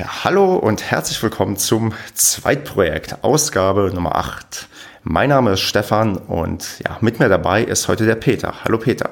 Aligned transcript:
Ja, 0.00 0.24
hallo 0.24 0.54
und 0.54 0.90
herzlich 0.90 1.22
willkommen 1.22 1.58
zum 1.58 1.92
Zweitprojekt, 2.14 3.22
Ausgabe 3.22 3.90
Nummer 3.92 4.16
8. 4.16 4.66
Mein 5.02 5.28
Name 5.28 5.52
ist 5.52 5.60
Stefan 5.60 6.16
und 6.16 6.80
ja, 6.82 6.96
mit 7.02 7.20
mir 7.20 7.28
dabei 7.28 7.62
ist 7.62 7.86
heute 7.86 8.06
der 8.06 8.14
Peter. 8.14 8.64
Hallo 8.64 8.78
Peter. 8.78 9.10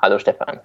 Hallo 0.00 0.18
Stefan. 0.18 0.60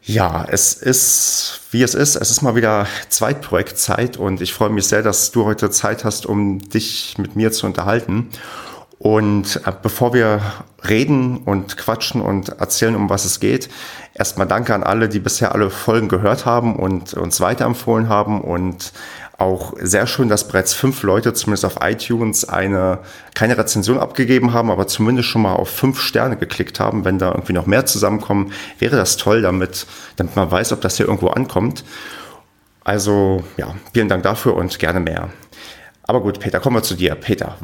Ja, 0.00 0.46
es 0.48 0.72
ist, 0.72 1.64
wie 1.70 1.82
es 1.82 1.94
ist. 1.94 2.16
Es 2.16 2.30
ist 2.30 2.40
mal 2.40 2.56
wieder 2.56 2.86
Zweitprojektzeit 3.10 4.16
und 4.16 4.40
ich 4.40 4.54
freue 4.54 4.70
mich 4.70 4.88
sehr, 4.88 5.02
dass 5.02 5.32
du 5.32 5.44
heute 5.44 5.68
Zeit 5.68 6.06
hast, 6.06 6.24
um 6.24 6.58
dich 6.58 7.18
mit 7.18 7.36
mir 7.36 7.52
zu 7.52 7.66
unterhalten. 7.66 8.30
Und 9.06 9.60
äh, 9.64 9.72
bevor 9.80 10.14
wir 10.14 10.40
reden 10.88 11.36
und 11.44 11.76
quatschen 11.76 12.20
und 12.20 12.48
erzählen, 12.48 12.96
um 12.96 13.08
was 13.08 13.24
es 13.24 13.38
geht, 13.38 13.68
erstmal 14.14 14.48
danke 14.48 14.74
an 14.74 14.82
alle, 14.82 15.08
die 15.08 15.20
bisher 15.20 15.54
alle 15.54 15.70
Folgen 15.70 16.08
gehört 16.08 16.44
haben 16.44 16.74
und 16.74 17.14
uns 17.14 17.40
weiterempfohlen 17.40 18.08
haben 18.08 18.40
und 18.40 18.92
auch 19.38 19.74
sehr 19.80 20.08
schön, 20.08 20.28
dass 20.28 20.48
bereits 20.48 20.74
fünf 20.74 21.04
Leute 21.04 21.34
zumindest 21.34 21.64
auf 21.66 21.76
iTunes 21.82 22.48
eine 22.48 22.98
keine 23.36 23.56
Rezension 23.56 24.00
abgegeben 24.00 24.52
haben, 24.52 24.72
aber 24.72 24.88
zumindest 24.88 25.28
schon 25.28 25.42
mal 25.42 25.54
auf 25.54 25.68
fünf 25.68 26.00
Sterne 26.00 26.36
geklickt 26.36 26.80
haben. 26.80 27.04
Wenn 27.04 27.20
da 27.20 27.30
irgendwie 27.30 27.52
noch 27.52 27.66
mehr 27.66 27.86
zusammenkommen, 27.86 28.50
wäre 28.80 28.96
das 28.96 29.18
toll, 29.18 29.40
damit, 29.40 29.86
damit 30.16 30.34
man 30.34 30.50
weiß, 30.50 30.72
ob 30.72 30.80
das 30.80 30.96
hier 30.96 31.06
irgendwo 31.06 31.28
ankommt. 31.28 31.84
Also 32.82 33.44
ja, 33.56 33.72
vielen 33.92 34.08
Dank 34.08 34.24
dafür 34.24 34.56
und 34.56 34.76
gerne 34.80 34.98
mehr. 34.98 35.28
Aber 36.02 36.22
gut, 36.22 36.40
Peter, 36.40 36.58
kommen 36.58 36.74
wir 36.74 36.82
zu 36.82 36.96
dir. 36.96 37.14
Peter. 37.14 37.56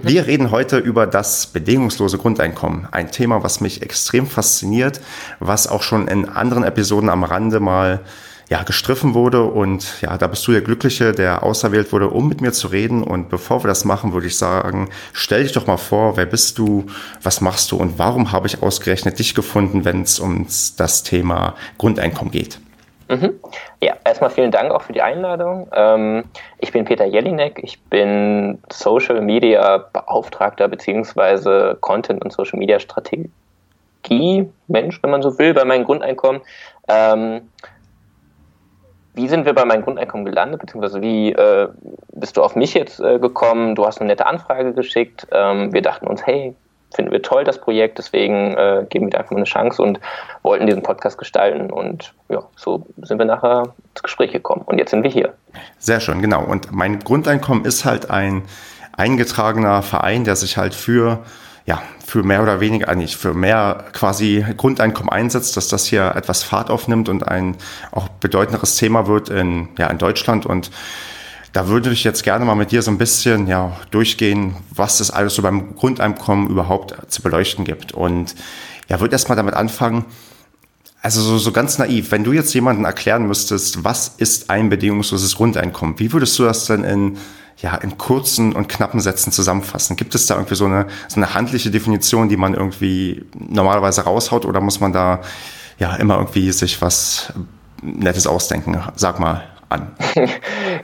Wir 0.00 0.26
reden 0.26 0.50
heute 0.50 0.78
über 0.78 1.06
das 1.06 1.46
bedingungslose 1.48 2.16
Grundeinkommen. 2.16 2.88
Ein 2.90 3.10
Thema, 3.10 3.42
was 3.42 3.60
mich 3.60 3.82
extrem 3.82 4.26
fasziniert, 4.26 5.00
was 5.38 5.66
auch 5.66 5.82
schon 5.82 6.08
in 6.08 6.28
anderen 6.28 6.64
Episoden 6.64 7.10
am 7.10 7.24
Rande 7.24 7.60
mal 7.60 8.00
ja, 8.48 8.62
gestriffen 8.62 9.12
wurde. 9.12 9.44
Und 9.44 10.00
ja, 10.00 10.16
da 10.16 10.26
bist 10.28 10.46
du 10.46 10.52
der 10.52 10.62
Glückliche, 10.62 11.12
der 11.12 11.42
auserwählt 11.42 11.92
wurde, 11.92 12.08
um 12.08 12.26
mit 12.26 12.40
mir 12.40 12.52
zu 12.52 12.68
reden. 12.68 13.02
Und 13.02 13.28
bevor 13.28 13.62
wir 13.64 13.68
das 13.68 13.84
machen, 13.84 14.14
würde 14.14 14.28
ich 14.28 14.38
sagen, 14.38 14.88
stell 15.12 15.42
dich 15.42 15.52
doch 15.52 15.66
mal 15.66 15.76
vor, 15.76 16.16
wer 16.16 16.26
bist 16.26 16.56
du, 16.56 16.86
was 17.22 17.42
machst 17.42 17.70
du 17.70 17.76
und 17.76 17.98
warum 17.98 18.32
habe 18.32 18.46
ich 18.46 18.62
ausgerechnet 18.62 19.18
dich 19.18 19.34
gefunden, 19.34 19.84
wenn 19.84 20.02
es 20.02 20.18
um 20.18 20.46
das 20.76 21.02
Thema 21.02 21.54
Grundeinkommen 21.76 22.32
geht? 22.32 22.58
Mhm. 23.12 23.40
Ja, 23.82 23.94
erstmal 24.06 24.30
vielen 24.30 24.50
Dank 24.50 24.70
auch 24.70 24.80
für 24.80 24.94
die 24.94 25.02
Einladung. 25.02 25.68
Ähm, 25.74 26.24
ich 26.58 26.72
bin 26.72 26.86
Peter 26.86 27.04
Jelinek, 27.04 27.60
ich 27.62 27.78
bin 27.82 28.62
Social 28.70 29.20
Media 29.20 29.84
Beauftragter 29.92 30.66
beziehungsweise 30.66 31.76
Content 31.80 32.24
und 32.24 32.32
Social 32.32 32.58
Media 32.58 32.80
Strategie 32.80 33.30
Mensch, 34.66 35.02
wenn 35.02 35.10
man 35.10 35.20
so 35.20 35.38
will, 35.38 35.52
bei 35.52 35.64
meinem 35.64 35.84
Grundeinkommen. 35.84 36.40
Ähm, 36.88 37.50
wie 39.14 39.28
sind 39.28 39.44
wir 39.44 39.52
bei 39.52 39.66
meinem 39.66 39.82
Grundeinkommen 39.82 40.24
gelandet, 40.24 40.62
beziehungsweise 40.62 41.02
wie 41.02 41.32
äh, 41.32 41.68
bist 42.14 42.38
du 42.38 42.42
auf 42.42 42.56
mich 42.56 42.72
jetzt 42.72 42.98
äh, 42.98 43.18
gekommen? 43.18 43.74
Du 43.74 43.84
hast 43.84 44.00
eine 44.00 44.08
nette 44.08 44.24
Anfrage 44.24 44.72
geschickt. 44.72 45.26
Ähm, 45.32 45.70
wir 45.74 45.82
dachten 45.82 46.06
uns, 46.06 46.26
hey, 46.26 46.54
finden 46.94 47.12
wir 47.12 47.22
toll, 47.22 47.44
das 47.44 47.60
Projekt, 47.60 47.98
deswegen 47.98 48.54
äh, 48.56 48.86
geben 48.88 49.06
wir 49.06 49.10
da 49.10 49.18
einfach 49.18 49.32
mal 49.32 49.38
eine 49.38 49.46
Chance 49.46 49.82
und 49.82 50.00
wollten 50.42 50.66
diesen 50.66 50.82
Podcast 50.82 51.18
gestalten. 51.18 51.70
Und 51.70 52.14
ja, 52.28 52.42
so 52.56 52.86
sind 53.02 53.18
wir 53.18 53.26
nachher 53.26 53.74
ins 53.90 54.02
Gespräch 54.02 54.32
gekommen. 54.32 54.62
Und 54.66 54.78
jetzt 54.78 54.90
sind 54.90 55.02
wir 55.02 55.10
hier. 55.10 55.34
Sehr 55.78 56.00
schön, 56.00 56.22
genau. 56.22 56.44
Und 56.44 56.72
mein 56.72 57.00
Grundeinkommen 57.00 57.64
ist 57.64 57.84
halt 57.84 58.10
ein 58.10 58.42
eingetragener 58.96 59.82
Verein, 59.82 60.24
der 60.24 60.36
sich 60.36 60.56
halt 60.56 60.74
für 60.74 61.20
ja, 61.64 61.80
für 62.04 62.22
mehr 62.22 62.42
oder 62.42 62.60
weniger, 62.60 62.88
eigentlich 62.88 63.16
für 63.16 63.34
mehr 63.34 63.84
quasi 63.92 64.44
Grundeinkommen 64.56 65.10
einsetzt, 65.10 65.56
dass 65.56 65.68
das 65.68 65.86
hier 65.86 66.12
etwas 66.16 66.42
Fahrt 66.42 66.70
aufnimmt 66.70 67.08
und 67.08 67.28
ein 67.28 67.56
auch 67.92 68.08
bedeutenderes 68.08 68.76
Thema 68.76 69.06
wird 69.06 69.28
in, 69.28 69.68
ja, 69.78 69.86
in 69.86 69.98
Deutschland 69.98 70.44
und 70.44 70.70
da 71.52 71.68
würde 71.68 71.90
ich 71.90 72.02
jetzt 72.02 72.22
gerne 72.22 72.44
mal 72.44 72.54
mit 72.54 72.72
dir 72.72 72.82
so 72.82 72.90
ein 72.90 72.98
bisschen 72.98 73.46
ja, 73.46 73.76
durchgehen, 73.90 74.56
was 74.74 75.00
es 75.00 75.10
alles 75.10 75.34
so 75.34 75.42
beim 75.42 75.74
Grundeinkommen 75.76 76.48
überhaupt 76.48 76.94
zu 77.08 77.22
beleuchten 77.22 77.64
gibt. 77.64 77.92
Und 77.92 78.34
ja, 78.88 79.00
würde 79.00 79.12
erstmal 79.12 79.36
damit 79.36 79.54
anfangen, 79.54 80.06
also 81.02 81.20
so, 81.20 81.36
so 81.38 81.52
ganz 81.52 81.78
naiv, 81.78 82.12
wenn 82.12 82.24
du 82.24 82.32
jetzt 82.32 82.54
jemanden 82.54 82.84
erklären 82.84 83.26
müsstest, 83.26 83.84
was 83.84 84.08
ist 84.18 84.50
ein 84.50 84.68
bedingungsloses 84.68 85.34
Grundeinkommen, 85.34 85.98
wie 85.98 86.12
würdest 86.12 86.38
du 86.38 86.44
das 86.44 86.66
denn 86.66 86.84
in, 86.84 87.18
ja, 87.58 87.74
in 87.74 87.98
kurzen 87.98 88.52
und 88.52 88.68
knappen 88.68 89.00
Sätzen 89.00 89.32
zusammenfassen? 89.32 89.96
Gibt 89.96 90.14
es 90.14 90.26
da 90.26 90.36
irgendwie 90.36 90.54
so 90.54 90.64
eine, 90.64 90.86
so 91.08 91.16
eine 91.16 91.34
handliche 91.34 91.70
Definition, 91.70 92.28
die 92.28 92.36
man 92.36 92.54
irgendwie 92.54 93.24
normalerweise 93.34 94.02
raushaut 94.02 94.46
oder 94.46 94.60
muss 94.60 94.80
man 94.80 94.92
da 94.92 95.20
ja 95.78 95.96
immer 95.96 96.16
irgendwie 96.18 96.52
sich 96.52 96.80
was 96.80 97.32
Nettes 97.82 98.28
ausdenken? 98.28 98.80
Sag 98.94 99.18
mal 99.18 99.42
an. 99.72 99.94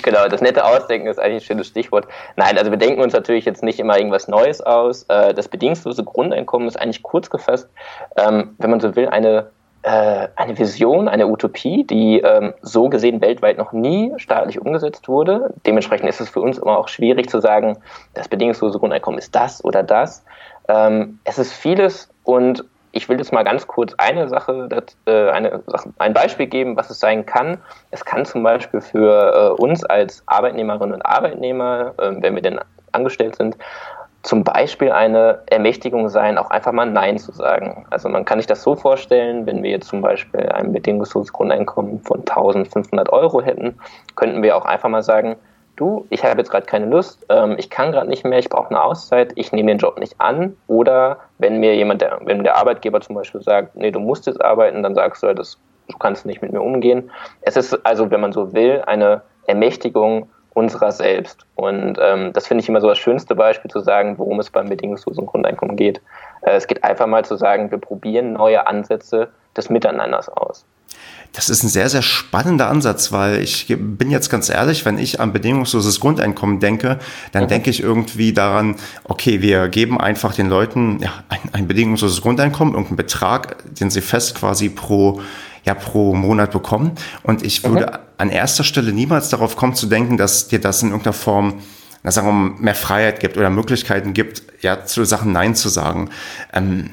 genau, 0.03 0.27
das 0.29 0.41
nette 0.41 0.65
Ausdenken 0.65 1.07
ist 1.09 1.19
eigentlich 1.19 1.45
ein 1.45 1.47
schönes 1.47 1.67
Stichwort. 1.69 2.09
Nein, 2.37 2.59
also 2.59 2.71
wir 2.71 2.79
denken 2.79 3.01
uns 3.01 3.13
natürlich 3.13 3.45
jetzt 3.45 3.63
nicht 3.63 3.79
immer 3.79 3.97
irgendwas 3.97 4.29
Neues 4.29 4.61
aus. 4.61 5.05
Äh, 5.05 5.35
das 5.35 5.49
bedingungslose 5.49 6.05
Grundeinkommen 6.05 6.67
ist 6.67 6.81
eigentlich 6.81 7.03
kurz 7.03 7.31
gefasst, 7.31 7.69
ähm, 8.17 8.55
wenn 8.59 8.71
man 8.71 8.81
so 8.81 8.97
will, 8.97 9.09
eine 9.09 9.51
äh, 9.83 10.29
eine 10.35 10.59
Vision, 10.59 11.09
eine 11.09 11.29
Utopie, 11.29 11.85
die 11.85 12.19
ähm, 12.21 12.53
so 12.63 12.89
gesehen 12.89 13.21
weltweit 13.21 13.59
noch 13.59 13.73
nie 13.73 14.13
staatlich 14.17 14.61
umgesetzt 14.61 15.09
wurde. 15.09 15.55
Dementsprechend 15.67 16.09
ist 16.09 16.21
es 16.21 16.29
für 16.29 16.41
uns 16.41 16.59
immer 16.59 16.77
auch 16.79 16.89
schwierig 16.89 17.31
zu 17.31 17.41
sagen, 17.41 17.79
das 18.15 18.29
bedingungslose 18.29 18.79
Grundeinkommen 18.81 19.19
ist 19.19 19.35
das 19.37 19.65
oder 19.65 19.85
das. 19.85 20.25
Ähm, 20.69 21.21
es 21.25 21.39
ist 21.39 21.53
vieles 21.53 22.11
und 22.25 22.65
ich 22.99 23.09
will 23.09 23.17
jetzt 23.19 23.33
mal 23.33 23.45
ganz 23.45 23.67
kurz 23.69 23.95
eine 23.97 24.29
Sache, 24.29 24.69
äh, 25.07 25.31
eine, 25.31 25.63
ein 25.99 26.13
Beispiel 26.13 26.49
geben, 26.49 26.77
was 26.77 26.91
es 26.91 26.99
sein 26.99 27.25
kann. 27.25 27.59
Es 27.93 28.05
kann 28.05 28.25
zum 28.25 28.43
Beispiel 28.43 28.81
für 28.81 29.57
äh, 29.57 29.63
uns 29.63 29.85
als 29.85 30.25
Arbeitnehmerinnen 30.27 30.95
und 30.95 31.03
Arbeitnehmer, 31.03 31.95
äh, 31.97 32.11
wenn 32.19 32.35
wir 32.35 32.43
denn 32.43 32.59
angestellt 32.91 33.37
sind, 33.37 33.57
zum 34.23 34.43
Beispiel 34.43 34.91
eine 34.91 35.43
Ermächtigung 35.47 36.09
sein, 36.09 36.39
auch 36.39 36.51
einfach 36.51 36.73
mal 36.73 36.91
Nein 36.91 37.19
zu 37.19 37.31
sagen. 37.31 37.87
Also 37.91 38.09
man 38.09 38.25
kann 38.25 38.41
sich 38.41 38.49
das 38.49 38.63
so 38.63 38.75
vorstellen, 38.75 39.47
wenn 39.47 39.63
wir 39.63 39.71
jetzt 39.71 39.89
zum 39.89 40.03
Beispiel 40.03 40.41
ein 40.41 40.73
bedingungsloses 40.73 41.33
Grundeinkommen 41.33 42.03
von 42.03 42.21
1500 42.21 43.11
Euro 43.11 43.41
hätten, 43.41 43.79
könnten 44.17 44.43
wir 44.43 44.57
auch 44.57 44.65
einfach 44.65 44.89
mal 44.89 45.05
sagen, 45.05 45.37
du, 45.79 46.07
ich 46.11 46.25
habe 46.25 46.39
jetzt 46.39 46.51
gerade 46.51 46.67
keine 46.67 46.87
Lust, 46.87 47.25
ähm, 47.29 47.57
ich 47.59 47.71
kann 47.71 47.93
gerade 47.93 48.09
nicht 48.09 48.25
mehr, 48.25 48.39
ich 48.39 48.49
brauche 48.49 48.71
eine 48.71 48.83
Auszeit, 48.83 49.33
ich 49.37 49.53
nehme 49.53 49.71
den 49.71 49.79
Job 49.79 49.99
nicht 49.99 50.21
an. 50.21 50.57
Oder 50.67 51.19
wenn 51.39 51.61
mir 51.61 51.75
jemand, 51.75 52.03
der, 52.03 52.21
wenn 52.25 52.43
der 52.45 52.57
Arbeitgeber 52.57 53.01
zum 53.01 53.15
Beispiel 53.15 53.43
sagt, 53.43 53.77
nee, 53.77 53.91
du 53.91 54.01
musst 54.01 54.27
jetzt 54.27 54.43
arbeiten, 54.43 54.83
dann 54.83 54.95
sagst 54.95 55.23
du, 55.23 55.35
das, 55.35 55.59
du 55.89 55.97
kannst 55.99 56.27
nicht 56.27 56.43
mit 56.43 56.53
mir 56.53 56.63
umgehen. 56.63 57.11
Es 57.43 57.57
ist 57.57 57.75
also, 57.87 58.11
wenn 58.11 58.21
man 58.21 58.33
so 58.33 58.53
will, 58.53 58.83
eine 58.87 59.23
Ermächtigung 59.47 60.29
unserer 60.55 60.91
selbst. 60.91 61.47
Und 61.55 61.99
ähm, 62.01 62.33
das 62.33 62.49
finde 62.49 62.63
ich 62.63 62.69
immer 62.69 62.81
so 62.81 62.89
das 62.89 62.99
schönste 62.99 63.35
Beispiel 63.35 63.71
zu 63.71 63.81
sagen, 63.81 64.19
worum 64.19 64.41
es 64.41 64.51
beim 64.51 64.69
bedingungslosen 64.69 65.25
Grundeinkommen 65.27 65.77
geht. 65.77 66.01
Äh, 66.43 66.57
es 66.57 66.67
geht 66.67 66.83
einfach 66.83 67.07
mal 67.07 67.25
zu 67.25 67.37
sagen, 67.37 67.71
wir 67.71 67.79
probieren 67.79 68.33
neue 68.33 68.67
Ansätze 68.67 69.29
des 69.57 69.71
Miteinanders 69.71 70.29
aus. 70.29 70.67
Das 71.33 71.51
ist 71.51 71.63
ein 71.63 71.69
sehr, 71.69 71.89
sehr 71.89 72.03
spannender 72.03 72.69
Ansatz, 72.69 73.13
weil 73.13 73.43
ich 73.43 73.67
bin 73.69 74.11
jetzt 74.11 74.31
ganz 74.31 74.49
ehrlich, 74.49 74.85
wenn 74.85 74.99
ich 74.99 75.21
an 75.21 75.33
bedingungsloses 75.33 76.01
Grundeinkommen 76.01 76.59
denke, 76.59 76.99
dann 77.33 77.45
mhm. 77.45 77.49
denke 77.49 77.71
ich 77.71 77.83
irgendwie 77.83 78.33
daran, 78.33 78.77
okay, 79.05 79.43
wir 79.43 79.69
geben 79.69 80.01
einfach 80.01 80.35
den 80.35 80.49
Leuten 80.49 81.01
ja, 81.01 81.13
ein, 81.29 81.39
ein 81.53 81.69
bedingungsloses 81.69 82.23
Grundeinkommen, 82.23 82.75
irgendeinen 82.75 82.97
Betrag, 82.97 83.57
den 83.75 83.91
sie 83.91 84.01
fest 84.01 84.35
quasi 84.35 84.69
pro 84.69 85.21
ja 85.65 85.75
pro 85.75 86.15
Monat 86.15 86.51
bekommen. 86.51 86.93
Und 87.23 87.45
ich 87.45 87.63
würde 87.63 87.87
mhm. 87.87 87.99
an 88.17 88.31
erster 88.31 88.65
Stelle 88.65 88.93
niemals 88.93 89.29
darauf 89.29 89.55
kommen 89.57 89.75
zu 89.75 89.87
denken, 89.87 90.17
dass 90.17 90.49
dir 90.49 90.61
das 90.61 90.83
in 90.83 90.89
irgendeiner 90.89 91.13
Form 91.13 91.55
na, 92.09 92.13
sagen 92.13 92.27
wir 92.27 92.33
mal, 92.33 92.55
mehr 92.59 92.75
Freiheit 92.75 93.21
gibt 93.21 93.37
oder 93.37 93.51
Möglichkeiten 93.51 94.15
gibt, 94.15 94.43
ja, 94.63 94.87
zu 94.87 95.05
Sachen 95.05 95.31
Nein 95.33 95.55
zu 95.55 95.69
sagen. 95.69 96.09
Ähm, 96.55 96.89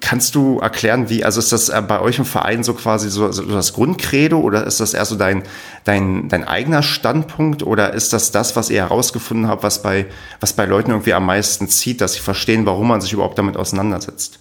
kannst 0.00 0.34
du 0.34 0.60
erklären, 0.60 1.10
wie, 1.10 1.26
also 1.26 1.40
ist 1.40 1.52
das 1.52 1.68
äh, 1.68 1.82
bei 1.86 2.00
euch 2.00 2.18
im 2.18 2.24
Verein 2.24 2.64
so 2.64 2.72
quasi 2.72 3.10
so, 3.10 3.30
so 3.32 3.42
das 3.42 3.74
Grundcredo 3.74 4.40
oder 4.40 4.66
ist 4.66 4.80
das 4.80 4.94
eher 4.94 5.04
so 5.04 5.16
dein, 5.16 5.42
dein, 5.84 6.30
dein 6.30 6.48
eigener 6.48 6.82
Standpunkt 6.82 7.62
oder 7.62 7.92
ist 7.92 8.14
das 8.14 8.30
das, 8.30 8.56
was 8.56 8.70
ihr 8.70 8.80
herausgefunden 8.80 9.46
habt, 9.46 9.62
was 9.62 9.82
bei, 9.82 10.06
was 10.40 10.54
bei 10.54 10.64
Leuten 10.64 10.90
irgendwie 10.90 11.12
am 11.12 11.26
meisten 11.26 11.68
zieht, 11.68 12.00
dass 12.00 12.14
sie 12.14 12.20
verstehen, 12.20 12.64
warum 12.64 12.88
man 12.88 13.02
sich 13.02 13.12
überhaupt 13.12 13.36
damit 13.36 13.58
auseinandersetzt? 13.58 14.38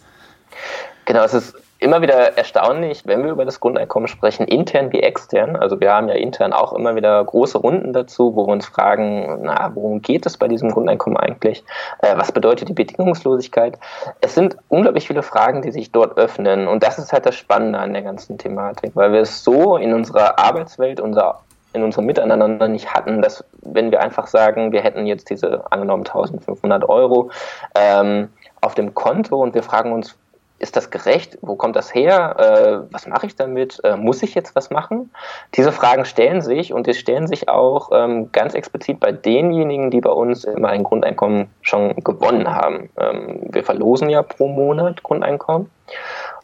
Genau, 1.03 1.25
es 1.25 1.33
ist 1.33 1.55
immer 1.79 2.01
wieder 2.01 2.37
erstaunlich, 2.37 3.05
wenn 3.05 3.23
wir 3.23 3.31
über 3.31 3.45
das 3.45 3.61
Grundeinkommen 3.61 4.07
sprechen, 4.07 4.45
intern 4.45 4.91
wie 4.91 4.99
extern. 4.99 5.55
Also 5.55 5.79
wir 5.79 5.93
haben 5.93 6.09
ja 6.09 6.15
intern 6.15 6.51
auch 6.51 6.73
immer 6.73 6.95
wieder 6.95 7.23
große 7.23 7.57
Runden 7.57 7.93
dazu, 7.93 8.35
wo 8.35 8.45
wir 8.45 8.51
uns 8.51 8.65
fragen, 8.65 9.39
na, 9.43 9.71
worum 9.73 10.01
geht 10.01 10.25
es 10.25 10.37
bei 10.37 10.49
diesem 10.49 10.71
Grundeinkommen 10.71 11.17
eigentlich? 11.17 11.63
Äh, 12.01 12.17
was 12.17 12.33
bedeutet 12.33 12.67
die 12.67 12.73
Bedingungslosigkeit? 12.73 13.79
Es 14.19 14.35
sind 14.35 14.57
unglaublich 14.67 15.07
viele 15.07 15.23
Fragen, 15.23 15.61
die 15.61 15.71
sich 15.71 15.91
dort 15.91 16.17
öffnen. 16.17 16.67
Und 16.67 16.83
das 16.83 16.99
ist 16.99 17.13
halt 17.13 17.25
das 17.25 17.35
Spannende 17.35 17.79
an 17.79 17.93
der 17.93 18.01
ganzen 18.01 18.37
Thematik, 18.37 18.91
weil 18.95 19.13
wir 19.13 19.21
es 19.21 19.43
so 19.43 19.77
in 19.77 19.93
unserer 19.93 20.37
Arbeitswelt, 20.37 20.99
unser 20.99 21.39
in 21.71 21.83
unserem 21.83 22.07
Miteinander 22.07 22.67
nicht 22.67 22.95
hatten, 22.95 23.21
dass 23.21 23.45
wenn 23.61 23.91
wir 23.91 24.01
einfach 24.01 24.25
sagen, 24.25 24.71
wir 24.71 24.81
hätten 24.81 25.05
jetzt 25.05 25.29
diese 25.29 25.71
angenommen 25.71 26.03
1500 26.03 26.89
Euro 26.89 27.29
ähm, 27.75 28.29
auf 28.61 28.73
dem 28.73 28.95
Konto 28.95 29.39
und 29.41 29.53
wir 29.53 29.61
fragen 29.61 29.91
uns, 29.91 30.17
ist 30.59 30.75
das 30.75 30.89
gerecht? 30.91 31.37
Wo 31.41 31.55
kommt 31.55 31.75
das 31.75 31.93
her? 31.93 32.35
Äh, 32.89 32.93
was 32.93 33.07
mache 33.07 33.25
ich 33.25 33.35
damit? 33.35 33.79
Äh, 33.83 33.95
muss 33.95 34.21
ich 34.21 34.35
jetzt 34.35 34.55
was 34.55 34.69
machen? 34.69 35.11
Diese 35.55 35.71
Fragen 35.71 36.05
stellen 36.05 36.41
sich 36.41 36.73
und 36.73 36.85
die 36.85 36.93
stellen 36.93 37.27
sich 37.27 37.49
auch 37.49 37.89
ähm, 37.93 38.31
ganz 38.31 38.53
explizit 38.53 38.99
bei 38.99 39.11
denjenigen, 39.11 39.89
die 39.89 40.01
bei 40.01 40.11
uns 40.11 40.43
immer 40.43 40.69
ein 40.69 40.83
Grundeinkommen 40.83 41.49
schon 41.61 41.95
gewonnen 42.03 42.53
haben. 42.53 42.89
Ähm, 42.97 43.39
wir 43.49 43.63
verlosen 43.63 44.09
ja 44.09 44.21
pro 44.21 44.47
Monat 44.47 45.01
Grundeinkommen. 45.03 45.69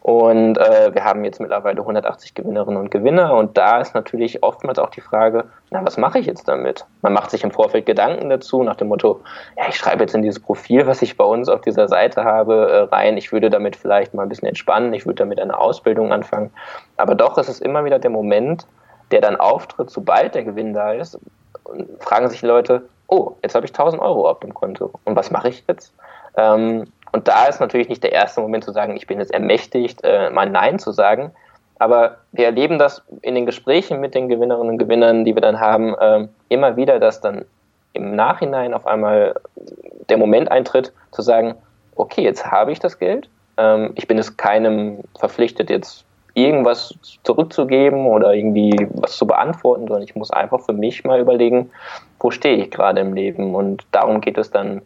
Und 0.06 0.60
äh, 0.60 0.94
wir 0.94 1.04
haben 1.04 1.26
jetzt 1.26 1.40
mittlerweile 1.40 1.80
180 1.80 2.36
Gewinnerinnen 2.36 2.80
und 2.80 2.92
Gewinner. 2.92 3.34
Und 3.34 3.58
da 3.58 3.82
ist 3.82 3.96
natürlich 3.96 4.44
oftmals 4.44 4.78
auch 4.78 4.92
die 4.92 5.02
Frage, 5.02 5.46
na, 5.72 5.84
was 5.84 5.98
mache 5.98 6.20
ich 6.20 6.28
jetzt 6.28 6.48
damit? 6.48 6.86
Man 7.02 7.12
macht 7.12 7.32
sich 7.32 7.44
im 7.44 7.50
Vorfeld 7.50 7.88
Gedanken 7.88 8.30
dazu, 8.30 8.62
nach 8.62 8.76
dem 8.76 8.90
Motto, 8.90 9.22
ja, 9.58 9.64
ich 9.68 9.76
schreibe 9.76 10.04
jetzt 10.04 10.14
in 10.14 10.22
dieses 10.22 10.40
Profil, 10.40 10.86
was 10.86 11.02
ich 11.02 11.18
bei 11.18 11.24
uns 11.24 11.50
auf 11.50 11.62
dieser 11.62 11.88
Seite 11.88 12.24
habe, 12.24 12.70
äh, 12.70 12.96
rein. 12.96 13.18
Ich 13.18 13.32
würde 13.32 13.50
damit 13.50 13.76
vielleicht 13.76 14.14
mal 14.14 14.22
ein 14.22 14.30
bisschen 14.30 14.48
entspannen. 14.48 14.94
Ich 14.94 15.08
würde 15.08 15.16
damit 15.16 15.40
eine 15.40 15.58
Ausbildung 15.58 16.14
anfangen. 16.14 16.52
Aber 16.98 17.16
doch 17.16 17.40
ist 17.40 17.50
es 17.50 17.60
immer 17.60 17.84
wieder 17.84 17.98
der 17.98 18.12
Moment, 18.12 18.68
der 19.10 19.22
dann 19.22 19.38
auftritt, 19.38 19.90
sobald 19.90 20.36
der 20.36 20.44
Gewinn 20.44 20.76
da 20.76 20.92
ist. 20.92 21.18
Und 21.64 21.88
fragen 22.00 22.30
sich 22.30 22.44
Leute, 22.44 22.88
oh, 23.08 23.32
jetzt 23.42 23.56
habe 23.56 23.66
ich 23.66 23.72
1000 23.72 24.00
Euro 24.04 24.30
auf 24.30 24.40
dem 24.42 24.54
Konto. 24.54 24.92
Und 25.04 25.16
was 25.16 25.32
mache 25.32 25.50
ich 25.50 25.64
jetzt? 25.68 25.96
Ähm, 26.38 26.86
und 27.12 27.28
da 27.28 27.46
ist 27.46 27.60
natürlich 27.60 27.90
nicht 27.90 28.04
der 28.04 28.12
erste 28.12 28.42
Moment 28.42 28.64
zu 28.64 28.72
sagen, 28.72 28.96
ich 28.96 29.08
bin 29.08 29.20
jetzt 29.20 29.34
ermächtigt, 29.34 30.02
äh, 30.04 30.30
mal 30.30 30.50
Nein 30.50 30.80
zu 30.80 30.92
sagen. 30.92 31.32
Aber 31.78 32.18
wir 32.32 32.46
erleben 32.46 32.80
das 32.80 33.04
in 33.22 33.36
den 33.36 33.46
Gesprächen 33.46 34.00
mit 34.00 34.16
den 34.16 34.30
Gewinnerinnen 34.30 34.72
und 34.72 34.78
Gewinnern, 34.78 35.26
die 35.26 35.36
wir 35.36 35.42
dann 35.42 35.60
haben, 35.60 35.94
äh, 35.96 36.28
immer 36.50 36.78
wieder, 36.78 37.00
dass 37.00 37.22
dann 37.22 37.46
im 37.94 38.16
Nachhinein 38.16 38.74
auf 38.74 38.86
einmal 38.86 39.36
der 40.10 40.18
Moment 40.18 40.52
eintritt, 40.52 40.94
zu 41.12 41.22
sagen, 41.22 41.56
okay, 41.96 42.22
jetzt 42.22 42.50
habe 42.50 42.72
ich 42.72 42.80
das 42.80 43.00
Geld. 43.00 43.30
Ähm, 43.58 43.92
ich 43.96 44.08
bin 44.08 44.18
es 44.18 44.38
keinem 44.38 45.00
verpflichtet, 45.18 45.70
jetzt 45.70 46.06
irgendwas 46.34 46.94
zurückzugeben 47.24 48.06
oder 48.08 48.34
irgendwie 48.34 48.88
was 48.94 49.16
zu 49.16 49.26
beantworten, 49.26 49.88
sondern 49.88 50.04
ich 50.04 50.16
muss 50.16 50.32
einfach 50.32 50.62
für 50.62 50.74
mich 50.74 51.06
mal 51.06 51.20
überlegen, 51.20 51.72
wo 52.20 52.30
stehe 52.30 52.58
ich 52.58 52.72
gerade 52.72 53.00
im 53.02 53.14
Leben. 53.14 53.56
Und 53.56 53.86
darum 53.92 54.20
geht 54.20 54.38
es 54.38 54.52
dann 54.52 54.82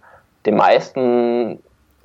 den 0.45 0.55
meisten 0.55 1.59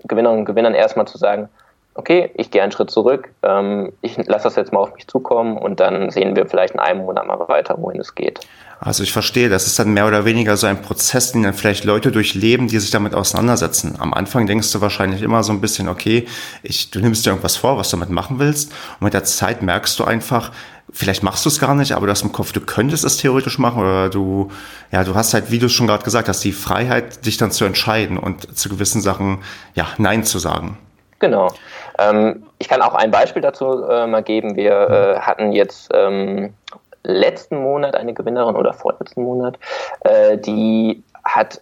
Gewinnerinnen 0.04 0.40
und 0.40 0.46
Gewinnern 0.46 0.74
erstmal 0.74 1.06
zu 1.06 1.18
sagen, 1.18 1.48
okay, 1.94 2.30
ich 2.34 2.50
gehe 2.50 2.62
einen 2.62 2.72
Schritt 2.72 2.90
zurück, 2.90 3.30
ähm, 3.42 3.92
ich 4.00 4.16
lasse 4.26 4.44
das 4.44 4.56
jetzt 4.56 4.72
mal 4.72 4.80
auf 4.80 4.94
mich 4.94 5.06
zukommen 5.06 5.56
und 5.56 5.80
dann 5.80 6.10
sehen 6.10 6.34
wir 6.36 6.46
vielleicht 6.46 6.74
in 6.74 6.80
einem 6.80 7.00
Monat 7.00 7.26
mal 7.26 7.38
weiter, 7.48 7.76
wohin 7.78 8.00
es 8.00 8.14
geht. 8.14 8.40
Also 8.80 9.02
ich 9.02 9.12
verstehe, 9.12 9.48
das 9.48 9.66
ist 9.66 9.78
dann 9.78 9.94
mehr 9.94 10.06
oder 10.06 10.24
weniger 10.24 10.56
so 10.56 10.66
ein 10.66 10.82
Prozess, 10.82 11.32
den 11.32 11.44
dann 11.44 11.54
vielleicht 11.54 11.84
Leute 11.84 12.10
durchleben, 12.10 12.68
die 12.68 12.78
sich 12.78 12.90
damit 12.90 13.14
auseinandersetzen. 13.14 13.96
Am 13.98 14.12
Anfang 14.12 14.46
denkst 14.46 14.72
du 14.72 14.80
wahrscheinlich 14.80 15.22
immer 15.22 15.42
so 15.42 15.52
ein 15.52 15.60
bisschen, 15.60 15.88
okay, 15.88 16.26
ich, 16.62 16.90
du 16.90 17.00
nimmst 17.00 17.24
dir 17.24 17.30
irgendwas 17.30 17.56
vor, 17.56 17.78
was 17.78 17.90
du 17.90 17.96
damit 17.96 18.10
machen 18.10 18.38
willst 18.40 18.72
und 18.98 19.04
mit 19.04 19.14
der 19.14 19.24
Zeit 19.24 19.62
merkst 19.62 19.98
du 19.98 20.04
einfach, 20.04 20.50
vielleicht 20.94 21.22
machst 21.22 21.44
du 21.44 21.48
es 21.48 21.60
gar 21.60 21.74
nicht, 21.74 21.92
aber 21.92 22.06
du 22.06 22.12
hast 22.12 22.22
im 22.22 22.32
Kopf, 22.32 22.52
du 22.52 22.60
könntest 22.60 23.04
es 23.04 23.18
theoretisch 23.18 23.58
machen 23.58 23.82
oder 23.82 24.08
du, 24.08 24.50
ja, 24.92 25.04
du 25.04 25.14
hast 25.14 25.34
halt, 25.34 25.50
wie 25.50 25.58
du 25.58 25.68
schon 25.68 25.86
gerade 25.86 26.04
gesagt 26.04 26.28
hast, 26.28 26.42
die 26.44 26.52
Freiheit, 26.52 27.26
dich 27.26 27.36
dann 27.36 27.50
zu 27.50 27.64
entscheiden 27.64 28.16
und 28.16 28.56
zu 28.56 28.68
gewissen 28.68 29.02
Sachen, 29.02 29.42
ja, 29.74 29.88
Nein 29.98 30.24
zu 30.24 30.38
sagen. 30.38 30.78
Genau. 31.18 31.52
Ähm, 31.98 32.46
ich 32.58 32.68
kann 32.68 32.80
auch 32.80 32.94
ein 32.94 33.10
Beispiel 33.10 33.42
dazu 33.42 33.84
äh, 33.84 34.06
mal 34.06 34.22
geben. 34.22 34.56
Wir 34.56 34.72
äh, 34.72 35.20
hatten 35.20 35.52
jetzt 35.52 35.90
ähm, 35.92 36.54
letzten 37.02 37.58
Monat 37.58 37.96
eine 37.96 38.14
Gewinnerin 38.14 38.56
oder 38.56 38.72
vorletzten 38.72 39.24
Monat, 39.24 39.58
äh, 40.00 40.38
die 40.38 41.02
hat 41.24 41.60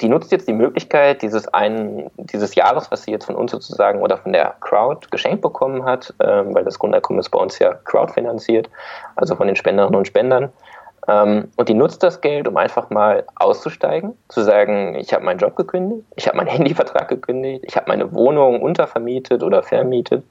die 0.00 0.08
nutzt 0.08 0.32
jetzt 0.32 0.48
die 0.48 0.52
Möglichkeit 0.52 1.22
dieses 1.22 1.48
einen, 1.48 2.10
dieses 2.16 2.54
Jahres, 2.54 2.90
was 2.90 3.02
sie 3.02 3.10
jetzt 3.10 3.26
von 3.26 3.34
uns 3.34 3.50
sozusagen 3.50 4.00
oder 4.00 4.16
von 4.16 4.32
der 4.32 4.54
Crowd 4.60 5.08
geschenkt 5.10 5.42
bekommen 5.42 5.84
hat, 5.84 6.14
ähm, 6.20 6.54
weil 6.54 6.64
das 6.64 6.78
Grundeinkommen 6.78 7.20
ist 7.20 7.30
bei 7.30 7.38
uns 7.38 7.58
ja 7.58 7.74
crowdfinanziert, 7.84 8.70
also 9.16 9.36
von 9.36 9.46
den 9.46 9.56
Spenderinnen 9.56 9.96
und 9.96 10.06
Spendern. 10.06 10.50
Ähm, 11.08 11.48
und 11.56 11.68
die 11.68 11.74
nutzt 11.74 12.02
das 12.02 12.20
Geld, 12.20 12.46
um 12.46 12.56
einfach 12.56 12.90
mal 12.90 13.24
auszusteigen, 13.36 14.16
zu 14.28 14.42
sagen, 14.42 14.94
ich 14.94 15.12
habe 15.12 15.24
meinen 15.24 15.38
Job 15.38 15.56
gekündigt, 15.56 16.06
ich 16.16 16.26
habe 16.26 16.36
meinen 16.36 16.48
Handyvertrag 16.50 17.08
gekündigt, 17.08 17.64
ich 17.66 17.76
habe 17.76 17.86
meine 17.88 18.12
Wohnung 18.12 18.60
untervermietet 18.62 19.42
oder 19.42 19.62
vermietet 19.62 20.24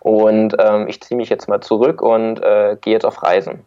und 0.00 0.56
ähm, 0.58 0.88
ich 0.88 1.02
ziehe 1.02 1.16
mich 1.16 1.28
jetzt 1.28 1.48
mal 1.48 1.60
zurück 1.60 2.02
und 2.02 2.42
äh, 2.42 2.76
gehe 2.80 2.94
jetzt 2.94 3.04
auf 3.04 3.22
Reisen. 3.22 3.64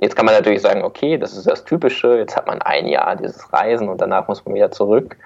Jetzt 0.00 0.16
kann 0.16 0.26
man 0.26 0.34
natürlich 0.34 0.62
sagen, 0.62 0.82
okay, 0.82 1.18
das 1.18 1.36
ist 1.36 1.46
das 1.46 1.64
Typische, 1.64 2.18
jetzt 2.18 2.36
hat 2.36 2.46
man 2.46 2.60
ein 2.62 2.86
Jahr 2.86 3.16
dieses 3.16 3.52
Reisen 3.52 3.88
und 3.88 4.00
danach 4.00 4.28
muss 4.28 4.44
man 4.44 4.54
wieder 4.54 4.70
zurück. 4.70 5.16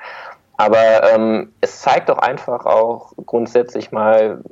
Aber 0.56 1.10
ähm, 1.14 1.52
es 1.60 1.80
zeigt 1.80 2.08
doch 2.08 2.18
einfach 2.18 2.66
auch 2.66 3.12
grundsätzlich 3.24 3.92
mal, 3.92 4.42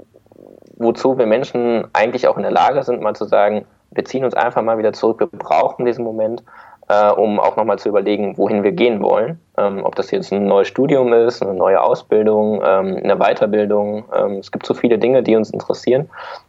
wozu 0.76 1.18
wir 1.18 1.26
Menschen 1.26 1.86
eigentlich 1.92 2.26
auch 2.28 2.36
in 2.36 2.42
der 2.42 2.52
Lage 2.52 2.82
sind, 2.82 3.02
mal 3.02 3.14
zu 3.14 3.26
sagen, 3.26 3.66
wir 3.90 4.04
ziehen 4.04 4.24
uns 4.24 4.34
einfach 4.34 4.62
mal 4.62 4.78
wieder 4.78 4.92
zurück, 4.92 5.20
wir 5.20 5.38
brauchen 5.38 5.84
diesen 5.84 6.04
Moment, 6.04 6.42
äh, 6.88 7.10
um 7.10 7.38
auch 7.38 7.56
nochmal 7.56 7.78
zu 7.78 7.88
überlegen, 7.88 8.38
wohin 8.38 8.62
wir 8.62 8.72
gehen 8.72 9.02
wollen. 9.02 9.38
Ähm, 9.56 9.84
ob 9.84 9.94
das 9.96 10.10
jetzt 10.10 10.32
ein 10.32 10.46
neues 10.46 10.68
Studium 10.68 11.12
ist, 11.12 11.42
eine 11.42 11.54
neue 11.54 11.80
Ausbildung, 11.80 12.62
ähm, 12.64 12.98
eine 13.02 13.16
Weiterbildung. 13.16 14.04
Ähm, 14.14 14.38
es 14.38 14.50
gibt 14.50 14.66
so 14.66 14.74
viele 14.74 14.98
Dinge, 14.98 15.22
die 15.22 15.36
uns 15.36 15.50
interessieren. 15.50 16.08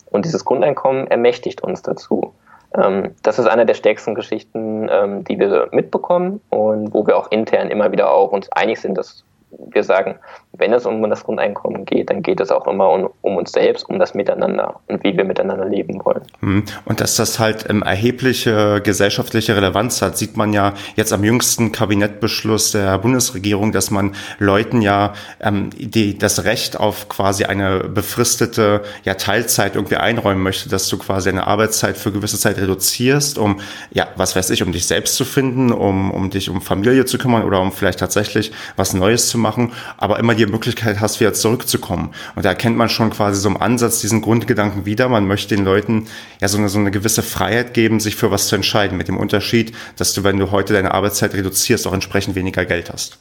Und 0.09 0.25
dieses 0.25 0.45
Grundeinkommen 0.45 1.07
ermächtigt 1.07 1.61
uns 1.61 1.81
dazu. 1.81 2.33
Ähm, 2.75 3.15
das 3.23 3.39
ist 3.39 3.47
eine 3.47 3.65
der 3.65 3.73
stärksten 3.73 4.15
Geschichten, 4.15 4.87
ähm, 4.91 5.23
die 5.23 5.39
wir 5.39 5.69
mitbekommen 5.71 6.41
und 6.49 6.93
wo 6.93 7.05
wir 7.07 7.17
auch 7.17 7.31
intern 7.31 7.69
immer 7.69 7.91
wieder 7.91 8.11
auch 8.11 8.31
uns 8.31 8.51
einig 8.51 8.79
sind, 8.79 8.97
dass 8.97 9.23
wir 9.51 9.83
sagen, 9.83 10.15
wenn 10.53 10.73
es 10.73 10.85
um 10.85 11.07
das 11.09 11.23
Grundeinkommen 11.23 11.85
geht, 11.85 12.09
dann 12.09 12.21
geht 12.21 12.39
es 12.39 12.51
auch 12.51 12.67
immer 12.67 12.89
um, 12.89 13.09
um, 13.21 13.37
uns 13.37 13.51
selbst, 13.51 13.87
um 13.89 13.99
das 13.99 14.13
Miteinander 14.13 14.79
und 14.87 15.03
wie 15.03 15.15
wir 15.15 15.23
miteinander 15.23 15.65
leben 15.65 16.03
wollen. 16.03 16.21
Hm. 16.41 16.63
Und 16.85 17.01
dass 17.01 17.15
das 17.15 17.39
halt 17.39 17.69
ähm, 17.69 17.81
erhebliche 17.81 18.81
gesellschaftliche 18.81 19.55
Relevanz 19.55 20.01
hat, 20.01 20.17
sieht 20.17 20.37
man 20.37 20.53
ja 20.53 20.73
jetzt 20.95 21.13
am 21.13 21.23
jüngsten 21.23 21.71
Kabinettbeschluss 21.71 22.71
der 22.71 22.97
Bundesregierung, 22.97 23.71
dass 23.71 23.91
man 23.91 24.15
Leuten 24.37 24.81
ja 24.81 25.13
ähm, 25.39 25.69
die, 25.75 26.17
das 26.17 26.43
Recht 26.43 26.79
auf 26.79 27.09
quasi 27.09 27.45
eine 27.45 27.79
befristete 27.81 28.81
ja, 29.03 29.13
Teilzeit 29.13 29.75
irgendwie 29.75 29.97
einräumen 29.97 30.43
möchte, 30.43 30.69
dass 30.69 30.87
du 30.87 30.97
quasi 30.97 31.29
eine 31.29 31.47
Arbeitszeit 31.47 31.97
für 31.97 32.11
gewisse 32.11 32.37
Zeit 32.37 32.57
reduzierst, 32.57 33.37
um, 33.37 33.61
ja, 33.91 34.07
was 34.15 34.35
weiß 34.35 34.49
ich, 34.49 34.63
um 34.63 34.71
dich 34.71 34.85
selbst 34.85 35.15
zu 35.15 35.25
finden, 35.25 35.71
um, 35.71 36.11
um 36.11 36.29
dich 36.29 36.49
um 36.49 36.61
Familie 36.61 37.05
zu 37.05 37.17
kümmern 37.17 37.43
oder 37.43 37.61
um 37.61 37.71
vielleicht 37.71 37.99
tatsächlich 37.99 38.51
was 38.75 38.93
Neues 38.93 39.29
zu 39.29 39.38
machen, 39.39 39.73
aber 39.97 40.19
immer 40.19 40.35
die 40.35 40.45
Möglichkeit 40.45 40.99
hast, 40.99 41.19
wieder 41.19 41.33
zurückzukommen. 41.33 42.13
Und 42.35 42.45
da 42.45 42.49
erkennt 42.49 42.77
man 42.77 42.89
schon 42.89 43.09
quasi 43.09 43.39
so 43.39 43.49
im 43.49 43.61
Ansatz 43.61 44.01
diesen 44.01 44.21
Grundgedanken 44.21 44.85
wieder. 44.85 45.09
Man 45.09 45.27
möchte 45.27 45.55
den 45.55 45.65
Leuten 45.65 46.07
ja 46.41 46.47
so 46.47 46.57
eine, 46.57 46.69
so 46.69 46.79
eine 46.79 46.91
gewisse 46.91 47.23
Freiheit 47.23 47.73
geben, 47.73 47.99
sich 47.99 48.15
für 48.15 48.31
was 48.31 48.47
zu 48.47 48.55
entscheiden. 48.55 48.97
Mit 48.97 49.07
dem 49.07 49.17
Unterschied, 49.17 49.75
dass 49.97 50.13
du, 50.13 50.23
wenn 50.23 50.37
du 50.37 50.51
heute 50.51 50.73
deine 50.73 50.93
Arbeitszeit 50.93 51.33
reduzierst, 51.33 51.87
auch 51.87 51.93
entsprechend 51.93 52.35
weniger 52.35 52.65
Geld 52.65 52.91
hast. 52.91 53.17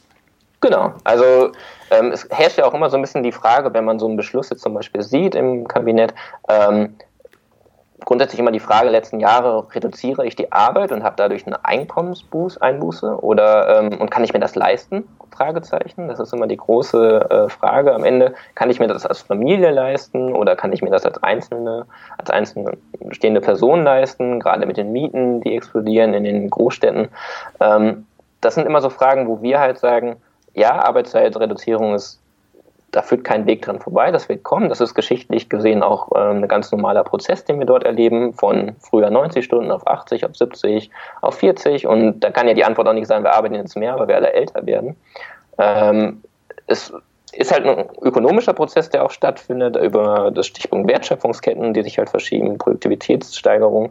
Genau. 0.61 0.95
Also 1.05 1.53
ähm, 1.91 2.11
es 2.13 2.27
herrscht 2.31 2.59
ja 2.59 2.65
auch 2.65 2.75
immer 2.75 2.91
so 2.91 2.97
ein 2.97 3.03
bisschen 3.03 3.23
die 3.23 3.33
Frage, 3.33 3.73
wenn 3.73 3.85
man 3.85 3.99
so 3.99 4.07
einen 4.07 4.17
Beschluss 4.17 4.51
jetzt 4.51 4.63
zum 4.63 4.75
Beispiel 4.75 5.03
sieht 5.03 5.35
im 5.35 5.69
Kabinett, 5.69 6.15
ähm, 6.49 6.95
grundsätzlich 8.05 8.41
immer 8.41 8.53
die 8.53 8.61
Frage 8.61 8.89
letzten 8.91 9.21
Jahre, 9.21 9.67
reduziere 9.75 10.27
ich 10.27 10.37
die 10.37 10.53
Arbeit 10.53 10.93
und 10.93 11.03
habe 11.03 11.17
dadurch 11.17 11.47
eine 11.47 11.65
Einkommenseinbuße 11.65 13.23
oder 13.23 13.81
ähm, 13.81 14.01
und 14.01 14.11
kann 14.11 14.25
ich 14.25 14.33
mir 14.33 14.41
das 14.41 14.55
leisten? 14.55 15.05
Fragezeichen. 15.39 16.09
Das 16.09 16.19
ist 16.19 16.33
immer 16.33 16.49
die 16.49 16.57
große 16.57 17.31
äh, 17.31 17.49
Frage 17.49 17.95
am 17.95 18.05
Ende. 18.05 18.35
Kann 18.57 18.71
ich 18.71 18.81
mir 18.81 18.89
das 18.89 19.07
als 19.07 19.23
Familie 19.23 19.71
leisten 19.71 20.35
oder 20.35 20.57
kann 20.57 20.73
ich 20.73 20.83
mir 20.83 20.91
das 20.91 21.07
als 21.07 21.23
einzelne, 21.23 21.87
als 22.17 22.31
einzelne 22.31 22.73
stehende 23.11 23.41
Person 23.41 23.85
leisten, 23.85 24.41
gerade 24.41 24.67
mit 24.67 24.77
den 24.77 24.91
Mieten, 24.91 25.41
die 25.41 25.55
explodieren 25.55 26.13
in 26.15 26.25
den 26.25 26.51
Großstädten. 26.51 27.09
Ähm, 27.61 28.07
das 28.41 28.55
sind 28.55 28.67
immer 28.67 28.81
so 28.81 28.91
Fragen, 28.91 29.29
wo 29.29 29.41
wir 29.43 29.61
halt 29.61 29.79
sagen, 29.79 30.17
ja, 30.55 30.73
Arbeitszeitreduzierung 30.83 31.95
ist 31.95 32.21
da 32.91 33.03
führt 33.03 33.25
kein 33.25 33.47
Weg 33.47 33.63
dran 33.63 33.81
vorbei, 33.81 34.11
das 34.11 34.29
wird 34.29 34.43
kommen. 34.45 34.69
Das 34.69 34.81
ist 34.81 34.95
geschichtlich 34.95 35.49
gesehen 35.49 35.83
auch 35.83 36.13
äh, 36.13 36.31
ein 36.31 36.49
ganz 36.49 36.73
normaler 36.73 37.05
Prozess, 37.05 37.45
den 37.45 37.59
wir 37.59 37.67
dort 37.67 37.85
erleben, 37.85 38.33
von 38.33 38.77
früher 38.81 39.11
90 39.11 39.45
Stunden 39.45 39.71
auf 39.71 39.87
80, 39.87 40.25
auf 40.25 40.37
70, 40.37 40.91
auf 41.21 41.35
40. 41.35 41.87
Und 41.87 42.21
da 42.21 42.31
kann 42.31 42.49
ja 42.49 42.55
die 42.55 42.65
Antwort 42.65 42.89
auch 42.89 42.95
nicht 42.95 43.07
sein, 43.07 43.25
wir 43.25 43.35
arbeiten 43.35 43.55
jetzt 43.55 43.77
mehr, 43.77 43.99
weil 43.99 44.09
wir 44.09 44.17
alle 44.17 44.33
älter 44.33 44.65
werden. 44.65 44.97
Ähm, 45.59 46.23
es 46.67 46.93
ist 47.33 47.53
halt 47.53 47.67
ein 47.67 47.87
ökonomischer 48.01 48.55
Prozess, 48.55 48.89
der 48.89 49.05
auch 49.05 49.11
stattfindet 49.11 49.77
über 49.77 50.31
das 50.31 50.47
Stichpunkt 50.47 50.89
Wertschöpfungsketten, 50.89 51.75
die 51.75 51.83
sich 51.83 51.99
halt 51.99 52.09
verschieben, 52.09 52.57
Produktivitätssteigerung, 52.57 53.91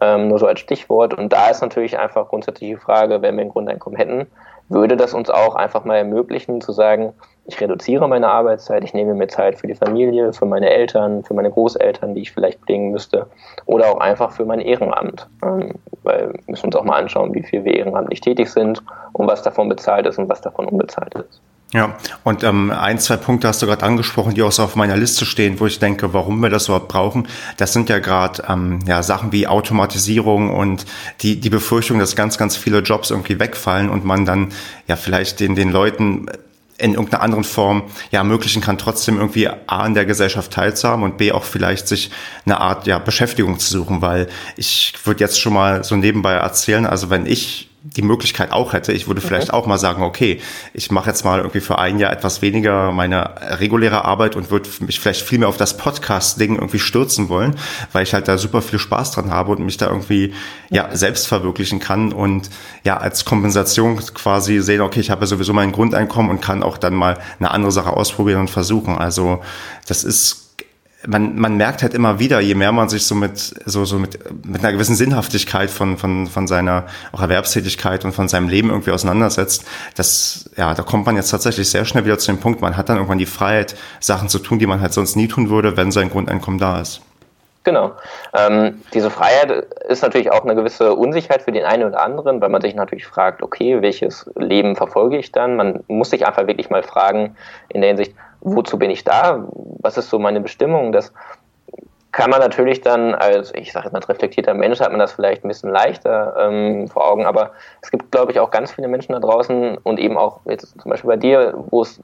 ähm, 0.00 0.28
nur 0.28 0.38
so 0.38 0.46
als 0.46 0.60
Stichwort. 0.60 1.12
Und 1.12 1.34
da 1.34 1.50
ist 1.50 1.60
natürlich 1.60 1.98
einfach 1.98 2.28
grundsätzlich 2.28 2.70
die 2.70 2.76
Frage, 2.76 3.20
wenn 3.20 3.36
wir 3.36 3.44
ein 3.44 3.50
Grundeinkommen 3.50 3.98
hätten, 3.98 4.26
würde 4.70 4.96
das 4.96 5.12
uns 5.12 5.28
auch 5.28 5.54
einfach 5.54 5.84
mal 5.84 5.96
ermöglichen 5.96 6.62
zu 6.62 6.72
sagen, 6.72 7.12
ich 7.44 7.60
reduziere 7.60 8.08
meine 8.08 8.28
Arbeitszeit, 8.28 8.84
ich 8.84 8.94
nehme 8.94 9.14
mir 9.14 9.26
Zeit 9.26 9.58
für 9.58 9.66
die 9.66 9.74
Familie, 9.74 10.32
für 10.32 10.46
meine 10.46 10.70
Eltern, 10.70 11.24
für 11.24 11.34
meine 11.34 11.50
Großeltern, 11.50 12.14
die 12.14 12.22
ich 12.22 12.32
vielleicht 12.32 12.60
pflegen 12.60 12.92
müsste, 12.92 13.26
oder 13.66 13.90
auch 13.90 14.00
einfach 14.00 14.32
für 14.32 14.44
mein 14.44 14.60
Ehrenamt. 14.60 15.28
Ähm, 15.44 15.72
weil 16.04 16.32
wir 16.32 16.40
müssen 16.46 16.66
uns 16.66 16.76
auch 16.76 16.84
mal 16.84 16.98
anschauen, 16.98 17.34
wie 17.34 17.42
viel 17.42 17.64
wir 17.64 17.74
ehrenamtlich 17.74 18.20
tätig 18.20 18.48
sind 18.48 18.82
und 19.12 19.26
was 19.26 19.42
davon 19.42 19.68
bezahlt 19.68 20.06
ist 20.06 20.18
und 20.18 20.28
was 20.28 20.40
davon 20.40 20.66
unbezahlt 20.66 21.14
ist. 21.14 21.40
Ja, 21.74 21.96
und 22.22 22.44
ähm, 22.44 22.70
ein, 22.70 22.98
zwei 22.98 23.16
Punkte 23.16 23.48
hast 23.48 23.62
du 23.62 23.66
gerade 23.66 23.82
angesprochen, 23.82 24.34
die 24.34 24.42
auch 24.42 24.52
so 24.52 24.62
auf 24.62 24.76
meiner 24.76 24.96
Liste 24.96 25.24
stehen, 25.24 25.58
wo 25.58 25.64
ich 25.64 25.78
denke, 25.78 26.12
warum 26.12 26.38
wir 26.40 26.50
das 26.50 26.66
überhaupt 26.66 26.88
brauchen. 26.88 27.28
Das 27.56 27.72
sind 27.72 27.88
ja 27.88 27.98
gerade 27.98 28.42
ähm, 28.46 28.80
ja, 28.86 29.02
Sachen 29.02 29.32
wie 29.32 29.46
Automatisierung 29.46 30.54
und 30.54 30.84
die, 31.22 31.40
die 31.40 31.48
Befürchtung, 31.48 31.98
dass 31.98 32.14
ganz, 32.14 32.36
ganz 32.36 32.56
viele 32.56 32.80
Jobs 32.80 33.10
irgendwie 33.10 33.40
wegfallen 33.40 33.88
und 33.88 34.04
man 34.04 34.26
dann 34.26 34.52
ja 34.86 34.96
vielleicht 34.96 35.40
den, 35.40 35.54
den 35.54 35.70
Leuten 35.70 36.26
in 36.78 36.94
irgendeiner 36.94 37.22
anderen 37.22 37.44
Form 37.44 37.84
ja 38.10 38.20
ermöglichen 38.20 38.62
kann, 38.62 38.78
trotzdem 38.78 39.18
irgendwie 39.18 39.48
A 39.48 39.86
in 39.86 39.94
der 39.94 40.04
Gesellschaft 40.04 40.52
teilzuhaben 40.52 41.04
und 41.04 41.16
B 41.18 41.32
auch 41.32 41.44
vielleicht 41.44 41.88
sich 41.88 42.10
eine 42.44 42.60
Art 42.60 42.86
ja 42.86 42.98
Beschäftigung 42.98 43.58
zu 43.58 43.70
suchen, 43.70 44.02
weil 44.02 44.28
ich 44.56 44.94
würde 45.04 45.20
jetzt 45.20 45.40
schon 45.40 45.52
mal 45.52 45.84
so 45.84 45.96
nebenbei 45.96 46.32
erzählen, 46.32 46.86
also 46.86 47.10
wenn 47.10 47.26
ich 47.26 47.68
die 47.84 48.02
Möglichkeit 48.02 48.52
auch 48.52 48.72
hätte, 48.72 48.92
ich 48.92 49.08
würde 49.08 49.20
vielleicht 49.20 49.48
mhm. 49.48 49.54
auch 49.54 49.66
mal 49.66 49.78
sagen, 49.78 50.02
okay, 50.02 50.40
ich 50.72 50.90
mache 50.92 51.10
jetzt 51.10 51.24
mal 51.24 51.38
irgendwie 51.38 51.60
für 51.60 51.78
ein 51.78 51.98
Jahr 51.98 52.12
etwas 52.12 52.40
weniger 52.40 52.92
meine 52.92 53.58
reguläre 53.58 54.04
Arbeit 54.04 54.36
und 54.36 54.50
würde 54.50 54.68
mich 54.80 55.00
vielleicht 55.00 55.22
viel 55.22 55.40
mehr 55.40 55.48
auf 55.48 55.56
das 55.56 55.76
Podcast-Ding 55.76 56.54
irgendwie 56.54 56.78
stürzen 56.78 57.28
wollen, 57.28 57.56
weil 57.92 58.04
ich 58.04 58.14
halt 58.14 58.28
da 58.28 58.38
super 58.38 58.62
viel 58.62 58.78
Spaß 58.78 59.12
dran 59.12 59.30
habe 59.30 59.52
und 59.52 59.64
mich 59.64 59.78
da 59.78 59.88
irgendwie 59.88 60.32
ja 60.70 60.94
selbst 60.94 61.26
verwirklichen 61.26 61.80
kann 61.80 62.12
und 62.12 62.50
ja 62.84 62.98
als 62.98 63.24
Kompensation 63.24 63.96
quasi 63.96 64.60
sehen, 64.60 64.80
okay, 64.80 65.00
ich 65.00 65.10
habe 65.10 65.22
ja 65.22 65.26
sowieso 65.26 65.52
mein 65.52 65.72
Grundeinkommen 65.72 66.30
und 66.30 66.40
kann 66.40 66.62
auch 66.62 66.78
dann 66.78 66.94
mal 66.94 67.18
eine 67.40 67.50
andere 67.50 67.72
Sache 67.72 67.96
ausprobieren 67.96 68.40
und 68.40 68.50
versuchen. 68.50 68.96
Also 68.96 69.42
das 69.88 70.04
ist 70.04 70.41
man, 71.06 71.38
man 71.38 71.56
merkt 71.56 71.82
halt 71.82 71.94
immer 71.94 72.18
wieder, 72.18 72.40
je 72.40 72.54
mehr 72.54 72.72
man 72.72 72.88
sich 72.88 73.06
so 73.06 73.14
mit, 73.14 73.38
so, 73.38 73.84
so 73.84 73.98
mit, 73.98 74.18
mit 74.46 74.62
einer 74.62 74.72
gewissen 74.72 74.94
Sinnhaftigkeit 74.94 75.70
von, 75.70 75.98
von, 75.98 76.26
von 76.26 76.46
seiner 76.46 76.86
auch 77.12 77.20
Erwerbstätigkeit 77.20 78.04
und 78.04 78.12
von 78.12 78.28
seinem 78.28 78.48
Leben 78.48 78.70
irgendwie 78.70 78.92
auseinandersetzt, 78.92 79.64
dass, 79.96 80.50
ja, 80.56 80.74
da 80.74 80.82
kommt 80.82 81.06
man 81.06 81.16
jetzt 81.16 81.30
tatsächlich 81.30 81.70
sehr 81.70 81.84
schnell 81.84 82.04
wieder 82.04 82.18
zu 82.18 82.30
dem 82.30 82.40
Punkt, 82.40 82.60
man 82.60 82.76
hat 82.76 82.88
dann 82.88 82.96
irgendwann 82.96 83.18
die 83.18 83.26
Freiheit, 83.26 83.74
Sachen 84.00 84.28
zu 84.28 84.38
tun, 84.38 84.58
die 84.58 84.66
man 84.66 84.80
halt 84.80 84.92
sonst 84.92 85.16
nie 85.16 85.28
tun 85.28 85.50
würde, 85.50 85.76
wenn 85.76 85.90
sein 85.90 86.10
Grundeinkommen 86.10 86.60
da 86.60 86.80
ist. 86.80 87.00
Genau. 87.64 87.92
Ähm, 88.36 88.82
diese 88.92 89.10
Freiheit 89.10 89.50
ist 89.88 90.02
natürlich 90.02 90.32
auch 90.32 90.42
eine 90.42 90.56
gewisse 90.56 90.94
Unsicherheit 90.94 91.42
für 91.42 91.52
den 91.52 91.64
einen 91.64 91.84
oder 91.84 92.02
anderen, 92.02 92.40
weil 92.40 92.48
man 92.48 92.60
sich 92.60 92.74
natürlich 92.74 93.06
fragt, 93.06 93.40
okay, 93.40 93.80
welches 93.82 94.28
Leben 94.34 94.74
verfolge 94.74 95.16
ich 95.16 95.30
dann? 95.30 95.56
Man 95.56 95.84
muss 95.86 96.10
sich 96.10 96.26
einfach 96.26 96.48
wirklich 96.48 96.70
mal 96.70 96.82
fragen 96.82 97.36
in 97.68 97.80
der 97.80 97.88
Hinsicht, 97.88 98.16
wozu 98.42 98.78
bin 98.78 98.90
ich 98.90 99.04
da? 99.04 99.46
Was 99.80 99.96
ist 99.96 100.10
so 100.10 100.18
meine 100.18 100.40
Bestimmung? 100.40 100.92
Das 100.92 101.12
kann 102.12 102.28
man 102.28 102.40
natürlich 102.40 102.82
dann 102.82 103.14
als, 103.14 103.52
ich 103.54 103.72
sage 103.72 103.86
jetzt 103.86 103.92
mal, 103.92 104.00
reflektierter 104.00 104.52
Mensch, 104.52 104.80
hat 104.80 104.90
man 104.90 104.98
das 104.98 105.12
vielleicht 105.12 105.44
ein 105.44 105.48
bisschen 105.48 105.70
leichter 105.70 106.36
ähm, 106.38 106.86
vor 106.86 107.10
Augen, 107.10 107.24
aber 107.24 107.52
es 107.80 107.90
gibt, 107.90 108.12
glaube 108.12 108.32
ich, 108.32 108.38
auch 108.38 108.50
ganz 108.50 108.70
viele 108.70 108.86
Menschen 108.88 109.12
da 109.12 109.18
draußen 109.18 109.78
und 109.78 109.98
eben 109.98 110.18
auch 110.18 110.40
jetzt 110.44 110.78
zum 110.78 110.90
Beispiel 110.90 111.08
bei 111.08 111.16
dir, 111.16 111.54
wo 111.70 111.80
es 111.80 112.00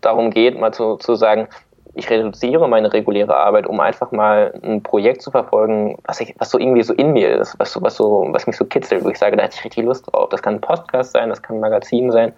darum 0.00 0.30
geht, 0.30 0.58
mal 0.58 0.74
zu, 0.74 0.96
zu 0.96 1.14
sagen, 1.14 1.46
ich 1.94 2.08
reduziere 2.08 2.68
meine 2.68 2.92
reguläre 2.92 3.36
Arbeit, 3.36 3.66
um 3.66 3.78
einfach 3.80 4.12
mal 4.12 4.54
ein 4.62 4.82
Projekt 4.82 5.20
zu 5.20 5.30
verfolgen, 5.30 5.98
was 6.04 6.20
ich, 6.20 6.34
was 6.38 6.50
so 6.50 6.58
irgendwie 6.58 6.82
so 6.82 6.94
in 6.94 7.12
mir 7.12 7.38
ist, 7.38 7.54
was 7.58 7.72
so, 7.72 7.82
was 7.82 7.96
so, 7.96 8.28
was 8.30 8.46
mich 8.46 8.56
so 8.56 8.64
kitzelt, 8.64 9.04
wo 9.04 9.10
ich 9.10 9.18
sage, 9.18 9.36
da 9.36 9.42
hätte 9.42 9.56
ich 9.58 9.64
richtig 9.64 9.84
Lust 9.84 10.10
drauf. 10.10 10.30
Das 10.30 10.42
kann 10.42 10.54
ein 10.54 10.60
Podcast 10.60 11.12
sein, 11.12 11.28
das 11.28 11.42
kann 11.42 11.56
ein 11.56 11.60
Magazin 11.60 12.10
sein. 12.10 12.32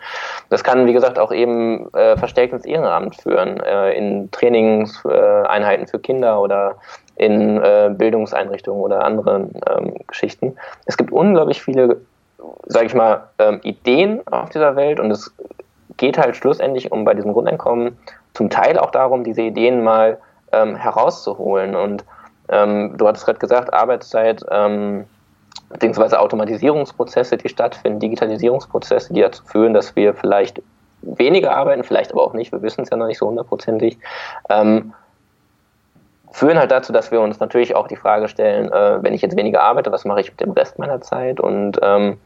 Das 0.50 0.64
kann, 0.64 0.86
wie 0.86 0.92
gesagt, 0.92 1.18
auch 1.18 1.32
eben 1.32 1.92
äh, 1.94 2.16
verstärkt 2.16 2.52
ins 2.52 2.64
Ehrenamt 2.64 3.16
führen, 3.16 3.60
äh, 3.60 3.92
in 3.92 4.30
Trainingseinheiten 4.32 5.84
äh, 5.84 5.88
für 5.88 6.00
Kinder 6.00 6.40
oder 6.40 6.76
in 7.16 7.62
äh, 7.62 7.94
Bildungseinrichtungen 7.96 8.82
oder 8.82 9.04
anderen 9.04 9.52
ähm, 9.70 9.94
Geschichten. 10.08 10.56
Es 10.86 10.96
gibt 10.96 11.12
unglaublich 11.12 11.62
viele, 11.62 12.00
sage 12.66 12.86
ich 12.86 12.94
mal, 12.94 13.28
ähm, 13.38 13.60
Ideen 13.62 14.26
auf 14.26 14.50
dieser 14.50 14.74
Welt 14.74 14.98
und 14.98 15.12
es 15.12 15.32
geht 15.96 16.18
halt 16.18 16.34
schlussendlich 16.34 16.90
um 16.90 17.04
bei 17.04 17.14
diesem 17.14 17.32
Grundeinkommen 17.32 17.96
zum 18.34 18.50
Teil 18.50 18.78
auch 18.78 18.90
darum, 18.90 19.24
diese 19.24 19.42
Ideen 19.42 19.82
mal 19.82 20.18
ähm, 20.52 20.76
herauszuholen. 20.76 21.74
Und 21.74 22.04
ähm, 22.48 22.94
du 22.96 23.06
hattest 23.08 23.24
gerade 23.24 23.38
gesagt, 23.38 23.72
Arbeitszeit 23.72 24.44
ähm, 24.50 25.04
beziehungsweise 25.70 26.20
Automatisierungsprozesse, 26.20 27.36
die 27.36 27.48
stattfinden, 27.48 28.00
Digitalisierungsprozesse, 28.00 29.12
die 29.12 29.20
dazu 29.20 29.42
führen, 29.44 29.74
dass 29.74 29.96
wir 29.96 30.14
vielleicht 30.14 30.62
weniger 31.02 31.56
arbeiten, 31.56 31.84
vielleicht 31.84 32.12
aber 32.12 32.22
auch 32.22 32.34
nicht, 32.34 32.52
wir 32.52 32.62
wissen 32.62 32.82
es 32.82 32.90
ja 32.90 32.96
noch 32.96 33.06
nicht 33.06 33.18
so 33.18 33.26
hundertprozentig, 33.26 33.98
ähm, 34.48 34.94
führen 36.32 36.58
halt 36.58 36.70
dazu, 36.70 36.92
dass 36.92 37.10
wir 37.10 37.20
uns 37.20 37.38
natürlich 37.38 37.76
auch 37.76 37.86
die 37.86 37.96
Frage 37.96 38.28
stellen, 38.28 38.72
äh, 38.72 39.02
wenn 39.02 39.14
ich 39.14 39.22
jetzt 39.22 39.36
weniger 39.36 39.62
arbeite, 39.62 39.92
was 39.92 40.04
mache 40.04 40.20
ich 40.20 40.30
mit 40.30 40.40
dem 40.40 40.50
Rest 40.50 40.78
meiner 40.78 41.00
Zeit? 41.00 41.38
Und 41.38 41.78
ähm, 41.82 42.18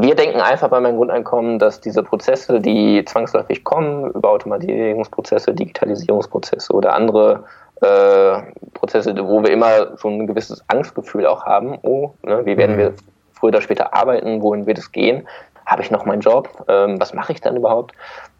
wir 0.00 0.14
denken 0.14 0.40
einfach 0.40 0.68
bei 0.68 0.78
meinem 0.78 0.96
Grundeinkommen, 0.96 1.58
dass 1.58 1.80
diese 1.80 2.04
Prozesse, 2.04 2.60
die 2.60 3.04
zwangsläufig 3.04 3.64
kommen, 3.64 4.12
über 4.12 4.30
Automatisierungsprozesse, 4.30 5.52
Digitalisierungsprozesse 5.52 6.72
oder 6.72 6.94
andere 6.94 7.44
äh, 7.80 8.42
Prozesse, 8.74 9.14
wo 9.26 9.42
wir 9.42 9.50
immer 9.50 9.98
schon 9.98 10.20
ein 10.20 10.26
gewisses 10.28 10.64
Angstgefühl 10.68 11.26
auch 11.26 11.44
haben, 11.44 11.78
oh, 11.82 12.12
ne, 12.22 12.46
wie 12.46 12.56
werden 12.56 12.76
mhm. 12.76 12.80
wir 12.80 12.94
früher 13.32 13.48
oder 13.48 13.60
später 13.60 13.92
arbeiten, 13.92 14.40
wohin 14.40 14.66
wird 14.66 14.78
es 14.78 14.92
gehen, 14.92 15.26
habe 15.66 15.82
ich 15.82 15.90
noch 15.90 16.04
meinen 16.04 16.20
Job, 16.20 16.48
ähm, 16.68 17.00
was 17.00 17.12
mache 17.12 17.32
ich 17.32 17.40
dann 17.40 17.56
überhaupt? 17.56 17.92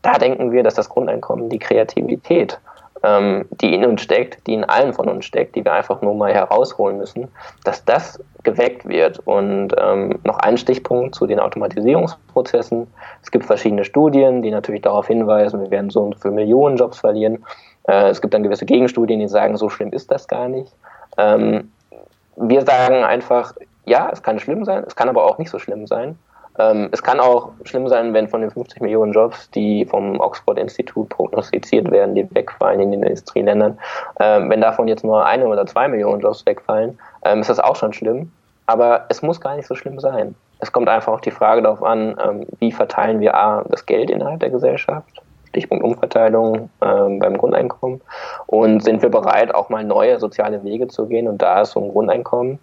Da 0.03 0.13
denken 0.15 0.53
wir, 0.53 0.63
dass 0.63 0.75
das 0.75 0.89
Grundeinkommen 0.89 1.49
die 1.49 1.59
Kreativität 1.59 2.61
ähm, 3.03 3.47
die 3.61 3.75
in 3.75 3.85
uns 3.85 4.03
steckt, 4.03 4.47
die 4.47 4.55
in 4.55 4.65
allen 4.65 4.93
von 4.93 5.09
uns 5.09 5.25
steckt, 5.25 5.57
die 5.57 5.65
wir 5.65 5.73
einfach 5.73 6.03
nur 6.03 6.15
mal 6.15 6.33
herausholen 6.33 6.99
müssen, 6.99 7.29
dass 7.65 7.85
das 7.85 8.23
geweckt 8.43 8.89
wird. 8.89 9.21
Und 9.21 9.75
ähm, 9.79 10.19
noch 10.25 10.39
ein 10.39 10.59
Stichpunkt 10.59 11.15
zu 11.15 11.27
den 11.27 11.41
Automatisierungsprozessen. 11.41 12.87
Es 13.23 13.31
gibt 13.31 13.45
verschiedene 13.45 13.85
Studien, 13.85 14.43
die 14.43 14.51
natürlich 14.51 14.83
darauf 14.83 15.07
hinweisen, 15.07 15.61
wir 15.61 15.71
werden 15.71 15.91
so 15.91 16.03
und 16.03 16.17
für 16.17 16.31
Millionen 16.31 16.77
Jobs 16.77 16.99
verlieren. 16.99 17.45
Äh, 17.87 18.09
es 18.09 18.21
gibt 18.21 18.35
dann 18.35 18.43
gewisse 18.43 18.67
Gegenstudien, 18.67 19.21
die 19.21 19.29
sagen, 19.29 19.57
so 19.57 19.69
schlimm 19.69 19.93
ist 19.93 20.11
das 20.11 20.29
gar 20.29 20.49
nicht. 20.49 20.73
Ähm, 21.17 21.73
wir 22.37 22.65
sagen 22.65 23.05
einfach, 23.05 23.55
ja, 23.85 24.11
es 24.13 24.23
kann 24.23 24.39
schlimm 24.39 24.65
sein, 24.65 24.85
es 24.87 24.95
kann 24.95 25.09
aber 25.09 25.25
auch 25.25 25.39
nicht 25.39 25.51
so 25.51 25.59
schlimm 25.59 25.87
sein. 25.87 26.19
Ähm, 26.59 26.89
es 26.93 27.03
kann 27.03 27.21
auch 27.21 27.51
schlimm 27.65 27.89
sein, 27.89 28.13
wenn 28.15 28.29
von 28.29 28.41
den 28.41 28.51
50 28.51 28.81
Millionen 28.81 29.13
Jobs, 29.13 29.51
die 29.51 29.85
vom 29.85 30.21
Oxford-Institut 30.21 31.09
prognostiziert 31.09 31.91
werden, 31.91 32.15
die 32.15 32.29
wegfallen 32.35 32.81
in 32.81 32.91
den 32.91 33.03
Industrieländern, 33.03 33.79
ähm, 34.21 34.51
wenn 34.51 34.61
davon 34.61 34.89
jetzt 34.89 35.05
nur 35.05 35.25
eine 35.25 35.47
oder 35.47 35.67
zwei 35.67 35.89
Millionen 35.89 36.21
Jobs 36.21 36.45
wegfallen, 36.47 36.99
ähm, 37.25 37.41
ist 37.41 37.51
das 37.51 37.61
auch 37.61 37.77
schon 37.77 37.93
schlimm. 37.93 38.33
Aber 38.67 39.07
es 39.09 39.23
muss 39.23 39.41
gar 39.41 39.57
nicht 39.57 39.67
so 39.67 39.75
schlimm 39.75 39.99
sein. 40.01 40.35
Es 40.59 40.73
kommt 40.73 40.89
einfach 40.89 41.13
auch 41.13 41.21
die 41.21 41.31
Frage 41.31 41.63
darauf 41.63 41.83
an, 41.83 42.17
ähm, 42.23 42.47
wie 42.59 42.73
verteilen 42.73 43.21
wir 43.21 43.35
A, 43.35 43.65
das 43.69 43.87
Geld 43.87 44.11
innerhalb 44.11 44.41
der 44.41 44.51
Gesellschaft, 44.51 45.23
Stichpunkt 45.49 45.85
Umverteilung 45.85 46.69
ähm, 46.83 47.21
beim 47.21 47.39
Grundeinkommen, 47.39 48.01
und 48.47 48.83
sind 48.83 49.01
wir 49.01 49.09
bereit, 49.09 49.55
auch 49.55 49.69
mal 49.69 49.85
neue 49.85 50.19
soziale 50.19 50.63
Wege 50.65 50.89
zu 50.89 51.07
gehen. 51.07 51.29
Und 51.29 51.41
da 51.41 51.63
ist 51.63 51.71
so 51.71 51.81
ein 51.81 51.93
Grundeinkommen 51.93 52.59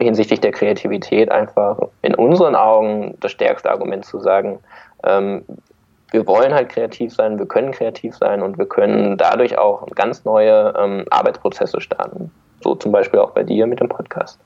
hinsichtlich 0.00 0.40
der 0.40 0.52
Kreativität 0.52 1.30
einfach 1.30 1.78
in 2.02 2.14
unseren 2.14 2.54
Augen 2.54 3.16
das 3.20 3.32
stärkste 3.32 3.70
Argument 3.70 4.04
zu 4.04 4.20
sagen, 4.20 4.58
ähm, 5.04 5.44
wir 6.10 6.26
wollen 6.26 6.54
halt 6.54 6.68
kreativ 6.68 7.12
sein, 7.12 7.38
wir 7.38 7.46
können 7.46 7.72
kreativ 7.72 8.16
sein 8.16 8.42
und 8.42 8.58
wir 8.58 8.66
können 8.66 9.16
dadurch 9.16 9.58
auch 9.58 9.86
ganz 9.94 10.24
neue 10.24 10.72
ähm, 10.78 11.04
Arbeitsprozesse 11.10 11.80
starten. 11.80 12.30
So 12.62 12.74
zum 12.74 12.92
Beispiel 12.92 13.20
auch 13.20 13.32
bei 13.32 13.42
dir 13.42 13.66
mit 13.66 13.80
dem 13.80 13.88
Podcast. 13.88 14.38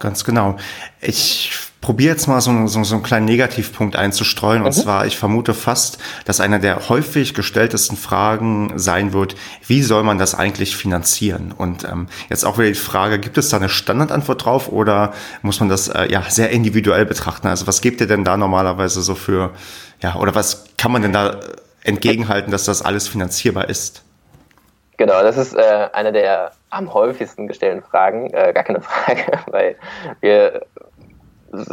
Ganz 0.00 0.24
genau. 0.24 0.56
Ich 1.02 1.52
probiere 1.82 2.12
jetzt 2.12 2.26
mal 2.26 2.40
so, 2.40 2.66
so, 2.66 2.82
so 2.84 2.94
einen 2.94 3.04
kleinen 3.04 3.26
Negativpunkt 3.26 3.96
einzustreuen. 3.96 4.62
Und 4.62 4.74
mhm. 4.74 4.80
zwar, 4.80 5.06
ich 5.06 5.18
vermute 5.18 5.52
fast, 5.52 5.98
dass 6.24 6.40
einer 6.40 6.58
der 6.58 6.88
häufig 6.88 7.34
gestelltesten 7.34 7.98
Fragen 7.98 8.72
sein 8.76 9.12
wird, 9.12 9.36
wie 9.66 9.82
soll 9.82 10.02
man 10.02 10.18
das 10.18 10.34
eigentlich 10.34 10.74
finanzieren? 10.74 11.52
Und 11.56 11.84
ähm, 11.84 12.08
jetzt 12.30 12.44
auch 12.44 12.56
wieder 12.56 12.68
die 12.68 12.74
Frage, 12.74 13.18
gibt 13.18 13.36
es 13.36 13.50
da 13.50 13.58
eine 13.58 13.68
Standardantwort 13.68 14.42
drauf 14.42 14.68
oder 14.68 15.12
muss 15.42 15.60
man 15.60 15.68
das 15.68 15.88
äh, 15.88 16.10
ja 16.10 16.22
sehr 16.28 16.48
individuell 16.48 17.04
betrachten? 17.04 17.48
Also 17.48 17.66
was 17.66 17.82
gebt 17.82 18.00
ihr 18.00 18.06
denn 18.06 18.24
da 18.24 18.38
normalerweise 18.38 19.02
so 19.02 19.14
für, 19.14 19.52
ja, 20.00 20.16
oder 20.16 20.34
was 20.34 20.64
kann 20.78 20.92
man 20.92 21.02
denn 21.02 21.12
da 21.12 21.40
entgegenhalten, 21.84 22.50
dass 22.50 22.64
das 22.64 22.80
alles 22.80 23.06
finanzierbar 23.06 23.68
ist? 23.68 24.02
Genau, 24.96 25.22
das 25.22 25.36
ist 25.36 25.54
äh, 25.54 25.88
eine 25.92 26.12
der 26.12 26.52
am 26.70 26.92
häufigsten 26.94 27.46
gestellten 27.46 27.82
Fragen, 27.82 28.30
äh, 28.32 28.52
gar 28.52 28.64
keine 28.64 28.80
Frage, 28.80 29.40
weil 29.46 29.76
wir 30.20 30.62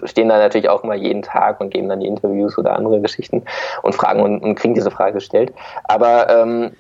stehen 0.06 0.30
da 0.30 0.38
natürlich 0.38 0.70
auch 0.70 0.84
mal 0.84 0.98
jeden 0.98 1.22
Tag 1.22 1.62
und 1.62 1.70
geben 1.70 1.90
dann 1.90 2.00
die 2.00 2.08
Interviews 2.08 2.58
oder 2.58 2.76
andere 2.76 3.00
Geschichten 3.00 3.44
und 3.84 3.94
fragen 3.94 4.22
und, 4.22 4.40
und 4.40 4.56
kriegen 4.56 4.74
diese 4.74 4.92
Frage 4.92 5.14
gestellt. 5.14 5.54
Aber 5.84 6.30
ähm, 6.30 6.72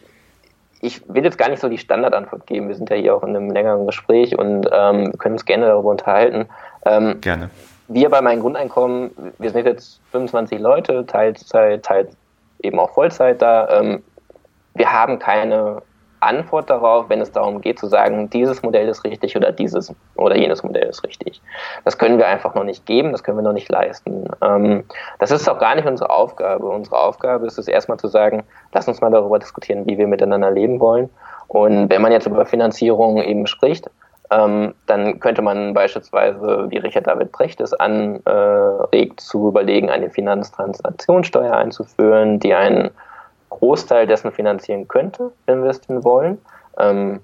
ich 0.82 1.02
will 1.08 1.24
jetzt 1.24 1.38
gar 1.38 1.50
nicht 1.50 1.60
so 1.60 1.70
die 1.70 1.78
Standardantwort 1.78 2.46
geben. 2.48 2.68
Wir 2.68 2.76
sind 2.76 2.90
ja 2.90 2.96
hier 2.96 3.16
auch 3.16 3.24
in 3.24 3.36
einem 3.36 3.52
längeren 3.52 3.86
Gespräch 3.86 4.38
und 4.38 4.68
ähm, 4.72 5.12
wir 5.12 5.18
können 5.18 5.36
uns 5.36 5.46
gerne 5.46 5.68
darüber 5.68 5.90
unterhalten. 5.90 6.48
Ähm, 6.86 7.20
gerne. 7.22 7.50
Wir 7.88 8.10
bei 8.10 8.22
meinem 8.22 8.42
Grundeinkommen, 8.42 9.12
wir 9.38 9.50
sind 9.50 9.66
jetzt 9.66 10.02
25 10.12 10.60
Leute, 10.60 11.06
Teilzeit, 11.06 11.84
teils 11.84 12.16
eben 12.62 12.80
auch 12.80 12.92
Vollzeit 12.92 13.42
da. 13.42 13.80
Ähm, 13.80 14.04
wir 14.74 14.92
haben 14.92 15.20
keine 15.20 15.82
Antwort 16.20 16.70
darauf, 16.70 17.10
wenn 17.10 17.22
es 17.22 17.32
darum 17.32 17.62
geht 17.62 17.80
zu 17.80 17.88
sagen, 17.88 18.30
dieses 18.30 18.64
Modell 18.64 18.88
ist 18.88 19.04
richtig 19.04 19.36
oder 19.36 19.52
dieses 19.52 19.94
oder 20.16 20.36
jenes 20.36 20.64
Modell 20.64 20.88
ist 20.88 21.04
richtig. 21.04 21.42
Das 21.86 21.98
können 21.98 22.18
wir 22.18 22.28
einfach 22.28 22.56
noch 22.56 22.64
nicht 22.64 22.86
geben, 22.86 23.12
das 23.12 23.24
können 23.24 23.38
wir 23.38 23.44
noch 23.44 23.54
nicht 23.54 23.70
leisten. 23.70 24.26
Ähm, 24.42 24.84
das 25.20 25.32
ist 25.32 25.48
auch 25.48 25.60
gar 25.60 25.76
nicht 25.76 25.88
unsere 25.88 26.10
Aufgabe. 26.10 26.66
Unsere 26.68 26.98
Aufgabe 27.00 27.46
ist 27.46 27.58
es 27.58 27.68
erstmal 27.68 28.00
zu 28.00 28.08
sagen, 28.08 28.44
lass 28.74 28.88
uns 28.88 29.02
mal 29.02 29.12
darüber 29.12 29.40
diskutieren, 29.40 29.86
wie 29.86 29.98
wir 29.98 30.08
miteinander 30.08 30.52
leben 30.52 30.80
wollen. 30.80 31.10
Und 31.48 31.90
wenn 31.90 32.02
man 32.02 32.12
jetzt 32.12 32.28
über 32.28 32.46
Finanzierung 32.46 33.22
eben 33.22 33.48
spricht, 33.48 33.90
ähm, 34.30 34.74
dann 34.88 35.20
könnte 35.20 35.42
man 35.42 35.74
beispielsweise, 35.74 36.66
wie 36.70 36.78
Richard 36.78 37.08
David 37.08 37.32
Brecht 37.32 37.62
es 37.62 37.74
anregt, 37.74 39.22
zu 39.22 39.48
überlegen, 39.48 39.90
eine 39.90 40.10
Finanztransaktionssteuer 40.10 41.54
einzuführen, 41.54 42.40
die 42.40 42.54
einen 42.54 42.90
Großteil 43.58 44.08
dessen 44.08 44.32
finanzieren 44.32 44.88
könnte, 44.88 45.32
wenn 45.46 45.64
wir 45.64 45.70
es 45.70 45.82
denn 45.82 46.04
wollen. 46.04 46.40
Ähm, 46.78 47.22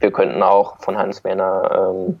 wir 0.00 0.12
könnten 0.12 0.42
auch 0.42 0.78
von 0.80 0.98
Hans 0.98 1.22
Werner, 1.24 1.92
ähm, 1.94 2.20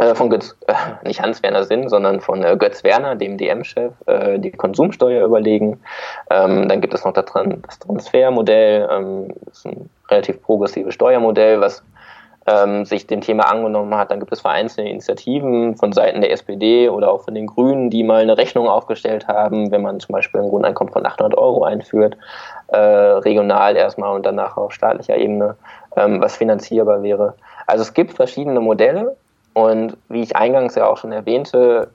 äh, 0.00 0.14
von 0.14 0.30
Götz, 0.30 0.56
äh, 0.66 0.74
nicht 1.06 1.20
Hans 1.20 1.42
Werner 1.42 1.64
Sinn, 1.64 1.88
sondern 1.88 2.20
von 2.20 2.42
äh, 2.42 2.56
Götz 2.56 2.84
Werner, 2.84 3.16
dem 3.16 3.36
DM-Chef, 3.36 3.92
äh, 4.06 4.38
die 4.38 4.52
Konsumsteuer 4.52 5.24
überlegen. 5.24 5.80
Ähm, 6.30 6.68
dann 6.68 6.80
gibt 6.80 6.94
es 6.94 7.04
noch 7.04 7.12
das, 7.12 7.26
Transfermodell, 7.80 8.88
ähm, 8.90 9.28
das 9.44 9.58
ist 9.58 9.66
ein 9.66 9.90
relativ 10.10 10.42
progressives 10.42 10.94
Steuermodell, 10.94 11.60
was 11.60 11.82
ähm, 12.46 12.84
sich 12.84 13.06
dem 13.06 13.20
Thema 13.20 13.50
angenommen 13.50 13.94
hat. 13.96 14.10
Dann 14.10 14.20
gibt 14.20 14.32
es 14.32 14.40
vereinzelte 14.40 14.88
Initiativen 14.88 15.76
von 15.76 15.92
Seiten 15.92 16.20
der 16.20 16.30
SPD 16.30 16.88
oder 16.88 17.10
auch 17.10 17.22
von 17.22 17.34
den 17.34 17.46
Grünen, 17.46 17.90
die 17.90 18.02
mal 18.02 18.22
eine 18.22 18.36
Rechnung 18.36 18.68
aufgestellt 18.68 19.28
haben, 19.28 19.70
wenn 19.70 19.82
man 19.82 20.00
zum 20.00 20.12
Beispiel 20.12 20.40
ein 20.40 20.50
Grundeinkommen 20.50 20.92
von 20.92 21.06
800 21.06 21.36
Euro 21.38 21.64
einführt, 21.64 22.16
äh, 22.68 22.76
regional 22.76 23.76
erstmal 23.76 24.14
und 24.14 24.26
danach 24.26 24.56
auf 24.56 24.72
staatlicher 24.72 25.16
Ebene, 25.16 25.56
ähm, 25.96 26.20
was 26.20 26.36
finanzierbar 26.36 27.02
wäre. 27.02 27.34
Also 27.66 27.82
es 27.82 27.94
gibt 27.94 28.12
verschiedene 28.12 28.60
Modelle 28.60 29.16
und 29.54 29.96
wie 30.08 30.22
ich 30.22 30.36
eingangs 30.36 30.74
ja 30.74 30.86
auch 30.86 30.98
schon 30.98 31.12
erwähnte, 31.12 31.90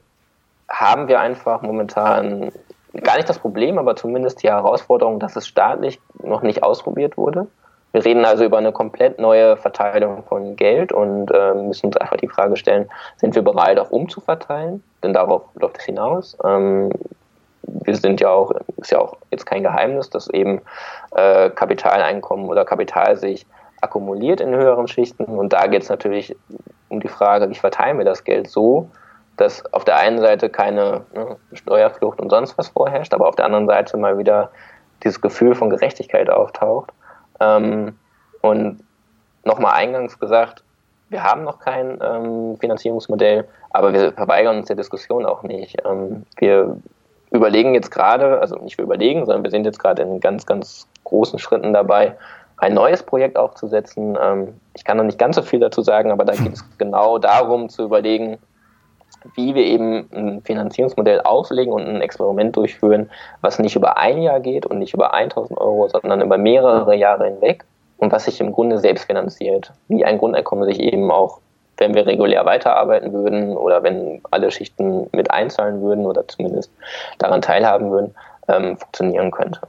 haben 0.67 1.07
wir 1.07 1.19
einfach 1.19 1.61
momentan 1.61 2.51
gar 3.03 3.17
nicht 3.17 3.29
das 3.29 3.39
Problem, 3.39 3.77
aber 3.77 3.95
zumindest 3.95 4.41
die 4.41 4.49
Herausforderung, 4.49 5.19
dass 5.19 5.35
es 5.35 5.47
staatlich 5.47 5.99
noch 6.23 6.41
nicht 6.41 6.63
ausprobiert 6.63 7.17
wurde. 7.17 7.47
Wir 7.91 8.05
reden 8.05 8.23
also 8.25 8.45
über 8.45 8.59
eine 8.59 8.71
komplett 8.71 9.17
neue 9.17 9.57
Verteilung 9.57 10.23
von 10.23 10.55
Geld 10.55 10.91
und 10.91 11.31
äh, 11.31 11.53
müssen 11.55 11.87
uns 11.87 11.97
einfach 11.97 12.17
die 12.17 12.27
Frage 12.27 12.55
stellen, 12.55 12.89
sind 13.17 13.33
wir 13.33 13.41
bereit, 13.41 13.79
auch 13.79 13.89
umzuverteilen? 13.89 14.83
Denn 15.01 15.13
darauf 15.13 15.43
läuft 15.55 15.79
es 15.79 15.85
hinaus. 15.85 16.37
Ähm, 16.43 16.91
wir 17.63 17.95
sind 17.95 18.21
ja 18.21 18.29
auch, 18.29 18.51
ist 18.77 18.91
ja 18.91 18.99
auch 18.99 19.17
jetzt 19.31 19.45
kein 19.45 19.63
Geheimnis, 19.63 20.09
dass 20.09 20.29
eben 20.29 20.61
äh, 21.15 21.49
Kapitaleinkommen 21.49 22.47
oder 22.47 22.65
Kapital 22.65 23.17
sich 23.17 23.45
akkumuliert 23.81 24.41
in 24.41 24.53
höheren 24.55 24.87
Schichten. 24.87 25.23
Und 25.25 25.53
da 25.53 25.67
geht 25.67 25.83
es 25.83 25.89
natürlich 25.89 26.35
um 26.89 26.99
die 26.99 27.07
Frage, 27.07 27.49
wie 27.49 27.55
verteilen 27.55 27.97
wir 27.97 28.05
das 28.05 28.23
Geld 28.23 28.49
so, 28.49 28.89
dass 29.37 29.63
auf 29.73 29.85
der 29.85 29.97
einen 29.97 30.19
Seite 30.19 30.49
keine 30.49 31.01
ne, 31.13 31.37
Steuerflucht 31.53 32.19
und 32.19 32.29
sonst 32.29 32.57
was 32.57 32.69
vorherrscht, 32.69 33.13
aber 33.13 33.27
auf 33.27 33.35
der 33.35 33.45
anderen 33.45 33.67
Seite 33.67 33.97
mal 33.97 34.17
wieder 34.17 34.51
dieses 35.03 35.21
Gefühl 35.21 35.55
von 35.55 35.69
Gerechtigkeit 35.69 36.29
auftaucht. 36.29 36.91
Ähm, 37.39 37.97
und 38.41 38.83
nochmal 39.43 39.73
eingangs 39.73 40.19
gesagt, 40.19 40.63
wir 41.09 41.23
haben 41.23 41.43
noch 41.43 41.59
kein 41.59 41.99
ähm, 42.01 42.57
Finanzierungsmodell, 42.57 43.47
aber 43.71 43.93
wir 43.93 44.13
verweigern 44.13 44.57
uns 44.57 44.67
der 44.67 44.75
Diskussion 44.75 45.25
auch 45.25 45.43
nicht. 45.43 45.77
Ähm, 45.85 46.25
wir 46.37 46.77
überlegen 47.31 47.73
jetzt 47.73 47.91
gerade, 47.91 48.39
also 48.39 48.55
nicht 48.57 48.77
wir 48.77 48.85
überlegen, 48.85 49.25
sondern 49.25 49.43
wir 49.43 49.51
sind 49.51 49.65
jetzt 49.65 49.79
gerade 49.79 50.01
in 50.01 50.19
ganz, 50.19 50.45
ganz 50.45 50.87
großen 51.03 51.39
Schritten 51.39 51.73
dabei, 51.73 52.15
ein 52.57 52.73
neues 52.73 53.03
Projekt 53.03 53.37
aufzusetzen. 53.37 54.17
Ähm, 54.21 54.59
ich 54.73 54.83
kann 54.83 54.97
noch 54.97 55.03
nicht 55.03 55.17
ganz 55.17 55.35
so 55.35 55.41
viel 55.41 55.59
dazu 55.59 55.81
sagen, 55.81 56.11
aber 56.11 56.25
da 56.25 56.33
geht 56.33 56.53
es 56.53 56.65
genau 56.77 57.17
darum 57.17 57.69
zu 57.69 57.83
überlegen, 57.83 58.37
wie 59.35 59.55
wir 59.55 59.63
eben 59.63 60.09
ein 60.13 60.41
Finanzierungsmodell 60.43 61.21
auflegen 61.21 61.73
und 61.73 61.87
ein 61.87 62.01
Experiment 62.01 62.55
durchführen, 62.55 63.09
was 63.41 63.59
nicht 63.59 63.75
über 63.75 63.97
ein 63.97 64.21
Jahr 64.21 64.39
geht 64.39 64.65
und 64.65 64.79
nicht 64.79 64.93
über 64.93 65.13
1000 65.13 65.59
Euro, 65.59 65.87
sondern 65.87 66.21
über 66.21 66.37
mehrere 66.37 66.95
Jahre 66.95 67.25
hinweg 67.25 67.65
und 67.97 68.11
was 68.11 68.25
sich 68.25 68.39
im 68.39 68.51
Grunde 68.51 68.77
selbst 68.77 69.05
finanziert. 69.05 69.71
Wie 69.87 70.05
ein 70.05 70.17
Grundeinkommen 70.17 70.65
sich 70.65 70.79
eben 70.79 71.11
auch, 71.11 71.39
wenn 71.77 71.93
wir 71.93 72.05
regulär 72.05 72.45
weiterarbeiten 72.45 73.13
würden 73.13 73.55
oder 73.55 73.83
wenn 73.83 74.21
alle 74.31 74.51
Schichten 74.51 75.07
mit 75.11 75.31
einzahlen 75.31 75.81
würden 75.81 76.05
oder 76.05 76.27
zumindest 76.27 76.71
daran 77.19 77.41
teilhaben 77.41 77.91
würden, 77.91 78.15
ähm, 78.47 78.77
funktionieren 78.77 79.31
könnte. 79.31 79.61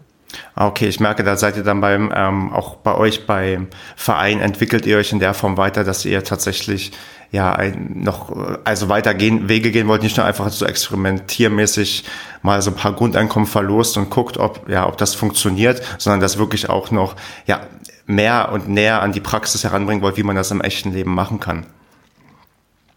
Ah, 0.55 0.67
okay, 0.67 0.89
ich 0.89 1.01
merke, 1.01 1.25
da 1.25 1.37
seid 1.37 1.57
ihr 1.57 1.65
dann 1.65 1.81
beim, 1.81 2.13
ähm, 2.15 2.53
auch 2.53 2.77
bei 2.77 2.95
euch 2.95 3.27
beim 3.27 3.69
Verein, 3.97 4.41
entwickelt 4.41 4.87
ihr 4.87 4.99
euch 4.99 5.13
in 5.13 5.19
der 5.19 5.35
Form 5.35 5.57
weiter, 5.57 5.85
dass 5.85 6.05
ihr 6.05 6.23
tatsächlich 6.25 6.93
ja 7.33 7.53
ein, 7.53 8.03
noch, 8.03 8.33
also 8.65 8.89
weiter 8.89 9.15
gehen, 9.15 9.49
Wege 9.49 9.71
gehen 9.71 9.89
wollt, 9.89 10.03
nicht 10.03 10.17
nur 10.17 10.27
einfach 10.27 10.49
so 10.51 10.67
experimentiermäßig 10.67 12.05
mal 12.43 12.61
so 12.63 12.71
ein 12.71 12.77
paar 12.77 12.93
Grundeinkommen 12.93 13.47
verlost 13.47 13.97
und 13.97 14.11
guckt, 14.11 14.39
ob, 14.39 14.69
ja, 14.69 14.87
ob 14.87 14.99
das 14.99 15.15
funktioniert, 15.15 15.83
sondern 15.99 16.21
das 16.21 16.39
wirklich 16.39 16.69
auch 16.69 16.91
noch, 16.91 17.17
ja, 17.47 17.61
mehr 18.07 18.51
und 18.53 18.69
näher 18.69 19.03
an 19.03 19.13
die 19.13 19.21
Praxis 19.21 19.63
heranbringen 19.63 20.03
wollt, 20.03 20.17
wie 20.17 20.25
man 20.25 20.35
das 20.35 20.51
im 20.51 20.61
echten 20.61 20.93
Leben 20.93 21.15
machen 21.15 21.39
kann. 21.39 21.67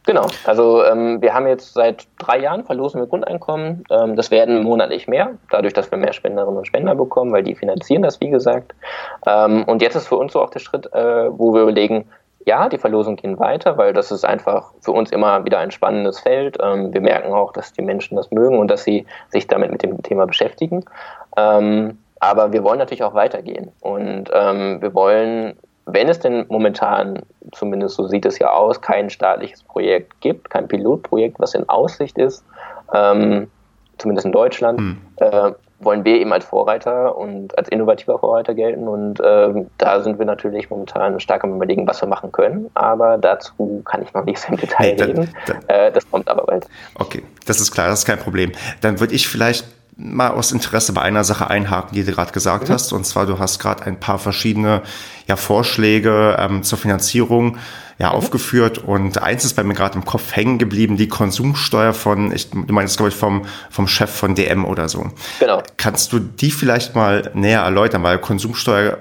Genau, 0.06 0.26
also 0.46 0.84
ähm, 0.84 1.22
wir 1.22 1.34
haben 1.34 1.48
jetzt 1.48 1.74
seit 1.74 2.08
drei 2.20 2.40
Jahren 2.40 2.66
verlosen 2.66 3.00
wir 3.00 3.08
Grundeinkommen. 3.08 3.86
Ähm, 3.90 4.18
das 4.18 4.32
werden 4.32 4.62
monatlich 4.64 5.08
mehr, 5.08 5.32
dadurch, 5.50 5.74
dass 5.74 5.90
wir 5.92 5.98
mehr 5.98 6.12
Spenderinnen 6.12 6.58
und 6.58 6.68
Spender 6.68 6.94
bekommen, 6.94 7.32
weil 7.32 7.44
die 7.44 7.56
finanzieren 7.56 8.02
das, 8.02 8.20
wie 8.20 8.30
gesagt. 8.30 8.76
Ähm, 9.26 9.64
und 9.64 9.82
jetzt 9.82 9.96
ist 9.96 10.08
für 10.08 10.18
uns 10.18 10.34
so 10.34 10.42
auch 10.42 10.50
der 10.50 10.60
Schritt, 10.60 10.92
äh, 10.94 11.38
wo 11.38 11.54
wir 11.54 11.62
überlegen, 11.62 12.06
ja, 12.46 12.68
die 12.68 12.78
Verlosung 12.78 13.16
gehen 13.16 13.40
weiter, 13.40 13.78
weil 13.78 13.94
das 13.94 14.12
ist 14.12 14.26
einfach 14.26 14.74
für 14.82 14.92
uns 14.92 15.12
immer 15.12 15.46
wieder 15.46 15.60
ein 15.60 15.72
spannendes 15.72 16.20
Feld. 16.20 16.58
Ähm, 16.62 16.94
wir 16.94 17.00
merken 17.00 17.34
auch, 17.34 17.54
dass 17.54 17.72
die 17.72 17.82
Menschen 17.82 18.18
das 18.18 18.30
mögen 18.32 18.60
und 18.60 18.68
dass 18.70 18.84
sie 18.84 19.06
sich 19.30 19.48
damit 19.48 19.72
mit 19.72 19.84
dem 19.84 20.04
Thema 20.04 20.28
beschäftigen. 20.28 20.84
Ähm, 21.38 22.00
aber 22.20 22.52
wir 22.52 22.64
wollen 22.64 22.80
natürlich 22.80 23.04
auch 23.04 23.14
weitergehen 23.14 23.72
und 23.82 24.30
ähm, 24.34 24.82
wir 24.82 24.94
wollen 24.94 25.58
wenn 25.86 26.10
es 26.10 26.20
denn 26.20 26.46
momentan, 26.50 27.24
zumindest 27.52 27.96
so 27.96 28.08
sieht 28.08 28.26
es 28.26 28.40
ja 28.40 28.52
aus, 28.52 28.82
kein 28.82 29.10
staatliches 29.10 29.64
Projekt 29.64 30.22
gibt, 30.22 30.50
kein 30.50 30.68
Pilotprojekt, 30.68 31.40
was 31.40 31.54
in 31.54 31.68
Aussicht 31.68 32.18
ist, 32.18 32.46
ähm, 32.94 33.50
zumindest 33.98 34.26
in 34.26 34.32
Deutschland, 34.32 34.80
hm. 34.80 35.02
äh, 35.18 35.52
wollen 35.80 36.06
wir 36.06 36.16
eben 36.16 36.32
als 36.32 36.46
Vorreiter 36.46 37.18
und 37.18 37.58
als 37.58 37.68
innovativer 37.68 38.18
Vorreiter 38.18 38.54
gelten. 38.54 38.88
Und 38.88 39.20
ähm, 39.24 39.70
da 39.78 40.02
sind 40.02 40.18
wir 40.18 40.26
natürlich 40.26 40.70
momentan 40.70 41.20
stark 41.20 41.44
am 41.44 41.56
Überlegen, 41.56 41.86
was 41.88 42.02
wir 42.02 42.08
machen 42.08 42.32
können. 42.32 42.70
Aber 42.74 43.18
dazu 43.18 43.82
kann 43.86 44.02
ich 44.02 44.14
noch 44.14 44.24
nicht 44.24 44.40
so 44.40 44.50
im 44.50 44.58
Detail 44.58 44.96
nee, 44.96 45.04
reden. 45.04 45.36
Äh, 45.68 45.92
das 45.92 46.10
kommt 46.10 46.30
aber 46.30 46.46
bald. 46.46 46.68
Okay, 46.96 47.24
das 47.46 47.60
ist 47.60 47.72
klar, 47.72 47.90
das 47.90 48.00
ist 48.00 48.06
kein 48.06 48.20
Problem. 48.20 48.54
Dann 48.82 49.00
würde 49.00 49.14
ich 49.14 49.28
vielleicht 49.28 49.66
mal 49.96 50.32
aus 50.32 50.52
Interesse 50.52 50.94
bei 50.94 51.02
einer 51.02 51.24
Sache 51.24 51.50
einhaken, 51.50 51.96
die 51.96 52.04
du 52.04 52.12
gerade 52.12 52.32
gesagt 52.32 52.70
mhm. 52.70 52.74
hast. 52.74 52.94
Und 52.94 53.06
zwar, 53.06 53.26
du 53.26 53.40
hast 53.40 53.60
gerade 53.60 53.84
ein 53.84 54.00
paar 54.00 54.20
verschiedene 54.20 54.82
ja, 55.28 55.36
Vorschläge 55.36 56.36
ähm, 56.40 56.64
zur 56.64 56.78
Finanzierung 56.78 57.58
ja, 58.00 58.10
mhm. 58.10 58.16
aufgeführt. 58.16 58.80
Und 58.80 59.22
eins 59.22 59.46
ist 59.46 59.54
bei 59.54 59.64
mir 59.64 59.74
gerade 59.74 59.96
im 59.96 60.06
Kopf 60.06 60.36
hängen 60.36 60.58
geblieben, 60.58 60.98
die 60.98 61.08
Konsumsteuer 61.08 61.94
von, 61.94 62.32
ich, 62.32 62.50
du 62.50 62.74
meinst, 62.74 62.98
glaube 62.98 63.10
ich, 63.10 63.16
vom, 63.16 63.46
vom 63.70 63.88
Chef 63.88 64.10
von 64.10 64.36
DM 64.36 64.66
oder 64.66 64.90
so. 64.90 65.12
Genau. 65.40 65.62
Kannst 65.78 66.12
du 66.12 66.20
die 66.20 66.52
vielleicht 66.52 66.96
mal 66.96 67.32
näher 67.34 67.62
erläutern? 67.62 68.04
Weil 68.04 68.18
Konsumsteuer, 68.20 68.98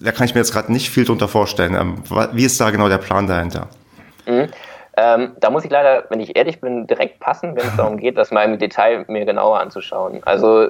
da 0.00 0.12
kann 0.12 0.26
ich 0.26 0.34
mir 0.34 0.40
jetzt 0.40 0.52
gerade 0.52 0.72
nicht 0.72 0.90
viel 0.90 1.04
drunter 1.04 1.28
vorstellen. 1.28 1.74
Ähm, 1.74 2.02
wie 2.32 2.44
ist 2.44 2.60
da 2.60 2.70
genau 2.70 2.88
der 2.88 2.98
Plan 2.98 3.26
dahinter? 3.26 3.68
Mhm. 4.26 4.48
Ähm, 4.96 5.32
da 5.40 5.50
muss 5.50 5.64
ich 5.64 5.70
leider, 5.70 6.04
wenn 6.08 6.20
ich 6.20 6.36
ehrlich 6.36 6.60
bin, 6.60 6.86
direkt 6.86 7.20
passen, 7.20 7.56
wenn 7.56 7.66
es 7.66 7.76
darum 7.76 7.96
geht, 7.96 8.16
das 8.16 8.30
mal 8.30 8.44
im 8.44 8.58
Detail 8.58 9.04
mir 9.08 9.24
genauer 9.24 9.60
anzuschauen. 9.60 10.20
Also 10.24 10.68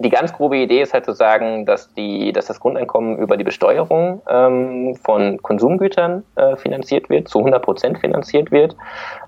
die 0.00 0.08
ganz 0.08 0.32
grobe 0.32 0.56
Idee 0.56 0.80
ist 0.80 0.94
halt 0.94 1.04
zu 1.04 1.12
sagen, 1.12 1.66
dass, 1.66 1.92
die, 1.92 2.32
dass 2.32 2.46
das 2.46 2.58
Grundeinkommen 2.58 3.18
über 3.18 3.36
die 3.36 3.44
Besteuerung 3.44 4.22
ähm, 4.28 4.96
von 4.96 5.40
Konsumgütern 5.42 6.24
äh, 6.36 6.56
finanziert 6.56 7.10
wird, 7.10 7.28
zu 7.28 7.38
100 7.38 7.62
Prozent 7.62 7.98
finanziert 7.98 8.50
wird. 8.50 8.74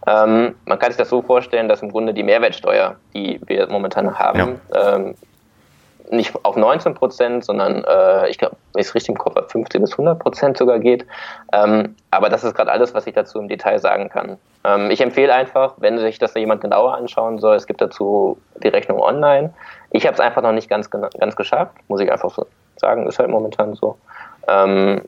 Ähm, 0.07 0.55
man 0.65 0.79
kann 0.79 0.91
sich 0.91 0.97
das 0.97 1.11
so 1.11 1.21
vorstellen, 1.21 1.69
dass 1.69 1.83
im 1.83 1.91
Grunde 1.91 2.15
die 2.15 2.23
Mehrwertsteuer, 2.23 2.97
die 3.15 3.39
wir 3.47 3.69
momentan 3.69 4.19
haben, 4.19 4.61
ja. 4.73 4.97
ähm, 4.97 5.15
nicht 6.13 6.33
auf 6.45 6.57
19 6.57 6.95
Prozent, 6.95 7.45
sondern 7.45 7.85
äh, 7.85 8.29
ich 8.29 8.39
glaube, 8.39 8.57
wenn 8.73 8.81
ich 8.81 8.89
es 8.89 8.95
richtig 8.95 9.11
im 9.11 9.19
Kopf 9.19 9.37
habe, 9.37 9.49
50 9.49 9.81
bis 9.81 9.93
100 9.93 10.19
Prozent 10.19 10.57
sogar 10.59 10.79
geht. 10.79 11.07
Ähm, 11.53 11.97
aber 12.11 12.29
das 12.29 12.45
ist 12.45 12.55
gerade 12.55 12.71
alles, 12.71 12.95
was 12.95 13.07
ich 13.07 13.15
dazu 13.15 13.39
im 13.39 13.49
Detail 13.49 13.79
sagen 13.79 14.09
kann. 14.09 14.39
Ähm, 14.65 14.91
ich 14.91 15.01
empfehle 15.01 15.33
einfach, 15.33 15.75
wenn 15.79 15.99
sich 15.99 16.19
das 16.19 16.35
jemand 16.35 16.61
genauer 16.61 16.95
anschauen 16.95 17.39
soll, 17.39 17.57
es 17.57 17.67
gibt 17.67 17.81
dazu 17.81 18.39
die 18.63 18.69
Rechnung 18.69 19.01
online. 19.01 19.55
Ich 19.91 20.07
habe 20.07 20.15
es 20.15 20.21
einfach 20.21 20.43
noch 20.43 20.53
nicht 20.53 20.69
ganz, 20.69 20.91
ganz 20.91 21.37
geschafft, 21.37 21.75
muss 21.89 22.01
ich 22.01 22.13
einfach 22.13 22.31
so 22.31 22.47
sagen, 22.77 23.07
ist 23.07 23.19
halt 23.19 23.31
momentan 23.31 23.75
so. 23.75 23.97
Ähm, 24.49 25.03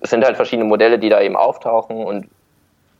es 0.00 0.10
sind 0.10 0.24
halt 0.24 0.36
verschiedene 0.36 0.68
Modelle, 0.68 0.98
die 0.98 1.08
da 1.08 1.20
eben 1.20 1.36
auftauchen 1.36 2.04
und 2.04 2.28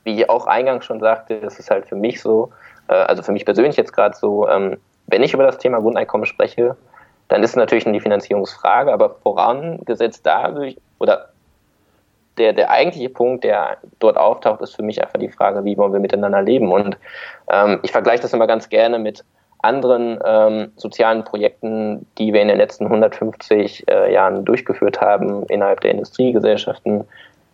wie 0.04 0.20
ich 0.20 0.28
auch 0.28 0.46
eingangs 0.46 0.84
schon 0.84 1.00
sagte, 1.00 1.34
ist 1.34 1.58
es 1.60 1.70
halt 1.70 1.86
für 1.86 1.96
mich 1.96 2.20
so, 2.20 2.50
äh, 2.88 2.94
also 2.94 3.22
für 3.22 3.32
mich 3.32 3.44
persönlich 3.44 3.76
jetzt 3.76 3.92
gerade 3.92 4.16
so, 4.16 4.48
ähm, 4.48 4.78
wenn 5.06 5.22
ich 5.22 5.34
über 5.34 5.44
das 5.44 5.58
Thema 5.58 5.80
Grundeinkommen 5.80 6.26
spreche, 6.26 6.76
dann 7.34 7.42
ist 7.42 7.56
natürlich 7.56 7.82
die 7.82 7.98
Finanzierungsfrage, 7.98 8.92
aber 8.92 9.16
vorangesetzt 9.16 10.24
dadurch 10.24 10.76
oder 11.00 11.30
der, 12.38 12.52
der 12.52 12.70
eigentliche 12.70 13.08
Punkt, 13.08 13.42
der 13.42 13.78
dort 13.98 14.16
auftaucht, 14.16 14.60
ist 14.60 14.76
für 14.76 14.84
mich 14.84 15.02
einfach 15.02 15.18
die 15.18 15.28
Frage, 15.28 15.64
wie 15.64 15.76
wollen 15.76 15.92
wir 15.92 15.98
miteinander 15.98 16.42
leben. 16.42 16.70
Und 16.70 16.96
ähm, 17.50 17.80
ich 17.82 17.90
vergleiche 17.90 18.22
das 18.22 18.32
immer 18.34 18.46
ganz 18.46 18.68
gerne 18.68 19.00
mit 19.00 19.24
anderen 19.62 20.20
ähm, 20.24 20.70
sozialen 20.76 21.24
Projekten, 21.24 22.06
die 22.18 22.32
wir 22.32 22.40
in 22.40 22.46
den 22.46 22.56
letzten 22.58 22.84
150 22.84 23.88
äh, 23.90 24.12
Jahren 24.12 24.44
durchgeführt 24.44 25.00
haben 25.00 25.44
innerhalb 25.46 25.80
der 25.80 25.90
Industriegesellschaften, 25.90 27.04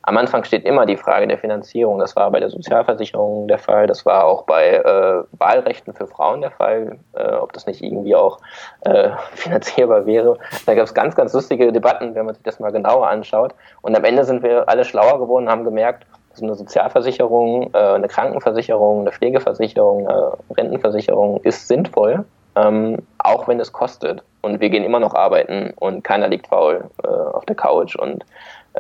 am 0.03 0.17
Anfang 0.17 0.45
steht 0.45 0.65
immer 0.65 0.87
die 0.87 0.97
Frage 0.97 1.27
der 1.27 1.39
Finanzierung. 1.39 1.99
Das 1.99 2.17
war 2.17 2.31
bei 2.31 2.41
der 2.41 2.49
Sozialversicherung 2.49 3.49
der 3.49 3.59
Fall, 3.59 3.87
das 3.87 4.07
war 4.07 4.25
auch 4.25 4.45
bei 4.45 4.77
äh, 4.77 5.23
Wahlrechten 5.39 5.93
für 5.93 6.07
Frauen 6.07 6.41
der 6.41 6.51
Fall, 6.51 6.99
äh, 7.13 7.33
ob 7.35 7.53
das 7.53 7.67
nicht 7.67 7.83
irgendwie 7.83 8.15
auch 8.15 8.39
äh, 8.83 9.11
finanzierbar 9.33 10.07
wäre. 10.07 10.39
Da 10.65 10.75
gab 10.75 10.85
es 10.85 10.95
ganz, 10.95 11.15
ganz 11.15 11.33
lustige 11.35 11.71
Debatten, 11.73 12.15
wenn 12.15 12.27
man 12.27 12.35
sich 12.35 12.45
das 12.45 12.61
mal 12.61 12.73
genauer 12.73 13.09
anschaut. 13.09 13.55
Und 13.83 13.95
am 13.97 14.05
Ende 14.05 14.25
sind 14.25 14.43
wir 14.43 14.69
alle 14.69 14.85
schlauer 14.85 15.19
geworden 15.19 15.45
und 15.45 15.51
haben 15.51 15.65
gemerkt, 15.65 16.07
dass 16.31 16.43
eine 16.43 16.55
Sozialversicherung, 16.55 17.71
äh, 17.75 17.79
eine 17.79 18.09
Krankenversicherung, 18.09 19.01
eine 19.01 19.13
Pflegeversicherung, 19.13 20.09
eine 20.09 20.33
Rentenversicherung 20.57 21.41
ist 21.43 21.69
sinnvoll, 21.69 22.25
ähm, 22.57 22.99
auch 23.19 23.49
wenn 23.49 23.61
es 23.61 23.73
kostet. 23.73 24.23
Und 24.43 24.61
wir 24.61 24.71
gehen 24.71 24.85
immer 24.85 25.01
noch 25.01 25.15
arbeiten 25.15 25.75
und 25.79 26.03
keiner 26.03 26.29
liegt 26.29 26.47
faul 26.47 26.85
äh, 27.05 27.07
auf 27.07 27.45
der 27.45 27.57
Couch 27.57 27.97
und 27.97 28.25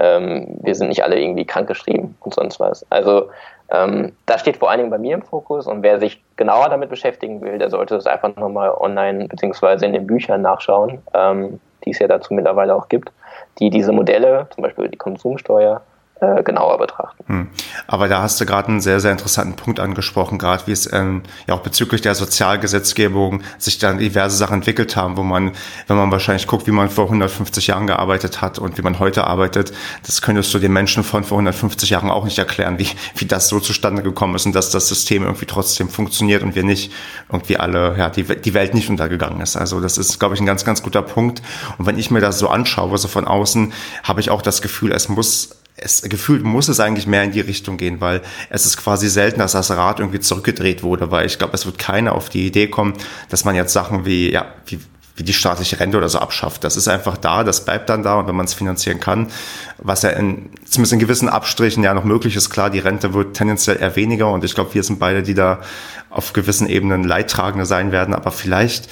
ähm, 0.00 0.58
wir 0.62 0.74
sind 0.74 0.88
nicht 0.88 1.04
alle 1.04 1.20
irgendwie 1.20 1.44
krankgeschrieben 1.44 2.16
und 2.20 2.34
sonst 2.34 2.58
was. 2.58 2.84
Also 2.90 3.28
ähm, 3.70 4.12
das 4.26 4.40
steht 4.40 4.56
vor 4.56 4.70
allen 4.70 4.78
Dingen 4.78 4.90
bei 4.90 4.98
mir 4.98 5.14
im 5.14 5.22
Fokus 5.22 5.66
und 5.66 5.82
wer 5.82 6.00
sich 6.00 6.22
genauer 6.36 6.68
damit 6.68 6.88
beschäftigen 6.88 7.40
will, 7.40 7.58
der 7.58 7.70
sollte 7.70 7.96
es 7.96 8.06
einfach 8.06 8.34
nochmal 8.36 8.70
online 8.70 9.28
beziehungsweise 9.28 9.86
in 9.86 9.92
den 9.92 10.06
Büchern 10.06 10.42
nachschauen, 10.42 10.98
ähm, 11.14 11.60
die 11.84 11.90
es 11.90 11.98
ja 11.98 12.08
dazu 12.08 12.34
mittlerweile 12.34 12.74
auch 12.74 12.88
gibt, 12.88 13.12
die 13.58 13.70
diese 13.70 13.92
Modelle, 13.92 14.46
zum 14.50 14.62
Beispiel 14.62 14.88
die 14.88 14.98
Konsumsteuer, 14.98 15.82
äh, 16.20 16.42
genauer 16.42 16.78
betrachten. 16.78 17.24
Hm. 17.26 17.48
Aber 17.86 18.08
da 18.08 18.22
hast 18.22 18.40
du 18.40 18.46
gerade 18.46 18.68
einen 18.68 18.80
sehr, 18.80 19.00
sehr 19.00 19.12
interessanten 19.12 19.54
Punkt 19.54 19.80
angesprochen, 19.80 20.38
gerade 20.38 20.66
wie 20.66 20.72
es 20.72 20.90
ähm, 20.92 21.22
ja 21.46 21.54
auch 21.54 21.60
bezüglich 21.60 22.02
der 22.02 22.14
Sozialgesetzgebung 22.14 23.42
sich 23.58 23.78
dann 23.78 23.98
diverse 23.98 24.36
Sachen 24.36 24.56
entwickelt 24.56 24.96
haben, 24.96 25.16
wo 25.16 25.22
man, 25.22 25.52
wenn 25.86 25.96
man 25.96 26.10
wahrscheinlich 26.10 26.46
guckt, 26.46 26.66
wie 26.66 26.72
man 26.72 26.90
vor 26.90 27.04
150 27.04 27.68
Jahren 27.68 27.86
gearbeitet 27.86 28.40
hat 28.42 28.58
und 28.58 28.76
wie 28.76 28.82
man 28.82 28.98
heute 28.98 29.26
arbeitet, 29.26 29.72
das 30.06 30.20
könntest 30.22 30.52
du 30.52 30.58
den 30.58 30.72
Menschen 30.72 31.04
von 31.04 31.24
vor 31.24 31.38
150 31.38 31.90
Jahren 31.90 32.10
auch 32.10 32.24
nicht 32.24 32.38
erklären, 32.38 32.78
wie, 32.78 32.88
wie 33.16 33.24
das 33.24 33.48
so 33.48 33.60
zustande 33.60 34.02
gekommen 34.02 34.34
ist 34.34 34.46
und 34.46 34.54
dass 34.54 34.70
das 34.70 34.88
System 34.88 35.22
irgendwie 35.22 35.46
trotzdem 35.46 35.88
funktioniert 35.88 36.42
und 36.42 36.54
wir 36.54 36.64
nicht 36.64 36.92
irgendwie 37.32 37.56
alle, 37.56 37.96
ja, 37.96 38.10
die, 38.10 38.24
die 38.24 38.54
Welt 38.54 38.74
nicht 38.74 38.90
untergegangen 38.90 39.40
ist. 39.40 39.56
Also 39.56 39.80
das 39.80 39.98
ist, 39.98 40.18
glaube 40.18 40.34
ich, 40.34 40.40
ein 40.40 40.46
ganz, 40.46 40.64
ganz 40.64 40.82
guter 40.82 41.02
Punkt. 41.02 41.42
Und 41.78 41.86
wenn 41.86 41.98
ich 41.98 42.10
mir 42.10 42.20
das 42.20 42.38
so 42.38 42.48
anschaue, 42.48 42.98
so 42.98 43.08
von 43.08 43.26
außen, 43.26 43.72
habe 44.04 44.20
ich 44.20 44.30
auch 44.30 44.42
das 44.42 44.62
Gefühl, 44.62 44.92
es 44.92 45.08
muss 45.08 45.59
es 45.80 46.02
gefühlt 46.02 46.44
muss 46.44 46.68
es 46.68 46.80
eigentlich 46.80 47.06
mehr 47.06 47.24
in 47.24 47.32
die 47.32 47.40
Richtung 47.40 47.76
gehen, 47.76 48.00
weil 48.00 48.22
es 48.50 48.66
ist 48.66 48.76
quasi 48.76 49.08
selten, 49.08 49.38
dass 49.38 49.52
das 49.52 49.70
Rad 49.70 50.00
irgendwie 50.00 50.20
zurückgedreht 50.20 50.82
wurde, 50.82 51.10
weil 51.10 51.26
ich 51.26 51.38
glaube, 51.38 51.54
es 51.54 51.66
wird 51.66 51.78
keiner 51.78 52.14
auf 52.14 52.28
die 52.28 52.46
Idee 52.46 52.68
kommen, 52.68 52.94
dass 53.28 53.44
man 53.44 53.54
jetzt 53.54 53.72
Sachen 53.72 54.04
wie, 54.04 54.30
ja, 54.30 54.46
wie, 54.66 54.78
wie 55.16 55.22
die 55.22 55.32
staatliche 55.32 55.80
Rente 55.80 55.96
oder 55.96 56.08
so 56.08 56.18
abschafft. 56.18 56.64
Das 56.64 56.76
ist 56.76 56.88
einfach 56.88 57.16
da, 57.16 57.44
das 57.44 57.64
bleibt 57.64 57.88
dann 57.88 58.02
da 58.02 58.16
und 58.16 58.28
wenn 58.28 58.36
man 58.36 58.46
es 58.46 58.54
finanzieren 58.54 59.00
kann, 59.00 59.28
was 59.78 60.02
ja 60.02 60.10
in, 60.10 60.50
zumindest 60.64 60.92
in 60.92 60.98
gewissen 60.98 61.28
Abstrichen 61.28 61.82
ja 61.82 61.94
noch 61.94 62.04
möglich 62.04 62.36
ist, 62.36 62.50
klar, 62.50 62.70
die 62.70 62.78
Rente 62.78 63.14
wird 63.14 63.36
tendenziell 63.36 63.78
eher 63.80 63.96
weniger 63.96 64.30
und 64.30 64.44
ich 64.44 64.54
glaube, 64.54 64.74
wir 64.74 64.82
sind 64.82 64.98
beide, 64.98 65.22
die 65.22 65.34
da 65.34 65.60
auf 66.10 66.32
gewissen 66.32 66.68
Ebenen 66.68 67.04
Leidtragende 67.04 67.66
sein 67.66 67.92
werden, 67.92 68.14
aber 68.14 68.32
vielleicht 68.32 68.88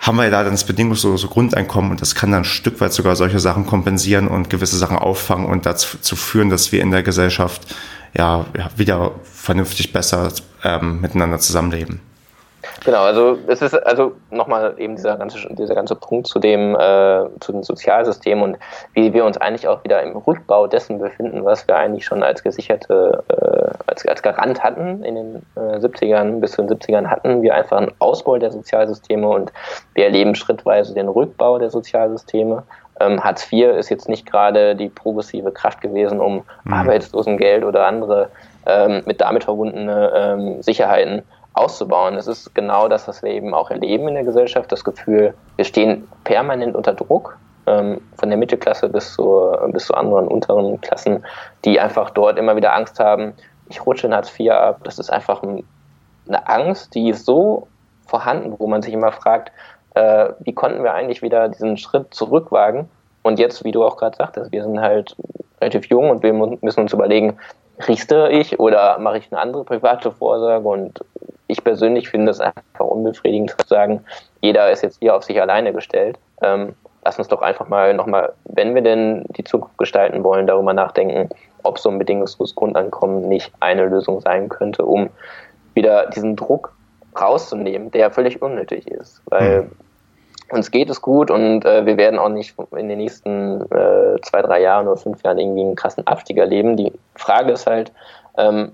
haben 0.00 0.16
wir 0.16 0.30
da 0.30 0.42
dann 0.42 0.52
das 0.52 0.64
bedingungslose 0.64 1.28
Grundeinkommen 1.28 1.90
und 1.92 2.00
das 2.00 2.14
kann 2.14 2.30
dann 2.30 2.42
ein 2.42 2.44
Stück 2.44 2.80
weit 2.80 2.92
sogar 2.92 3.16
solche 3.16 3.38
Sachen 3.38 3.66
kompensieren 3.66 4.28
und 4.28 4.50
gewisse 4.50 4.76
Sachen 4.76 4.98
auffangen 4.98 5.46
und 5.46 5.66
dazu 5.66 6.16
führen, 6.16 6.50
dass 6.50 6.72
wir 6.72 6.82
in 6.82 6.90
der 6.90 7.02
Gesellschaft 7.02 7.74
ja, 8.16 8.44
ja 8.56 8.68
wieder 8.76 9.12
vernünftig 9.22 9.92
besser 9.92 10.30
ähm, 10.62 11.00
miteinander 11.00 11.38
zusammenleben. 11.38 12.00
Genau, 12.84 13.02
also 13.02 13.38
es 13.46 13.62
ist 13.62 13.74
also 13.74 14.12
nochmal 14.30 14.74
eben 14.78 14.96
dieser 14.96 15.16
ganze, 15.16 15.38
dieser 15.54 15.74
ganze 15.74 15.94
Punkt 15.94 16.26
zu 16.26 16.38
dem, 16.38 16.74
äh, 16.74 17.24
zu 17.40 17.52
dem 17.52 17.62
Sozialsystem 17.62 18.42
und 18.42 18.58
wie 18.92 19.12
wir 19.12 19.24
uns 19.24 19.38
eigentlich 19.38 19.68
auch 19.68 19.82
wieder 19.84 20.02
im 20.02 20.16
Rückbau 20.16 20.66
dessen 20.66 20.98
befinden, 20.98 21.44
was 21.44 21.66
wir 21.66 21.76
eigentlich 21.76 22.04
schon 22.04 22.22
als 22.22 22.42
gesicherte, 22.42 23.22
äh, 23.28 23.43
als, 23.94 24.06
als 24.06 24.22
Garant 24.22 24.62
hatten 24.62 25.04
in 25.04 25.14
den 25.14 25.36
äh, 25.56 25.78
70ern 25.78 26.40
bis 26.40 26.52
zu 26.52 26.62
den 26.62 26.76
70ern 26.76 27.06
hatten 27.06 27.42
wir 27.42 27.54
einfach 27.54 27.76
einen 27.78 27.92
Ausbau 27.98 28.38
der 28.38 28.50
Sozialsysteme 28.50 29.28
und 29.28 29.52
wir 29.94 30.04
erleben 30.04 30.34
schrittweise 30.34 30.94
den 30.94 31.08
Rückbau 31.08 31.58
der 31.58 31.70
Sozialsysteme. 31.70 32.64
Ähm, 33.00 33.22
Hartz 33.22 33.50
IV 33.52 33.76
ist 33.76 33.90
jetzt 33.90 34.08
nicht 34.08 34.30
gerade 34.30 34.76
die 34.76 34.88
progressive 34.88 35.52
Kraft 35.52 35.80
gewesen, 35.80 36.20
um 36.20 36.42
mhm. 36.64 36.72
Arbeitslosengeld 36.72 37.64
oder 37.64 37.86
andere 37.86 38.30
ähm, 38.66 39.02
mit 39.06 39.20
damit 39.20 39.44
verbundene 39.44 40.12
ähm, 40.14 40.62
Sicherheiten 40.62 41.22
auszubauen. 41.54 42.16
Es 42.16 42.26
ist 42.26 42.54
genau 42.54 42.88
das, 42.88 43.06
was 43.06 43.22
wir 43.22 43.30
eben 43.30 43.54
auch 43.54 43.70
erleben 43.70 44.08
in 44.08 44.14
der 44.14 44.24
Gesellschaft, 44.24 44.72
das 44.72 44.82
Gefühl, 44.82 45.34
wir 45.56 45.64
stehen 45.64 46.08
permanent 46.24 46.74
unter 46.74 46.94
Druck, 46.94 47.36
ähm, 47.66 48.00
von 48.16 48.28
der 48.28 48.38
Mittelklasse 48.38 48.88
bis, 48.88 49.14
zur, 49.14 49.68
bis 49.72 49.86
zu 49.86 49.94
anderen 49.94 50.28
unteren 50.28 50.80
Klassen, 50.80 51.24
die 51.64 51.80
einfach 51.80 52.10
dort 52.10 52.38
immer 52.38 52.56
wieder 52.56 52.74
Angst 52.74 52.98
haben, 53.00 53.34
ich 53.68 53.84
rutsche 53.84 54.06
in 54.06 54.14
Hartz 54.14 54.32
IV 54.38 54.50
ab. 54.50 54.80
Das 54.84 54.98
ist 54.98 55.10
einfach 55.10 55.42
eine 55.42 56.48
Angst, 56.48 56.94
die 56.94 57.10
ist 57.10 57.26
so 57.26 57.68
vorhanden, 58.06 58.54
wo 58.58 58.66
man 58.66 58.82
sich 58.82 58.92
immer 58.92 59.12
fragt, 59.12 59.52
äh, 59.94 60.30
wie 60.40 60.52
konnten 60.52 60.82
wir 60.82 60.92
eigentlich 60.92 61.22
wieder 61.22 61.48
diesen 61.48 61.76
Schritt 61.76 62.12
zurückwagen? 62.12 62.88
Und 63.22 63.38
jetzt, 63.38 63.64
wie 63.64 63.72
du 63.72 63.84
auch 63.84 63.96
gerade 63.96 64.16
sagtest, 64.16 64.52
wir 64.52 64.62
sind 64.62 64.80
halt 64.80 65.16
relativ 65.60 65.86
jung 65.86 66.10
und 66.10 66.22
wir 66.22 66.32
müssen 66.32 66.80
uns 66.80 66.92
überlegen, 66.92 67.38
richte 67.88 68.28
ich 68.30 68.60
oder 68.60 68.98
mache 68.98 69.18
ich 69.18 69.32
eine 69.32 69.40
andere 69.40 69.64
private 69.64 70.12
Vorsorge 70.12 70.68
und 70.68 71.00
ich 71.46 71.62
persönlich 71.62 72.08
finde 72.08 72.30
es 72.30 72.40
einfach 72.40 72.80
unbefriedigend 72.80 73.50
zu 73.50 73.66
sagen, 73.66 74.04
jeder 74.40 74.70
ist 74.70 74.82
jetzt 74.82 74.98
hier 75.00 75.16
auf 75.16 75.24
sich 75.24 75.40
alleine 75.40 75.72
gestellt. 75.72 76.18
Ähm, 76.42 76.74
lass 77.04 77.18
uns 77.18 77.28
doch 77.28 77.42
einfach 77.42 77.68
mal 77.68 77.94
nochmal, 77.94 78.32
wenn 78.44 78.74
wir 78.74 78.82
denn 78.82 79.24
die 79.36 79.44
Zukunft 79.44 79.78
gestalten 79.78 80.24
wollen, 80.24 80.46
darüber 80.46 80.72
nachdenken, 80.72 81.28
ob 81.64 81.78
so 81.78 81.90
ein 81.90 81.98
bedingungsloses 81.98 82.54
Grundeinkommen 82.54 83.28
nicht 83.28 83.52
eine 83.60 83.86
Lösung 83.86 84.20
sein 84.20 84.48
könnte, 84.48 84.84
um 84.84 85.10
wieder 85.74 86.06
diesen 86.10 86.36
Druck 86.36 86.72
rauszunehmen, 87.20 87.90
der 87.90 88.10
völlig 88.10 88.42
unnötig 88.42 88.88
ist. 88.88 89.22
Weil 89.26 89.62
mhm. 89.62 89.70
uns 90.50 90.70
geht 90.70 90.90
es 90.90 91.02
gut 91.02 91.30
und 91.30 91.64
äh, 91.64 91.86
wir 91.86 91.96
werden 91.96 92.18
auch 92.18 92.28
nicht 92.28 92.54
in 92.76 92.88
den 92.88 92.98
nächsten 92.98 93.62
äh, 93.70 94.20
zwei, 94.22 94.42
drei 94.42 94.60
Jahren 94.60 94.86
oder 94.86 94.96
fünf 94.96 95.22
Jahren 95.22 95.38
irgendwie 95.38 95.62
einen 95.62 95.76
krassen 95.76 96.06
Abstieg 96.06 96.38
erleben. 96.38 96.76
Die 96.76 96.92
Frage 97.14 97.52
ist 97.52 97.66
halt, 97.66 97.92
ähm, 98.36 98.72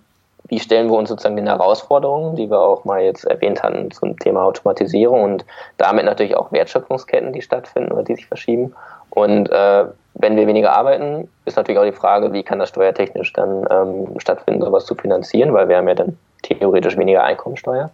wie 0.48 0.59
stellen 0.59 0.90
wir 0.90 0.96
uns 0.96 1.09
sozusagen 1.09 1.37
den 1.37 1.46
Herausforderungen, 1.46 2.35
die 2.35 2.50
wir 2.50 2.61
auch 2.61 2.85
mal 2.85 3.03
jetzt 3.03 3.24
erwähnt 3.24 3.62
hatten 3.62 3.90
zum 3.90 4.18
Thema 4.18 4.44
Automatisierung 4.44 5.22
und 5.22 5.44
damit 5.76 6.05
natürlich 6.05 6.37
auch 6.37 6.50
Wertschöpfungsketten, 6.50 7.33
die 7.33 7.42
stattfinden 7.42 7.92
oder 7.92 8.03
die 8.03 8.16
sich 8.16 8.26
verschieben. 8.26 8.74
Und 9.11 9.48
äh, 9.50 9.85
wenn 10.14 10.37
wir 10.37 10.46
weniger 10.46 10.73
arbeiten, 10.73 11.29
ist 11.44 11.57
natürlich 11.57 11.79
auch 11.79 11.85
die 11.85 11.92
Frage, 11.92 12.33
wie 12.33 12.42
kann 12.42 12.59
das 12.59 12.70
steuertechnisch 12.70 13.33
dann 13.33 13.66
ähm, 13.70 14.18
stattfinden, 14.18 14.62
sowas 14.62 14.85
zu 14.87 14.94
finanzieren, 14.94 15.53
weil 15.55 15.68
wir 15.68 15.77
haben 15.77 15.88
ja 15.88 15.94
dann 15.94 16.18
theoretisch 16.42 16.96
weniger 16.96 17.23
Einkommensteuer. 17.23 17.90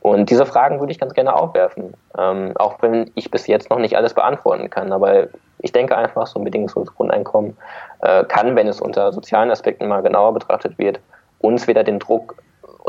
Und 0.00 0.30
diese 0.30 0.46
Fragen 0.46 0.80
würde 0.80 0.92
ich 0.92 0.98
ganz 0.98 1.14
gerne 1.14 1.34
aufwerfen, 1.34 1.94
ähm, 2.16 2.52
auch 2.56 2.80
wenn 2.80 3.10
ich 3.14 3.30
bis 3.30 3.46
jetzt 3.46 3.70
noch 3.70 3.78
nicht 3.78 3.96
alles 3.96 4.14
beantworten 4.14 4.70
kann. 4.70 4.92
Aber 4.92 5.28
ich 5.58 5.72
denke 5.72 5.96
einfach, 5.96 6.26
so 6.26 6.38
ein 6.38 6.44
bedingungsloses 6.44 6.94
Grundeinkommen 6.94 7.56
äh, 8.00 8.24
kann, 8.24 8.56
wenn 8.56 8.68
es 8.68 8.80
unter 8.80 9.12
sozialen 9.12 9.50
Aspekten 9.50 9.88
mal 9.88 10.02
genauer 10.02 10.34
betrachtet 10.34 10.78
wird, 10.78 11.00
uns 11.40 11.66
wieder 11.66 11.84
den 11.84 11.98
Druck 11.98 12.36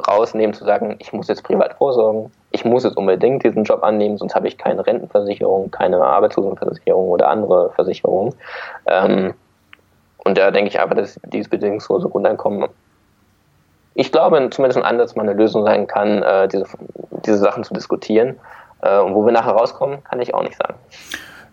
rausnehmen, 0.07 0.53
zu 0.53 0.65
sagen, 0.65 0.95
ich 0.99 1.13
muss 1.13 1.27
jetzt 1.27 1.43
privat 1.43 1.75
vorsorgen, 1.75 2.31
ich 2.51 2.65
muss 2.65 2.83
jetzt 2.83 2.97
unbedingt 2.97 3.43
diesen 3.43 3.63
Job 3.63 3.83
annehmen, 3.83 4.17
sonst 4.17 4.35
habe 4.35 4.47
ich 4.47 4.57
keine 4.57 4.85
Rentenversicherung, 4.85 5.71
keine 5.71 6.03
Arbeitslosenversicherung 6.03 7.09
oder 7.09 7.29
andere 7.29 7.71
Versicherung. 7.71 8.35
Ähm, 8.87 9.33
und 10.17 10.37
da 10.37 10.51
denke 10.51 10.69
ich 10.69 10.79
einfach, 10.79 10.95
dass 10.95 11.19
dieses 11.25 11.49
bedingungslose 11.49 12.09
Grundeinkommen, 12.09 12.69
ich 13.93 14.11
glaube, 14.11 14.49
zumindest 14.51 14.77
ein 14.77 14.85
Ansatz 14.85 15.15
mal 15.15 15.23
eine 15.23 15.33
Lösung 15.33 15.63
sein 15.63 15.87
kann, 15.87 16.23
äh, 16.23 16.47
diese, 16.47 16.65
diese 17.25 17.37
Sachen 17.37 17.63
zu 17.63 17.73
diskutieren. 17.73 18.37
Äh, 18.81 18.99
und 18.99 19.15
wo 19.15 19.25
wir 19.25 19.31
nachher 19.31 19.53
rauskommen, 19.53 20.03
kann 20.03 20.21
ich 20.21 20.33
auch 20.33 20.43
nicht 20.43 20.57
sagen. 20.57 20.75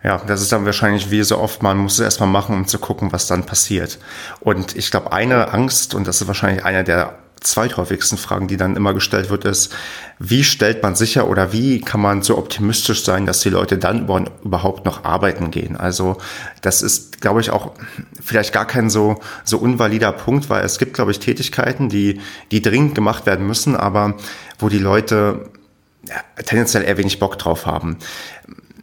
Ja, 0.03 0.21
das 0.27 0.41
ist 0.41 0.51
dann 0.51 0.65
wahrscheinlich 0.65 1.09
wie 1.11 1.23
so 1.23 1.39
oft, 1.39 1.63
man 1.63 1.77
muss 1.77 1.93
es 1.93 1.99
erstmal 1.99 2.29
machen, 2.29 2.55
um 2.55 2.67
zu 2.67 2.79
gucken, 2.79 3.11
was 3.11 3.27
dann 3.27 3.45
passiert. 3.45 3.99
Und 4.39 4.75
ich 4.75 4.91
glaube, 4.91 5.11
eine 5.11 5.51
Angst, 5.53 5.95
und 5.95 6.07
das 6.07 6.21
ist 6.21 6.27
wahrscheinlich 6.27 6.63
einer 6.63 6.83
der 6.83 7.15
zweithäufigsten 7.49 8.17
Fragen, 8.17 8.47
die 8.47 8.57
dann 8.57 8.75
immer 8.75 8.93
gestellt 8.93 9.29
wird, 9.29 9.45
ist, 9.45 9.73
wie 10.19 10.43
stellt 10.43 10.83
man 10.83 10.95
sicher 10.95 11.27
oder 11.27 11.53
wie 11.53 11.81
kann 11.81 12.01
man 12.01 12.21
so 12.21 12.37
optimistisch 12.37 13.03
sein, 13.03 13.25
dass 13.25 13.41
die 13.41 13.49
Leute 13.49 13.77
dann 13.77 14.07
überhaupt 14.43 14.85
noch 14.85 15.03
arbeiten 15.03 15.51
gehen? 15.51 15.77
Also 15.77 16.17
das 16.61 16.81
ist, 16.81 17.21
glaube 17.21 17.41
ich, 17.41 17.51
auch 17.51 17.71
vielleicht 18.21 18.53
gar 18.53 18.65
kein 18.65 18.89
so, 18.89 19.19
so 19.43 19.57
unvalider 19.57 20.11
Punkt, 20.11 20.49
weil 20.49 20.65
es 20.65 20.79
gibt, 20.79 20.93
glaube 20.93 21.11
ich, 21.11 21.19
Tätigkeiten, 21.19 21.89
die, 21.89 22.21
die 22.51 22.61
dringend 22.61 22.95
gemacht 22.95 23.25
werden 23.25 23.45
müssen, 23.45 23.75
aber 23.75 24.15
wo 24.59 24.69
die 24.69 24.79
Leute 24.79 25.49
tendenziell 26.45 26.83
eher 26.83 26.97
wenig 26.97 27.19
Bock 27.19 27.37
drauf 27.37 27.65
haben 27.65 27.97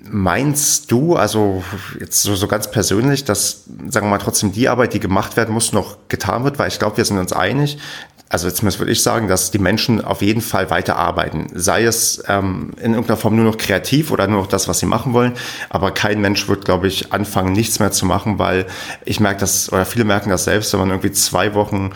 Meinst 0.06 0.92
du, 0.92 1.16
also 1.16 1.64
jetzt 1.98 2.22
so, 2.22 2.34
so 2.36 2.46
ganz 2.46 2.70
persönlich, 2.70 3.24
dass, 3.24 3.64
sagen 3.88 4.06
wir 4.06 4.10
mal, 4.10 4.18
trotzdem 4.18 4.52
die 4.52 4.68
Arbeit, 4.68 4.92
die 4.92 5.00
gemacht 5.00 5.38
werden 5.38 5.54
muss, 5.54 5.72
noch 5.72 5.96
getan 6.08 6.44
wird? 6.44 6.58
Weil 6.58 6.68
ich 6.68 6.78
glaube, 6.78 6.98
wir 6.98 7.04
sind 7.06 7.18
uns 7.18 7.32
einig, 7.32 7.78
also 8.28 8.50
zumindest 8.50 8.80
würde 8.80 8.90
ich 8.90 9.02
sagen, 9.02 9.28
dass 9.28 9.50
die 9.50 9.58
Menschen 9.58 10.04
auf 10.04 10.22
jeden 10.22 10.40
Fall 10.40 10.70
weiter 10.70 10.96
arbeiten. 10.96 11.46
Sei 11.54 11.84
es 11.84 12.22
ähm, 12.26 12.72
in 12.78 12.92
irgendeiner 12.92 13.16
Form 13.16 13.36
nur 13.36 13.44
noch 13.44 13.58
kreativ 13.58 14.10
oder 14.10 14.26
nur 14.26 14.40
noch 14.40 14.46
das, 14.48 14.66
was 14.66 14.78
sie 14.78 14.86
machen 14.86 15.12
wollen. 15.12 15.34
Aber 15.68 15.92
kein 15.92 16.20
Mensch 16.20 16.48
wird, 16.48 16.64
glaube 16.64 16.88
ich, 16.88 17.12
anfangen, 17.12 17.52
nichts 17.52 17.78
mehr 17.78 17.92
zu 17.92 18.06
machen, 18.06 18.38
weil 18.38 18.66
ich 19.04 19.20
merke 19.20 19.40
das, 19.40 19.72
oder 19.72 19.84
viele 19.84 20.04
merken 20.04 20.30
das 20.30 20.44
selbst, 20.44 20.72
wenn 20.72 20.80
man 20.80 20.90
irgendwie 20.90 21.12
zwei 21.12 21.54
Wochen 21.54 21.92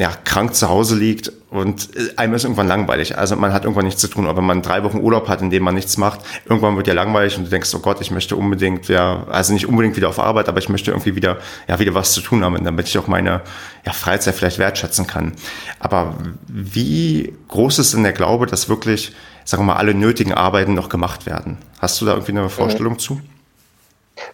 ja, 0.00 0.12
krank 0.24 0.54
zu 0.54 0.70
Hause 0.70 0.96
liegt 0.96 1.30
und 1.50 1.90
einem 2.16 2.32
ist 2.32 2.44
irgendwann 2.44 2.66
langweilig. 2.66 3.18
Also 3.18 3.36
man 3.36 3.52
hat 3.52 3.64
irgendwann 3.64 3.84
nichts 3.84 4.00
zu 4.00 4.08
tun. 4.08 4.26
Aber 4.26 4.38
wenn 4.38 4.46
man 4.46 4.62
drei 4.62 4.82
Wochen 4.82 4.98
Urlaub 4.98 5.28
hat, 5.28 5.42
in 5.42 5.50
dem 5.50 5.62
man 5.62 5.74
nichts 5.74 5.98
macht, 5.98 6.20
irgendwann 6.46 6.74
wird 6.78 6.86
ja 6.86 6.94
langweilig 6.94 7.36
und 7.36 7.44
du 7.44 7.50
denkst, 7.50 7.74
oh 7.74 7.80
Gott, 7.80 8.00
ich 8.00 8.10
möchte 8.10 8.34
unbedingt, 8.34 8.88
ja, 8.88 9.26
also 9.28 9.52
nicht 9.52 9.66
unbedingt 9.66 9.96
wieder 9.96 10.08
auf 10.08 10.18
Arbeit, 10.18 10.48
aber 10.48 10.56
ich 10.58 10.70
möchte 10.70 10.90
irgendwie 10.90 11.16
wieder, 11.16 11.36
ja, 11.68 11.78
wieder 11.78 11.92
was 11.92 12.12
zu 12.12 12.22
tun 12.22 12.42
haben, 12.42 12.64
damit 12.64 12.88
ich 12.88 12.96
auch 12.96 13.08
meine 13.08 13.42
ja, 13.84 13.92
Freizeit 13.92 14.36
vielleicht 14.36 14.58
wertschätzen 14.58 15.06
kann. 15.06 15.34
Aber 15.80 16.14
wie 16.48 17.34
groß 17.48 17.78
ist 17.78 17.92
denn 17.92 18.02
der 18.02 18.14
Glaube, 18.14 18.46
dass 18.46 18.70
wirklich, 18.70 19.12
sagen 19.44 19.64
wir 19.64 19.74
mal, 19.74 19.76
alle 19.76 19.92
nötigen 19.92 20.32
Arbeiten 20.32 20.72
noch 20.72 20.88
gemacht 20.88 21.26
werden? 21.26 21.58
Hast 21.78 22.00
du 22.00 22.06
da 22.06 22.12
irgendwie 22.12 22.32
eine 22.32 22.48
Vorstellung 22.48 22.94
mhm. 22.94 22.98
zu? 23.00 23.20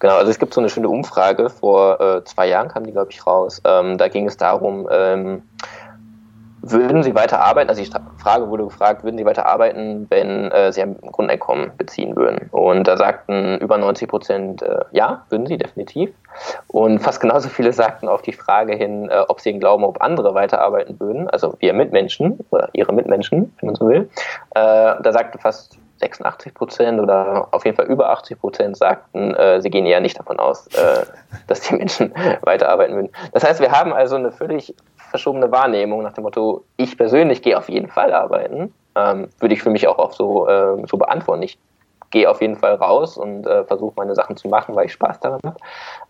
Genau, 0.00 0.16
also 0.16 0.30
es 0.30 0.38
gibt 0.38 0.54
so 0.54 0.60
eine 0.60 0.68
schöne 0.68 0.88
Umfrage, 0.88 1.50
vor 1.50 2.00
äh, 2.00 2.24
zwei 2.24 2.48
Jahren 2.48 2.68
kam 2.68 2.84
die, 2.84 2.92
glaube 2.92 3.10
ich, 3.10 3.26
raus. 3.26 3.60
Ähm, 3.64 3.98
da 3.98 4.08
ging 4.08 4.26
es 4.26 4.36
darum, 4.36 4.88
ähm, 4.90 5.42
würden 6.62 7.02
Sie 7.02 7.14
weiter 7.14 7.40
arbeiten? 7.40 7.68
Also 7.68 7.82
die 7.82 7.90
Frage 8.18 8.48
wurde 8.48 8.64
gefragt, 8.64 9.04
würden 9.04 9.16
Sie 9.16 9.24
weiter 9.24 9.46
arbeiten, 9.46 10.06
wenn 10.10 10.50
äh, 10.50 10.72
Sie 10.72 10.82
ein 10.82 10.96
Grundeinkommen 11.00 11.70
beziehen 11.76 12.16
würden? 12.16 12.48
Und 12.50 12.88
da 12.88 12.96
sagten 12.96 13.58
über 13.58 13.78
90 13.78 14.08
Prozent, 14.08 14.62
äh, 14.62 14.80
ja, 14.90 15.24
würden 15.28 15.46
Sie 15.46 15.58
definitiv. 15.58 16.10
Und 16.66 16.98
fast 16.98 17.20
genauso 17.20 17.48
viele 17.48 17.72
sagten 17.72 18.08
auf 18.08 18.22
die 18.22 18.32
Frage 18.32 18.74
hin, 18.74 19.08
äh, 19.08 19.22
ob 19.28 19.40
sie 19.40 19.58
glauben, 19.58 19.84
ob 19.84 20.02
andere 20.02 20.34
weiterarbeiten 20.34 20.98
würden, 21.00 21.30
also 21.30 21.54
wir 21.60 21.72
Mitmenschen 21.72 22.38
oder 22.50 22.68
ihre 22.72 22.92
Mitmenschen, 22.92 23.54
wenn 23.60 23.66
man 23.66 23.74
so 23.76 23.88
will. 23.88 24.10
Äh, 24.54 24.94
da 25.00 25.12
sagten 25.12 25.38
fast 25.38 25.78
86 25.98 26.54
Prozent 26.54 27.00
oder 27.00 27.48
auf 27.52 27.64
jeden 27.64 27.76
Fall 27.76 27.86
über 27.86 28.10
80 28.10 28.38
Prozent 28.38 28.76
sagten, 28.76 29.34
äh, 29.34 29.60
sie 29.60 29.70
gehen 29.70 29.86
eher 29.86 30.00
nicht 30.00 30.18
davon 30.18 30.38
aus, 30.38 30.66
äh, 30.68 31.06
dass 31.46 31.60
die 31.62 31.74
Menschen 31.74 32.14
weiterarbeiten 32.42 32.94
würden. 32.94 33.10
Das 33.32 33.44
heißt, 33.44 33.60
wir 33.60 33.72
haben 33.72 33.92
also 33.92 34.16
eine 34.16 34.32
völlig 34.32 34.74
verschobene 35.10 35.50
Wahrnehmung 35.50 36.02
nach 36.02 36.12
dem 36.12 36.24
Motto, 36.24 36.64
ich 36.76 36.96
persönlich 36.96 37.42
gehe 37.42 37.56
auf 37.56 37.68
jeden 37.68 37.88
Fall 37.88 38.12
arbeiten. 38.12 38.72
Ähm, 38.94 39.28
würde 39.38 39.54
ich 39.54 39.62
für 39.62 39.70
mich 39.70 39.86
auch, 39.88 39.98
auch 39.98 40.12
so, 40.12 40.48
äh, 40.48 40.86
so 40.86 40.96
beantworten. 40.96 41.42
Ich 41.42 41.58
gehe 42.10 42.30
auf 42.30 42.40
jeden 42.40 42.56
Fall 42.56 42.74
raus 42.74 43.16
und 43.16 43.46
äh, 43.46 43.64
versuche 43.64 43.94
meine 43.96 44.14
Sachen 44.14 44.36
zu 44.36 44.48
machen, 44.48 44.74
weil 44.74 44.86
ich 44.86 44.92
Spaß 44.92 45.20
daran 45.20 45.40
habe. 45.44 45.56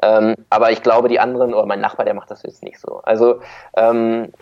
Ähm, 0.02 0.34
aber 0.50 0.70
ich 0.70 0.82
glaube, 0.82 1.08
die 1.08 1.18
anderen 1.18 1.54
oder 1.54 1.66
mein 1.66 1.80
Nachbar, 1.80 2.04
der 2.04 2.14
macht 2.14 2.30
das 2.30 2.42
jetzt 2.42 2.62
nicht 2.62 2.78
so. 2.78 3.00
Also 3.02 3.40
ähm, 3.76 4.32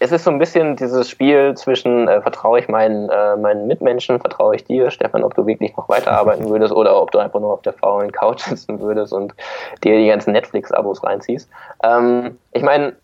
es 0.00 0.12
ist 0.12 0.24
so 0.24 0.30
ein 0.30 0.38
bisschen 0.38 0.76
dieses 0.76 1.10
Spiel 1.10 1.54
zwischen, 1.56 2.06
äh, 2.06 2.20
vertraue 2.20 2.60
ich 2.60 2.68
meinen, 2.68 3.08
äh, 3.08 3.36
meinen 3.36 3.66
Mitmenschen, 3.66 4.20
vertraue 4.20 4.54
ich 4.54 4.64
dir, 4.64 4.90
Stefan, 4.90 5.24
ob 5.24 5.34
du 5.34 5.46
wirklich 5.46 5.76
noch 5.76 5.88
weiterarbeiten 5.88 6.48
würdest 6.50 6.72
oder 6.72 7.00
ob 7.00 7.10
du 7.10 7.18
einfach 7.18 7.40
nur 7.40 7.52
auf 7.52 7.62
der 7.62 7.72
faulen 7.72 8.12
Couch 8.12 8.40
sitzen 8.44 8.80
würdest 8.80 9.12
und 9.12 9.34
dir 9.82 9.98
die 9.98 10.06
ganzen 10.06 10.32
Netflix-Abos 10.32 11.02
reinziehst. 11.02 11.48
Ähm, 11.82 12.38
ich 12.52 12.62
meine, 12.62 12.94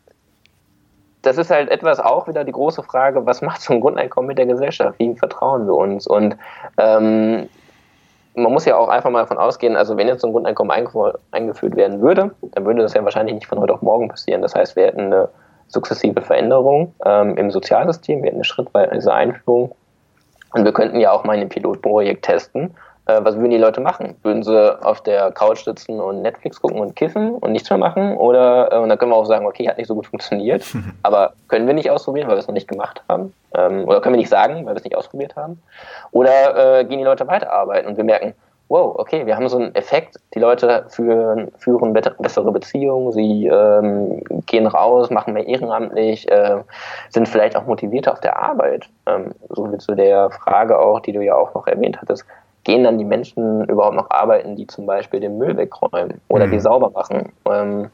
das 1.22 1.38
ist 1.38 1.50
halt 1.50 1.70
etwas 1.70 1.98
auch 1.98 2.28
wieder 2.28 2.44
die 2.44 2.52
große 2.52 2.82
Frage, 2.82 3.26
was 3.26 3.42
macht 3.42 3.62
so 3.62 3.72
ein 3.72 3.80
Grundeinkommen 3.80 4.28
mit 4.28 4.38
der 4.38 4.46
Gesellschaft? 4.46 4.98
Wie 4.98 5.16
vertrauen 5.16 5.66
wir 5.66 5.74
uns? 5.74 6.06
Und 6.06 6.36
ähm, 6.78 7.48
man 8.36 8.52
muss 8.52 8.66
ja 8.66 8.76
auch 8.76 8.88
einfach 8.88 9.10
mal 9.10 9.20
davon 9.20 9.38
ausgehen, 9.38 9.76
also 9.76 9.96
wenn 9.96 10.06
jetzt 10.06 10.20
so 10.20 10.28
ein 10.28 10.32
Grundeinkommen 10.32 10.76
eingeführt 11.30 11.76
werden 11.76 12.00
würde, 12.02 12.32
dann 12.42 12.66
würde 12.66 12.82
das 12.82 12.94
ja 12.94 13.02
wahrscheinlich 13.02 13.34
nicht 13.34 13.46
von 13.46 13.58
heute 13.58 13.72
auf 13.72 13.82
morgen 13.82 14.08
passieren. 14.08 14.42
Das 14.42 14.54
heißt, 14.54 14.76
wir 14.76 14.86
hätten 14.86 15.00
eine 15.00 15.28
sukzessive 15.68 16.20
Veränderung 16.22 16.94
ähm, 17.04 17.36
im 17.36 17.50
Sozialsystem, 17.50 18.22
wir 18.22 18.26
hätten 18.26 18.36
eine 18.36 18.44
schrittweise 18.44 19.12
Einführung. 19.12 19.74
Und 20.52 20.64
wir 20.64 20.72
könnten 20.72 21.00
ja 21.00 21.10
auch 21.10 21.24
mal 21.24 21.36
ein 21.36 21.48
Pilotprojekt 21.48 22.24
testen. 22.24 22.74
Äh, 23.06 23.20
was 23.22 23.36
würden 23.36 23.50
die 23.50 23.58
Leute 23.58 23.80
machen? 23.80 24.16
Würden 24.22 24.42
sie 24.42 24.84
auf 24.84 25.02
der 25.02 25.30
Couch 25.32 25.64
sitzen 25.64 26.00
und 26.00 26.22
Netflix 26.22 26.60
gucken 26.60 26.78
und 26.78 26.96
kiffen 26.96 27.34
und 27.34 27.52
nichts 27.52 27.68
mehr 27.68 27.78
machen? 27.78 28.16
Oder 28.16 28.72
äh, 28.72 28.78
und 28.78 28.88
dann 28.88 28.96
können 28.98 29.10
wir 29.10 29.16
auch 29.16 29.26
sagen, 29.26 29.46
okay, 29.46 29.68
hat 29.68 29.78
nicht 29.78 29.88
so 29.88 29.94
gut 29.94 30.06
funktioniert, 30.06 30.64
aber 31.02 31.34
können 31.48 31.66
wir 31.66 31.74
nicht 31.74 31.90
ausprobieren, 31.90 32.28
weil 32.28 32.36
wir 32.36 32.40
es 32.40 32.46
noch 32.46 32.54
nicht 32.54 32.68
gemacht 32.68 33.02
haben? 33.08 33.34
Ähm, 33.54 33.86
oder 33.86 34.00
können 34.00 34.14
wir 34.14 34.20
nicht 34.20 34.30
sagen, 34.30 34.64
weil 34.64 34.74
wir 34.74 34.78
es 34.78 34.84
nicht 34.84 34.96
ausprobiert 34.96 35.36
haben? 35.36 35.60
Oder 36.12 36.78
äh, 36.80 36.84
gehen 36.84 36.98
die 36.98 37.04
Leute 37.04 37.26
weiterarbeiten 37.26 37.88
und 37.88 37.96
wir 37.96 38.04
merken, 38.04 38.34
wow, 38.74 38.96
okay, 38.98 39.24
wir 39.24 39.36
haben 39.36 39.48
so 39.48 39.56
einen 39.56 39.72
Effekt, 39.76 40.16
die 40.34 40.40
Leute 40.40 40.86
führen, 40.88 41.52
führen 41.58 41.92
bessere 41.92 42.50
Beziehungen, 42.50 43.12
sie 43.12 43.46
ähm, 43.46 44.20
gehen 44.46 44.66
raus, 44.66 45.10
machen 45.10 45.32
mehr 45.32 45.46
ehrenamtlich, 45.46 46.28
äh, 46.28 46.56
sind 47.08 47.28
vielleicht 47.28 47.54
auch 47.54 47.66
motivierter 47.66 48.12
auf 48.12 48.18
der 48.18 48.36
Arbeit. 48.36 48.88
Ähm, 49.06 49.32
so 49.50 49.72
wie 49.72 49.78
zu 49.78 49.94
der 49.94 50.28
Frage 50.30 50.76
auch, 50.76 50.98
die 50.98 51.12
du 51.12 51.20
ja 51.20 51.36
auch 51.36 51.54
noch 51.54 51.68
erwähnt 51.68 52.00
hattest, 52.02 52.24
gehen 52.64 52.82
dann 52.82 52.98
die 52.98 53.04
Menschen 53.04 53.64
überhaupt 53.66 53.94
noch 53.94 54.10
arbeiten, 54.10 54.56
die 54.56 54.66
zum 54.66 54.86
Beispiel 54.86 55.20
den 55.20 55.38
Müll 55.38 55.56
wegräumen 55.56 56.20
oder 56.26 56.48
mhm. 56.48 56.50
die 56.50 56.58
sauber 56.58 56.90
machen? 56.90 57.32
Ähm, 57.48 57.90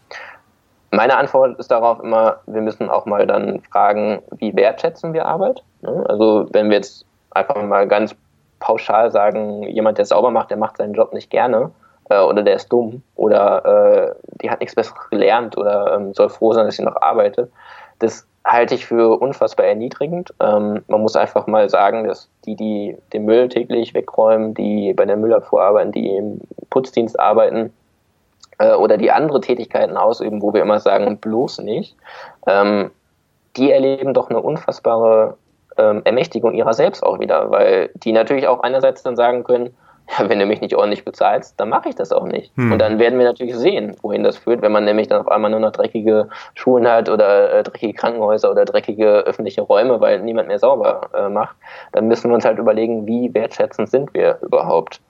meine 0.92 1.18
Antwort 1.18 1.58
ist 1.58 1.70
darauf 1.70 2.00
immer, 2.02 2.38
wir 2.46 2.62
müssen 2.62 2.88
auch 2.88 3.04
mal 3.04 3.26
dann 3.26 3.60
fragen, 3.70 4.22
wie 4.38 4.56
wertschätzen 4.56 5.12
wir 5.12 5.26
Arbeit? 5.26 5.62
Ne? 5.82 6.06
Also 6.08 6.46
wenn 6.52 6.70
wir 6.70 6.78
jetzt 6.78 7.04
einfach 7.32 7.62
mal 7.62 7.86
ganz 7.86 8.16
pauschal 8.60 9.10
sagen, 9.10 9.64
jemand, 9.64 9.98
der 9.98 10.04
sauber 10.04 10.30
macht, 10.30 10.50
der 10.50 10.56
macht 10.56 10.76
seinen 10.76 10.94
Job 10.94 11.12
nicht 11.12 11.30
gerne 11.30 11.70
äh, 12.10 12.20
oder 12.20 12.42
der 12.42 12.56
ist 12.56 12.70
dumm 12.72 13.02
oder 13.16 13.64
äh, 13.64 14.14
die 14.42 14.50
hat 14.50 14.60
nichts 14.60 14.74
Besseres 14.74 15.10
gelernt 15.10 15.56
oder 15.56 15.94
ähm, 15.94 16.14
soll 16.14 16.28
froh 16.28 16.52
sein, 16.52 16.66
dass 16.66 16.76
sie 16.76 16.84
noch 16.84 17.00
arbeitet. 17.00 17.50
Das 17.98 18.26
halte 18.44 18.74
ich 18.74 18.86
für 18.86 19.20
unfassbar 19.20 19.66
erniedrigend. 19.66 20.32
Ähm, 20.40 20.82
man 20.88 21.00
muss 21.00 21.16
einfach 21.16 21.46
mal 21.46 21.68
sagen, 21.68 22.06
dass 22.06 22.28
die, 22.44 22.56
die 22.56 22.96
den 23.12 23.24
Müll 23.24 23.48
täglich 23.48 23.94
wegräumen, 23.94 24.54
die 24.54 24.94
bei 24.94 25.04
der 25.04 25.16
Müllabfuhr 25.16 25.62
arbeiten, 25.62 25.92
die 25.92 26.16
im 26.16 26.40
Putzdienst 26.70 27.18
arbeiten 27.18 27.72
äh, 28.58 28.72
oder 28.72 28.96
die 28.96 29.10
andere 29.10 29.40
Tätigkeiten 29.40 29.96
ausüben, 29.96 30.42
wo 30.42 30.54
wir 30.54 30.62
immer 30.62 30.80
sagen, 30.80 31.18
bloß 31.18 31.58
nicht, 31.60 31.96
ähm, 32.46 32.90
die 33.56 33.72
erleben 33.72 34.14
doch 34.14 34.30
eine 34.30 34.40
unfassbare 34.40 35.36
ähm, 35.80 36.02
Ermächtigung 36.04 36.54
ihrer 36.54 36.74
selbst 36.74 37.02
auch 37.02 37.18
wieder, 37.18 37.50
weil 37.50 37.90
die 37.94 38.12
natürlich 38.12 38.46
auch 38.46 38.60
einerseits 38.60 39.02
dann 39.02 39.16
sagen 39.16 39.44
können, 39.44 39.70
ja, 40.18 40.28
wenn 40.28 40.38
du 40.38 40.46
mich 40.46 40.60
nicht 40.60 40.74
ordentlich 40.74 41.04
bezahlst, 41.04 41.58
dann 41.58 41.68
mache 41.68 41.88
ich 41.88 41.94
das 41.94 42.12
auch 42.12 42.24
nicht. 42.24 42.52
Hm. 42.56 42.72
Und 42.72 42.78
dann 42.78 42.98
werden 42.98 43.18
wir 43.18 43.26
natürlich 43.26 43.56
sehen, 43.56 43.96
wohin 44.02 44.24
das 44.24 44.36
führt, 44.36 44.62
wenn 44.62 44.72
man 44.72 44.84
nämlich 44.84 45.08
dann 45.08 45.20
auf 45.20 45.28
einmal 45.28 45.50
nur 45.50 45.60
noch 45.60 45.72
dreckige 45.72 46.28
Schulen 46.54 46.86
hat 46.88 47.08
oder 47.08 47.52
äh, 47.52 47.62
dreckige 47.62 47.94
Krankenhäuser 47.94 48.50
oder 48.50 48.64
dreckige 48.64 49.20
öffentliche 49.20 49.62
Räume, 49.62 50.00
weil 50.00 50.20
niemand 50.20 50.48
mehr 50.48 50.58
sauber 50.58 51.10
äh, 51.14 51.28
macht. 51.28 51.56
Dann 51.92 52.08
müssen 52.08 52.30
wir 52.30 52.34
uns 52.34 52.44
halt 52.44 52.58
überlegen, 52.58 53.06
wie 53.06 53.32
wertschätzend 53.32 53.88
sind 53.88 54.12
wir 54.14 54.38
überhaupt. 54.42 55.00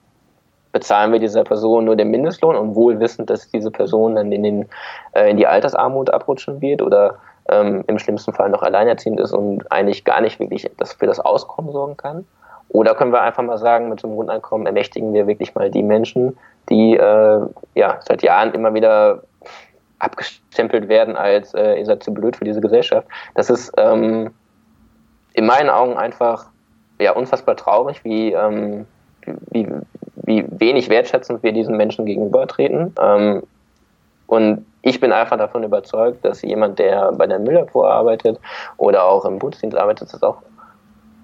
Bezahlen 0.71 1.11
wir 1.11 1.19
dieser 1.19 1.43
Person 1.43 1.85
nur 1.85 1.97
den 1.97 2.11
Mindestlohn 2.11 2.55
und 2.55 2.75
wohl 2.75 2.99
wissend, 2.99 3.29
dass 3.29 3.49
diese 3.49 3.71
Person 3.71 4.15
dann 4.15 4.31
in, 4.31 4.43
den, 4.43 4.69
äh, 5.13 5.29
in 5.29 5.37
die 5.37 5.47
Altersarmut 5.47 6.11
abrutschen 6.11 6.61
wird 6.61 6.81
oder 6.81 7.17
ähm, 7.49 7.83
im 7.87 7.99
schlimmsten 7.99 8.33
Fall 8.33 8.49
noch 8.49 8.61
alleinerziehend 8.61 9.19
ist 9.19 9.33
und 9.33 9.71
eigentlich 9.71 10.03
gar 10.03 10.21
nicht 10.21 10.39
wirklich 10.39 10.69
für 10.97 11.07
das 11.07 11.19
Auskommen 11.19 11.71
sorgen 11.71 11.97
kann. 11.97 12.25
Oder 12.69 12.95
können 12.95 13.11
wir 13.11 13.21
einfach 13.21 13.43
mal 13.43 13.57
sagen, 13.57 13.89
mit 13.89 13.99
so 13.99 14.07
einem 14.07 14.15
Grundeinkommen 14.15 14.65
ermächtigen 14.65 15.13
wir 15.13 15.27
wirklich 15.27 15.55
mal 15.55 15.69
die 15.69 15.83
Menschen, 15.83 16.37
die 16.69 16.95
äh, 16.95 17.41
ja 17.75 17.99
seit 18.07 18.23
Jahren 18.23 18.53
immer 18.53 18.73
wieder 18.73 19.23
abgestempelt 19.99 20.87
werden 20.87 21.15
als 21.15 21.53
äh, 21.53 21.75
ihr 21.75 21.85
seid 21.85 22.01
zu 22.01 22.13
blöd 22.13 22.35
für 22.35 22.45
diese 22.45 22.61
Gesellschaft. 22.61 23.07
Das 23.35 23.49
ist 23.49 23.71
ähm, 23.77 24.31
in 25.33 25.45
meinen 25.45 25.69
Augen 25.69 25.97
einfach 25.97 26.45
ja 26.99 27.11
unfassbar 27.11 27.55
traurig, 27.55 28.03
wie, 28.03 28.33
ähm, 28.33 28.85
wie, 29.51 29.67
wie 30.15 30.45
wenig 30.49 30.89
wertschätzend 30.89 31.43
wir 31.43 31.51
diesen 31.51 31.77
Menschen 31.77 32.05
gegenübertreten. 32.05 32.95
Ähm, 33.01 33.43
und 34.31 34.65
ich 34.81 35.01
bin 35.01 35.11
einfach 35.11 35.37
davon 35.37 35.61
überzeugt, 35.61 36.23
dass 36.23 36.41
jemand, 36.41 36.79
der 36.79 37.11
bei 37.11 37.27
der 37.27 37.37
Müllabfuhr 37.37 37.91
arbeitet 37.91 38.39
oder 38.77 39.03
auch 39.03 39.25
im 39.25 39.39
Putzdienst 39.39 39.75
arbeitet, 39.75 40.13
das 40.13 40.23
auch 40.23 40.37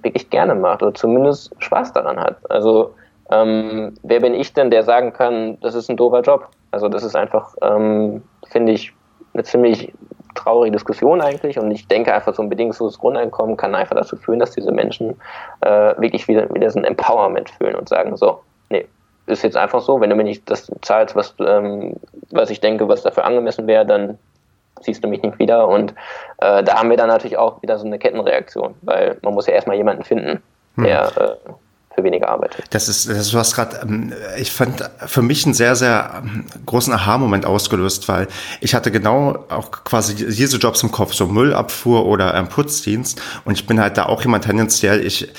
wirklich 0.03 0.29
gerne 0.29 0.53
macht 0.55 0.83
oder 0.83 0.93
zumindest 0.93 1.55
Spaß 1.59 1.93
daran 1.93 2.19
hat. 2.19 2.35
Also 2.51 2.93
ähm, 3.31 3.93
wer 4.03 4.19
bin 4.19 4.33
ich 4.33 4.53
denn, 4.53 4.71
der 4.71 4.83
sagen 4.83 5.13
kann, 5.13 5.57
das 5.61 5.73
ist 5.73 5.89
ein 5.89 5.95
doofer 5.95 6.19
Job? 6.19 6.49
Also 6.71 6.89
das 6.89 7.05
ist 7.05 7.15
einfach, 7.15 7.55
ähm, 7.61 8.23
finde 8.49 8.73
ich, 8.73 8.91
eine 9.33 9.43
ziemlich 9.43 9.93
traurige 10.35 10.73
Diskussion 10.73 11.21
eigentlich 11.21 11.57
und 11.57 11.71
ich 11.71 11.87
denke 11.87 12.13
einfach 12.13 12.35
so 12.35 12.41
ein 12.41 12.49
bedingungsloses 12.49 12.99
Grundeinkommen 12.99 13.55
kann 13.55 13.73
einfach 13.73 13.95
dazu 13.95 14.17
führen, 14.17 14.39
dass 14.39 14.51
diese 14.51 14.73
Menschen 14.73 15.15
äh, 15.61 15.95
wirklich 15.97 16.27
wieder, 16.27 16.53
wieder 16.53 16.69
so 16.69 16.79
ein 16.79 16.83
Empowerment 16.83 17.51
fühlen 17.51 17.75
und 17.75 17.87
sagen, 17.87 18.17
so, 18.17 18.41
nee, 18.69 18.85
ist 19.27 19.43
jetzt 19.43 19.57
einfach 19.57 19.81
so, 19.81 20.01
wenn 20.01 20.09
du 20.09 20.15
mir 20.15 20.23
nicht 20.23 20.49
das 20.49 20.71
zahlst, 20.81 21.15
was, 21.15 21.35
ähm, 21.39 21.95
was 22.31 22.49
ich 22.49 22.61
denke, 22.61 22.87
was 22.87 23.03
dafür 23.03 23.25
angemessen 23.25 23.67
wäre, 23.67 23.85
dann 23.85 24.17
siehst 24.81 25.03
du 25.03 25.07
mich 25.07 25.21
nicht 25.21 25.37
wieder. 25.39 25.67
Und 25.67 25.91
äh, 26.37 26.63
da 26.63 26.75
haben 26.75 26.89
wir 26.89 26.97
dann 26.97 27.09
natürlich 27.09 27.37
auch 27.37 27.61
wieder 27.61 27.77
so 27.77 27.85
eine 27.85 27.99
Kettenreaktion, 27.99 28.75
weil 28.81 29.17
man 29.21 29.33
muss 29.33 29.47
ja 29.47 29.53
erstmal 29.53 29.77
jemanden 29.77 30.03
finden, 30.03 30.41
hm. 30.75 30.83
der 30.83 31.09
hm. 31.15 31.23
äh, 31.23 31.53
für 31.97 32.03
weniger 32.03 32.29
arbeitet. 32.29 32.65
Das 32.69 32.87
ist, 32.87 33.09
das, 33.09 33.31
du 33.31 33.37
hast 33.39 33.55
gerade, 33.55 33.79
ähm, 33.81 34.13
ich 34.37 34.51
fand 34.51 34.87
für 35.07 35.23
mich 35.23 35.45
einen 35.45 35.55
sehr, 35.55 35.75
sehr 35.75 36.21
ähm, 36.23 36.45
großen 36.65 36.93
Aha-Moment 36.93 37.45
ausgelöst, 37.45 38.07
weil 38.07 38.27
ich 38.61 38.75
hatte 38.75 38.91
genau 38.91 39.45
auch 39.49 39.71
quasi 39.71 40.15
diese 40.15 40.57
Jobs 40.57 40.83
im 40.83 40.91
Kopf, 40.91 41.13
so 41.13 41.25
Müllabfuhr 41.25 42.05
oder 42.05 42.35
ähm, 42.35 42.49
Putzdienst 42.49 43.19
und 43.45 43.55
ich 43.55 43.65
bin 43.65 43.81
halt 43.81 43.97
da 43.97 44.05
auch 44.05 44.21
jemand 44.21 44.45
tendenziell, 44.45 45.03
ich 45.03 45.33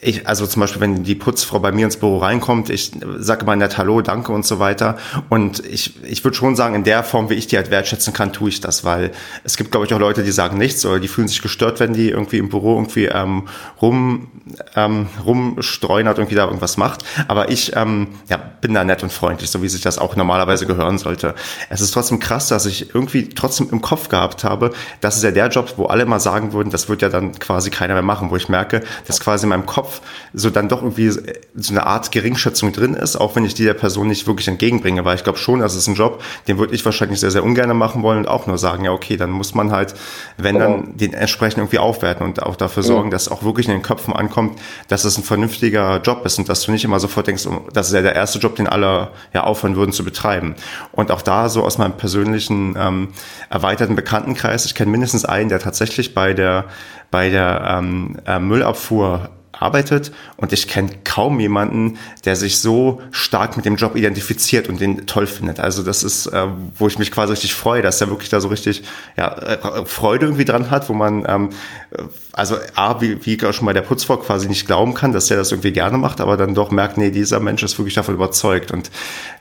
ich, 0.00 0.28
also 0.28 0.46
zum 0.46 0.60
Beispiel, 0.60 0.80
wenn 0.80 1.02
die 1.02 1.16
Putzfrau 1.16 1.58
bei 1.58 1.72
mir 1.72 1.84
ins 1.84 1.96
Büro 1.96 2.18
reinkommt, 2.18 2.70
ich 2.70 2.92
sage 3.18 3.42
immer 3.42 3.56
nett 3.56 3.78
Hallo, 3.78 4.00
danke 4.00 4.30
und 4.30 4.46
so 4.46 4.60
weiter. 4.60 4.96
Und 5.28 5.64
ich, 5.66 6.02
ich 6.04 6.22
würde 6.22 6.36
schon 6.36 6.54
sagen, 6.54 6.76
in 6.76 6.84
der 6.84 7.02
Form, 7.02 7.30
wie 7.30 7.34
ich 7.34 7.48
die 7.48 7.56
halt 7.56 7.72
wertschätzen 7.72 8.12
kann, 8.12 8.32
tue 8.32 8.48
ich 8.48 8.60
das, 8.60 8.84
weil 8.84 9.10
es 9.42 9.56
gibt, 9.56 9.72
glaube 9.72 9.86
ich, 9.86 9.94
auch 9.94 9.98
Leute, 9.98 10.22
die 10.22 10.30
sagen 10.30 10.56
nichts 10.56 10.86
oder 10.86 11.00
die 11.00 11.08
fühlen 11.08 11.26
sich 11.26 11.42
gestört, 11.42 11.80
wenn 11.80 11.94
die 11.94 12.10
irgendwie 12.10 12.38
im 12.38 12.48
Büro 12.48 12.76
irgendwie 12.76 13.06
ähm, 13.06 13.48
rum, 13.82 14.28
ähm, 14.76 15.08
rumstreuen 15.24 16.06
hat, 16.06 16.18
irgendwie 16.18 16.36
da 16.36 16.44
irgendwas 16.44 16.76
macht. 16.76 17.04
Aber 17.26 17.50
ich 17.50 17.74
ähm, 17.74 18.08
ja, 18.28 18.36
bin 18.36 18.74
da 18.74 18.84
nett 18.84 19.02
und 19.02 19.12
freundlich, 19.12 19.50
so 19.50 19.62
wie 19.62 19.68
sich 19.68 19.80
das 19.80 19.98
auch 19.98 20.14
normalerweise 20.14 20.66
gehören 20.66 20.98
sollte. 20.98 21.34
Es 21.70 21.80
ist 21.80 21.90
trotzdem 21.90 22.20
krass, 22.20 22.46
dass 22.46 22.66
ich 22.66 22.94
irgendwie 22.94 23.28
trotzdem 23.30 23.68
im 23.72 23.82
Kopf 23.82 24.08
gehabt 24.08 24.44
habe, 24.44 24.70
das 25.00 25.16
ist 25.16 25.24
ja 25.24 25.32
der 25.32 25.48
Job, 25.48 25.74
wo 25.76 25.86
alle 25.86 26.06
mal 26.06 26.20
sagen 26.20 26.52
würden, 26.52 26.70
das 26.70 26.88
wird 26.88 27.02
ja 27.02 27.08
dann 27.08 27.36
quasi 27.38 27.70
keiner 27.70 27.94
mehr 27.94 28.02
machen, 28.02 28.30
wo 28.30 28.36
ich 28.36 28.48
merke, 28.48 28.82
dass 29.08 29.18
quasi 29.18 29.46
in 29.46 29.50
meinem 29.50 29.66
Kopf 29.66 29.87
Kopf 29.88 30.00
so 30.34 30.50
dann 30.50 30.68
doch 30.68 30.82
irgendwie 30.82 31.10
so 31.10 31.22
eine 31.70 31.86
Art 31.86 32.12
Geringschätzung 32.12 32.72
drin 32.72 32.94
ist, 32.94 33.16
auch 33.16 33.34
wenn 33.34 33.44
ich 33.44 33.54
die 33.54 33.64
der 33.64 33.74
Person 33.74 34.08
nicht 34.08 34.26
wirklich 34.26 34.48
entgegenbringe, 34.48 35.04
weil 35.04 35.16
ich 35.16 35.24
glaube 35.24 35.38
schon, 35.38 35.60
das 35.60 35.74
ist 35.74 35.86
ein 35.86 35.94
Job, 35.94 36.22
den 36.46 36.58
würde 36.58 36.74
ich 36.74 36.84
wahrscheinlich 36.84 37.20
sehr, 37.20 37.30
sehr 37.30 37.42
ungern 37.42 37.74
machen 37.76 38.02
wollen 38.02 38.18
und 38.18 38.28
auch 38.28 38.46
nur 38.46 38.58
sagen, 38.58 38.84
ja, 38.84 38.92
okay, 38.92 39.16
dann 39.16 39.30
muss 39.30 39.54
man 39.54 39.72
halt, 39.72 39.94
wenn 40.36 40.58
dann 40.58 40.96
den 40.96 41.14
entsprechend 41.14 41.58
irgendwie 41.58 41.78
aufwerten 41.78 42.26
und 42.26 42.42
auch 42.42 42.56
dafür 42.56 42.82
sorgen, 42.82 43.08
ja. 43.08 43.12
dass 43.12 43.30
auch 43.30 43.42
wirklich 43.42 43.66
in 43.66 43.72
den 43.72 43.82
Köpfen 43.82 44.14
ankommt, 44.14 44.58
dass 44.88 45.04
es 45.04 45.16
ein 45.16 45.24
vernünftiger 45.24 46.00
Job 46.02 46.24
ist 46.24 46.38
und 46.38 46.48
dass 46.48 46.62
du 46.62 46.72
nicht 46.72 46.84
immer 46.84 47.00
sofort 47.00 47.26
denkst, 47.26 47.46
oh, 47.46 47.66
das 47.72 47.88
ist 47.88 47.94
ja 47.94 48.02
der 48.02 48.14
erste 48.14 48.38
Job, 48.38 48.56
den 48.56 48.66
alle 48.66 49.08
ja 49.32 49.44
aufhören 49.44 49.76
würden 49.76 49.92
zu 49.92 50.04
betreiben. 50.04 50.54
Und 50.92 51.10
auch 51.10 51.22
da 51.22 51.48
so 51.48 51.64
aus 51.64 51.78
meinem 51.78 51.96
persönlichen 51.96 52.76
ähm, 52.78 53.08
erweiterten 53.48 53.96
Bekanntenkreis, 53.96 54.66
ich 54.66 54.74
kenne 54.74 54.90
mindestens 54.90 55.24
einen, 55.24 55.48
der 55.48 55.58
tatsächlich 55.58 56.14
bei 56.14 56.34
der 56.34 56.66
bei 57.10 57.30
der 57.30 57.78
ähm, 57.78 58.16
äh, 58.26 58.38
Müllabfuhr 58.38 59.30
arbeitet 59.60 60.12
und 60.36 60.52
ich 60.52 60.68
kenne 60.68 60.90
kaum 61.04 61.40
jemanden, 61.40 61.98
der 62.24 62.36
sich 62.36 62.60
so 62.60 63.00
stark 63.10 63.56
mit 63.56 63.66
dem 63.66 63.76
Job 63.76 63.96
identifiziert 63.96 64.68
und 64.68 64.80
den 64.80 65.06
toll 65.06 65.26
findet. 65.26 65.60
Also 65.60 65.82
das 65.82 66.02
ist, 66.02 66.26
äh, 66.26 66.46
wo 66.76 66.86
ich 66.86 66.98
mich 66.98 67.10
quasi 67.10 67.32
richtig 67.32 67.54
freue, 67.54 67.82
dass 67.82 68.00
er 68.00 68.10
wirklich 68.10 68.28
da 68.28 68.40
so 68.40 68.48
richtig 68.48 68.82
ja, 69.16 69.36
äh, 69.36 69.84
Freude 69.86 70.26
irgendwie 70.26 70.44
dran 70.44 70.70
hat, 70.70 70.88
wo 70.88 70.94
man 70.94 71.24
ähm, 71.28 71.50
also 72.32 72.56
A, 72.76 73.00
wie, 73.00 73.24
wie 73.24 73.38
schon 73.52 73.66
bei 73.66 73.72
der 73.72 73.82
Putzfrau 73.82 74.18
quasi 74.18 74.46
nicht 74.46 74.66
glauben 74.66 74.94
kann, 74.94 75.12
dass 75.12 75.30
er 75.30 75.36
das 75.38 75.50
irgendwie 75.50 75.72
gerne 75.72 75.98
macht, 75.98 76.20
aber 76.20 76.36
dann 76.36 76.54
doch 76.54 76.70
merkt, 76.70 76.96
nee, 76.96 77.10
dieser 77.10 77.40
Mensch 77.40 77.62
ist 77.62 77.78
wirklich 77.78 77.94
davon 77.94 78.14
überzeugt. 78.14 78.70
Und 78.70 78.90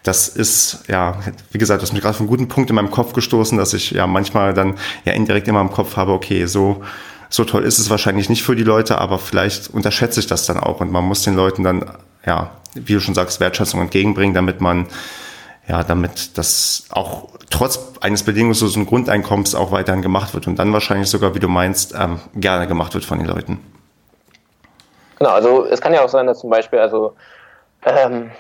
das 0.04 0.28
ist, 0.28 0.84
ja, 0.88 1.20
wie 1.52 1.58
gesagt, 1.58 1.84
das 1.84 1.90
hat 1.90 1.94
mich 1.94 2.02
gerade 2.02 2.18
von 2.18 2.24
einem 2.24 2.30
guten 2.30 2.48
Punkt 2.48 2.70
in 2.70 2.76
meinem 2.76 2.90
Kopf 2.90 3.14
gestoßen, 3.14 3.58
dass 3.58 3.74
ich 3.74 3.92
ja 3.92 4.08
manchmal 4.08 4.54
dann 4.54 4.78
ja 5.06 5.14
indirekt 5.14 5.48
immer 5.48 5.62
im 5.62 5.72
Kopf 5.72 5.96
habe, 5.96 6.12
okay, 6.12 6.46
so 6.46 6.84
so 7.30 7.44
toll 7.44 7.64
ist 7.64 7.80
es 7.80 7.90
wahrscheinlich 7.90 8.30
nicht 8.30 8.44
für 8.44 8.56
die 8.56 8.64
Leute, 8.64 9.00
aber 9.00 9.20
vielleicht 9.20 9.70
unterschätze 9.70 10.20
ich 10.20 10.28
das 10.28 10.46
dann 10.46 10.60
auch 10.60 10.80
und 10.82 10.92
man 10.92 11.04
muss 11.04 11.24
den 11.24 11.36
Leuten 11.36 11.64
dann, 11.64 11.86
ja, 12.26 12.52
wie 12.74 12.94
du 12.94 13.00
schon 13.00 13.16
sagst, 13.16 13.40
Wertschätzung 13.40 13.82
entgegenbringen, 13.82 14.34
damit 14.34 14.62
man, 14.62 14.88
ja, 15.68 15.84
damit 15.84 16.38
das 16.38 16.86
auch 16.90 17.30
trotz 17.50 17.94
eines 18.02 18.24
bedingungslosen 18.24 18.86
Grundeinkommens 18.86 19.56
auch 19.56 19.72
weiterhin 19.72 20.02
gemacht 20.02 20.34
wird 20.34 20.48
und 20.48 20.58
dann 20.58 20.74
wahrscheinlich 20.74 21.10
sogar, 21.10 21.36
wie 21.36 21.40
du 21.40 21.48
meinst, 21.48 21.94
ähm, 21.98 22.20
gerne 22.36 22.68
gemacht 22.68 22.94
wird 22.94 23.06
von 23.06 23.20
den 23.20 23.28
Leuten. 23.28 23.60
Genau, 25.18 25.32
also 25.32 25.66
es 25.66 25.82
kann 25.82 25.94
ja 25.94 26.04
auch 26.04 26.10
sein, 26.10 26.28
dass 26.28 26.40
zum 26.40 26.50
Beispiel, 26.50 26.80
also 26.80 27.16
ähm, 27.84 28.32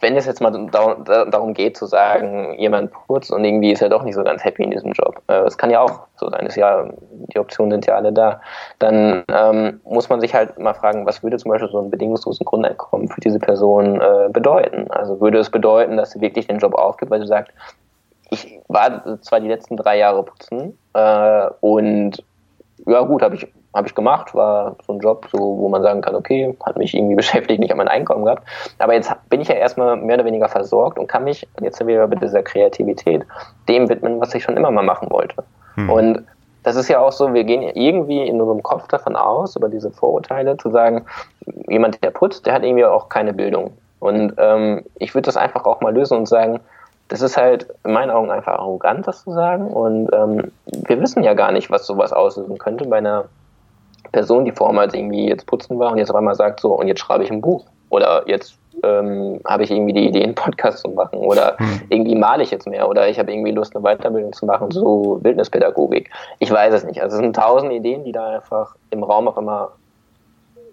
wenn 0.00 0.16
es 0.16 0.26
jetzt 0.26 0.40
mal 0.40 0.50
darum 0.70 1.54
geht 1.54 1.76
zu 1.76 1.86
sagen, 1.86 2.54
jemand 2.58 2.92
putzt 2.92 3.32
und 3.32 3.44
irgendwie 3.44 3.72
ist 3.72 3.82
er 3.82 3.88
doch 3.88 4.04
nicht 4.04 4.14
so 4.14 4.22
ganz 4.22 4.44
happy 4.44 4.62
in 4.62 4.70
diesem 4.70 4.92
Job, 4.92 5.16
äh, 5.26 5.42
das 5.42 5.58
kann 5.58 5.70
ja 5.70 5.80
auch 5.80 6.06
so 6.16 6.30
sein, 6.30 6.46
ist 6.46 6.56
ja, 6.56 6.88
die 7.10 7.38
Optionen 7.38 7.72
sind 7.72 7.86
ja 7.86 7.96
alle 7.96 8.12
da, 8.12 8.40
dann 8.78 9.24
ähm, 9.28 9.80
muss 9.84 10.08
man 10.08 10.20
sich 10.20 10.34
halt 10.34 10.58
mal 10.58 10.74
fragen, 10.74 11.04
was 11.06 11.22
würde 11.22 11.38
zum 11.38 11.50
Beispiel 11.50 11.70
so 11.70 11.80
ein 11.80 11.90
bedingungslosen 11.90 12.44
Grundeinkommen 12.44 13.08
für 13.08 13.20
diese 13.20 13.38
Person 13.38 14.00
äh, 14.00 14.28
bedeuten? 14.30 14.90
Also 14.90 15.20
würde 15.20 15.38
es 15.38 15.50
bedeuten, 15.50 15.96
dass 15.96 16.12
sie 16.12 16.20
wirklich 16.20 16.46
den 16.46 16.58
Job 16.58 16.74
aufgibt, 16.74 17.10
weil 17.10 17.20
sie 17.20 17.26
sagt, 17.26 17.52
ich 18.30 18.60
war 18.68 19.20
zwar 19.20 19.40
die 19.40 19.48
letzten 19.48 19.76
drei 19.76 19.98
Jahre 19.98 20.22
putzen 20.22 20.78
äh, 20.94 21.46
und 21.60 22.22
ja 22.86 23.00
gut, 23.02 23.22
habe 23.22 23.34
ich 23.34 23.46
habe 23.74 23.86
ich 23.86 23.94
gemacht, 23.94 24.34
war 24.34 24.76
so 24.86 24.92
ein 24.92 25.00
Job, 25.00 25.28
so, 25.30 25.38
wo 25.38 25.68
man 25.68 25.82
sagen 25.82 26.02
kann, 26.02 26.14
okay, 26.14 26.56
hat 26.64 26.76
mich 26.76 26.94
irgendwie 26.94 27.14
beschäftigt, 27.16 27.60
nicht 27.60 27.72
an 27.72 27.78
mein 27.78 27.88
Einkommen 27.88 28.24
gehabt. 28.24 28.46
Aber 28.78 28.94
jetzt 28.94 29.12
bin 29.28 29.40
ich 29.40 29.48
ja 29.48 29.54
erstmal 29.54 29.96
mehr 29.96 30.16
oder 30.16 30.24
weniger 30.24 30.48
versorgt 30.48 30.98
und 30.98 31.06
kann 31.06 31.24
mich, 31.24 31.46
jetzt 31.60 31.78
sind 31.78 31.86
wir 31.86 31.96
wieder 31.96 32.08
bei 32.08 32.16
dieser 32.16 32.42
Kreativität, 32.42 33.24
dem 33.68 33.88
widmen, 33.88 34.20
was 34.20 34.34
ich 34.34 34.42
schon 34.42 34.56
immer 34.56 34.70
mal 34.70 34.84
machen 34.84 35.10
wollte. 35.10 35.42
Hm. 35.74 35.90
Und 35.90 36.24
das 36.62 36.76
ist 36.76 36.88
ja 36.88 37.00
auch 37.00 37.12
so, 37.12 37.34
wir 37.34 37.44
gehen 37.44 37.62
irgendwie 37.62 38.26
in 38.26 38.40
unserem 38.40 38.62
Kopf 38.62 38.86
davon 38.88 39.16
aus, 39.16 39.56
über 39.56 39.68
diese 39.68 39.90
Vorurteile, 39.90 40.56
zu 40.56 40.70
sagen, 40.70 41.04
jemand, 41.68 42.02
der 42.04 42.10
putzt, 42.10 42.46
der 42.46 42.54
hat 42.54 42.62
irgendwie 42.62 42.84
auch 42.84 43.08
keine 43.08 43.32
Bildung. 43.32 43.72
Und 43.98 44.34
ähm, 44.38 44.84
ich 44.96 45.14
würde 45.14 45.26
das 45.26 45.36
einfach 45.36 45.64
auch 45.64 45.80
mal 45.80 45.94
lösen 45.94 46.18
und 46.18 46.26
sagen, 46.26 46.60
das 47.08 47.20
ist 47.20 47.36
halt 47.36 47.66
in 47.84 47.92
meinen 47.92 48.10
Augen 48.10 48.30
einfach 48.30 48.54
arrogant, 48.54 49.06
das 49.06 49.22
zu 49.22 49.32
sagen. 49.32 49.68
Und 49.68 50.10
ähm, 50.12 50.50
wir 50.66 51.00
wissen 51.00 51.22
ja 51.22 51.34
gar 51.34 51.52
nicht, 51.52 51.70
was 51.70 51.86
sowas 51.86 52.12
auslösen 52.12 52.58
könnte 52.58 52.86
bei 52.86 52.98
einer 52.98 53.26
Person, 54.12 54.44
die 54.44 54.52
vormals 54.52 54.94
irgendwie 54.94 55.28
jetzt 55.28 55.46
putzen 55.46 55.78
war 55.78 55.92
und 55.92 55.98
jetzt 55.98 56.10
auf 56.10 56.16
einmal 56.16 56.34
sagt 56.34 56.60
so, 56.60 56.72
und 56.74 56.88
jetzt 56.88 57.00
schreibe 57.00 57.24
ich 57.24 57.30
ein 57.30 57.40
Buch. 57.40 57.64
Oder 57.88 58.22
jetzt 58.26 58.56
ähm, 58.82 59.40
habe 59.46 59.64
ich 59.64 59.70
irgendwie 59.70 59.92
die 59.92 60.06
Idee, 60.06 60.24
einen 60.24 60.34
Podcast 60.34 60.78
zu 60.78 60.88
machen. 60.88 61.18
Oder 61.18 61.56
hm. 61.58 61.82
irgendwie 61.88 62.14
male 62.14 62.42
ich 62.42 62.50
jetzt 62.50 62.66
mehr. 62.66 62.88
Oder 62.88 63.08
ich 63.08 63.18
habe 63.18 63.32
irgendwie 63.32 63.52
Lust, 63.52 63.76
eine 63.76 63.84
Weiterbildung 63.84 64.32
zu 64.32 64.46
machen, 64.46 64.70
so 64.70 65.18
Wildnispädagogik. 65.22 66.10
Ich 66.38 66.50
weiß 66.50 66.72
es 66.74 66.84
nicht. 66.84 67.02
Also 67.02 67.16
es 67.16 67.22
sind 67.22 67.36
tausend 67.36 67.72
Ideen, 67.72 68.04
die 68.04 68.12
da 68.12 68.36
einfach 68.36 68.76
im 68.90 69.02
Raum 69.02 69.28
auch 69.28 69.36
immer 69.36 69.72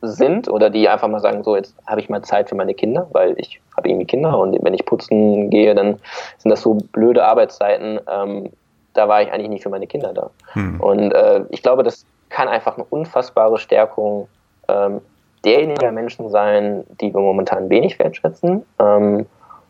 sind 0.01 0.49
oder 0.49 0.69
die 0.69 0.87
einfach 0.87 1.09
mal 1.09 1.19
sagen, 1.19 1.43
so 1.43 1.55
jetzt 1.55 1.75
habe 1.85 1.99
ich 1.99 2.09
mal 2.09 2.21
Zeit 2.21 2.47
für 2.47 2.55
meine 2.55 2.73
Kinder, 2.73 3.07
weil 3.11 3.33
ich 3.37 3.59
habe 3.75 3.89
irgendwie 3.89 4.05
Kinder 4.05 4.37
und 4.37 4.57
wenn 4.63 4.73
ich 4.73 4.85
putzen 4.85 5.49
gehe, 5.49 5.75
dann 5.75 5.99
sind 6.37 6.51
das 6.51 6.61
so 6.61 6.75
blöde 6.75 7.25
Arbeitszeiten. 7.25 7.99
Ähm, 8.09 8.49
da 8.93 9.07
war 9.07 9.21
ich 9.21 9.31
eigentlich 9.31 9.49
nicht 9.49 9.63
für 9.63 9.69
meine 9.69 9.87
Kinder 9.87 10.13
da. 10.13 10.29
Hm. 10.53 10.79
Und 10.79 11.11
äh, 11.11 11.43
ich 11.49 11.61
glaube, 11.61 11.83
dass 11.83 12.05
kann 12.29 12.47
einfach 12.47 12.75
eine 12.75 12.85
unfassbare 12.85 13.57
Stärkung 13.57 14.27
ähm, 14.67 15.01
derjenigen 15.43 15.93
Menschen 15.93 16.29
sein, 16.29 16.83
die 17.01 17.13
wir 17.13 17.21
momentan 17.21 17.69
wenig 17.69 17.97
wertschätzen 17.99 18.63
ähm, 18.79 19.25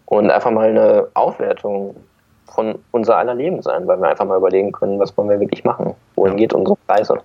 und 0.05 0.31
einfach 0.31 0.51
mal 0.51 0.69
eine 0.69 1.07
Aufwertung 1.13 1.95
von 2.47 2.79
unser 2.91 3.17
aller 3.17 3.35
Leben 3.35 3.61
sein, 3.61 3.87
weil 3.87 3.99
wir 3.99 4.09
einfach 4.09 4.25
mal 4.25 4.37
überlegen 4.37 4.71
können, 4.71 4.99
was 4.99 5.15
wollen 5.17 5.29
wir 5.29 5.39
wirklich 5.39 5.63
machen, 5.63 5.95
wohin 6.15 6.37
geht 6.37 6.53
unsere 6.53 6.77
Reise. 6.87 7.19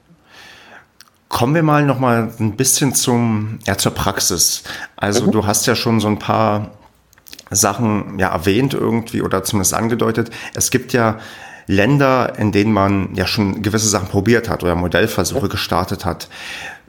Kommen 1.28 1.54
wir 1.54 1.62
mal 1.62 1.84
noch 1.84 1.98
mal 1.98 2.28
ein 2.38 2.56
bisschen 2.56 2.94
zum 2.94 3.58
ja 3.64 3.76
zur 3.76 3.92
Praxis. 3.92 4.62
Also 4.96 5.26
mhm. 5.26 5.32
du 5.32 5.46
hast 5.46 5.66
ja 5.66 5.74
schon 5.74 5.98
so 5.98 6.06
ein 6.06 6.18
paar 6.18 6.70
Sachen 7.50 8.18
ja 8.18 8.32
erwähnt 8.32 8.74
irgendwie 8.74 9.22
oder 9.22 9.42
zumindest 9.42 9.74
angedeutet. 9.74 10.30
Es 10.54 10.70
gibt 10.70 10.92
ja 10.92 11.18
Länder, 11.66 12.38
in 12.38 12.52
denen 12.52 12.72
man 12.72 13.14
ja 13.14 13.26
schon 13.26 13.62
gewisse 13.62 13.88
Sachen 13.88 14.08
probiert 14.08 14.48
hat 14.48 14.62
oder 14.62 14.74
Modellversuche 14.74 15.48
gestartet 15.48 16.04
hat. 16.04 16.28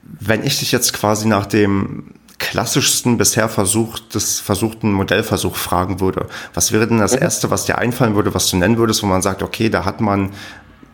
Wenn 0.04 0.44
ich 0.44 0.60
dich 0.60 0.72
jetzt 0.72 0.94
quasi 0.94 1.28
nach 1.28 1.46
dem 1.46 2.14
klassischsten 2.38 3.18
bisher 3.18 3.48
versuchtes, 3.50 4.40
versuchten 4.40 4.92
Modellversuch 4.92 5.56
fragen 5.56 6.00
würde, 6.00 6.28
was 6.54 6.72
wäre 6.72 6.88
denn 6.88 7.00
das 7.00 7.16
mhm. 7.16 7.24
erste, 7.24 7.50
was 7.50 7.66
dir 7.66 7.78
einfallen 7.78 8.16
würde, 8.16 8.34
was 8.34 8.50
du 8.50 8.58
nennen 8.58 8.78
würdest, 8.78 9.02
wo 9.04 9.08
man 9.08 9.22
sagt, 9.22 9.42
okay, 9.42 9.70
da 9.70 9.86
hat 9.86 10.02
man 10.02 10.32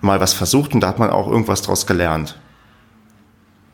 mal 0.01 0.19
was 0.19 0.33
versucht 0.33 0.73
und 0.73 0.81
da 0.81 0.87
hat 0.87 0.99
man 0.99 1.09
auch 1.09 1.27
irgendwas 1.27 1.61
draus 1.61 1.87
gelernt? 1.87 2.39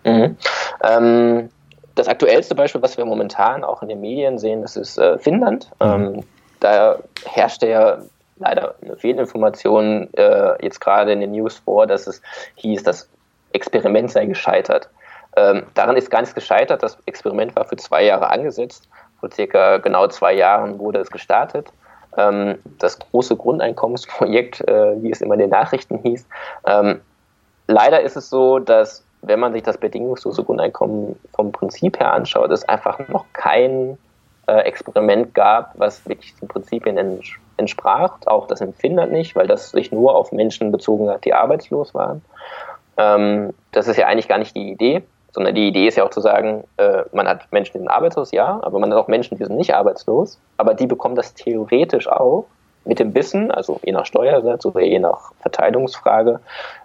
Mhm. 0.06 0.38
Ähm, 0.84 1.50
das 1.96 2.08
aktuellste 2.08 2.56
Beispiel, 2.56 2.82
was 2.82 2.98
wir 2.98 3.06
momentan 3.06 3.64
auch 3.64 3.82
in 3.82 3.90
den 3.90 4.00
Medien 4.00 4.38
sehen, 4.38 4.62
das 4.62 4.78
ist 4.78 4.98
äh, 4.98 5.18
Finnland. 5.18 5.70
Mhm. 5.82 5.88
Ähm, 5.88 6.24
da 6.60 7.00
herrscht 7.26 7.64
ja 7.64 8.00
leider 8.40 8.76
eine 8.82 8.96
Fehlinformation 8.96 10.10
äh, 10.14 10.64
jetzt 10.64 10.80
gerade 10.80 11.12
in 11.12 11.22
den 11.22 11.32
News 11.32 11.58
vor, 11.58 11.88
dass 11.88 12.08
es 12.08 12.22
hieß, 12.56 12.84
das 12.84 13.10
Experiment 13.54 14.12
sei 14.12 14.26
gescheitert. 14.26 14.90
Ähm, 15.36 15.64
daran 15.74 15.96
ist 15.96 16.10
gar 16.10 16.22
nichts 16.22 16.36
gescheitert. 16.36 16.84
Das 16.84 16.98
Experiment 17.06 17.56
war 17.56 17.66
für 17.66 17.78
zwei 17.78 18.04
Jahre 18.04 18.30
angesetzt. 18.30 18.88
Vor 19.20 19.32
circa 19.32 19.78
genau 19.78 20.08
zwei 20.08 20.34
Jahren 20.34 20.80
wurde 20.80 21.00
es 21.00 21.12
gestartet. 21.12 21.72
Ähm, 22.18 22.58
das 22.80 23.00
große 23.00 23.36
Grundeinkommensprojekt, 23.36 24.68
äh, 24.68 25.02
wie 25.02 25.12
es 25.12 25.22
immer 25.22 25.36
in 25.36 25.42
den 25.42 25.50
Nachrichten 25.50 26.00
hieß. 26.00 26.28
Ähm, 26.66 27.02
leider 27.68 28.02
ist 28.02 28.18
es 28.18 28.30
so, 28.30 28.60
dass 28.60 29.04
wenn 29.22 29.40
man 29.40 29.54
sich 29.54 29.64
das 29.64 29.78
bedingungslose 29.78 30.44
Grundeinkommen 30.44 31.20
vom 31.36 31.52
Prinzip 31.52 32.00
her 32.00 32.14
anschaut, 32.14 32.52
es 32.52 32.68
einfach 32.68 33.00
noch 33.08 33.26
kein 33.34 33.98
äh, 34.48 34.62
Experiment 34.62 35.34
gab, 35.34 35.74
was 35.78 36.08
wirklich 36.08 36.36
den 36.36 36.48
Prinzipien 36.48 36.98
entspricht 36.98 37.47
entsprach, 37.58 38.18
auch 38.26 38.48
das 38.48 38.62
in 38.62 38.74
Finnland 38.74 39.12
nicht, 39.12 39.36
weil 39.36 39.48
das 39.48 39.72
sich 39.72 39.92
nur 39.92 40.16
auf 40.16 40.32
Menschen 40.32 40.72
bezogen 40.72 41.10
hat, 41.10 41.26
die 41.26 41.34
arbeitslos 41.34 41.94
waren. 41.94 42.22
Ähm, 42.98 43.54
das 43.72 43.88
ist 43.88 43.98
ja 43.98 44.08
eigentlich 44.08 44.28
gar 44.28 44.38
nicht 44.38 44.56
die 44.56 44.72
Idee, 44.72 45.04
sondern 45.32 45.56
die 45.56 45.68
Idee 45.68 45.88
ist 45.88 45.98
ja 45.98 46.04
auch 46.04 46.10
zu 46.10 46.22
sagen, 46.22 46.64
äh, 46.78 47.04
man 47.12 47.28
hat 47.28 47.52
Menschen, 47.52 47.74
die 47.74 47.80
sind 47.80 47.90
arbeitslos, 47.90 48.32
ja, 48.32 48.60
aber 48.64 48.80
man 48.80 48.92
hat 48.92 49.00
auch 49.00 49.08
Menschen, 49.08 49.38
die 49.38 49.44
sind 49.44 49.58
nicht 49.58 49.76
arbeitslos, 49.76 50.40
aber 50.58 50.74
die 50.74 50.88
bekommen 50.88 51.16
das 51.16 51.34
theoretisch 51.34 52.08
auch 52.08 52.46
mit 52.86 53.00
dem 53.00 53.14
Wissen, 53.14 53.52
also 53.52 53.80
je 53.84 53.92
nach 53.92 54.06
Steuersatz 54.06 54.66
oder 54.66 54.82
je 54.82 55.00
nach 55.00 55.32
Verteilungsfrage, 55.42 56.40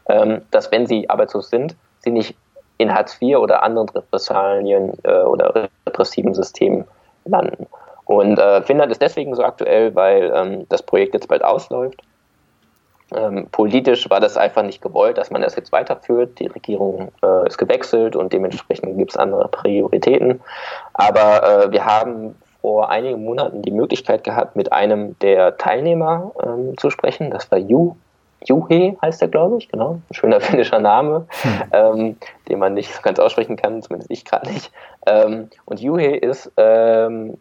ähm, 0.08 0.42
dass 0.50 0.70
wenn 0.70 0.86
sie 0.86 1.08
arbeitslos 1.08 1.48
sind, 1.48 1.76
sie 2.00 2.10
nicht 2.10 2.36
in 2.78 2.92
Hartz 2.92 3.16
IV 3.22 3.36
oder 3.36 3.62
anderen 3.62 3.88
Repressalien 3.88 4.92
äh, 5.04 5.22
oder 5.22 5.68
repressiven 5.86 6.34
Systemen 6.34 6.84
landen. 7.24 7.66
Und 8.04 8.38
äh, 8.38 8.62
Finnland 8.62 8.90
ist 8.90 9.02
deswegen 9.02 9.34
so 9.34 9.44
aktuell, 9.44 9.94
weil 9.94 10.32
ähm, 10.34 10.66
das 10.68 10.82
Projekt 10.82 11.14
jetzt 11.14 11.28
bald 11.28 11.44
ausläuft. 11.44 12.02
Ähm, 13.14 13.48
politisch 13.52 14.08
war 14.10 14.20
das 14.20 14.36
einfach 14.36 14.62
nicht 14.62 14.80
gewollt, 14.80 15.18
dass 15.18 15.30
man 15.30 15.42
das 15.42 15.56
jetzt 15.56 15.72
weiterführt. 15.72 16.38
Die 16.38 16.46
Regierung 16.46 17.12
äh, 17.22 17.46
ist 17.46 17.58
gewechselt 17.58 18.16
und 18.16 18.32
dementsprechend 18.32 18.96
gibt 18.96 19.12
es 19.12 19.16
andere 19.16 19.48
Prioritäten. 19.48 20.40
Aber 20.94 21.66
äh, 21.66 21.72
wir 21.72 21.84
haben 21.84 22.34
vor 22.60 22.90
einigen 22.90 23.24
Monaten 23.24 23.62
die 23.62 23.72
Möglichkeit 23.72 24.24
gehabt, 24.24 24.56
mit 24.56 24.72
einem 24.72 25.18
der 25.18 25.56
Teilnehmer 25.56 26.32
ähm, 26.42 26.78
zu 26.78 26.90
sprechen. 26.90 27.30
Das 27.30 27.50
war 27.50 27.58
Yu. 27.58 27.96
Juhe 28.44 28.96
heißt 29.00 29.22
er, 29.22 29.28
glaube 29.28 29.58
ich, 29.58 29.68
genau. 29.68 30.00
Ein 30.08 30.14
schöner 30.14 30.40
finnischer 30.40 30.78
Name, 30.78 31.26
hm. 31.42 31.62
ähm, 31.72 32.16
den 32.48 32.58
man 32.58 32.74
nicht 32.74 32.92
so 32.94 33.02
ganz 33.02 33.18
aussprechen 33.18 33.56
kann, 33.56 33.82
zumindest 33.82 34.10
ich 34.10 34.24
gerade 34.24 34.50
nicht. 34.50 34.72
Ähm, 35.06 35.48
und 35.64 35.80
Juhe 35.80 36.16
ist 36.16 36.50
ähm, 36.56 37.36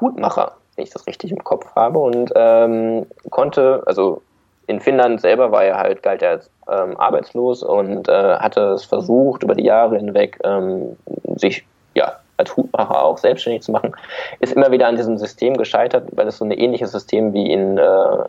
Hutmacher, 0.00 0.52
wenn 0.74 0.84
ich 0.84 0.90
das 0.90 1.06
richtig 1.06 1.32
im 1.32 1.42
Kopf 1.44 1.74
habe, 1.74 1.98
und 1.98 2.32
ähm, 2.34 3.06
konnte, 3.30 3.82
also 3.86 4.22
in 4.66 4.80
Finnland 4.80 5.20
selber 5.20 5.52
war 5.52 5.64
er 5.64 5.78
halt, 5.78 6.02
galt 6.02 6.22
er 6.22 6.30
als 6.30 6.50
ähm, 6.68 6.96
arbeitslos 6.96 7.62
und 7.62 8.08
äh, 8.08 8.36
hatte 8.36 8.72
es 8.72 8.84
versucht, 8.84 9.42
über 9.42 9.54
die 9.54 9.64
Jahre 9.64 9.96
hinweg 9.96 10.38
ähm, 10.44 10.96
sich 11.36 11.64
ja, 11.94 12.16
als 12.36 12.56
Hutmacher 12.56 13.02
auch 13.02 13.18
selbstständig 13.18 13.62
zu 13.62 13.72
machen, 13.72 13.94
ist 14.40 14.52
immer 14.52 14.70
wieder 14.70 14.88
an 14.88 14.96
diesem 14.96 15.16
System 15.16 15.56
gescheitert, 15.56 16.08
weil 16.12 16.26
es 16.26 16.38
so 16.38 16.44
ein 16.44 16.50
ähnliches 16.50 16.92
System 16.92 17.32
wie 17.32 17.50
in 17.50 17.78
äh, 17.78 17.84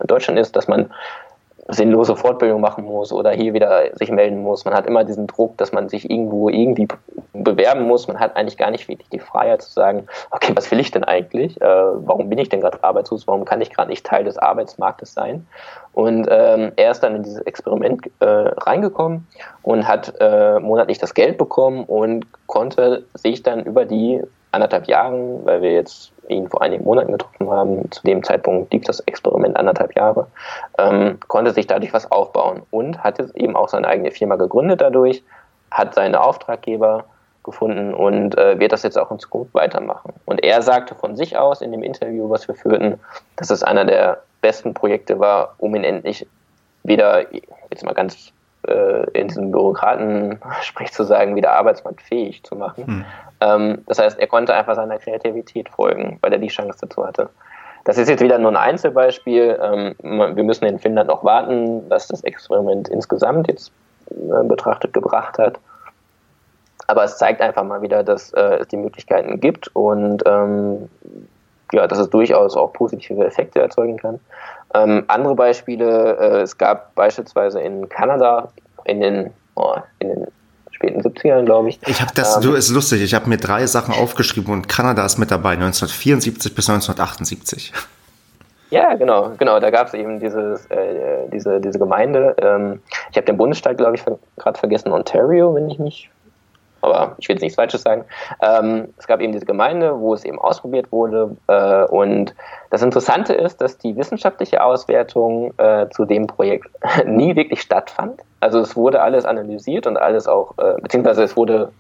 Deutschland 0.06 0.40
ist, 0.40 0.56
dass 0.56 0.68
man 0.68 0.92
sinnlose 1.70 2.16
Fortbildung 2.16 2.62
machen 2.62 2.86
muss 2.86 3.12
oder 3.12 3.32
hier 3.32 3.54
wieder 3.54 3.96
sich 3.96 4.12
melden 4.12 4.42
muss. 4.42 4.66
Man 4.66 4.74
hat 4.74 4.88
immer 4.88 5.04
diesen 5.04 5.28
Druck, 5.28 5.58
dass 5.58 5.72
man 5.72 5.90
sich 5.90 6.10
irgendwo 6.10 6.50
irgendwie 6.50 6.88
bewerben 7.34 7.88
muss. 7.88 8.08
Man 8.08 8.20
hat 8.20 8.36
eigentlich 8.36 8.58
gar 8.58 8.72
nicht 8.72 8.88
wirklich 8.88 9.10
die 9.10 9.20
Freiheit 9.20 9.62
zu 9.62 9.72
sagen, 9.72 10.08
okay, 10.32 10.54
was 10.56 10.72
will 10.72 10.80
ich 10.80 10.92
denn 10.92 11.04
eigentlich? 11.04 11.60
Äh, 11.62 11.66
warum 11.66 12.30
bin 12.30 12.40
ich 12.40 12.50
denn 12.50 12.62
gerade 12.62 12.84
arbeitslos? 12.84 13.28
Warum 13.28 13.46
kann 13.46 13.62
ich 13.62 13.70
gerade 13.72 13.90
nicht 13.90 14.06
Teil 14.06 14.24
des 14.24 14.38
Arbeitsmarktes 14.38 15.14
sein? 15.14 15.46
Und 15.94 16.28
ähm, 16.30 16.72
er 16.76 16.92
ist 16.92 17.02
dann 17.02 17.16
in 17.16 17.24
dieses 17.24 17.42
Experiment 17.42 18.02
äh, 18.20 18.26
reingekommen 18.26 19.28
und 19.64 19.88
hat 19.88 20.14
äh, 20.20 20.60
monatlich 20.60 21.00
das 21.00 21.14
Geld 21.14 21.38
bekommen 21.38 21.84
und 21.86 22.26
konnte 22.46 23.04
sich 23.14 23.44
dann 23.44 23.64
über 23.64 23.86
die 23.86 24.22
anderthalb 24.58 24.88
Jahren, 24.88 25.46
weil 25.46 25.62
wir 25.62 25.72
jetzt 25.72 26.12
ihn 26.28 26.50
vor 26.50 26.62
einigen 26.62 26.84
Monaten 26.84 27.14
getroffen 27.14 27.50
haben, 27.50 27.90
zu 27.92 28.04
dem 28.04 28.24
Zeitpunkt 28.24 28.74
lief 28.74 28.84
das 28.84 29.00
Experiment 29.02 29.56
anderthalb 29.56 29.96
Jahre, 29.96 30.28
ähm, 30.78 31.20
konnte 31.28 31.52
sich 31.54 31.68
dadurch 31.68 31.94
was 31.94 32.12
aufbauen 32.12 32.64
und 32.70 33.04
hat 33.04 33.20
jetzt 33.20 33.36
eben 33.38 33.56
auch 33.56 33.70
seine 33.70 33.88
eigene 33.88 34.12
Firma 34.12 34.36
gegründet 34.36 34.82
dadurch, 34.82 35.24
hat 35.72 35.96
seine 35.96 36.22
Auftraggeber 36.22 37.06
gefunden 37.44 37.94
und 37.94 38.38
äh, 38.38 38.60
wird 38.60 38.74
das 38.74 38.84
jetzt 38.84 39.00
auch 39.00 39.10
in 39.10 39.20
Zukunft 39.20 39.54
weitermachen. 39.54 40.14
Und 40.26 40.44
er 40.44 40.62
sagte 40.62 40.96
von 40.96 41.16
sich 41.16 41.38
aus 41.38 41.62
in 41.62 41.72
dem 41.72 41.82
Interview, 41.82 42.30
was 42.30 42.48
wir 42.48 42.56
führten, 42.56 43.00
dass 43.38 43.50
es 43.50 43.64
einer 43.64 43.86
der 43.86 44.22
besten 44.42 44.74
Projekte 44.74 45.20
war, 45.20 45.56
um 45.58 45.74
ihn 45.76 45.86
endlich 45.86 46.28
wieder, 46.84 47.26
jetzt 47.70 47.86
mal 47.86 47.94
ganz 47.94 48.34
äh, 48.68 49.10
in 49.12 49.28
diesem 49.28 49.52
Bürokraten 49.52 50.40
sprich 50.62 50.92
zu 50.92 51.04
sagen, 51.04 51.36
wieder 51.36 51.54
arbeitsmarktfähig 51.54 52.44
zu 52.44 52.56
machen. 52.56 52.86
Hm. 52.86 53.06
Ähm, 53.40 53.84
das 53.88 54.00
heißt, 54.00 54.20
er 54.20 54.28
konnte 54.28 54.54
einfach 54.54 54.76
seiner 54.76 54.98
Kreativität 54.98 55.70
folgen, 55.70 56.18
weil 56.22 56.34
er 56.34 56.40
die 56.40 56.48
Chance 56.48 56.80
dazu 56.82 57.06
hatte. 57.06 57.30
Das 57.86 57.98
ist 57.98 58.10
jetzt 58.10 58.22
wieder 58.22 58.38
nur 58.38 58.52
ein 58.52 58.58
Einzelbeispiel. 58.58 59.58
Ähm, 59.62 59.96
wir 60.36 60.44
müssen 60.44 60.66
in 60.66 60.78
Finnland 60.78 61.08
noch 61.08 61.24
warten, 61.24 61.90
was 61.90 62.08
das 62.08 62.22
Experiment 62.24 62.90
insgesamt 62.90 63.48
jetzt 63.48 63.72
äh, 64.12 64.44
betrachtet 64.44 64.94
gebracht 64.94 65.38
hat. 65.38 65.60
Aber 66.88 67.04
es 67.04 67.18
zeigt 67.18 67.42
einfach 67.42 67.64
mal 67.64 67.82
wieder, 67.82 68.04
dass 68.04 68.34
äh, 68.34 68.60
es 68.60 68.68
die 68.68 68.78
Möglichkeiten 68.78 69.40
gibt 69.40 69.70
und 69.74 70.24
ähm, 70.26 70.90
ja, 71.74 71.88
dass 71.88 72.00
es 72.00 72.10
durchaus 72.10 72.56
auch 72.56 72.74
positive 72.74 73.26
Effekte 73.26 73.62
erzeugen 73.62 73.98
kann. 73.98 74.20
Ähm, 74.74 75.06
andere 75.08 75.36
Beispiele, 75.36 76.18
äh, 76.18 76.42
es 76.42 76.58
gab 76.58 76.94
beispielsweise 76.96 77.60
in 77.62 77.88
Kanada 77.90 78.50
in 78.86 79.02
den, 79.02 79.34
oh, 79.56 79.76
in 80.00 80.10
den 80.10 80.28
späten 80.72 81.02
70ern, 81.02 81.46
glaube 81.46 81.70
ich. 81.70 81.80
Ich 81.88 82.02
habe 82.02 82.12
das, 82.14 82.36
ähm, 82.36 82.42
du 82.42 82.54
ist 82.54 82.70
lustig, 82.70 83.02
ich 83.02 83.14
habe 83.14 83.30
mir 83.30 83.38
drei 83.38 83.66
Sachen 83.66 83.94
aufgeschrieben 83.94 84.54
und 84.54 84.68
Kanada 84.68 85.06
ist 85.06 85.18
mit 85.18 85.32
dabei, 85.32 85.54
1974 85.54 86.54
bis 86.54 86.70
1978. 86.70 87.74
Ja, 88.70 88.96
genau, 88.96 89.32
genau. 89.38 89.60
Da 89.60 89.70
gab 89.70 89.88
es 89.88 89.94
eben 89.94 90.20
dieses, 90.20 90.66
äh, 90.66 91.30
diese, 91.32 91.62
diese 91.62 91.80
Gemeinde. 91.80 92.36
Ähm, 92.42 92.82
ich 93.12 93.18
habe 93.18 93.26
den 93.26 93.38
Bundesstaat, 93.38 93.78
glaube 93.78 93.96
ich, 93.96 94.04
gerade 94.36 94.60
vergessen, 94.60 94.92
Ontario, 94.92 95.56
wenn 95.56 95.70
ich 95.70 95.80
mich 95.80 96.10
aber 96.82 97.16
ich 97.18 97.28
will 97.28 97.36
jetzt 97.36 97.42
nichts 97.42 97.56
Falsches 97.56 97.82
sagen. 97.82 98.06
Ähm, 98.42 98.94
es 98.98 99.08
gab 99.08 99.22
eben 99.22 99.34
diese 99.34 99.46
Gemeinde, 99.46 100.00
wo 100.00 100.14
es 100.14 100.26
eben 100.26 100.40
ausprobiert 100.40 100.92
wurde. 100.92 101.36
Äh, 101.48 101.84
und 101.86 102.36
das 102.70 102.82
Interessante 102.82 103.34
ist, 103.34 103.62
dass 103.62 103.78
die 103.78 103.96
wissenschaftliche 103.96 104.64
Auswertung 104.64 105.54
äh, 105.58 105.88
zu 105.90 106.06
dem 106.06 106.28
Projekt 106.28 106.70
nie 107.06 107.36
wirklich 107.36 107.62
stattfand. 107.62 108.22
Also 108.40 108.60
es 108.60 108.76
wurde 108.76 109.02
alles 109.02 109.26
analysiert 109.26 109.88
und 109.88 109.98
alles 109.98 110.28
auch, 110.28 110.58
äh, 110.58 110.80
beziehungsweise 110.82 111.24
es 111.24 111.36
wurde 111.36 111.72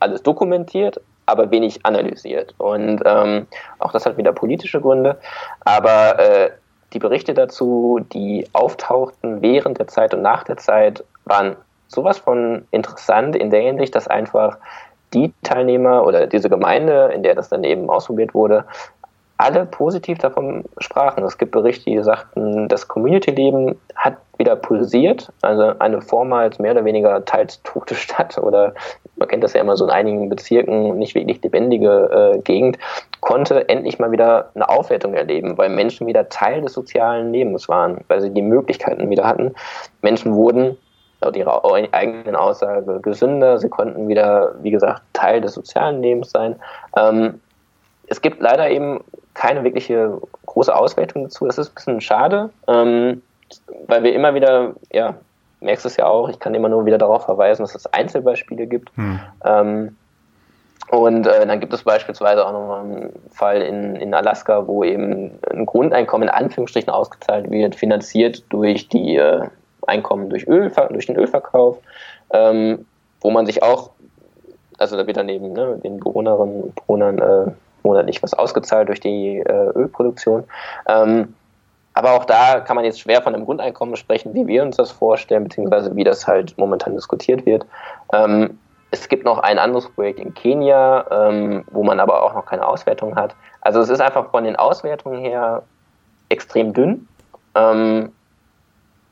alles 0.00 0.22
dokumentiert, 0.22 1.00
aber 1.26 1.50
wenig 1.50 1.84
analysiert. 1.86 2.54
Und 2.58 3.02
ähm, 3.04 3.46
auch 3.78 3.92
das 3.92 4.06
hat 4.06 4.16
wieder 4.16 4.32
politische 4.32 4.80
Gründe. 4.80 5.18
Aber 5.60 6.18
äh, 6.18 6.50
die 6.92 6.98
Berichte 6.98 7.34
dazu, 7.34 8.00
die 8.12 8.46
auftauchten 8.52 9.42
während 9.42 9.78
der 9.78 9.88
Zeit 9.88 10.14
und 10.14 10.22
nach 10.22 10.44
der 10.44 10.56
Zeit, 10.56 11.04
waren 11.24 11.56
sowas 11.94 12.18
von 12.18 12.66
interessant 12.70 13.36
in 13.36 13.50
der 13.50 13.62
Hinsicht, 13.62 13.94
dass 13.94 14.08
einfach 14.08 14.58
die 15.12 15.32
Teilnehmer 15.42 16.04
oder 16.04 16.26
diese 16.26 16.50
Gemeinde, 16.50 17.12
in 17.14 17.22
der 17.22 17.34
das 17.34 17.48
dann 17.48 17.64
eben 17.64 17.88
ausprobiert 17.88 18.34
wurde, 18.34 18.64
alle 19.36 19.66
positiv 19.66 20.18
davon 20.18 20.64
sprachen. 20.78 21.24
Es 21.24 21.38
gibt 21.38 21.52
Berichte, 21.52 21.90
die 21.90 22.02
sagten, 22.02 22.68
das 22.68 22.86
Community-Leben 22.86 23.74
hat 23.96 24.16
wieder 24.38 24.56
pulsiert, 24.56 25.32
also 25.42 25.78
eine 25.78 26.00
vormals 26.00 26.58
mehr 26.58 26.72
oder 26.72 26.84
weniger 26.84 27.24
teils 27.24 27.62
tote 27.62 27.94
Stadt 27.94 28.38
oder 28.38 28.74
man 29.16 29.28
kennt 29.28 29.44
das 29.44 29.52
ja 29.52 29.60
immer 29.60 29.76
so 29.76 29.84
in 29.84 29.90
einigen 29.90 30.28
Bezirken, 30.28 30.98
nicht 30.98 31.14
wirklich 31.14 31.42
lebendige 31.42 32.34
äh, 32.34 32.38
Gegend, 32.40 32.78
konnte 33.20 33.68
endlich 33.68 33.98
mal 33.98 34.10
wieder 34.10 34.50
eine 34.54 34.68
Aufwertung 34.68 35.14
erleben, 35.14 35.56
weil 35.56 35.68
Menschen 35.68 36.06
wieder 36.06 36.28
Teil 36.28 36.62
des 36.62 36.72
sozialen 36.72 37.32
Lebens 37.32 37.68
waren, 37.68 37.98
weil 38.08 38.20
sie 38.20 38.30
die 38.30 38.42
Möglichkeiten 38.42 39.10
wieder 39.10 39.24
hatten. 39.24 39.54
Menschen 40.02 40.34
wurden 40.34 40.76
laut 41.20 41.36
ihrer 41.36 41.64
eigenen 41.92 42.36
Aussage 42.36 43.00
gesünder. 43.00 43.58
Sie 43.58 43.68
konnten 43.68 44.08
wieder, 44.08 44.54
wie 44.62 44.70
gesagt, 44.70 45.02
Teil 45.12 45.40
des 45.40 45.54
sozialen 45.54 46.02
Lebens 46.02 46.30
sein. 46.30 46.56
Ähm, 46.96 47.40
es 48.06 48.20
gibt 48.20 48.40
leider 48.40 48.68
eben 48.70 49.02
keine 49.34 49.64
wirkliche 49.64 50.20
große 50.46 50.74
Auswertung 50.74 51.24
dazu. 51.24 51.46
Das 51.46 51.58
ist 51.58 51.70
ein 51.70 51.74
bisschen 51.74 52.00
schade, 52.00 52.50
ähm, 52.68 53.22
weil 53.86 54.02
wir 54.02 54.14
immer 54.14 54.34
wieder, 54.34 54.74
ja, 54.92 55.14
merkst 55.60 55.86
es 55.86 55.96
ja 55.96 56.06
auch, 56.06 56.28
ich 56.28 56.38
kann 56.38 56.54
immer 56.54 56.68
nur 56.68 56.86
wieder 56.86 56.98
darauf 56.98 57.24
verweisen, 57.24 57.62
dass 57.62 57.74
es 57.74 57.86
Einzelbeispiele 57.86 58.66
gibt. 58.66 58.90
Hm. 58.96 59.20
Ähm, 59.44 59.96
und 60.90 61.26
äh, 61.26 61.46
dann 61.46 61.60
gibt 61.60 61.72
es 61.72 61.82
beispielsweise 61.82 62.46
auch 62.46 62.52
noch 62.52 62.80
einen 62.80 63.12
Fall 63.30 63.62
in, 63.62 63.96
in 63.96 64.14
Alaska, 64.14 64.66
wo 64.66 64.84
eben 64.84 65.32
ein 65.50 65.66
Grundeinkommen 65.66 66.28
in 66.28 66.34
Anführungsstrichen 66.34 66.90
ausgezahlt 66.90 67.50
wird, 67.50 67.74
finanziert 67.74 68.44
durch 68.50 68.88
die 68.88 69.16
äh, 69.16 69.48
Einkommen 69.86 70.30
durch, 70.30 70.46
Öl, 70.46 70.70
durch 70.90 71.06
den 71.06 71.16
Ölverkauf, 71.16 71.78
ähm, 72.32 72.86
wo 73.20 73.30
man 73.30 73.46
sich 73.46 73.62
auch, 73.62 73.90
also 74.78 74.96
da 74.96 75.06
wird 75.06 75.16
dann 75.16 75.28
eben 75.28 75.52
ne, 75.52 75.78
den 75.82 75.98
Bewohnerinnen 75.98 76.62
und 76.62 76.74
Bewohnern 76.74 77.18
äh, 77.18 77.50
monatlich 77.82 78.22
was 78.22 78.34
ausgezahlt 78.34 78.88
durch 78.88 79.00
die 79.00 79.38
äh, 79.38 79.70
Ölproduktion. 79.74 80.44
Ähm, 80.86 81.34
aber 81.94 82.12
auch 82.12 82.24
da 82.24 82.60
kann 82.60 82.74
man 82.74 82.84
jetzt 82.84 83.00
schwer 83.00 83.22
von 83.22 83.34
einem 83.34 83.44
Grundeinkommen 83.44 83.96
sprechen, 83.96 84.34
wie 84.34 84.46
wir 84.46 84.62
uns 84.62 84.76
das 84.76 84.90
vorstellen, 84.90 85.44
beziehungsweise 85.44 85.94
wie 85.94 86.02
das 86.02 86.26
halt 86.26 86.56
momentan 86.58 86.94
diskutiert 86.94 87.46
wird. 87.46 87.64
Ähm, 88.12 88.58
es 88.90 89.08
gibt 89.08 89.24
noch 89.24 89.38
ein 89.38 89.58
anderes 89.58 89.88
Projekt 89.88 90.20
in 90.20 90.34
Kenia, 90.34 91.06
ähm, 91.10 91.64
wo 91.70 91.82
man 91.84 92.00
aber 92.00 92.22
auch 92.22 92.34
noch 92.34 92.46
keine 92.46 92.66
Auswertung 92.66 93.16
hat. 93.16 93.34
Also 93.60 93.80
es 93.80 93.88
ist 93.88 94.00
einfach 94.00 94.30
von 94.30 94.44
den 94.44 94.56
Auswertungen 94.56 95.20
her 95.20 95.62
extrem 96.28 96.72
dünn. 96.72 97.08
Ähm, 97.54 98.12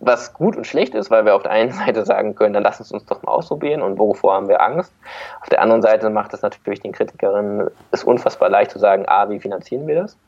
was 0.05 0.35
gut 0.35 0.57
und 0.57 0.67
schlecht 0.67 0.95
ist, 0.95 1.11
weil 1.11 1.25
wir 1.25 1.35
auf 1.35 1.45
der 1.45 1.53
einen 1.53 1.71
Seite 1.73 2.05
sagen 2.05 2.35
können, 2.35 2.55
dann 2.55 2.63
lass 2.63 2.81
es 2.81 2.93
uns 2.93 3.05
doch 3.07 3.23
mal 3.23 3.33
ausprobieren 3.33 3.83
und 3.83 3.99
wovor 3.99 4.35
haben 4.35 4.49
wir 4.49 4.61
Angst. 4.61 4.93
Auf 5.41 5.49
der 5.49 5.63
anderen 5.63 5.81
Seite 5.81 6.11
macht 6.11 6.35
es 6.35 6.43
natürlich 6.43 6.81
den 6.81 6.93
Kritikerinnen 6.93 7.69
es 7.93 8.05
unfassbar 8.05 8.51
leicht 8.51 8.73
zu 8.73 8.79
sagen, 8.79 9.05
a, 9.09 9.31
wie 9.31 9.41
finanzieren 9.41 9.87
wir 9.87 10.03
das? 10.03 10.19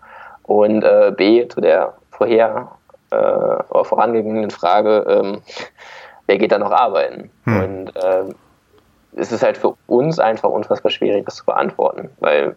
Und 0.45 0.85
äh, 0.85 1.13
b, 1.17 1.49
zu 1.49 1.61
der 1.61 1.95
vorher 2.11 2.71
äh, 3.11 3.85
vorangegangenen 3.85 4.51
Frage, 4.51 5.05
ähm, 5.09 5.43
wer 6.27 6.39
geht 6.39 6.53
da 6.53 6.59
noch 6.59 6.71
arbeiten? 6.71 7.31
Hm. 7.45 7.63
Und 7.63 7.97
äh, 7.97 8.35
es 9.17 9.33
ist 9.33 9.43
halt 9.43 9.59
für 9.59 9.75
uns 9.87 10.19
einfach 10.19 10.51
unfassbar 10.51 10.91
schwierig, 10.91 11.25
das 11.25 11.37
zu 11.37 11.45
beantworten, 11.47 12.11
weil, 12.21 12.57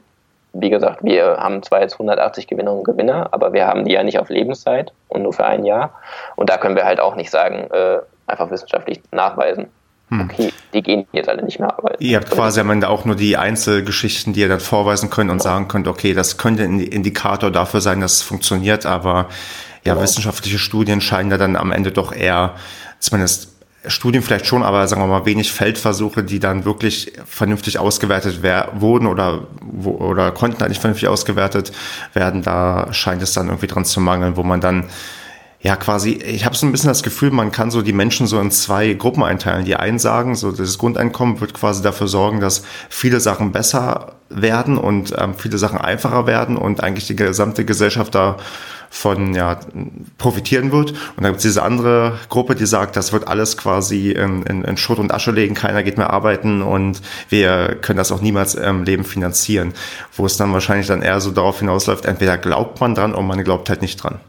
wie 0.59 0.69
gesagt, 0.69 1.03
wir 1.03 1.37
haben 1.37 1.61
zwar 1.63 1.81
jetzt 1.81 1.93
180 1.93 2.47
Gewinnerinnen 2.47 2.79
und 2.79 2.91
Gewinner, 2.91 3.29
aber 3.31 3.53
wir 3.53 3.67
haben 3.67 3.85
die 3.85 3.93
ja 3.93 4.03
nicht 4.03 4.19
auf 4.19 4.29
Lebenszeit 4.29 4.91
und 5.07 5.23
nur 5.23 5.33
für 5.33 5.45
ein 5.45 5.65
Jahr. 5.65 5.93
Und 6.35 6.49
da 6.49 6.57
können 6.57 6.75
wir 6.75 6.85
halt 6.85 6.99
auch 6.99 7.15
nicht 7.15 7.29
sagen, 7.29 7.69
äh, 7.71 7.99
einfach 8.25 8.49
wissenschaftlich 8.49 9.01
nachweisen. 9.11 9.67
Hm. 10.09 10.21
Okay, 10.21 10.53
die 10.73 10.81
gehen 10.81 11.05
jetzt 11.11 11.27
alle 11.27 11.43
nicht 11.43 11.59
mehr 11.59 11.71
arbeiten. 11.73 12.01
Ihr 12.01 12.17
habt 12.17 12.31
quasi 12.31 12.61
am 12.61 12.69
Ende 12.69 12.89
auch 12.89 13.03
nur 13.03 13.15
die 13.15 13.35
Einzelgeschichten, 13.35 14.33
die 14.33 14.39
ihr 14.39 14.49
dann 14.49 14.61
vorweisen 14.61 15.09
könnt 15.09 15.29
und 15.29 15.39
genau. 15.39 15.43
sagen 15.43 15.67
könnt, 15.67 15.87
okay, 15.87 16.13
das 16.13 16.37
könnte 16.37 16.63
ein 16.63 16.79
Indikator 16.79 17.51
dafür 17.51 17.81
sein, 17.81 17.99
dass 17.99 18.13
es 18.13 18.21
funktioniert, 18.21 18.85
aber 18.85 19.27
ja, 19.83 19.93
genau. 19.93 20.03
wissenschaftliche 20.03 20.59
Studien 20.59 21.01
scheinen 21.01 21.29
da 21.29 21.37
dann 21.37 21.55
am 21.57 21.71
Ende 21.71 21.91
doch 21.91 22.13
eher, 22.13 22.53
zumindest 22.99 23.56
Studien 23.89 24.21
vielleicht 24.21 24.45
schon, 24.45 24.63
aber 24.63 24.87
sagen 24.87 25.01
wir 25.01 25.07
mal 25.07 25.25
wenig 25.25 25.51
Feldversuche, 25.51 26.23
die 26.23 26.39
dann 26.39 26.65
wirklich 26.65 27.13
vernünftig 27.25 27.79
ausgewertet 27.79 28.41
wurden 28.73 29.07
oder, 29.07 29.47
wo, 29.61 29.91
oder 29.91 30.31
konnten 30.31 30.63
eigentlich 30.63 30.79
vernünftig 30.79 31.07
ausgewertet 31.09 31.71
werden. 32.13 32.41
Da 32.41 32.87
scheint 32.91 33.21
es 33.21 33.33
dann 33.33 33.47
irgendwie 33.47 33.67
dran 33.67 33.85
zu 33.85 33.99
mangeln, 33.99 34.37
wo 34.37 34.43
man 34.43 34.61
dann 34.61 34.85
ja 35.61 35.75
quasi, 35.75 36.11
ich 36.13 36.45
habe 36.45 36.55
so 36.55 36.65
ein 36.65 36.71
bisschen 36.71 36.89
das 36.89 37.03
Gefühl, 37.03 37.31
man 37.31 37.51
kann 37.51 37.71
so 37.71 37.81
die 37.81 37.93
Menschen 37.93 38.27
so 38.27 38.39
in 38.39 38.51
zwei 38.51 38.93
Gruppen 38.93 39.23
einteilen. 39.23 39.65
Die 39.65 39.75
einen 39.75 39.99
sagen, 39.99 40.35
so 40.35 40.51
das 40.51 40.77
Grundeinkommen 40.77 41.41
wird 41.41 41.53
quasi 41.53 41.81
dafür 41.81 42.07
sorgen, 42.07 42.39
dass 42.39 42.63
viele 42.89 43.19
Sachen 43.19 43.51
besser 43.51 44.13
werden 44.29 44.77
und 44.77 45.13
ähm, 45.17 45.33
viele 45.35 45.57
Sachen 45.57 45.79
einfacher 45.79 46.27
werden 46.27 46.57
und 46.57 46.83
eigentlich 46.83 47.07
die 47.07 47.15
gesamte 47.15 47.65
Gesellschaft 47.65 48.13
davon 48.13 49.33
ja, 49.33 49.59
profitieren 50.19 50.71
wird. 50.71 50.91
Und 50.91 51.23
dann 51.23 51.31
gibt 51.31 51.37
es 51.37 51.43
diese 51.43 51.63
andere 51.63 52.19
Gruppe, 52.29 52.53
die 52.53 52.67
sagt, 52.67 52.95
das 52.95 53.11
wird 53.11 53.27
alles 53.27 53.57
quasi 53.57 54.11
in, 54.11 54.43
in, 54.43 54.63
in 54.63 54.77
Schutt 54.77 54.99
und 54.99 55.11
Asche 55.11 55.31
legen, 55.31 55.55
keiner 55.55 55.81
geht 55.81 55.97
mehr 55.97 56.11
arbeiten 56.11 56.61
und 56.61 57.01
wir 57.29 57.77
können 57.81 57.97
das 57.97 58.11
auch 58.11 58.21
niemals 58.21 58.53
im 58.53 58.83
Leben 58.83 59.05
finanzieren. 59.05 59.73
Wo 60.15 60.25
es 60.25 60.37
dann 60.37 60.53
wahrscheinlich 60.53 60.87
dann 60.87 61.01
eher 61.01 61.19
so 61.19 61.31
darauf 61.31 61.59
hinausläuft, 61.59 62.05
entweder 62.05 62.37
glaubt 62.37 62.79
man 62.79 62.93
dran 62.93 63.13
oder 63.13 63.23
man 63.23 63.43
glaubt 63.43 63.69
halt 63.69 63.81
nicht 63.81 64.03
dran. 64.03 64.19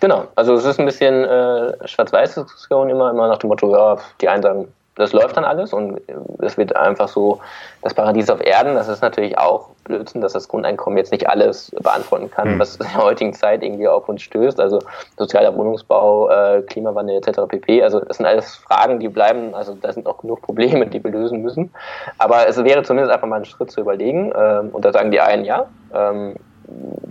Genau, 0.00 0.28
also 0.36 0.54
es 0.54 0.64
ist 0.64 0.78
ein 0.78 0.86
bisschen 0.86 1.24
äh, 1.24 1.88
Schwarz-Weiß-Diskussion 1.88 2.90
immer, 2.90 3.10
immer 3.10 3.28
nach 3.28 3.38
dem 3.38 3.48
Motto, 3.48 3.74
ja, 3.74 3.96
die 4.20 4.28
einen 4.28 4.42
sagen, 4.42 4.68
das 4.98 5.12
läuft 5.12 5.36
dann 5.36 5.44
alles 5.44 5.72
und 5.72 6.00
es 6.40 6.58
wird 6.58 6.74
einfach 6.74 7.08
so 7.08 7.38
das 7.82 7.94
Paradies 7.94 8.28
auf 8.30 8.44
Erden. 8.44 8.74
Das 8.74 8.88
ist 8.88 9.00
natürlich 9.00 9.38
auch 9.38 9.68
Blödsinn, 9.84 10.20
dass 10.20 10.32
das 10.32 10.48
Grundeinkommen 10.48 10.98
jetzt 10.98 11.12
nicht 11.12 11.28
alles 11.28 11.70
beantworten 11.80 12.30
kann, 12.30 12.54
mhm. 12.54 12.58
was 12.58 12.76
in 12.76 12.86
der 12.86 13.04
heutigen 13.04 13.32
Zeit 13.32 13.62
irgendwie 13.62 13.86
auf 13.86 14.08
uns 14.08 14.22
stößt. 14.22 14.60
Also 14.60 14.80
sozialer 15.16 15.56
Wohnungsbau, 15.56 16.28
äh, 16.30 16.62
Klimawandel 16.62 17.16
etc. 17.16 17.42
pp. 17.48 17.82
Also 17.82 18.00
das 18.00 18.16
sind 18.16 18.26
alles 18.26 18.56
Fragen, 18.56 18.98
die 18.98 19.08
bleiben, 19.08 19.54
also 19.54 19.76
da 19.80 19.92
sind 19.92 20.06
auch 20.08 20.18
genug 20.18 20.42
Probleme, 20.42 20.86
die 20.88 21.02
wir 21.02 21.12
lösen 21.12 21.42
müssen. 21.42 21.72
Aber 22.18 22.48
es 22.48 22.62
wäre 22.62 22.82
zumindest 22.82 23.12
einfach 23.12 23.28
mal 23.28 23.36
ein 23.36 23.44
Schritt 23.44 23.70
zu 23.70 23.80
überlegen. 23.80 24.32
Ähm, 24.36 24.70
und 24.72 24.84
da 24.84 24.92
sagen 24.92 25.12
die 25.12 25.20
einen, 25.20 25.44
ja, 25.44 25.66
ähm, 25.94 26.34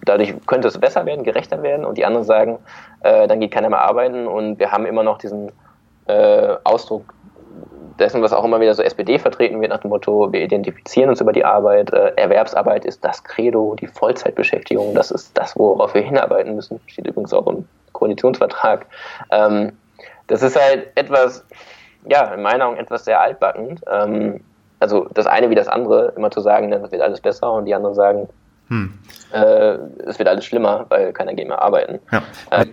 dadurch 0.08 0.34
könnte 0.46 0.68
es 0.68 0.78
besser 0.78 1.06
werden, 1.06 1.24
gerechter 1.24 1.64
werden 1.64 1.86
und 1.86 1.98
die 1.98 2.06
anderen 2.06 2.26
sagen, 2.26 2.60
äh, 3.02 3.28
dann 3.28 3.40
geht 3.40 3.52
keiner 3.52 3.70
mehr 3.70 3.82
arbeiten 3.82 4.28
und 4.28 4.60
wir 4.60 4.72
haben 4.72 4.86
immer 4.86 5.04
noch 5.04 5.18
diesen 5.18 5.52
äh, 6.08 6.56
Ausdruck 6.64 7.14
dessen, 8.00 8.22
was 8.22 8.34
auch 8.34 8.44
immer 8.44 8.60
wieder 8.60 8.74
so 8.74 8.84
SPD 8.84 9.20
vertreten 9.20 9.60
wird, 9.60 9.72
nach 9.72 9.80
dem 9.80 9.90
Motto, 9.90 10.32
wir 10.32 10.42
identifizieren 10.42 11.10
uns 11.10 11.22
über 11.22 11.34
die 11.34 11.44
Arbeit, 11.44 11.92
äh, 11.94 12.14
Erwerbsarbeit 12.16 12.86
ist 12.86 13.04
das 13.04 13.24
Credo, 13.24 13.76
die 13.76 13.88
Vollzeitbeschäftigung, 13.88 14.94
das 14.94 15.12
ist 15.12 15.38
das, 15.38 15.58
worauf 15.58 15.94
wir 15.94 16.02
hinarbeiten 16.02 16.56
müssen, 16.56 16.80
steht 16.88 17.08
übrigens 17.08 17.34
auch 17.34 17.48
im 17.48 17.68
Koalitionsvertrag. 17.94 18.86
Ähm, 19.32 19.72
das 20.28 20.44
ist 20.44 20.60
halt 20.60 20.90
etwas, 20.96 21.44
ja, 22.08 22.34
in 22.34 22.42
meiner 22.42 22.68
Augen 22.68 22.78
etwas 22.78 23.06
sehr 23.06 23.20
altbackend. 23.20 23.82
Ähm, 23.92 24.42
also 24.80 25.08
das 25.14 25.26
eine 25.26 25.50
wie 25.50 25.56
das 25.56 25.68
andere, 25.68 26.14
immer 26.16 26.30
zu 26.30 26.42
sagen, 26.42 26.70
dann 26.70 26.92
wird 26.92 27.02
alles 27.02 27.22
besser 27.22 27.52
und 27.52 27.66
die 27.66 27.74
anderen 27.74 27.96
sagen, 27.96 28.30
hm. 28.70 28.94
Äh, 29.32 29.78
es 30.06 30.20
wird 30.20 30.30
alles 30.30 30.46
schlimmer, 30.46 30.86
weil 30.90 31.14
keiner 31.14 31.34
geht 31.34 31.48
mehr 31.48 31.62
arbeiten. 31.62 32.00
Ja. 32.12 32.24
Äh, 32.52 32.66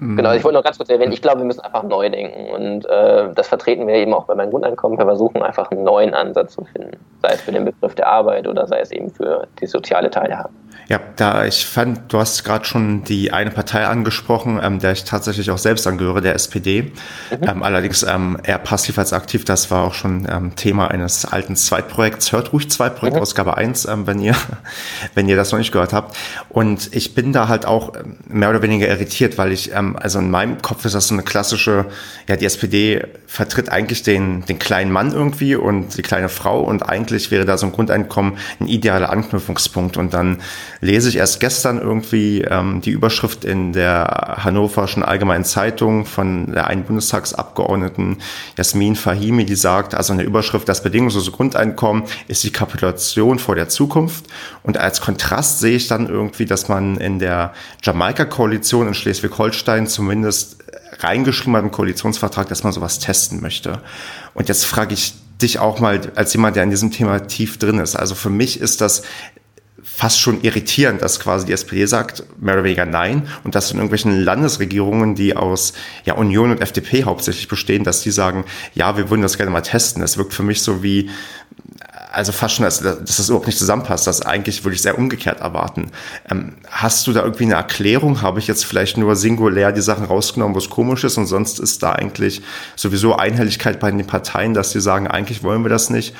genau, 0.00 0.32
ich 0.32 0.44
wollte 0.44 0.56
noch 0.56 0.64
ganz 0.64 0.78
kurz 0.78 0.88
erwähnen, 0.88 1.12
ich 1.12 1.22
glaube, 1.22 1.38
wir 1.38 1.44
müssen 1.44 1.60
einfach 1.60 1.82
neu 1.82 2.08
denken 2.08 2.50
und 2.50 2.86
äh, 2.86 3.32
das 3.34 3.48
vertreten 3.48 3.86
wir 3.86 3.94
eben 3.94 4.14
auch 4.14 4.24
bei 4.24 4.34
meinem 4.34 4.50
Grundeinkommen. 4.50 4.98
Wir 4.98 5.04
versuchen 5.04 5.42
einfach 5.42 5.70
einen 5.70 5.84
neuen 5.84 6.14
Ansatz 6.14 6.54
zu 6.54 6.64
finden, 6.64 6.96
sei 7.22 7.30
es 7.34 7.40
für 7.40 7.52
den 7.52 7.64
Begriff 7.64 7.94
der 7.94 8.06
Arbeit 8.06 8.46
oder 8.46 8.66
sei 8.66 8.80
es 8.80 8.90
eben 8.90 9.10
für 9.10 9.46
die 9.60 9.66
soziale 9.66 10.10
Teilhabe. 10.10 10.50
Ja, 10.88 10.98
da 11.16 11.44
ich 11.44 11.66
fand, 11.66 12.10
du 12.10 12.18
hast 12.18 12.44
gerade 12.44 12.64
schon 12.64 13.04
die 13.04 13.30
eine 13.30 13.50
Partei 13.50 13.86
angesprochen, 13.86 14.58
ähm, 14.62 14.78
der 14.78 14.92
ich 14.92 15.04
tatsächlich 15.04 15.50
auch 15.50 15.58
selbst 15.58 15.86
angehöre, 15.86 16.22
der 16.22 16.34
SPD. 16.34 16.82
Mhm. 16.82 16.90
Ähm, 17.42 17.62
allerdings 17.62 18.04
ähm, 18.04 18.38
eher 18.42 18.56
passiv 18.56 18.98
als 18.98 19.12
aktiv. 19.12 19.44
Das 19.44 19.70
war 19.70 19.84
auch 19.84 19.92
schon 19.92 20.26
ähm, 20.30 20.56
Thema 20.56 20.90
eines 20.90 21.26
alten 21.26 21.56
Zweitprojekts. 21.56 22.32
Hört 22.32 22.54
ruhig 22.54 22.70
Zweitprojekt, 22.70 23.16
mhm. 23.16 23.22
Ausgabe 23.22 23.58
1, 23.58 23.84
ähm, 23.84 24.06
wenn 24.06 24.18
ihr, 24.18 24.34
wenn 25.14 25.28
ihr 25.28 25.36
das 25.36 25.52
noch 25.52 25.58
nicht 25.58 25.72
gehört 25.72 25.92
habt. 25.92 26.16
Und 26.48 26.94
ich 26.94 27.14
bin 27.14 27.34
da 27.34 27.48
halt 27.48 27.66
auch 27.66 27.94
ähm, 27.94 28.16
mehr 28.26 28.48
oder 28.48 28.62
weniger 28.62 28.88
irritiert, 28.88 29.36
weil 29.36 29.52
ich, 29.52 29.74
ähm, 29.74 29.94
also 29.94 30.20
in 30.20 30.30
meinem 30.30 30.62
Kopf 30.62 30.86
ist 30.86 30.94
das 30.94 31.08
so 31.08 31.14
eine 31.14 31.22
klassische, 31.22 31.84
ja, 32.28 32.36
die 32.36 32.46
SPD 32.46 33.06
vertritt 33.26 33.68
eigentlich 33.68 34.04
den, 34.04 34.46
den 34.46 34.58
kleinen 34.58 34.90
Mann 34.90 35.12
irgendwie 35.12 35.54
und 35.54 35.98
die 35.98 36.02
kleine 36.02 36.30
Frau 36.30 36.62
und 36.62 36.88
eigentlich 36.88 37.30
wäre 37.30 37.44
da 37.44 37.58
so 37.58 37.66
ein 37.66 37.72
Grundeinkommen 37.72 38.38
ein 38.58 38.68
idealer 38.68 39.10
Anknüpfungspunkt 39.10 39.98
und 39.98 40.14
dann 40.14 40.38
lese 40.80 41.08
ich 41.08 41.16
erst 41.16 41.40
gestern 41.40 41.80
irgendwie 41.80 42.42
ähm, 42.42 42.80
die 42.80 42.90
Überschrift 42.90 43.44
in 43.44 43.72
der 43.72 44.38
Hannoverschen 44.44 45.02
Allgemeinen 45.02 45.44
Zeitung 45.44 46.04
von 46.04 46.52
der 46.52 46.66
einen 46.66 46.84
Bundestagsabgeordneten 46.84 48.18
Jasmin 48.56 48.96
Fahimi, 48.96 49.44
die 49.44 49.54
sagt, 49.54 49.94
also 49.94 50.12
in 50.12 50.18
der 50.18 50.26
Überschrift, 50.26 50.68
das 50.68 50.82
bedingungslose 50.82 51.30
Grundeinkommen 51.30 52.04
ist 52.28 52.44
die 52.44 52.52
Kapitulation 52.52 53.38
vor 53.38 53.54
der 53.54 53.68
Zukunft. 53.68 54.26
Und 54.62 54.78
als 54.78 55.00
Kontrast 55.00 55.60
sehe 55.60 55.76
ich 55.76 55.88
dann 55.88 56.08
irgendwie, 56.08 56.44
dass 56.44 56.68
man 56.68 56.96
in 56.98 57.18
der 57.18 57.52
Jamaika-Koalition 57.82 58.88
in 58.88 58.94
Schleswig-Holstein 58.94 59.86
zumindest 59.86 60.58
reingeschrieben 61.00 61.56
hat 61.56 61.64
im 61.64 61.70
Koalitionsvertrag, 61.70 62.48
dass 62.48 62.64
man 62.64 62.72
sowas 62.72 62.98
testen 62.98 63.40
möchte. 63.40 63.80
Und 64.34 64.48
jetzt 64.48 64.64
frage 64.64 64.94
ich 64.94 65.14
dich 65.40 65.58
auch 65.58 65.78
mal 65.78 66.00
als 66.16 66.32
jemand, 66.32 66.56
der 66.56 66.64
in 66.64 66.70
diesem 66.70 66.90
Thema 66.90 67.20
tief 67.20 67.58
drin 67.58 67.78
ist. 67.78 67.96
Also 67.96 68.14
für 68.14 68.30
mich 68.30 68.60
ist 68.60 68.80
das 68.80 69.02
fast 69.98 70.20
schon 70.20 70.42
irritierend, 70.42 71.02
dass 71.02 71.18
quasi 71.18 71.44
die 71.44 71.52
SPD 71.52 71.84
sagt, 71.86 72.22
mehr 72.40 72.54
oder 72.54 72.62
weniger 72.62 72.86
nein, 72.86 73.26
und 73.42 73.56
dass 73.56 73.72
in 73.72 73.78
irgendwelchen 73.78 74.20
Landesregierungen, 74.20 75.16
die 75.16 75.34
aus 75.34 75.72
ja, 76.04 76.14
Union 76.14 76.52
und 76.52 76.60
FDP 76.60 77.02
hauptsächlich 77.02 77.48
bestehen, 77.48 77.82
dass 77.82 78.02
die 78.02 78.12
sagen, 78.12 78.44
ja, 78.74 78.96
wir 78.96 79.10
würden 79.10 79.22
das 79.22 79.36
gerne 79.36 79.50
mal 79.50 79.62
testen. 79.62 80.00
Das 80.00 80.16
wirkt 80.16 80.34
für 80.34 80.44
mich 80.44 80.62
so 80.62 80.84
wie, 80.84 81.10
also 82.12 82.30
fast 82.30 82.54
schon, 82.54 82.64
dass, 82.64 82.78
dass 82.78 83.16
das 83.16 83.28
überhaupt 83.28 83.48
nicht 83.48 83.58
zusammenpasst. 83.58 84.06
Das 84.06 84.22
eigentlich 84.22 84.62
würde 84.62 84.76
ich 84.76 84.82
sehr 84.82 84.96
umgekehrt 84.96 85.40
erwarten. 85.40 85.90
Ähm, 86.30 86.54
hast 86.70 87.04
du 87.08 87.12
da 87.12 87.24
irgendwie 87.24 87.46
eine 87.46 87.54
Erklärung? 87.54 88.22
Habe 88.22 88.38
ich 88.38 88.46
jetzt 88.46 88.64
vielleicht 88.64 88.98
nur 88.98 89.16
singulär 89.16 89.72
die 89.72 89.80
Sachen 89.80 90.04
rausgenommen, 90.04 90.54
wo 90.54 90.58
es 90.60 90.70
komisch 90.70 91.02
ist 91.02 91.18
und 91.18 91.26
sonst 91.26 91.58
ist 91.58 91.82
da 91.82 91.90
eigentlich 91.90 92.42
sowieso 92.76 93.16
Einhelligkeit 93.16 93.80
bei 93.80 93.90
den 93.90 94.06
Parteien, 94.06 94.54
dass 94.54 94.70
die 94.70 94.80
sagen, 94.80 95.08
eigentlich 95.08 95.42
wollen 95.42 95.64
wir 95.64 95.70
das 95.70 95.90
nicht? 95.90 96.14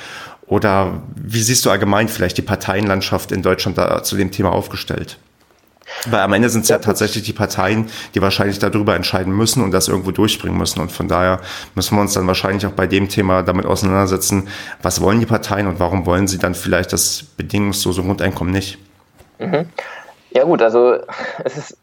Oder 0.49 1.03
wie 1.15 1.41
siehst 1.41 1.63
du 1.65 1.69
allgemein 1.69 2.09
vielleicht 2.09 2.37
die 2.37 2.41
Parteienlandschaft 2.41 3.31
in 3.31 3.43
Deutschland 3.43 3.77
da 3.77 4.03
zu 4.03 4.17
dem 4.17 4.31
Thema 4.31 4.51
aufgestellt? 4.51 5.19
Weil 6.07 6.21
am 6.21 6.33
Ende 6.33 6.49
sind 6.49 6.63
es 6.63 6.69
ja 6.69 6.79
tatsächlich 6.79 7.23
die 7.23 7.33
Parteien, 7.33 7.87
die 8.13 8.21
wahrscheinlich 8.21 8.59
darüber 8.59 8.95
entscheiden 8.95 9.33
müssen 9.33 9.63
und 9.63 9.71
das 9.71 9.87
irgendwo 9.87 10.11
durchbringen 10.11 10.57
müssen. 10.57 10.79
Und 10.81 10.91
von 10.91 11.07
daher 11.07 11.39
müssen 11.75 11.95
wir 11.95 12.01
uns 12.01 12.13
dann 12.13 12.27
wahrscheinlich 12.27 12.65
auch 12.65 12.71
bei 12.71 12.87
dem 12.87 13.09
Thema 13.09 13.43
damit 13.43 13.65
auseinandersetzen, 13.65 14.47
was 14.81 15.01
wollen 15.01 15.19
die 15.19 15.25
Parteien 15.25 15.67
und 15.67 15.79
warum 15.79 16.05
wollen 16.05 16.27
sie 16.27 16.37
dann 16.37 16.55
vielleicht 16.55 16.93
das 16.93 17.23
bedingungslose 17.37 18.01
Grundeinkommen 18.01 18.53
nicht? 18.53 18.77
Mhm. 19.39 19.65
Ja 20.31 20.43
gut, 20.43 20.61
also 20.61 20.97
es 21.43 21.57
ist 21.57 21.77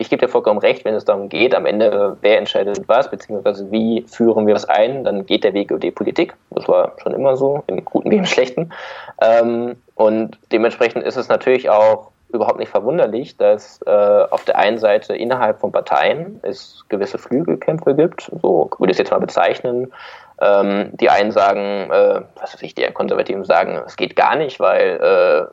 ich 0.00 0.08
gebe 0.08 0.24
dir 0.24 0.32
vollkommen 0.32 0.58
recht, 0.58 0.86
wenn 0.86 0.94
es 0.94 1.04
darum 1.04 1.28
geht, 1.28 1.54
am 1.54 1.66
Ende, 1.66 2.16
wer 2.22 2.38
entscheidet 2.38 2.88
was, 2.88 3.10
beziehungsweise 3.10 3.70
wie 3.70 4.02
führen 4.08 4.46
wir 4.46 4.54
was 4.54 4.64
ein, 4.64 5.04
dann 5.04 5.26
geht 5.26 5.44
der 5.44 5.52
Weg 5.52 5.70
über 5.70 5.78
die 5.78 5.90
Politik. 5.90 6.34
Das 6.50 6.66
war 6.68 6.94
schon 7.02 7.12
immer 7.12 7.36
so, 7.36 7.62
im 7.66 7.84
Guten 7.84 8.10
wie 8.10 8.16
im 8.16 8.24
Schlechten. 8.24 8.72
Ähm, 9.20 9.76
und 9.96 10.38
dementsprechend 10.52 11.04
ist 11.04 11.16
es 11.16 11.28
natürlich 11.28 11.68
auch 11.68 12.12
überhaupt 12.32 12.58
nicht 12.58 12.70
verwunderlich, 12.70 13.36
dass 13.36 13.82
äh, 13.82 13.90
auf 13.90 14.44
der 14.44 14.56
einen 14.56 14.78
Seite 14.78 15.14
innerhalb 15.14 15.60
von 15.60 15.70
Parteien 15.70 16.40
es 16.42 16.82
gewisse 16.88 17.18
Flügelkämpfe 17.18 17.94
gibt, 17.94 18.30
so 18.40 18.70
würde 18.78 18.92
ich 18.92 18.94
es 18.94 18.98
jetzt 18.98 19.10
mal 19.10 19.20
bezeichnen, 19.20 19.92
ähm, 20.40 20.90
die 20.92 21.10
einen 21.10 21.32
sagen, 21.32 21.90
äh, 21.90 22.20
was 22.40 22.54
weiß 22.54 22.62
ich, 22.62 22.74
die 22.74 22.84
Konservativen 22.92 23.44
sagen, 23.44 23.80
es 23.86 23.96
geht 23.96 24.16
gar 24.16 24.36
nicht, 24.36 24.58
weil 24.58 24.98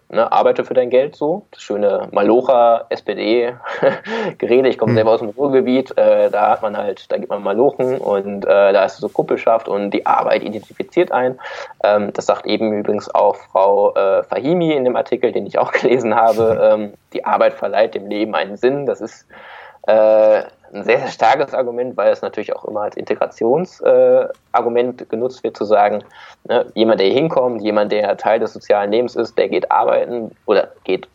äh, 0.10 0.16
ne, 0.16 0.32
arbeite 0.32 0.64
für 0.64 0.74
dein 0.74 0.90
Geld 0.90 1.16
so. 1.16 1.46
Das 1.52 1.62
schöne 1.62 2.08
Malocha 2.12 2.86
SPD-Gerede, 2.90 4.70
ich 4.70 4.78
komme 4.78 4.94
mhm. 4.94 4.96
selber 4.96 5.12
aus 5.12 5.20
dem 5.20 5.30
Ruhrgebiet, 5.30 5.98
äh, 5.98 6.30
da 6.30 6.52
hat 6.52 6.62
man 6.62 6.78
halt, 6.78 7.12
da 7.12 7.18
gibt 7.18 7.30
man 7.30 7.44
Malochen 7.44 7.98
und 7.98 8.46
äh, 8.46 8.74
da 8.74 8.86
ist 8.86 8.98
so 8.98 9.10
Kuppelschaft 9.10 9.68
und 9.68 9.92
die 9.92 10.06
Arbeit 10.06 10.44
identifiziert 10.44 11.12
ein. 11.12 11.40
Ähm, 11.84 12.14
das 12.14 12.26
sagt 12.26 12.46
eben 12.46 12.72
übrigens 12.72 13.14
auch 13.14 13.36
Frau 13.36 13.94
äh, 13.96 14.24
Fahimi 14.24 14.72
in 14.72 14.86
dem 14.86 14.96
Artikel, 14.96 15.32
den 15.32 15.46
ich 15.46 15.60
auch 15.60 15.72
gelesen 15.74 16.16
habe. 16.16 16.56
Ähm, 16.68 16.94
die 17.14 17.24
Arbeit 17.24 17.54
verleiht 17.54 17.94
dem 17.94 18.08
Leben 18.08 18.34
einen 18.36 18.58
Sinn. 18.58 18.86
Das 18.86 19.00
ist 19.00 19.28
äh, 19.88 20.42
ein 20.74 20.84
sehr, 20.84 20.99
sehr 20.99 21.09
starkes 21.09 21.53
Argument, 21.53 21.95
weil 21.97 22.11
es 22.11 22.22
natürlich 22.22 22.55
auch 22.55 22.65
immer 22.65 22.82
als 22.82 22.97
Integrationsargument 22.97 25.01
äh, 25.01 25.05
genutzt 25.05 25.43
wird, 25.43 25.57
zu 25.57 25.65
sagen, 25.65 26.03
ne, 26.45 26.65
jemand, 26.74 26.99
der 26.99 27.07
hier 27.07 27.15
hinkommt, 27.15 27.61
jemand, 27.61 27.91
der 27.91 28.18
Teil 28.18 28.39
des 28.39 28.53
sozialen 28.53 28.91
Lebens 28.91 29.15
ist, 29.15 29.38
der 29.38 29.49
geht 29.49 29.72
arbeiten 29.72 30.32
oder 30.45 30.72
geht 30.84 31.07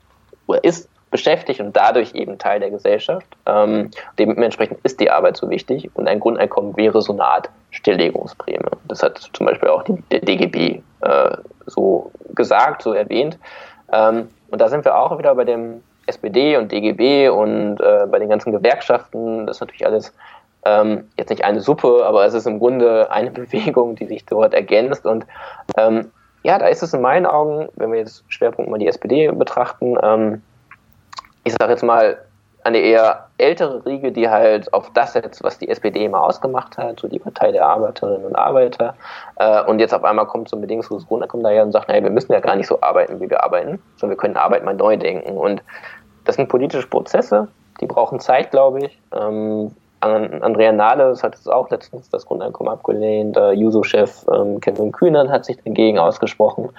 oder 0.46 0.62
ist 0.64 0.88
beschäftigt 1.12 1.61
und 1.61 1.76
dadurch 1.76 2.14
eben 2.14 2.38
Teil 2.38 2.59
der 2.59 2.70
Gesellschaft. 2.70 3.26
Ähm, 3.46 3.90
dementsprechend 4.18 4.80
ist 4.82 4.98
die 4.98 5.11
Arbeit 5.11 5.36
so 5.36 5.48
wichtig 5.50 5.90
und 5.94 6.09
ein 6.09 6.18
Grundeinkommen 6.18 6.76
wäre 6.76 7.00
so 7.03 7.12
eine 7.12 7.24
Art 7.24 7.50
Stilllegungsprämie. 7.70 8.70
Das 8.88 9.03
hat 9.03 9.30
zum 9.32 9.46
Beispiel 9.46 9.68
auch 9.68 9.84
die, 9.84 10.03
der 10.11 10.20
DGB 10.20 10.82
äh, 11.03 11.36
so 11.66 12.11
gesagt, 12.34 12.82
so 12.82 12.94
erwähnt. 12.94 13.38
Ähm, 13.92 14.28
und 14.50 14.61
da 14.61 14.68
sind 14.68 14.84
wir 14.84 14.96
auch 14.96 15.16
wieder 15.18 15.34
bei 15.34 15.44
dem 15.44 15.82
SPD 16.07 16.57
und 16.57 16.72
DGB 16.72 17.28
und 17.28 17.80
äh, 17.80 18.07
bei 18.11 18.18
den 18.18 18.28
ganzen 18.28 18.53
Gewerkschaften, 18.53 19.46
das 19.46 19.57
ist 19.57 19.61
natürlich 19.61 19.86
alles 19.86 20.12
ähm, 20.64 21.09
jetzt 21.16 21.30
nicht 21.30 21.44
eine 21.44 21.61
Suppe, 21.61 22.05
aber 22.05 22.24
es 22.24 22.34
ist 22.34 22.46
im 22.46 22.59
Grunde 22.59 23.11
eine 23.11 23.30
Bewegung, 23.32 23.96
die 23.96 24.07
sich 24.07 24.24
dort 24.26 24.55
ergänzt. 24.55 25.07
Und 25.07 25.26
ähm, 25.76 26.11
ja, 26.42 26.59
da 26.59 26.66
ist 26.66 26.82
es 26.82 26.94
in 26.94 27.00
meinen 27.00 27.26
Augen, 27.26 27.68
wenn 27.76 27.92
wir 27.92 28.00
jetzt 28.00 28.24
Schwerpunkt 28.28 28.70
mal 28.70 28.78
die 28.78 28.88
SPD 28.88 29.30
betrachten, 29.30 29.96
ähm, 30.03 30.42
ich 31.44 31.55
sage 31.59 31.72
jetzt 31.72 31.82
mal, 31.82 32.18
eine 32.64 32.78
eher 32.78 33.26
ältere 33.38 33.84
Riege, 33.84 34.12
die 34.12 34.28
halt 34.28 34.72
auf 34.72 34.90
das 34.94 35.14
setzt, 35.14 35.42
was 35.42 35.58
die 35.58 35.68
SPD 35.68 36.04
immer 36.04 36.22
ausgemacht 36.22 36.78
hat, 36.78 37.00
so 37.00 37.08
die 37.08 37.18
Partei 37.18 37.50
der 37.50 37.66
Arbeiterinnen 37.66 38.24
und 38.24 38.36
Arbeiter. 38.36 38.94
Äh, 39.36 39.64
und 39.64 39.80
jetzt 39.80 39.92
auf 39.92 40.04
einmal 40.04 40.26
kommt 40.26 40.48
so 40.48 40.56
ein 40.56 40.60
bedingungsloses 40.60 41.08
Grundeinkommen 41.08 41.44
daher 41.44 41.64
und 41.64 41.72
sagt, 41.72 41.88
naja, 41.88 42.02
wir 42.02 42.10
müssen 42.10 42.32
ja 42.32 42.40
gar 42.40 42.54
nicht 42.54 42.68
so 42.68 42.80
arbeiten, 42.80 43.20
wie 43.20 43.28
wir 43.28 43.42
arbeiten, 43.42 43.82
sondern 43.96 44.16
wir 44.16 44.20
können 44.20 44.36
Arbeit 44.36 44.64
mal 44.64 44.74
neu 44.74 44.96
denken. 44.96 45.36
Und 45.36 45.62
das 46.24 46.36
sind 46.36 46.48
politische 46.48 46.86
Prozesse, 46.86 47.48
die 47.80 47.86
brauchen 47.86 48.20
Zeit, 48.20 48.52
glaube 48.52 48.86
ich. 48.86 49.00
Ähm, 49.12 49.72
Andrea 50.00 50.72
Nahles 50.72 51.22
hat 51.22 51.36
es 51.36 51.46
auch 51.46 51.70
letztens 51.70 52.10
das 52.10 52.26
Grundeinkommen 52.26 52.72
abgelehnt. 52.72 53.36
Äh, 53.36 53.52
Juso-Chef 53.52 54.26
ähm, 54.32 54.60
Kevin 54.60 54.90
Kühnert 54.90 55.28
hat 55.28 55.44
sich 55.44 55.58
dagegen 55.62 55.98
ausgesprochen. 55.98 56.70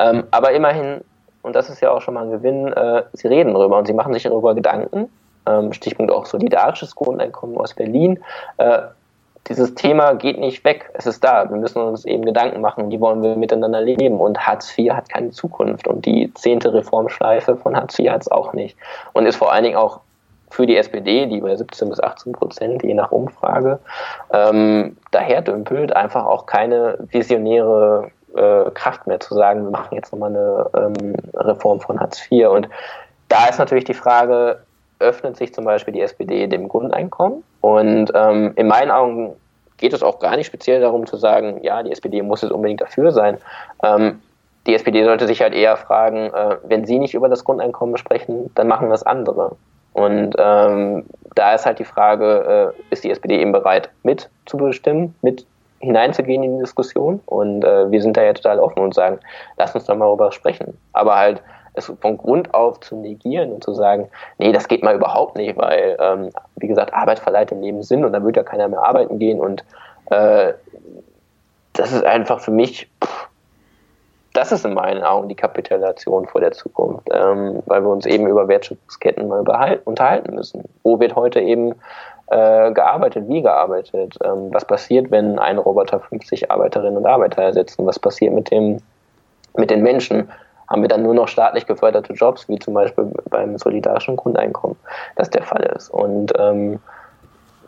Ähm, 0.00 0.24
aber 0.32 0.50
immerhin, 0.50 1.00
und 1.42 1.54
das 1.54 1.70
ist 1.70 1.80
ja 1.80 1.92
auch 1.92 2.00
schon 2.00 2.14
mal 2.14 2.24
ein 2.24 2.32
Gewinn, 2.32 2.72
äh, 2.72 3.04
sie 3.12 3.28
reden 3.28 3.54
darüber 3.54 3.78
und 3.78 3.86
sie 3.86 3.92
machen 3.92 4.12
sich 4.12 4.24
darüber 4.24 4.54
Gedanken 4.54 5.10
ähm, 5.46 5.72
Stichpunkt 5.72 6.12
auch 6.12 6.26
solidarisches 6.26 6.94
Grundeinkommen 6.94 7.56
aus 7.56 7.74
Berlin. 7.74 8.18
Äh, 8.58 8.82
dieses 9.48 9.74
Thema 9.74 10.14
geht 10.14 10.38
nicht 10.38 10.64
weg, 10.64 10.90
es 10.94 11.06
ist 11.06 11.24
da. 11.24 11.50
Wir 11.50 11.56
müssen 11.56 11.82
uns 11.82 12.04
eben 12.04 12.24
Gedanken 12.24 12.60
machen, 12.60 12.90
wie 12.92 13.00
wollen 13.00 13.22
wir 13.22 13.36
miteinander 13.36 13.80
leben. 13.80 14.20
Und 14.20 14.46
Hartz 14.46 14.76
IV 14.78 14.92
hat 14.92 15.08
keine 15.08 15.30
Zukunft 15.30 15.88
und 15.88 16.06
die 16.06 16.32
zehnte 16.34 16.72
Reformschleife 16.72 17.56
von 17.56 17.76
Hartz 17.76 17.98
IV 17.98 18.10
hat 18.10 18.22
es 18.22 18.30
auch 18.30 18.52
nicht. 18.52 18.76
Und 19.12 19.26
ist 19.26 19.36
vor 19.36 19.52
allen 19.52 19.64
Dingen 19.64 19.76
auch 19.76 20.00
für 20.50 20.66
die 20.66 20.76
SPD, 20.76 21.26
die 21.26 21.40
bei 21.40 21.56
17 21.56 21.88
bis 21.88 21.98
18 21.98 22.32
Prozent, 22.32 22.82
je 22.84 22.94
nach 22.94 23.10
Umfrage, 23.10 23.80
ähm, 24.32 24.96
daher 25.10 25.40
dümpelt, 25.40 25.96
einfach 25.96 26.26
auch 26.26 26.46
keine 26.46 26.98
visionäre 27.10 28.10
äh, 28.36 28.70
Kraft 28.70 29.06
mehr 29.06 29.18
zu 29.18 29.34
sagen, 29.34 29.64
wir 29.64 29.70
machen 29.70 29.94
jetzt 29.94 30.12
nochmal 30.12 30.30
eine 30.30 30.94
ähm, 31.00 31.16
Reform 31.34 31.80
von 31.80 31.98
Hartz 31.98 32.20
IV. 32.30 32.48
Und 32.48 32.68
da 33.28 33.48
ist 33.48 33.58
natürlich 33.58 33.84
die 33.84 33.94
Frage, 33.94 34.58
öffnet 35.02 35.36
sich 35.36 35.52
zum 35.52 35.64
Beispiel 35.64 35.92
die 35.92 36.00
SPD 36.00 36.46
dem 36.46 36.68
Grundeinkommen. 36.68 37.44
Und 37.60 38.10
ähm, 38.14 38.52
in 38.56 38.68
meinen 38.68 38.90
Augen 38.90 39.34
geht 39.76 39.92
es 39.92 40.02
auch 40.02 40.18
gar 40.18 40.36
nicht 40.36 40.46
speziell 40.46 40.80
darum 40.80 41.06
zu 41.06 41.16
sagen, 41.16 41.60
ja, 41.62 41.82
die 41.82 41.92
SPD 41.92 42.22
muss 42.22 42.42
jetzt 42.42 42.52
unbedingt 42.52 42.80
dafür 42.80 43.12
sein. 43.12 43.38
Ähm, 43.82 44.22
die 44.66 44.74
SPD 44.74 45.04
sollte 45.04 45.26
sich 45.26 45.42
halt 45.42 45.54
eher 45.54 45.76
fragen, 45.76 46.32
äh, 46.32 46.56
wenn 46.64 46.86
sie 46.86 46.98
nicht 46.98 47.14
über 47.14 47.28
das 47.28 47.44
Grundeinkommen 47.44 47.96
sprechen, 47.96 48.50
dann 48.54 48.68
machen 48.68 48.90
es 48.92 49.02
andere. 49.02 49.56
Und 49.92 50.34
ähm, 50.38 51.04
da 51.34 51.54
ist 51.54 51.66
halt 51.66 51.78
die 51.78 51.84
Frage, 51.84 52.72
äh, 52.74 52.92
ist 52.92 53.04
die 53.04 53.10
SPD 53.10 53.40
eben 53.40 53.52
bereit, 53.52 53.90
mitzubestimmen, 54.04 55.14
mit 55.20 55.44
hineinzugehen 55.80 56.42
in 56.42 56.54
die 56.56 56.62
Diskussion? 56.62 57.20
Und 57.26 57.64
äh, 57.64 57.90
wir 57.90 58.00
sind 58.00 58.16
da 58.16 58.22
ja 58.22 58.32
total 58.32 58.60
offen 58.60 58.78
und 58.78 58.94
sagen, 58.94 59.18
lass 59.58 59.74
uns 59.74 59.84
doch 59.84 59.96
mal 59.96 60.06
darüber 60.06 60.32
sprechen. 60.32 60.78
Aber 60.92 61.16
halt 61.16 61.42
es 61.74 61.92
von 62.00 62.18
Grund 62.18 62.54
auf 62.54 62.80
zu 62.80 62.96
negieren 62.96 63.52
und 63.52 63.64
zu 63.64 63.72
sagen, 63.72 64.08
nee, 64.38 64.52
das 64.52 64.68
geht 64.68 64.82
mal 64.82 64.94
überhaupt 64.94 65.36
nicht, 65.36 65.56
weil, 65.56 65.96
ähm, 66.00 66.30
wie 66.56 66.68
gesagt, 66.68 66.92
Arbeit 66.92 67.18
verleiht 67.18 67.52
im 67.52 67.62
Leben 67.62 67.82
Sinn 67.82 68.04
und 68.04 68.12
dann 68.12 68.24
wird 68.24 68.36
ja 68.36 68.42
keiner 68.42 68.68
mehr 68.68 68.82
arbeiten 68.82 69.18
gehen 69.18 69.40
und 69.40 69.64
äh, 70.10 70.52
das 71.72 71.92
ist 71.92 72.04
einfach 72.04 72.40
für 72.40 72.50
mich, 72.50 72.90
pff, 73.02 73.28
das 74.34 74.52
ist 74.52 74.64
in 74.64 74.74
meinen 74.74 75.02
Augen 75.02 75.28
die 75.28 75.34
Kapitulation 75.34 76.26
vor 76.26 76.40
der 76.40 76.52
Zukunft, 76.52 77.08
ähm, 77.12 77.62
weil 77.66 77.82
wir 77.82 77.90
uns 77.90 78.06
eben 78.06 78.26
über 78.26 78.48
Wertschöpfungsketten 78.48 79.28
mal 79.28 79.80
unterhalten 79.84 80.34
müssen. 80.34 80.64
Wo 80.82 80.98
wird 81.00 81.16
heute 81.16 81.40
eben 81.40 81.74
äh, 82.28 82.72
gearbeitet, 82.72 83.28
wie 83.28 83.42
gearbeitet? 83.42 84.16
Ähm, 84.24 84.48
was 84.52 84.64
passiert, 84.64 85.10
wenn 85.10 85.38
ein 85.38 85.58
Roboter 85.58 86.00
50 86.00 86.50
Arbeiterinnen 86.50 86.96
und 86.96 87.06
Arbeiter 87.06 87.42
ersetzt? 87.42 87.76
Was 87.78 87.98
passiert 87.98 88.32
mit 88.32 88.50
dem 88.50 88.78
mit 89.54 89.70
den 89.70 89.82
Menschen? 89.82 90.30
Haben 90.72 90.82
wir 90.82 90.88
dann 90.88 91.02
nur 91.02 91.14
noch 91.14 91.28
staatlich 91.28 91.66
geförderte 91.66 92.14
Jobs, 92.14 92.48
wie 92.48 92.58
zum 92.58 92.74
Beispiel 92.74 93.12
beim 93.28 93.58
solidarischen 93.58 94.16
Grundeinkommen, 94.16 94.76
das 95.16 95.30
der 95.30 95.42
Fall 95.42 95.70
ist. 95.76 95.90
Und 95.90 96.32
ähm, 96.38 96.80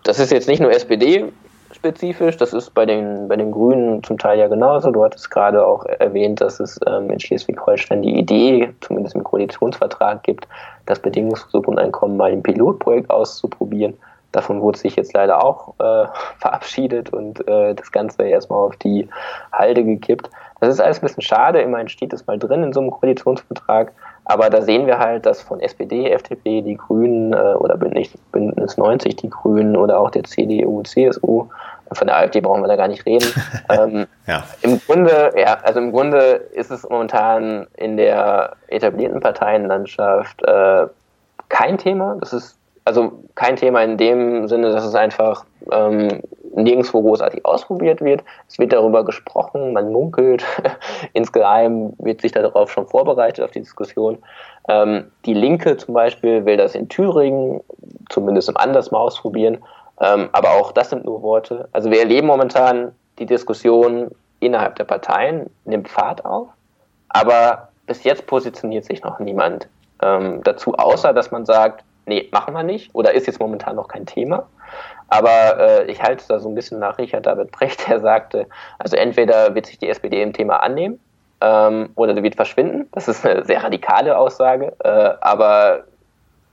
das 0.03 0.19
ist 0.19 0.33
jetzt 0.33 0.49
nicht 0.49 0.61
nur 0.61 0.73
SPD 0.73 1.31
spezifisch, 1.73 2.37
das 2.37 2.55
ist 2.55 2.73
bei 2.73 2.87
den, 2.87 3.29
bei 3.29 3.37
den 3.37 3.53
Grünen 3.53 4.03
zum 4.03 4.17
Teil 4.17 4.39
ja 4.39 4.49
genauso. 4.49 4.91
Du 4.91 5.05
hattest 5.05 5.31
gerade 5.31 5.67
auch 5.67 5.85
erwähnt, 5.85 6.41
dass 6.41 6.61
es 6.61 6.81
ähm, 6.87 7.11
in 7.11 7.21
Schleswig-Holstein 7.21 8.01
die 8.01 8.19
Idee, 8.19 8.73
zumindest 8.81 9.15
im 9.15 9.25
Koalitionsvertrag 9.25 10.23
gibt, 10.23 10.49
das 10.87 11.01
bedingungslose 11.01 11.63
Grundeinkommen 11.63 12.17
mal 12.17 12.33
im 12.33 12.43
Pilotprojekt 12.43 13.11
auszuprobieren. 13.11 13.95
Davon 14.35 14.61
wurde 14.61 14.79
sich 14.79 14.97
jetzt 14.97 15.13
leider 15.13 15.45
auch 15.45 15.75
äh, 15.79 16.07
verabschiedet 16.39 17.13
und 17.13 17.47
äh, 17.47 17.75
das 17.75 17.93
Ganze 17.93 18.25
erstmal 18.25 18.61
auf 18.67 18.77
die 18.77 19.09
Halde 19.53 19.85
gekippt. 19.85 20.31
Das 20.61 20.73
ist 20.73 20.81
alles 20.81 20.99
ein 20.99 21.07
bisschen 21.07 21.23
schade. 21.23 21.61
Immerhin 21.61 21.89
steht 21.89 22.13
es 22.13 22.27
mal 22.27 22.39
drin 22.39 22.63
in 22.63 22.73
so 22.73 22.81
einem 22.81 22.91
Koalitionsvertrag. 22.91 23.93
Aber 24.25 24.49
da 24.49 24.63
sehen 24.63 24.87
wir 24.87 24.99
halt, 24.99 25.27
dass 25.27 25.43
von 25.43 25.61
SPD, 25.61 26.11
FDP, 26.11 26.63
die 26.63 26.77
Grünen 26.77 27.33
äh, 27.35 27.55
oder 27.55 27.77
Bündnis, 27.77 28.11
Bündnis 28.33 28.77
90, 28.77 29.17
die 29.17 29.29
Grünen 29.29 29.77
oder 29.77 30.01
auch 30.01 30.11
der 30.11 30.25
CDU, 30.25 30.83
CSU, 30.83 31.49
von 31.93 32.07
der 32.07 32.17
AfD 32.17 32.41
brauchen 32.41 32.63
wir 32.63 32.69
da 32.69 32.77
gar 32.77 32.89
nicht 32.89 33.05
reden. 33.07 33.29
ähm, 33.71 34.07
ja. 34.27 34.45
Im 34.63 34.81
Grunde, 34.81 35.33
ja, 35.37 35.59
also 35.63 35.81
im 35.81 35.93
Grunde 35.93 36.19
ist 36.53 36.71
es 36.71 36.89
momentan 36.89 37.67
in 37.77 37.97
der 37.97 38.57
etablierten 38.69 39.21
Parteienlandschaft 39.21 40.43
äh, 40.43 40.87
kein 41.49 41.79
Thema. 41.79 42.17
Das 42.21 42.33
ist 42.33 42.59
also 42.85 43.13
kein 43.35 43.57
Thema 43.57 43.83
in 43.83 43.97
dem 43.97 44.47
Sinne, 44.49 44.71
dass 44.73 44.85
es 44.85 44.95
einfach 44.95 45.45
ähm, 45.73 46.23
nirgendwo 46.55 47.01
großartig 47.03 47.45
ausprobiert 47.45 48.01
wird. 48.01 48.23
Es 48.49 48.59
wird 48.59 48.73
darüber 48.73 49.05
gesprochen, 49.05 49.73
man 49.73 49.91
munkelt. 49.91 50.45
Insgeheim 51.13 51.95
wird 51.99 52.21
sich 52.21 52.33
darauf 52.33 52.71
schon 52.71 52.87
vorbereitet, 52.87 53.45
auf 53.45 53.51
die 53.51 53.61
Diskussion. 53.61 54.19
Ähm, 54.69 55.11
die 55.25 55.35
Linke 55.35 55.77
zum 55.77 55.95
Beispiel 55.95 56.45
will 56.45 56.57
das 56.57 56.75
in 56.75 56.89
Thüringen 56.89 57.61
zumindest 58.11 58.49
im 58.49 58.57
Anders 58.57 58.91
mal 58.91 58.99
ausprobieren. 58.99 59.59
Ähm, 60.01 60.29
aber 60.33 60.51
auch 60.53 60.73
das 60.73 60.91
sind 60.91 61.05
nur 61.05 61.23
Worte. 61.23 61.69
Also 61.73 61.91
wir 61.91 62.01
erleben 62.01 62.27
momentan 62.27 62.93
die 63.19 63.27
Diskussion 63.27 64.11
innerhalb 64.41 64.77
der 64.77 64.85
Parteien, 64.85 65.49
nimmt 65.65 65.89
Fahrt 65.89 66.25
auf. 66.25 66.49
Aber 67.09 67.69
bis 67.87 68.05
jetzt 68.05 68.27
positioniert 68.27 68.85
sich 68.85 69.03
noch 69.03 69.19
niemand 69.19 69.69
ähm, 70.03 70.43
dazu, 70.43 70.75
außer 70.75 71.13
dass 71.13 71.31
man 71.31 71.47
sagt, 71.47 71.85
nee, 72.07 72.29
machen 72.33 72.55
wir 72.55 72.63
nicht 72.63 72.95
oder 72.95 73.15
ist 73.15 73.27
jetzt 73.27 73.41
momentan 73.41 73.77
noch 73.77 73.89
kein 73.89 74.07
Thema. 74.07 74.47
Aber 75.09 75.59
äh, 75.59 75.85
ich 75.91 76.03
halte 76.03 76.25
da 76.29 76.39
so 76.39 76.49
ein 76.49 76.55
bisschen 76.55 76.79
nach 76.79 76.99
Richard 76.99 77.27
David 77.27 77.53
Brecht, 77.53 77.89
der 77.89 78.01
sagte, 78.01 78.47
also 78.79 78.97
entweder 78.97 79.55
wird 79.55 79.67
sich 79.67 79.79
die 79.79 79.89
SPD 79.89 80.23
im 80.23 80.33
Thema 80.33 80.63
annehmen 80.63 80.99
ähm, 81.41 81.91
oder 81.95 82.15
sie 82.15 82.23
wird 82.23 82.37
verschwinden. 82.37 82.89
Das 82.93 83.09
ist 83.09 83.25
eine 83.25 83.45
sehr 83.45 83.63
radikale 83.63 84.17
Aussage, 84.17 84.73
äh, 84.83 85.11
aber 85.21 85.85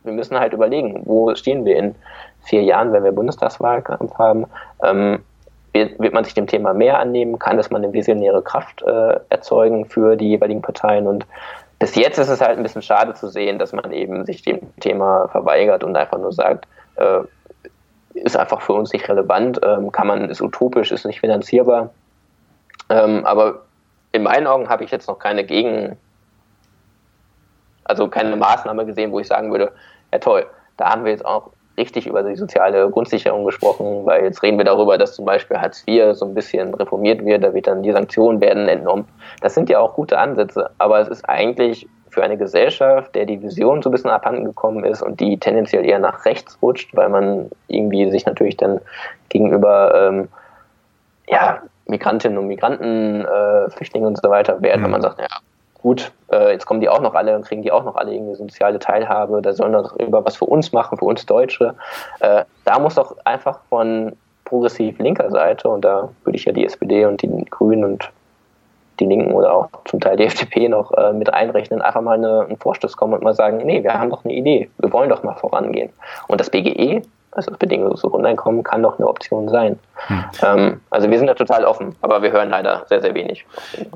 wir 0.03 0.13
müssen 0.13 0.39
halt 0.39 0.53
überlegen, 0.53 1.01
wo 1.05 1.33
stehen 1.35 1.65
wir 1.65 1.77
in 1.77 1.95
vier 2.43 2.63
Jahren, 2.63 2.91
wenn 2.93 3.03
wir 3.03 3.11
Bundestagswahlkampf 3.11 4.17
haben. 4.17 4.45
Ähm, 4.83 5.23
wird, 5.73 5.99
wird, 5.99 6.13
man 6.13 6.25
sich 6.25 6.33
dem 6.33 6.47
Thema 6.47 6.73
mehr 6.73 6.99
annehmen? 6.99 7.39
Kann 7.39 7.57
es 7.57 7.69
mal 7.69 7.77
eine 7.77 7.93
visionäre 7.93 8.41
Kraft 8.41 8.81
äh, 8.81 9.19
erzeugen 9.29 9.85
für 9.85 10.17
die 10.17 10.29
jeweiligen 10.29 10.61
Parteien? 10.61 11.07
Und 11.07 11.25
bis 11.81 11.95
jetzt 11.95 12.19
ist 12.19 12.29
es 12.29 12.41
halt 12.41 12.57
ein 12.57 12.63
bisschen 12.63 12.83
schade 12.83 13.15
zu 13.15 13.27
sehen, 13.27 13.57
dass 13.57 13.73
man 13.73 13.91
eben 13.91 14.23
sich 14.23 14.43
dem 14.43 14.59
Thema 14.81 15.27
verweigert 15.29 15.83
und 15.83 15.97
einfach 15.97 16.19
nur 16.19 16.31
sagt, 16.31 16.67
äh, 16.95 17.21
ist 18.13 18.37
einfach 18.37 18.61
für 18.61 18.73
uns 18.73 18.93
nicht 18.93 19.09
relevant, 19.09 19.59
ähm, 19.63 19.91
kann 19.91 20.05
man, 20.05 20.29
ist 20.29 20.41
utopisch, 20.41 20.91
ist 20.91 21.07
nicht 21.07 21.21
finanzierbar. 21.21 21.89
Ähm, 22.89 23.25
aber 23.25 23.63
in 24.11 24.21
meinen 24.21 24.45
Augen 24.45 24.69
habe 24.69 24.83
ich 24.83 24.91
jetzt 24.91 25.07
noch 25.07 25.17
keine 25.17 25.43
Gegen, 25.43 25.97
also 27.85 28.07
keine 28.09 28.35
Maßnahme 28.35 28.85
gesehen, 28.85 29.11
wo 29.11 29.19
ich 29.19 29.27
sagen 29.27 29.49
würde, 29.49 29.71
ja 30.13 30.19
toll, 30.19 30.45
da 30.77 30.91
haben 30.91 31.03
wir 31.03 31.11
jetzt 31.11 31.25
auch 31.25 31.49
richtig 31.77 32.07
über 32.07 32.23
die 32.23 32.35
soziale 32.35 32.89
Grundsicherung 32.89 33.45
gesprochen, 33.45 34.05
weil 34.05 34.23
jetzt 34.23 34.43
reden 34.43 34.57
wir 34.57 34.65
darüber, 34.65 34.97
dass 34.97 35.15
zum 35.15 35.25
Beispiel 35.25 35.57
Hartz 35.57 35.83
IV 35.87 36.13
so 36.13 36.25
ein 36.25 36.33
bisschen 36.33 36.73
reformiert 36.73 37.25
wird, 37.25 37.43
da 37.43 37.53
wird 37.53 37.67
dann 37.67 37.83
die 37.83 37.91
Sanktionen 37.91 38.41
werden 38.41 38.67
entnommen. 38.67 39.05
Das 39.41 39.53
sind 39.53 39.69
ja 39.69 39.79
auch 39.79 39.93
gute 39.93 40.17
Ansätze, 40.17 40.69
aber 40.77 40.99
es 40.99 41.07
ist 41.07 41.27
eigentlich 41.27 41.87
für 42.09 42.23
eine 42.23 42.37
Gesellschaft, 42.37 43.15
der 43.15 43.25
die 43.25 43.41
Vision 43.41 43.81
so 43.81 43.89
ein 43.89 43.93
bisschen 43.93 44.09
abhanden 44.09 44.43
gekommen 44.43 44.83
ist 44.83 45.01
und 45.01 45.19
die 45.19 45.37
tendenziell 45.37 45.85
eher 45.85 45.99
nach 45.99 46.25
rechts 46.25 46.57
rutscht, 46.61 46.95
weil 46.95 47.09
man 47.09 47.49
irgendwie 47.67 48.11
sich 48.11 48.25
natürlich 48.25 48.57
dann 48.57 48.81
gegenüber 49.29 49.93
ähm, 49.95 50.27
ja, 51.27 51.61
Migrantinnen 51.87 52.37
und 52.37 52.47
Migranten, 52.47 53.25
äh, 53.25 53.69
Flüchtlingen 53.69 54.07
und 54.07 54.21
so 54.21 54.29
weiter 54.29 54.61
wehrt, 54.61 54.79
mhm. 54.79 54.83
wenn 54.83 54.91
man 54.91 55.01
sagt, 55.01 55.19
ja, 55.19 55.27
gut, 55.81 56.11
äh, 56.31 56.51
jetzt 56.51 56.65
kommen 56.65 56.81
die 56.81 56.89
auch 56.89 57.01
noch 57.01 57.13
alle 57.13 57.35
und 57.35 57.45
kriegen 57.45 57.61
die 57.61 57.71
auch 57.71 57.83
noch 57.83 57.95
alle 57.95 58.13
irgendwie 58.13 58.35
soziale 58.35 58.79
Teilhabe, 58.79 59.41
da 59.41 59.53
sollen 59.53 59.73
doch 59.73 59.95
über 59.97 60.23
was 60.23 60.35
für 60.35 60.45
uns 60.45 60.71
machen, 60.71 60.97
für 60.97 61.05
uns 61.05 61.25
Deutsche. 61.25 61.75
Äh, 62.19 62.45
da 62.65 62.79
muss 62.79 62.95
doch 62.95 63.15
einfach 63.25 63.59
von 63.69 64.13
progressiv 64.45 64.99
linker 64.99 65.29
Seite, 65.31 65.69
und 65.69 65.85
da 65.85 66.09
würde 66.23 66.37
ich 66.37 66.45
ja 66.45 66.51
die 66.51 66.65
SPD 66.65 67.05
und 67.05 67.21
die 67.21 67.45
Grünen 67.49 67.83
und 67.83 68.11
die 68.99 69.05
Linken 69.05 69.31
oder 69.31 69.53
auch 69.53 69.69
zum 69.85 69.99
Teil 69.99 70.17
die 70.17 70.23
FDP 70.25 70.69
noch 70.69 70.91
äh, 70.93 71.13
mit 71.13 71.33
einrechnen, 71.33 71.81
einfach 71.81 72.01
mal 72.01 72.17
eine, 72.17 72.41
einen 72.41 72.57
Vorstoß 72.57 72.95
kommen 72.97 73.13
und 73.13 73.23
mal 73.23 73.33
sagen, 73.33 73.57
nee, 73.65 73.83
wir 73.83 73.93
haben 73.93 74.09
doch 74.09 74.23
eine 74.23 74.33
Idee, 74.33 74.69
wir 74.77 74.93
wollen 74.93 75.09
doch 75.09 75.23
mal 75.23 75.35
vorangehen. 75.35 75.91
Und 76.27 76.39
das 76.39 76.49
BGE 76.49 77.01
also 77.31 77.49
das 77.49 77.59
bedingungslose 77.59 78.09
Grundeinkommen 78.09 78.63
kann 78.63 78.83
doch 78.83 78.97
eine 78.97 79.07
Option 79.07 79.47
sein. 79.49 79.79
Hm. 80.07 80.23
Ähm, 80.41 80.81
also 80.89 81.09
wir 81.09 81.17
sind 81.17 81.27
da 81.27 81.33
total 81.33 81.63
offen, 81.63 81.95
aber 82.01 82.21
wir 82.21 82.31
hören 82.31 82.49
leider 82.49 82.85
sehr, 82.89 83.01
sehr 83.01 83.13
wenig. 83.13 83.45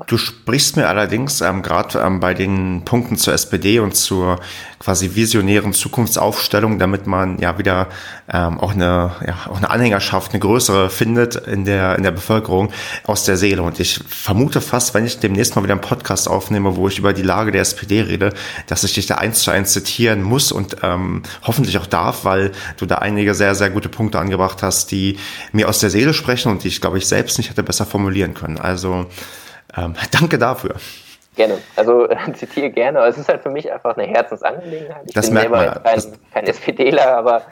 Du 0.06 0.16
sprichst 0.16 0.76
mir 0.76 0.88
allerdings 0.88 1.40
ähm, 1.42 1.62
gerade 1.62 1.98
ähm, 1.98 2.20
bei 2.20 2.32
den 2.32 2.84
Punkten 2.84 3.16
zur 3.16 3.34
SPD 3.34 3.80
und 3.80 3.94
zur 3.94 4.38
quasi 4.78 5.14
visionären 5.14 5.72
Zukunftsaufstellung, 5.72 6.78
damit 6.78 7.06
man 7.06 7.38
ja 7.38 7.58
wieder 7.58 7.88
ähm, 8.32 8.60
auch, 8.60 8.72
eine, 8.72 9.12
ja, 9.26 9.34
auch 9.50 9.56
eine 9.56 9.70
Anhängerschaft, 9.70 10.32
eine 10.32 10.40
größere 10.40 10.90
findet 10.90 11.36
in 11.36 11.64
der, 11.64 11.96
in 11.96 12.02
der 12.02 12.10
Bevölkerung 12.10 12.70
aus 13.04 13.24
der 13.24 13.36
Seele. 13.36 13.62
Und 13.62 13.80
ich 13.80 13.98
vermute 14.06 14.60
fast, 14.60 14.94
wenn 14.94 15.04
ich 15.04 15.18
demnächst 15.18 15.56
mal 15.56 15.62
wieder 15.62 15.74
einen 15.74 15.80
Podcast 15.80 16.28
aufnehme, 16.28 16.76
wo 16.76 16.88
ich 16.88 16.98
über 16.98 17.12
die 17.12 17.22
Lage 17.22 17.52
der 17.52 17.62
SPD 17.62 18.02
rede, 18.02 18.32
dass 18.66 18.84
ich 18.84 18.94
dich 18.94 19.06
da 19.06 19.16
eins 19.16 19.40
zu 19.40 19.50
eins 19.50 19.72
zitieren 19.72 20.22
muss 20.22 20.52
und 20.52 20.76
ähm, 20.82 21.22
hoffentlich 21.42 21.78
auch 21.78 21.86
darf, 21.86 22.24
weil 22.24 22.52
du 22.78 22.86
da 22.86 22.96
einige 22.96 23.25
sehr, 23.34 23.54
sehr 23.54 23.70
gute 23.70 23.88
Punkte 23.88 24.18
angebracht 24.18 24.62
hast, 24.62 24.90
die 24.90 25.18
mir 25.52 25.68
aus 25.68 25.80
der 25.80 25.90
Seele 25.90 26.14
sprechen 26.14 26.50
und 26.52 26.64
die 26.64 26.68
ich, 26.68 26.80
glaube 26.80 26.98
ich, 26.98 27.06
selbst 27.06 27.38
nicht 27.38 27.50
hätte 27.50 27.62
besser 27.62 27.86
formulieren 27.86 28.34
können. 28.34 28.58
Also 28.58 29.06
ähm, 29.76 29.94
danke 30.10 30.38
dafür. 30.38 30.76
Gerne. 31.36 31.58
Also 31.76 32.08
zitiere 32.34 32.70
gerne. 32.70 32.98
Aber 32.98 33.08
es 33.08 33.18
ist 33.18 33.28
halt 33.28 33.42
für 33.42 33.50
mich 33.50 33.70
einfach 33.70 33.96
eine 33.96 34.06
Herzensangelegenheit. 34.06 35.04
Ich 35.06 35.14
das 35.14 35.26
bin 35.26 35.38
selber 35.38 35.56
man, 35.56 35.82
kein, 35.82 36.02
kein 36.32 36.46
SPDler, 36.46 37.16
aber 37.16 37.42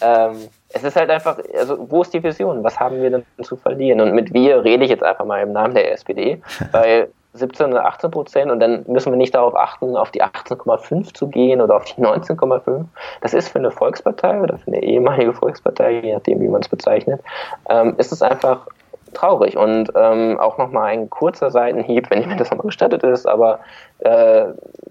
ähm, 0.00 0.48
es 0.68 0.82
ist 0.84 0.96
halt 0.96 1.10
einfach, 1.10 1.38
also 1.58 1.86
wo 1.90 2.02
ist 2.02 2.14
die 2.14 2.22
Vision? 2.22 2.64
Was 2.64 2.78
haben 2.78 3.02
wir 3.02 3.10
denn 3.10 3.24
zu 3.42 3.56
verlieren? 3.56 4.00
Und 4.00 4.14
mit 4.14 4.32
wir 4.32 4.64
rede 4.64 4.84
ich 4.84 4.90
jetzt 4.90 5.02
einfach 5.02 5.24
mal 5.24 5.42
im 5.42 5.52
Namen 5.52 5.74
der 5.74 5.92
SPD, 5.92 6.40
weil 6.72 7.08
17 7.34 7.72
oder 7.72 7.86
18 7.86 8.10
Prozent 8.10 8.50
und 8.50 8.60
dann 8.60 8.84
müssen 8.86 9.10
wir 9.10 9.16
nicht 9.16 9.34
darauf 9.34 9.56
achten, 9.56 9.96
auf 9.96 10.10
die 10.10 10.22
18,5 10.22 11.14
zu 11.14 11.28
gehen 11.28 11.60
oder 11.60 11.76
auf 11.76 11.84
die 11.84 12.00
19,5. 12.02 12.84
Das 13.22 13.32
ist 13.32 13.48
für 13.48 13.58
eine 13.58 13.70
Volkspartei 13.70 14.40
oder 14.40 14.58
für 14.58 14.66
eine 14.66 14.82
ehemalige 14.82 15.32
Volkspartei, 15.32 16.00
je 16.00 16.14
nachdem, 16.14 16.40
wie 16.40 16.48
man 16.48 16.60
es 16.60 16.68
bezeichnet, 16.68 17.22
ähm, 17.70 17.94
ist 17.96 18.12
es 18.12 18.20
einfach 18.20 18.66
traurig. 19.14 19.56
Und 19.56 19.90
ähm, 19.94 20.38
auch 20.40 20.58
nochmal 20.58 20.92
ein 20.92 21.08
kurzer 21.08 21.50
Seitenhieb, 21.50 22.10
wenn 22.10 22.28
mir 22.28 22.36
das 22.36 22.50
nochmal 22.50 22.66
gestattet 22.66 23.02
ist, 23.02 23.26
aber 23.26 23.60
äh, 24.00 24.46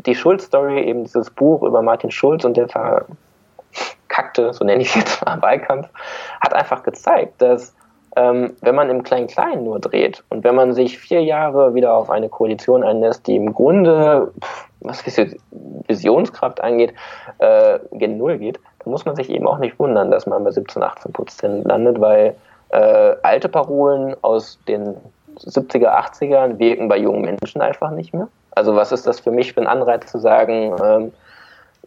die 0.06 0.16
Schulz-Story, 0.16 0.82
eben 0.82 1.04
dieses 1.04 1.30
Buch 1.30 1.62
über 1.62 1.82
Martin 1.82 2.10
Schulz 2.10 2.44
und 2.44 2.58
der 2.58 2.68
verkackte, 2.70 4.54
so 4.54 4.66
nenne 4.66 4.82
ich 4.82 4.90
es 4.90 4.96
jetzt 4.96 5.26
mal, 5.26 5.42
Wahlkampf, 5.42 5.90
hat 6.40 6.54
einfach 6.54 6.82
gezeigt, 6.84 7.42
dass 7.42 7.76
ähm, 8.16 8.56
wenn 8.62 8.76
man 8.76 8.90
im 8.90 9.04
Klein-Klein 9.04 9.64
nur 9.64 9.80
dreht 9.80 10.24
und 10.30 10.44
wenn 10.44 10.56
man 10.56 10.74
sich 10.74 10.98
vier 10.98 11.24
Jahre 11.24 11.74
wieder 11.74 11.94
auf 11.94 12.10
eine 12.10 12.30
Koalition 12.30 12.84
einlässt, 12.84 13.26
die 13.28 13.36
im 13.36 13.54
Grunde, 13.54 14.32
was 14.82 15.04
Visionskraft 15.88 16.62
angeht, 16.62 16.94
äh, 17.40 17.80
gen 17.94 18.18
Null 18.18 18.38
geht, 18.38 18.60
dann 18.80 18.92
muss 18.92 19.06
man 19.06 19.16
sich 19.16 19.30
eben 19.30 19.48
auch 19.48 19.60
nicht 19.60 19.80
wundern, 19.80 20.12
dass 20.12 20.26
man 20.26 20.44
bei 20.44 20.52
17, 20.52 20.84
18 20.84 21.14
Prozent 21.14 21.66
landet, 21.66 22.02
weil 22.02 22.36
äh, 22.70 23.16
alte 23.22 23.48
Parolen 23.48 24.16
aus 24.22 24.60
den 24.68 24.96
70er, 25.38 25.88
80ern 25.88 26.60
wirken 26.60 26.88
bei 26.88 26.98
jungen 26.98 27.22
Menschen 27.22 27.62
einfach 27.62 27.92
nicht 27.92 28.14
mehr. 28.14 28.28
Also 28.52 28.76
was 28.76 28.92
ist 28.92 29.08
das 29.08 29.20
für 29.20 29.32
mich 29.32 29.54
für 29.54 29.62
ein 29.62 29.68
Anreiz 29.68 30.12
zu 30.12 30.20
sagen, 30.20 30.76
ähm, 30.84 31.14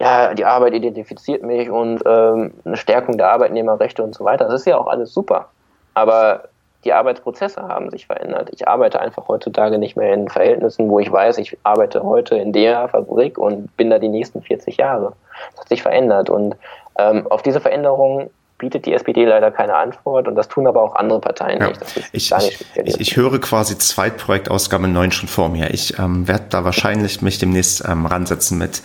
ja, 0.00 0.34
die 0.34 0.44
Arbeit 0.44 0.74
identifiziert 0.74 1.42
mich 1.42 1.70
und 1.70 2.02
ähm, 2.06 2.52
eine 2.64 2.76
Stärkung 2.76 3.16
der 3.16 3.30
Arbeitnehmerrechte 3.30 4.02
und 4.02 4.14
so 4.14 4.24
weiter. 4.24 4.46
Das 4.46 4.60
ist 4.60 4.66
ja 4.66 4.76
auch 4.76 4.88
alles 4.88 5.12
super. 5.12 5.48
Aber 5.94 6.48
die 6.84 6.92
Arbeitsprozesse 6.92 7.62
haben 7.62 7.90
sich 7.90 8.06
verändert. 8.06 8.50
Ich 8.52 8.68
arbeite 8.68 9.00
einfach 9.00 9.26
heutzutage 9.28 9.78
nicht 9.78 9.96
mehr 9.96 10.12
in 10.12 10.28
Verhältnissen, 10.28 10.88
wo 10.88 10.98
ich 10.98 11.10
weiß, 11.10 11.38
ich 11.38 11.56
arbeite 11.62 12.02
heute 12.02 12.36
in 12.36 12.52
der 12.52 12.88
Fabrik 12.88 13.38
und 13.38 13.74
bin 13.76 13.90
da 13.90 13.98
die 13.98 14.08
nächsten 14.08 14.42
40 14.42 14.76
Jahre. 14.76 15.14
Das 15.52 15.60
hat 15.60 15.68
sich 15.68 15.82
verändert 15.82 16.28
und 16.28 16.56
ähm, 16.98 17.26
auf 17.30 17.42
diese 17.42 17.60
Veränderung 17.60 18.30
bietet 18.58 18.86
die 18.86 18.92
SPD 18.92 19.24
leider 19.24 19.50
keine 19.50 19.74
Antwort 19.74 20.28
und 20.28 20.36
das 20.36 20.48
tun 20.48 20.66
aber 20.66 20.82
auch 20.82 20.94
andere 20.94 21.20
Parteien 21.20 21.60
ja. 21.60 21.68
nicht. 21.68 21.80
ich, 22.12 22.32
ich, 22.32 23.00
ich, 23.00 23.16
höre 23.16 23.40
quasi 23.40 23.76
Zweitprojektausgabe 23.76 24.86
9 24.86 25.10
schon 25.10 25.28
vor 25.28 25.48
mir. 25.48 25.72
Ich 25.74 25.98
ähm, 25.98 26.28
werde 26.28 26.44
da 26.50 26.64
wahrscheinlich 26.64 27.20
mich 27.20 27.38
demnächst 27.38 27.84
ähm, 27.86 28.06
ransetzen 28.06 28.58
mit 28.58 28.82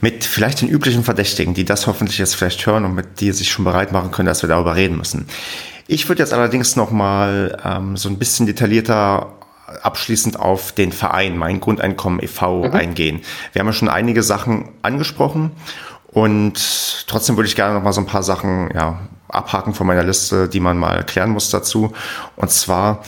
mit 0.00 0.24
vielleicht 0.24 0.60
den 0.60 0.68
üblichen 0.68 1.02
Verdächtigen, 1.02 1.54
die 1.54 1.64
das 1.64 1.86
hoffentlich 1.86 2.18
jetzt 2.18 2.34
vielleicht 2.36 2.66
hören 2.66 2.84
und 2.84 2.94
mit 2.94 3.20
die 3.20 3.32
sich 3.32 3.50
schon 3.50 3.64
bereit 3.64 3.90
machen 3.90 4.10
können, 4.10 4.26
dass 4.26 4.42
wir 4.42 4.48
darüber 4.50 4.76
reden 4.76 4.98
müssen. 4.98 5.26
Ich 5.86 6.08
würde 6.08 6.22
jetzt 6.22 6.32
allerdings 6.32 6.76
noch 6.76 6.90
mal 6.90 7.60
ähm, 7.64 7.96
so 7.96 8.08
ein 8.08 8.18
bisschen 8.18 8.46
detaillierter 8.46 9.32
abschließend 9.82 10.38
auf 10.38 10.72
den 10.72 10.92
Verein 10.92 11.36
Mein 11.36 11.60
Grundeinkommen 11.60 12.22
e.V. 12.22 12.64
Mhm. 12.64 12.72
eingehen. 12.72 13.20
Wir 13.52 13.60
haben 13.60 13.66
ja 13.66 13.72
schon 13.72 13.88
einige 13.88 14.22
Sachen 14.22 14.68
angesprochen 14.82 15.52
und 16.06 17.06
trotzdem 17.06 17.36
würde 17.36 17.48
ich 17.48 17.56
gerne 17.56 17.74
noch 17.74 17.82
mal 17.82 17.92
so 17.92 18.00
ein 18.00 18.06
paar 18.06 18.22
Sachen 18.22 18.70
ja, 18.74 19.00
abhaken 19.28 19.74
von 19.74 19.86
meiner 19.86 20.04
Liste, 20.04 20.48
die 20.48 20.60
man 20.60 20.78
mal 20.78 21.04
klären 21.04 21.30
muss 21.30 21.50
dazu. 21.50 21.92
Und 22.36 22.50
zwar 22.50 23.02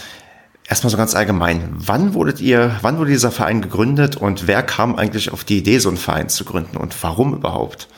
erstmal 0.68 0.90
so 0.90 0.96
ganz 0.96 1.14
allgemein. 1.14 1.68
Wann 1.76 2.14
wurdet 2.14 2.40
ihr, 2.40 2.76
wann 2.82 2.98
wurde 2.98 3.10
dieser 3.10 3.30
Verein 3.30 3.62
gegründet 3.62 4.16
und 4.16 4.46
wer 4.46 4.62
kam 4.62 4.96
eigentlich 4.96 5.32
auf 5.32 5.44
die 5.44 5.58
Idee, 5.58 5.78
so 5.78 5.88
einen 5.88 5.98
Verein 5.98 6.28
zu 6.28 6.44
gründen 6.44 6.76
und 6.76 7.00
warum 7.02 7.34
überhaupt? 7.34 7.88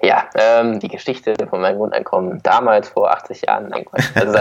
Ja, 0.00 0.24
ähm, 0.36 0.78
die 0.78 0.88
Geschichte 0.88 1.34
von 1.50 1.60
meinem 1.60 1.78
Grundeinkommen 1.78 2.40
damals 2.42 2.88
vor 2.88 3.10
80 3.10 3.42
Jahren. 3.46 3.72
Also, 4.14 4.38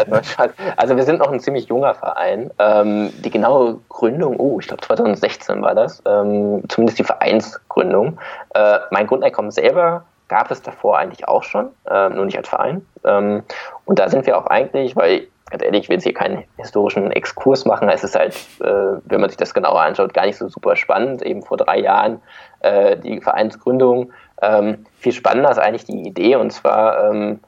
also 0.75 0.95
wir 0.95 1.03
sind 1.03 1.19
noch 1.19 1.31
ein 1.31 1.39
ziemlich 1.39 1.67
junger 1.67 1.95
Verein. 1.95 2.51
Ähm, 2.59 3.11
die 3.23 3.31
genaue 3.31 3.79
Gründung, 3.89 4.39
oh, 4.39 4.59
ich 4.59 4.67
glaube 4.67 4.81
2016 4.81 5.61
war 5.61 5.73
das, 5.73 6.01
ähm, 6.05 6.63
zumindest 6.69 6.99
die 6.99 7.03
Vereinsgründung. 7.03 8.19
Äh, 8.53 8.79
mein 8.91 9.07
Grundeinkommen 9.07 9.51
selber 9.51 10.05
gab 10.27 10.51
es 10.51 10.61
davor 10.61 10.99
eigentlich 10.99 11.27
auch 11.27 11.43
schon, 11.43 11.69
äh, 11.89 12.09
nur 12.09 12.25
nicht 12.25 12.37
als 12.37 12.49
Verein. 12.49 12.85
Ähm, 13.03 13.43
und 13.85 13.97
da 13.97 14.09
sind 14.09 14.27
wir 14.27 14.37
auch 14.37 14.45
eigentlich, 14.47 14.95
weil 14.95 15.27
ganz 15.49 15.63
ehrlich, 15.63 15.83
ich 15.83 15.89
will 15.89 15.95
jetzt 15.95 16.03
hier 16.03 16.13
keinen 16.13 16.43
historischen 16.57 17.11
Exkurs 17.11 17.65
machen. 17.65 17.89
Es 17.89 18.03
ist 18.03 18.15
halt, 18.15 18.35
äh, 18.59 18.99
wenn 19.05 19.21
man 19.21 19.29
sich 19.29 19.37
das 19.37 19.53
genauer 19.53 19.81
anschaut, 19.81 20.13
gar 20.13 20.25
nicht 20.25 20.37
so 20.37 20.49
super 20.49 20.75
spannend. 20.75 21.21
Eben 21.21 21.41
vor 21.41 21.57
drei 21.57 21.79
Jahren 21.79 22.21
äh, 22.59 22.97
die 22.97 23.21
Vereinsgründung 23.21 24.11
ähm, 24.41 24.85
viel 24.99 25.13
spannender 25.13 25.51
ist 25.51 25.59
eigentlich 25.59 25.85
die 25.85 26.07
Idee 26.07 26.35
und 26.35 26.51
zwar, 26.51 27.09
ähm, 27.11 27.39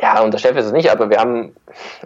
ja, 0.00 0.22
unser 0.22 0.38
Chef 0.38 0.56
ist 0.56 0.66
es 0.66 0.72
nicht, 0.72 0.90
aber 0.90 1.10
wir 1.10 1.18
haben, 1.18 1.54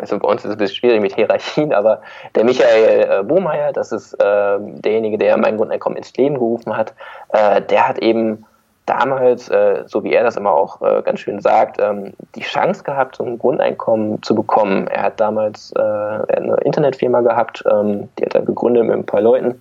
also 0.00 0.18
bei 0.18 0.28
uns 0.28 0.44
ist 0.44 0.50
es 0.50 0.56
ein 0.56 0.58
bisschen 0.58 0.76
schwierig 0.76 1.00
mit 1.00 1.14
Hierarchien, 1.14 1.72
aber 1.72 2.02
der 2.34 2.44
Michael 2.44 3.20
äh, 3.20 3.22
Bohmeier, 3.22 3.72
das 3.72 3.92
ist 3.92 4.14
äh, 4.14 4.58
derjenige, 4.58 5.18
der 5.18 5.36
mein 5.36 5.56
Grundeinkommen 5.56 5.96
ins 5.96 6.16
Leben 6.16 6.34
gerufen 6.34 6.76
hat, 6.76 6.94
äh, 7.32 7.62
der 7.62 7.88
hat 7.88 7.98
eben 7.98 8.44
damals, 8.86 9.48
äh, 9.48 9.82
so 9.86 10.02
wie 10.04 10.12
er 10.12 10.22
das 10.22 10.36
immer 10.36 10.52
auch 10.52 10.80
äh, 10.80 11.02
ganz 11.02 11.20
schön 11.20 11.40
sagt, 11.40 11.80
ähm, 11.80 12.12
die 12.34 12.40
Chance 12.40 12.84
gehabt, 12.84 13.16
so 13.16 13.24
ein 13.24 13.38
Grundeinkommen 13.38 14.22
zu 14.22 14.34
bekommen. 14.34 14.86
Er 14.86 15.02
hat 15.02 15.20
damals 15.20 15.72
äh, 15.72 15.80
eine 15.80 16.56
Internetfirma 16.64 17.20
gehabt, 17.20 17.64
ähm, 17.70 18.08
die 18.18 18.24
hat 18.24 18.34
er 18.34 18.42
gegründet 18.42 18.84
mit 18.84 18.94
ein 18.94 19.06
paar 19.06 19.20
Leuten 19.20 19.60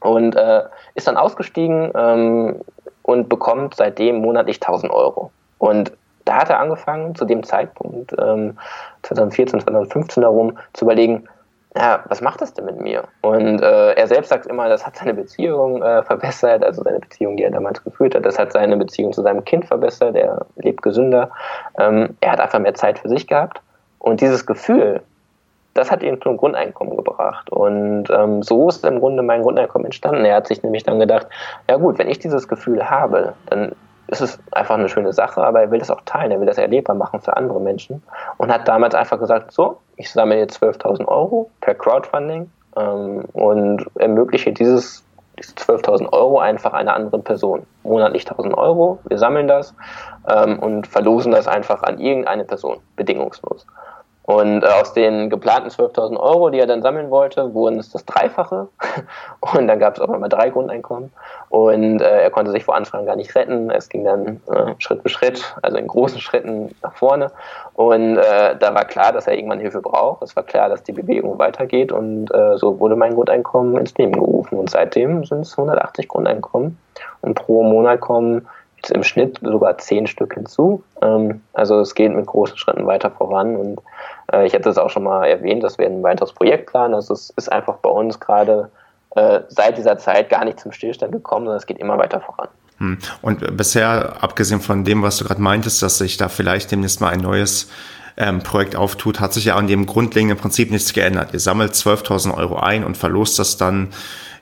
und 0.00 0.34
äh, 0.34 0.62
ist 0.94 1.06
dann 1.06 1.16
ausgestiegen 1.16 1.92
ähm, 1.94 2.60
und 3.02 3.28
bekommt 3.28 3.74
seitdem 3.74 4.16
monatlich 4.16 4.56
1000 4.56 4.92
Euro. 4.92 5.30
Und 5.58 5.92
da 6.24 6.36
hat 6.36 6.50
er 6.50 6.60
angefangen, 6.60 7.14
zu 7.14 7.24
dem 7.24 7.42
Zeitpunkt, 7.42 8.14
ähm, 8.18 8.56
2014, 9.02 9.60
2015 9.60 10.22
herum, 10.22 10.56
zu 10.72 10.84
überlegen, 10.84 11.28
ja, 11.74 12.04
was 12.08 12.20
macht 12.20 12.40
das 12.42 12.52
denn 12.52 12.66
mit 12.66 12.80
mir? 12.80 13.04
Und 13.22 13.62
äh, 13.62 13.92
er 13.92 14.06
selbst 14.06 14.28
sagt 14.28 14.46
immer, 14.46 14.68
das 14.68 14.86
hat 14.86 14.96
seine 14.96 15.14
Beziehung 15.14 15.82
äh, 15.82 16.02
verbessert, 16.02 16.62
also 16.62 16.82
seine 16.82 17.00
Beziehung, 17.00 17.36
die 17.36 17.44
er 17.44 17.50
damals 17.50 17.82
geführt 17.82 18.14
hat, 18.14 18.26
das 18.26 18.38
hat 18.38 18.52
seine 18.52 18.76
Beziehung 18.76 19.12
zu 19.12 19.22
seinem 19.22 19.44
Kind 19.44 19.64
verbessert, 19.64 20.14
er 20.14 20.46
lebt 20.56 20.82
gesünder. 20.82 21.30
Ähm, 21.78 22.16
er 22.20 22.32
hat 22.32 22.40
einfach 22.40 22.58
mehr 22.58 22.74
Zeit 22.74 22.98
für 22.98 23.08
sich 23.08 23.26
gehabt. 23.26 23.60
Und 23.98 24.20
dieses 24.20 24.44
Gefühl, 24.44 25.02
das 25.74 25.90
hat 25.90 26.02
ihn 26.02 26.20
zum 26.20 26.36
Grundeinkommen 26.36 26.96
gebracht. 26.96 27.50
Und 27.50 28.04
ähm, 28.10 28.42
so 28.42 28.68
ist 28.68 28.84
im 28.84 29.00
Grunde 29.00 29.22
mein 29.22 29.42
Grundeinkommen 29.42 29.86
entstanden. 29.86 30.24
Er 30.24 30.36
hat 30.36 30.46
sich 30.46 30.62
nämlich 30.62 30.82
dann 30.82 30.98
gedacht, 30.98 31.26
ja 31.68 31.76
gut, 31.76 31.98
wenn 31.98 32.08
ich 32.08 32.18
dieses 32.18 32.48
Gefühl 32.48 32.90
habe, 32.90 33.34
dann 33.46 33.72
ist 34.08 34.20
es 34.20 34.38
einfach 34.50 34.74
eine 34.74 34.90
schöne 34.90 35.12
Sache, 35.12 35.42
aber 35.42 35.62
er 35.62 35.70
will 35.70 35.78
das 35.78 35.90
auch 35.90 36.02
teilen, 36.04 36.32
er 36.32 36.40
will 36.40 36.46
das 36.46 36.58
erlebbar 36.58 36.94
machen 36.94 37.20
für 37.20 37.36
andere 37.36 37.60
Menschen 37.60 38.02
und 38.36 38.52
hat 38.52 38.68
damals 38.68 38.94
einfach 38.94 39.18
gesagt, 39.18 39.52
so, 39.52 39.78
ich 39.96 40.10
sammle 40.10 40.36
jetzt 40.36 40.62
12.000 40.62 41.06
Euro 41.08 41.50
per 41.62 41.74
Crowdfunding 41.74 42.50
ähm, 42.76 43.24
und 43.32 43.86
ermögliche 43.94 44.52
dieses 44.52 45.04
diese 45.38 45.54
12.000 45.54 46.12
Euro 46.12 46.38
einfach 46.38 46.72
einer 46.72 46.94
anderen 46.94 47.24
Person. 47.24 47.66
Monatlich 47.84 48.24
1.000 48.24 48.54
Euro, 48.54 48.98
wir 49.04 49.18
sammeln 49.18 49.48
das 49.48 49.74
ähm, 50.28 50.58
und 50.58 50.86
verlosen 50.86 51.32
das 51.32 51.48
einfach 51.48 51.82
an 51.82 51.98
irgendeine 51.98 52.44
Person, 52.44 52.78
bedingungslos. 52.96 53.66
Und 54.24 54.62
äh, 54.62 54.66
aus 54.66 54.92
den 54.92 55.30
geplanten 55.30 55.68
12.000 55.68 56.16
Euro, 56.16 56.50
die 56.50 56.58
er 56.58 56.66
dann 56.66 56.82
sammeln 56.82 57.10
wollte, 57.10 57.54
wurden 57.54 57.78
es 57.78 57.90
das 57.90 58.04
Dreifache. 58.04 58.68
Und 59.40 59.66
dann 59.66 59.80
gab 59.80 59.94
es 59.94 60.00
auch 60.00 60.10
einmal 60.10 60.28
drei 60.28 60.50
Grundeinkommen. 60.50 61.12
Und 61.48 62.00
äh, 62.00 62.22
er 62.22 62.30
konnte 62.30 62.52
sich 62.52 62.64
vor 62.64 62.76
Anfragen 62.76 63.06
gar 63.06 63.16
nicht 63.16 63.34
retten. 63.34 63.70
Es 63.70 63.88
ging 63.88 64.04
dann 64.04 64.40
äh, 64.48 64.74
Schritt 64.78 65.02
für 65.02 65.08
Schritt, 65.08 65.56
also 65.62 65.76
in 65.76 65.88
großen 65.88 66.20
Schritten 66.20 66.74
nach 66.82 66.94
vorne. 66.94 67.32
Und 67.74 68.16
äh, 68.16 68.56
da 68.56 68.74
war 68.74 68.84
klar, 68.84 69.12
dass 69.12 69.26
er 69.26 69.34
irgendwann 69.34 69.58
Hilfe 69.58 69.80
braucht. 69.80 70.22
Es 70.22 70.36
war 70.36 70.44
klar, 70.44 70.68
dass 70.68 70.84
die 70.84 70.92
Bewegung 70.92 71.38
weitergeht. 71.38 71.90
Und 71.90 72.32
äh, 72.32 72.56
so 72.58 72.78
wurde 72.78 72.94
mein 72.94 73.14
Grundeinkommen 73.14 73.76
ins 73.76 73.96
Leben 73.98 74.12
gerufen. 74.12 74.56
Und 74.56 74.70
seitdem 74.70 75.24
sind 75.24 75.40
es 75.40 75.58
180 75.58 76.06
Grundeinkommen. 76.06 76.78
Und 77.22 77.34
pro 77.34 77.64
Monat 77.64 78.00
kommen 78.00 78.46
im 78.90 79.02
Schnitt 79.04 79.38
sogar 79.42 79.78
zehn 79.78 80.06
Stück 80.06 80.34
hinzu. 80.34 80.82
Ähm, 81.00 81.42
also 81.52 81.80
es 81.80 81.94
geht 81.94 82.12
mit 82.12 82.26
großen 82.26 82.56
Schritten 82.56 82.86
weiter 82.86 83.10
voran 83.10 83.56
und 83.56 83.80
äh, 84.32 84.46
ich 84.46 84.54
hatte 84.54 84.68
es 84.68 84.78
auch 84.78 84.90
schon 84.90 85.04
mal 85.04 85.26
erwähnt, 85.26 85.62
dass 85.62 85.78
wir 85.78 85.86
ein 85.86 86.02
weiteres 86.02 86.32
Projekt 86.32 86.70
planen. 86.70 86.94
Also 86.94 87.14
es 87.14 87.30
ist 87.30 87.50
einfach 87.50 87.76
bei 87.78 87.90
uns 87.90 88.20
gerade 88.20 88.70
äh, 89.14 89.40
seit 89.48 89.78
dieser 89.78 89.98
Zeit 89.98 90.30
gar 90.30 90.44
nicht 90.44 90.60
zum 90.60 90.72
Stillstand 90.72 91.12
gekommen, 91.12 91.46
sondern 91.46 91.58
es 91.58 91.66
geht 91.66 91.78
immer 91.78 91.98
weiter 91.98 92.20
voran. 92.20 92.48
Hm. 92.78 92.98
Und 93.20 93.56
bisher, 93.56 94.16
abgesehen 94.20 94.60
von 94.60 94.84
dem, 94.84 95.02
was 95.02 95.18
du 95.18 95.24
gerade 95.24 95.40
meintest, 95.40 95.82
dass 95.82 95.98
sich 95.98 96.16
da 96.16 96.28
vielleicht 96.28 96.72
demnächst 96.72 97.00
mal 97.00 97.10
ein 97.10 97.20
neues 97.20 97.70
ähm, 98.16 98.40
Projekt 98.40 98.76
auftut, 98.76 99.20
hat 99.20 99.32
sich 99.32 99.46
ja 99.46 99.56
an 99.56 99.66
dem 99.66 99.86
grundlegenden 99.86 100.38
Prinzip 100.38 100.70
nichts 100.70 100.92
geändert. 100.92 101.30
Ihr 101.32 101.40
sammelt 101.40 101.72
12.000 101.72 102.34
Euro 102.36 102.56
ein 102.56 102.84
und 102.84 102.96
verlost 102.96 103.38
das 103.38 103.56
dann 103.56 103.90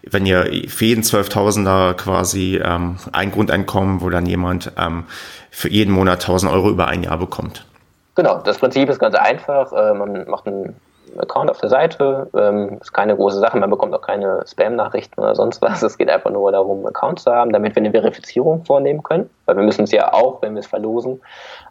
wenn 0.02 0.26
ihr 0.26 0.44
für 0.68 0.84
jeden 0.84 1.02
12.000er 1.02 1.94
quasi 1.94 2.60
ähm, 2.62 2.96
ein 3.12 3.30
Grundeinkommen, 3.30 4.00
wo 4.00 4.10
dann 4.10 4.26
jemand 4.26 4.72
ähm, 4.78 5.04
für 5.50 5.68
jeden 5.68 5.92
Monat 5.92 6.24
1.000 6.24 6.52
Euro 6.52 6.70
über 6.70 6.88
ein 6.88 7.02
Jahr 7.02 7.18
bekommt. 7.18 7.66
Genau, 8.14 8.38
das 8.38 8.58
Prinzip 8.58 8.88
ist 8.88 8.98
ganz 8.98 9.14
einfach. 9.14 9.72
Äh, 9.72 9.94
man 9.94 10.28
macht 10.28 10.46
einen 10.46 10.74
Account 11.18 11.50
auf 11.50 11.58
der 11.58 11.68
Seite, 11.68 12.28
ähm, 12.34 12.78
ist 12.80 12.92
keine 12.92 13.16
große 13.16 13.38
Sache, 13.38 13.58
man 13.58 13.70
bekommt 13.70 13.94
auch 13.94 14.00
keine 14.02 14.44
Spam-Nachrichten 14.46 15.20
oder 15.20 15.34
sonst 15.34 15.60
was. 15.62 15.82
Es 15.82 15.98
geht 15.98 16.08
einfach 16.08 16.30
nur 16.30 16.52
darum, 16.52 16.78
einen 16.78 16.88
Account 16.88 17.20
zu 17.20 17.32
haben, 17.32 17.52
damit 17.52 17.74
wir 17.74 17.82
eine 17.82 17.90
Verifizierung 17.90 18.64
vornehmen 18.64 19.02
können, 19.02 19.28
weil 19.46 19.56
wir 19.56 19.64
müssen 19.64 19.84
es 19.84 19.92
ja 19.92 20.12
auch, 20.12 20.40
wenn 20.42 20.54
wir 20.54 20.60
es 20.60 20.66
verlosen, 20.66 21.20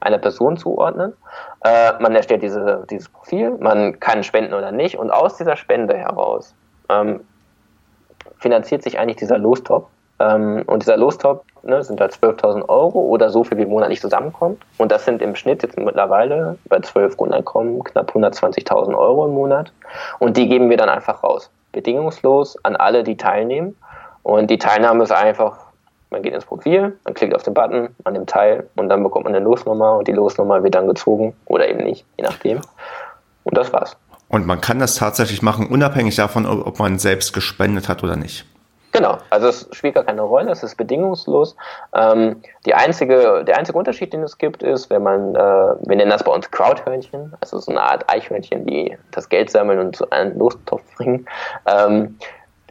einer 0.02 0.18
Person 0.18 0.58
zuordnen. 0.58 1.14
Äh, 1.64 1.94
man 2.00 2.16
erstellt 2.16 2.44
diese, 2.44 2.86
dieses 2.90 3.10
Profil, 3.10 3.52
man 3.60 4.00
kann 4.00 4.24
spenden 4.24 4.54
oder 4.54 4.72
nicht 4.72 4.98
und 4.98 5.12
aus 5.12 5.38
dieser 5.38 5.56
Spende 5.56 5.96
heraus 5.96 6.54
ähm, 6.90 7.22
finanziert 8.40 8.84
sich 8.84 8.98
eigentlich 9.00 9.18
dieser 9.18 9.38
Lostop. 9.38 9.88
Ähm, 10.20 10.64
und 10.66 10.82
dieser 10.82 10.98
Lostop 10.98 11.46
ne, 11.64 11.84
sind 11.84 12.02
halt 12.02 12.14
12.000 12.14 12.68
Euro 12.68 13.00
oder 13.00 13.30
so 13.30 13.44
viel, 13.44 13.58
wie 13.58 13.66
monatlich 13.66 14.02
zusammenkommt. 14.02 14.62
Und 14.78 14.92
das 14.92 15.06
sind 15.06 15.22
im 15.22 15.36
Schnitt 15.36 15.64
jetzt 15.64 15.78
mittlerweile 15.78 16.58
bei 16.68 16.80
12 16.80 17.18
Grundeinkommen 17.18 17.84
knapp 17.84 18.12
120.000 18.12 18.98
Euro 18.98 19.26
im 19.26 19.34
Monat. 19.34 19.72
Und 20.20 20.38
die 20.38 20.48
geben 20.48 20.70
wir 20.70 20.78
dann 20.78 20.90
einfach 20.90 21.24
raus. 21.24 21.50
Bedingungslos 21.72 22.58
an 22.64 22.76
alle, 22.76 23.04
die 23.04 23.18
teilnehmen. 23.18 23.78
Und 24.24 24.50
die 24.50 24.58
Teilnahme 24.58 25.04
ist 25.04 25.12
einfach, 25.12 25.58
man 26.10 26.22
geht 26.22 26.34
ins 26.34 26.46
Profil, 26.46 26.98
man 27.06 27.14
klickt 27.14 27.36
auf 27.36 27.44
den 27.44 27.54
Button, 27.54 27.90
an 28.04 28.14
dem 28.14 28.26
Teil 28.26 28.68
und 28.76 28.90
dann 28.90 29.04
bekommt 29.04 29.26
man 29.26 29.36
eine 29.36 29.44
Losnummer 29.44 29.98
und 29.98 30.08
die 30.08 30.12
Losnummer 30.12 30.64
wird 30.64 30.76
dann 30.76 30.88
gezogen 30.88 31.36
oder 31.46 31.70
eben 31.70 31.84
nicht, 31.84 32.06
je 32.18 32.24
nachdem. 32.24 32.62
Und 33.44 33.58
das 33.58 33.72
war's. 33.72 33.96
Und 34.30 34.46
man 34.46 34.62
kann 34.62 34.80
das 34.80 34.96
tatsächlich 34.96 35.42
machen, 35.42 35.68
unabhängig 35.68 36.16
davon, 36.16 36.46
ob 36.46 36.80
man 36.80 37.00
selbst 37.00 37.34
gespendet 37.34 37.90
hat 37.90 38.04
oder 38.04 38.16
nicht. 38.16 38.46
Genau, 38.92 39.18
also 39.30 39.48
es 39.48 39.68
spielt 39.72 39.96
gar 39.96 40.04
keine 40.04 40.22
Rolle, 40.22 40.52
es 40.52 40.64
ist 40.64 40.76
bedingungslos. 40.76 41.56
Ähm, 41.94 42.42
die 42.66 42.74
einzige, 42.74 43.44
der 43.46 43.58
einzige 43.58 43.78
Unterschied, 43.78 44.14
den 44.14 44.24
es 44.24 44.38
gibt, 44.38 44.64
ist, 44.64 44.90
wenn 44.90 45.04
man, 45.04 45.36
äh, 45.36 45.38
wir 45.38 45.96
nennen 45.96 46.10
das 46.10 46.24
bei 46.24 46.32
uns 46.32 46.50
Crowdhörnchen, 46.50 47.34
also 47.40 47.60
so 47.60 47.72
eine 47.72 47.82
Art 47.82 48.10
Eichhörnchen, 48.10 48.66
die 48.66 48.98
das 49.12 49.30
Geld 49.30 49.52
sammeln 49.52 49.80
und 49.80 49.96
so 49.96 50.10
einen 50.10 50.38
Lostopf 50.40 50.82
bringen. 50.96 51.28
Ähm, 51.68 52.18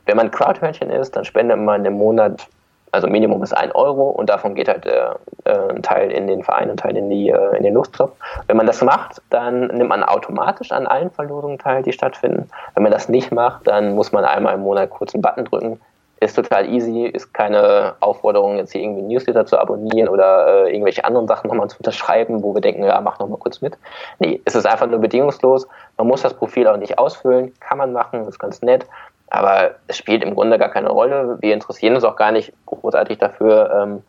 wenn 0.06 0.16
man 0.16 0.30
Crowdhörnchen 0.30 0.90
ist, 0.90 1.14
dann 1.14 1.24
spendet 1.24 1.58
man 1.58 1.84
im 1.84 1.94
Monat 1.94 2.48
also 2.92 3.06
Minimum 3.06 3.42
ist 3.42 3.56
ein 3.56 3.72
Euro 3.72 4.10
und 4.10 4.28
davon 4.30 4.54
geht 4.54 4.68
halt 4.68 4.86
äh, 4.86 5.10
äh, 5.44 5.70
ein 5.70 5.82
Teil 5.82 6.10
in 6.10 6.26
den 6.26 6.42
Verein, 6.42 6.70
ein 6.70 6.76
Teil 6.76 6.96
in, 6.96 7.10
die, 7.10 7.30
äh, 7.30 7.56
in 7.56 7.62
den 7.62 7.74
Lostopf. 7.74 8.12
Wenn 8.46 8.56
man 8.56 8.66
das 8.66 8.82
macht, 8.82 9.22
dann 9.30 9.68
nimmt 9.68 9.88
man 9.88 10.02
automatisch 10.02 10.72
an 10.72 10.86
allen 10.86 11.10
Verlosungen 11.10 11.58
teil, 11.58 11.82
die 11.82 11.92
stattfinden. 11.92 12.48
Wenn 12.74 12.82
man 12.82 12.92
das 12.92 13.08
nicht 13.08 13.32
macht, 13.32 13.66
dann 13.66 13.94
muss 13.94 14.12
man 14.12 14.24
einmal 14.24 14.54
im 14.54 14.60
Monat 14.60 14.90
kurz 14.90 15.14
einen 15.14 15.22
Button 15.22 15.44
drücken. 15.44 15.80
Ist 16.20 16.34
total 16.34 16.68
easy, 16.68 17.04
ist 17.04 17.32
keine 17.32 17.94
Aufforderung, 18.00 18.56
jetzt 18.56 18.72
hier 18.72 18.82
irgendwie 18.82 19.02
Newsletter 19.02 19.46
zu 19.46 19.56
abonnieren 19.56 20.08
oder 20.08 20.66
äh, 20.66 20.72
irgendwelche 20.72 21.04
anderen 21.04 21.28
Sachen 21.28 21.46
nochmal 21.46 21.68
zu 21.68 21.76
unterschreiben, 21.78 22.42
wo 22.42 22.54
wir 22.54 22.60
denken, 22.60 22.82
ja, 22.82 23.00
mach 23.00 23.20
nochmal 23.20 23.38
kurz 23.38 23.60
mit. 23.60 23.78
Nee, 24.18 24.42
es 24.44 24.56
ist 24.56 24.66
einfach 24.66 24.88
nur 24.88 24.98
bedingungslos. 24.98 25.68
Man 25.96 26.08
muss 26.08 26.22
das 26.22 26.34
Profil 26.34 26.66
auch 26.66 26.76
nicht 26.76 26.98
ausfüllen, 26.98 27.52
kann 27.60 27.78
man 27.78 27.92
machen, 27.92 28.26
ist 28.26 28.40
ganz 28.40 28.62
nett. 28.62 28.84
Aber 29.30 29.72
es 29.86 29.96
spielt 29.96 30.22
im 30.22 30.34
Grunde 30.34 30.58
gar 30.58 30.70
keine 30.70 30.90
Rolle. 30.90 31.38
Wir 31.40 31.54
interessieren 31.54 31.94
uns 31.94 32.04
auch 32.04 32.16
gar 32.16 32.32
nicht 32.32 32.52
großartig 32.66 33.18
dafür, 33.18 33.70
ähm, 33.82 34.02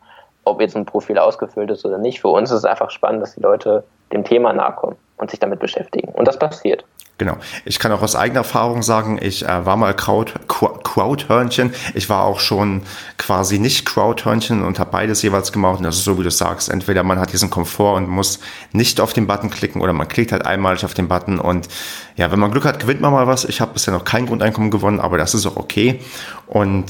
ob 0.45 0.61
jetzt 0.61 0.76
ein 0.76 0.86
Profil 0.86 1.17
ausgefüllt 1.17 1.70
ist 1.72 1.86
oder 1.86 1.97
nicht. 1.97 2.22
Für 2.22 2.30
uns 2.30 2.51
ist 2.51 2.59
es 2.59 2.65
einfach 2.65 2.89
spannend, 2.89 3.22
dass 3.22 3.36
die 3.36 3.41
Leute 3.41 3.84
dem 4.11 4.24
Thema 4.24 4.53
nahe 4.53 4.74
kommen 4.74 4.95
und 5.17 5.30
sich 5.30 5.39
damit 5.39 5.59
beschäftigen. 5.59 6.09
Und 6.13 6.28
das 6.28 6.39
passiert. 6.39 6.86
Genau. 7.20 7.38
Ich 7.65 7.80
kann 7.80 7.91
auch 7.91 8.01
aus 8.01 8.15
eigener 8.15 8.39
Erfahrung 8.39 8.82
sagen, 8.82 9.20
ich 9.22 9.45
äh, 9.45 9.65
war 9.65 9.76
mal 9.76 9.93
Crowd, 9.93 10.32
Crowdhörnchen. 10.47 11.74
Ich 11.93 12.07
war 12.07 12.24
auch 12.24 12.39
schon 12.39 12.82
quasi 13.17 13.59
nicht 13.59 13.86
Crowdhörnchen 13.86 14.63
und 14.63 14.80
habe 14.80 14.89
beides 14.91 15.22
jeweils 15.22 15.51
gemacht. 15.51 15.80
Und 15.80 15.84
das 15.84 15.97
ist 15.97 16.05
so, 16.05 16.17
wie 16.17 16.24
du 16.24 16.32
sagst. 16.32 16.70
Entweder 16.70 17.03
man 17.03 17.20
hat 17.20 17.34
diesen 17.34 17.49
Komfort 17.49 17.97
und 17.97 18.07
muss 18.07 18.39
nicht 18.72 19.01
auf 19.01 19.11
den 19.11 19.28
Button 19.28 19.49
klicken 19.49 19.82
oder 19.82 19.91
man 19.91 20.07
klickt 20.07 20.32
halt 20.32 20.45
einmalig 20.45 20.86
auf 20.86 20.93
den 20.93 21.09
Button. 21.09 21.39
Und 21.39 21.67
ja, 22.15 22.32
wenn 22.32 22.39
man 22.39 22.51
Glück 22.51 22.63
hat, 22.63 22.80
gewinnt 22.80 23.01
man 23.01 23.11
mal 23.11 23.28
was. 23.28 23.43
Ich 23.43 23.59
habe 23.59 23.74
bisher 23.74 23.93
noch 23.93 24.05
kein 24.05 24.26
Grundeinkommen 24.26 24.72
gewonnen, 24.72 25.01
aber 25.01 25.17
das 25.17 25.34
ist 25.34 25.45
auch 25.45 25.57
okay. 25.57 25.99
Und 26.47 26.89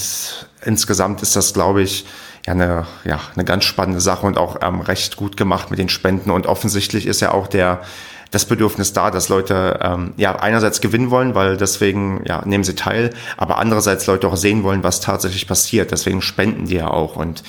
insgesamt 0.63 1.23
ist 1.23 1.35
das, 1.35 1.55
glaube 1.55 1.81
ich, 1.81 2.05
ja 2.45 2.53
eine, 2.53 2.85
ja, 3.03 3.19
eine 3.33 3.45
ganz 3.45 3.63
spannende 3.63 3.99
Sache 3.99 4.27
und 4.27 4.37
auch 4.37 4.57
ähm, 4.61 4.81
recht 4.81 5.15
gut 5.17 5.37
gemacht 5.37 5.71
mit 5.71 5.79
den 5.79 5.89
Spenden. 5.89 6.29
Und 6.29 6.45
offensichtlich 6.45 7.07
ist 7.07 7.19
ja 7.19 7.31
auch 7.31 7.47
der 7.47 7.81
das 8.31 8.45
Bedürfnis 8.45 8.93
da, 8.93 9.11
dass 9.11 9.29
Leute 9.29 9.79
ähm, 9.81 10.13
ja 10.17 10.35
einerseits 10.35 10.81
gewinnen 10.81 11.09
wollen, 11.09 11.35
weil 11.35 11.57
deswegen 11.57 12.21
ja 12.27 12.43
nehmen 12.45 12.63
sie 12.63 12.75
teil, 12.75 13.11
aber 13.37 13.57
andererseits 13.57 14.05
Leute 14.07 14.27
auch 14.27 14.37
sehen 14.37 14.63
wollen, 14.63 14.83
was 14.83 15.01
tatsächlich 15.01 15.47
passiert. 15.47 15.91
Deswegen 15.91 16.21
spenden 16.21 16.65
die 16.65 16.75
ja 16.75 16.89
auch 16.89 17.15
und 17.15 17.43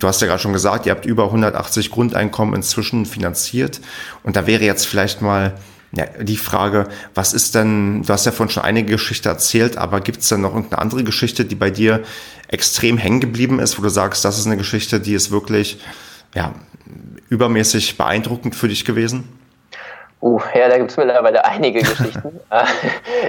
Du 0.00 0.06
hast 0.06 0.20
ja 0.20 0.28
gerade 0.28 0.40
schon 0.40 0.52
gesagt, 0.52 0.86
ihr 0.86 0.92
habt 0.92 1.06
über 1.06 1.24
180 1.24 1.90
Grundeinkommen 1.90 2.54
inzwischen 2.54 3.04
finanziert. 3.04 3.80
Und 4.22 4.36
da 4.36 4.46
wäre 4.46 4.64
jetzt 4.64 4.86
vielleicht 4.86 5.22
mal 5.22 5.54
ja, 5.92 6.06
die 6.06 6.36
Frage, 6.36 6.86
was 7.14 7.32
ist 7.32 7.54
denn, 7.54 8.02
du 8.02 8.12
hast 8.12 8.26
ja 8.26 8.32
vorhin 8.32 8.52
schon 8.52 8.62
einige 8.62 8.92
Geschichte 8.92 9.28
erzählt, 9.28 9.76
aber 9.76 10.00
gibt 10.00 10.20
es 10.20 10.28
denn 10.28 10.42
noch 10.42 10.54
irgendeine 10.54 10.82
andere 10.82 11.02
Geschichte, 11.02 11.44
die 11.44 11.54
bei 11.54 11.70
dir 11.70 12.02
extrem 12.46 12.98
hängen 12.98 13.20
geblieben 13.20 13.58
ist, 13.58 13.78
wo 13.78 13.82
du 13.82 13.88
sagst, 13.88 14.24
das 14.24 14.38
ist 14.38 14.46
eine 14.46 14.56
Geschichte, 14.56 15.00
die 15.00 15.14
ist 15.14 15.30
wirklich 15.30 15.80
ja, 16.34 16.54
übermäßig 17.28 17.96
beeindruckend 17.96 18.54
für 18.54 18.68
dich 18.68 18.84
gewesen? 18.84 19.24
Uh, 20.20 20.40
ja, 20.52 20.68
da 20.68 20.78
gibt 20.78 20.90
es 20.90 20.96
mittlerweile 20.96 21.44
einige 21.44 21.80
Geschichten. 21.80 22.40
Äh, 22.50 22.64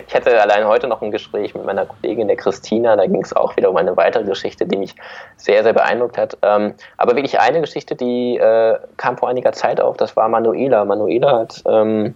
ich 0.08 0.16
hatte 0.16 0.42
allein 0.42 0.66
heute 0.66 0.88
noch 0.88 1.02
ein 1.02 1.12
Gespräch 1.12 1.54
mit 1.54 1.66
meiner 1.66 1.86
Kollegin, 1.86 2.30
der 2.30 2.38
Christina. 2.38 2.96
Da 2.96 3.06
ging 3.06 3.22
es 3.22 3.36
auch 3.36 3.58
wieder 3.58 3.70
um 3.70 3.76
eine 3.76 3.98
weitere 3.98 4.24
Geschichte, 4.24 4.66
die 4.66 4.78
mich 4.78 4.96
sehr, 5.36 5.62
sehr 5.62 5.74
beeindruckt 5.74 6.18
hat. 6.18 6.38
Ähm, 6.42 6.74
aber 6.96 7.16
wirklich 7.18 7.38
eine 7.38 7.60
Geschichte, 7.60 7.98
die 7.98 8.38
äh, 8.38 8.80
kam 8.96 9.18
vor 9.18 9.28
einiger 9.28 9.52
Zeit 9.52 9.82
auf, 9.82 9.98
das 9.98 10.16
war 10.16 10.30
Manuela. 10.30 10.86
Manuela 10.86 11.40
hat 11.40 11.62
ähm, 11.68 12.16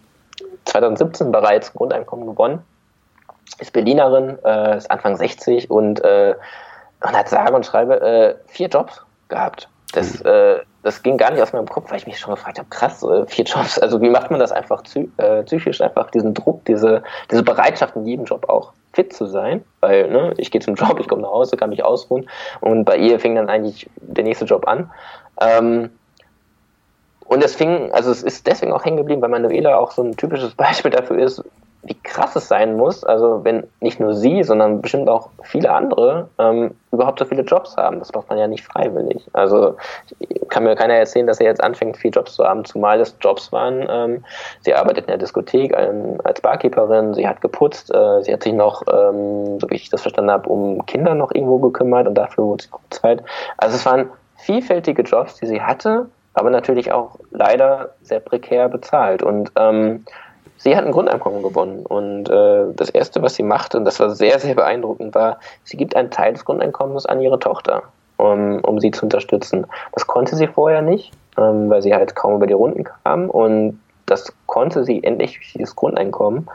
2017 0.63 1.33
bereits 1.33 1.71
ein 1.71 1.77
Grundeinkommen 1.77 2.25
gewonnen, 2.25 2.63
ist 3.59 3.73
Berlinerin, 3.73 4.37
äh, 4.45 4.77
ist 4.77 4.89
Anfang 4.89 5.17
60 5.17 5.69
und, 5.69 5.99
und 5.99 6.37
hat 7.11 7.27
sage 7.27 7.53
und 7.53 7.65
schreibe 7.65 8.39
vier 8.47 8.69
Jobs 8.69 9.01
gehabt. 9.27 9.67
Das, 9.91 10.23
mhm 10.23 10.61
das 10.83 11.01
ging 11.01 11.17
gar 11.17 11.31
nicht 11.31 11.41
aus 11.41 11.53
meinem 11.53 11.67
Kopf, 11.67 11.89
weil 11.89 11.97
ich 11.97 12.05
mich 12.05 12.19
schon 12.19 12.35
gefragt 12.35 12.59
habe, 12.59 12.67
krass, 12.69 13.01
äh, 13.03 13.25
vier 13.25 13.45
Jobs, 13.45 13.79
also 13.79 14.01
wie 14.01 14.09
macht 14.09 14.29
man 14.29 14.39
das 14.39 14.51
einfach 14.51 14.83
äh, 15.17 15.43
psychisch, 15.43 15.81
einfach 15.81 16.11
diesen 16.11 16.33
Druck, 16.33 16.63
diese, 16.65 17.03
diese 17.31 17.41
Bereitschaft 17.41 17.95
in 17.95 18.05
jedem 18.05 18.25
Job 18.25 18.47
auch 18.49 18.73
fit 18.91 19.13
zu 19.13 19.25
sein, 19.25 19.63
weil 19.79 20.09
ne, 20.09 20.33
ich 20.37 20.51
gehe 20.51 20.61
zum 20.61 20.75
Job, 20.75 20.99
ich 20.99 21.07
komme 21.07 21.23
nach 21.23 21.31
Hause, 21.31 21.57
kann 21.57 21.69
mich 21.69 21.83
ausruhen 21.83 22.29
und 22.59 22.83
bei 22.83 22.97
ihr 22.97 23.19
fing 23.19 23.35
dann 23.35 23.49
eigentlich 23.49 23.89
der 23.95 24.25
nächste 24.25 24.45
Job 24.45 24.67
an. 24.67 24.91
Ähm, 25.41 25.89
und 27.25 27.43
es 27.43 27.55
fing, 27.55 27.91
also 27.93 28.11
es 28.11 28.21
ist 28.21 28.45
deswegen 28.45 28.73
auch 28.73 28.83
hängen 28.83 28.97
geblieben, 28.97 29.21
weil 29.21 29.29
Manuela 29.29 29.77
auch 29.77 29.91
so 29.91 30.03
ein 30.03 30.17
typisches 30.17 30.53
Beispiel 30.55 30.91
dafür 30.91 31.17
ist, 31.17 31.43
wie 31.83 31.97
krass 32.01 32.35
es 32.35 32.47
sein 32.47 32.77
muss, 32.77 33.03
also 33.03 33.43
wenn 33.43 33.67
nicht 33.81 33.99
nur 33.99 34.13
sie, 34.13 34.43
sondern 34.43 34.81
bestimmt 34.81 35.09
auch 35.09 35.29
viele 35.43 35.71
andere 35.71 36.29
ähm, 36.39 36.71
überhaupt 36.91 37.19
so 37.19 37.25
viele 37.25 37.43
Jobs 37.43 37.75
haben. 37.75 37.99
Das 37.99 38.13
macht 38.13 38.29
man 38.29 38.39
ja 38.39 38.47
nicht 38.47 38.63
freiwillig. 38.63 39.29
Also 39.33 39.75
kann 40.47 40.63
mir 40.63 40.75
keiner 40.75 40.93
erzählen, 40.93 41.27
dass 41.27 41.41
er 41.41 41.47
jetzt 41.47 41.61
anfängt, 41.61 41.97
vier 41.97 42.11
Jobs 42.11 42.35
zu 42.35 42.45
haben, 42.45 42.63
zumal 42.63 42.99
das 42.99 43.15
Jobs 43.19 43.51
waren. 43.51 43.85
Ähm, 43.89 44.23
sie 44.61 44.73
arbeitet 44.73 45.05
in 45.05 45.07
der 45.07 45.17
Diskothek 45.17 45.73
ähm, 45.77 46.21
als 46.23 46.39
Barkeeperin, 46.39 47.13
sie 47.13 47.27
hat 47.27 47.41
geputzt, 47.41 47.93
äh, 47.93 48.21
sie 48.21 48.31
hat 48.31 48.43
sich 48.43 48.53
noch, 48.53 48.83
ähm, 48.87 49.59
so 49.59 49.69
wie 49.69 49.75
ich 49.75 49.89
das 49.89 50.01
verstanden 50.01 50.31
habe, 50.31 50.47
um 50.47 50.85
Kinder 50.85 51.15
noch 51.15 51.31
irgendwo 51.33 51.59
gekümmert 51.59 52.07
und 52.07 52.15
dafür 52.15 52.45
wurde 52.45 52.63
sie 52.63 52.69
Zeit. 52.91 53.23
Also 53.57 53.75
es 53.75 53.85
waren 53.85 54.09
vielfältige 54.37 55.01
Jobs, 55.01 55.35
die 55.35 55.47
sie 55.47 55.61
hatte, 55.61 56.07
aber 56.33 56.49
natürlich 56.49 56.91
auch 56.91 57.19
leider 57.31 57.89
sehr 58.01 58.19
prekär 58.19 58.69
bezahlt. 58.69 59.21
Und 59.21 59.51
ähm, 59.55 60.05
sie 60.63 60.75
hat 60.75 60.85
ein 60.85 60.91
Grundeinkommen 60.91 61.43
gewonnen. 61.43 61.85
Und 61.85 62.29
äh, 62.29 62.65
das 62.75 62.89
Erste, 62.89 63.21
was 63.21 63.35
sie 63.35 63.43
machte, 63.43 63.77
und 63.77 63.85
das 63.85 63.99
war 63.99 64.09
sehr, 64.09 64.39
sehr 64.39 64.55
beeindruckend, 64.55 65.13
war, 65.13 65.39
sie 65.63 65.77
gibt 65.77 65.95
einen 65.95 66.09
Teil 66.09 66.33
des 66.33 66.45
Grundeinkommens 66.45 67.05
an 67.05 67.21
ihre 67.21 67.39
Tochter, 67.39 67.83
um, 68.17 68.59
um 68.61 68.79
sie 68.79 68.91
zu 68.91 69.05
unterstützen. 69.05 69.67
Das 69.91 70.07
konnte 70.07 70.35
sie 70.35 70.47
vorher 70.47 70.81
nicht, 70.81 71.11
ähm, 71.37 71.69
weil 71.69 71.81
sie 71.81 71.93
halt 71.93 72.15
kaum 72.15 72.35
über 72.35 72.47
die 72.47 72.53
Runden 72.53 72.85
kam. 72.85 73.29
Und 73.29 73.79
das 74.05 74.33
konnte 74.47 74.83
sie 74.83 75.03
endlich 75.03 75.35
durch 75.35 75.53
dieses 75.53 75.75
Grundeinkommen 75.75 76.49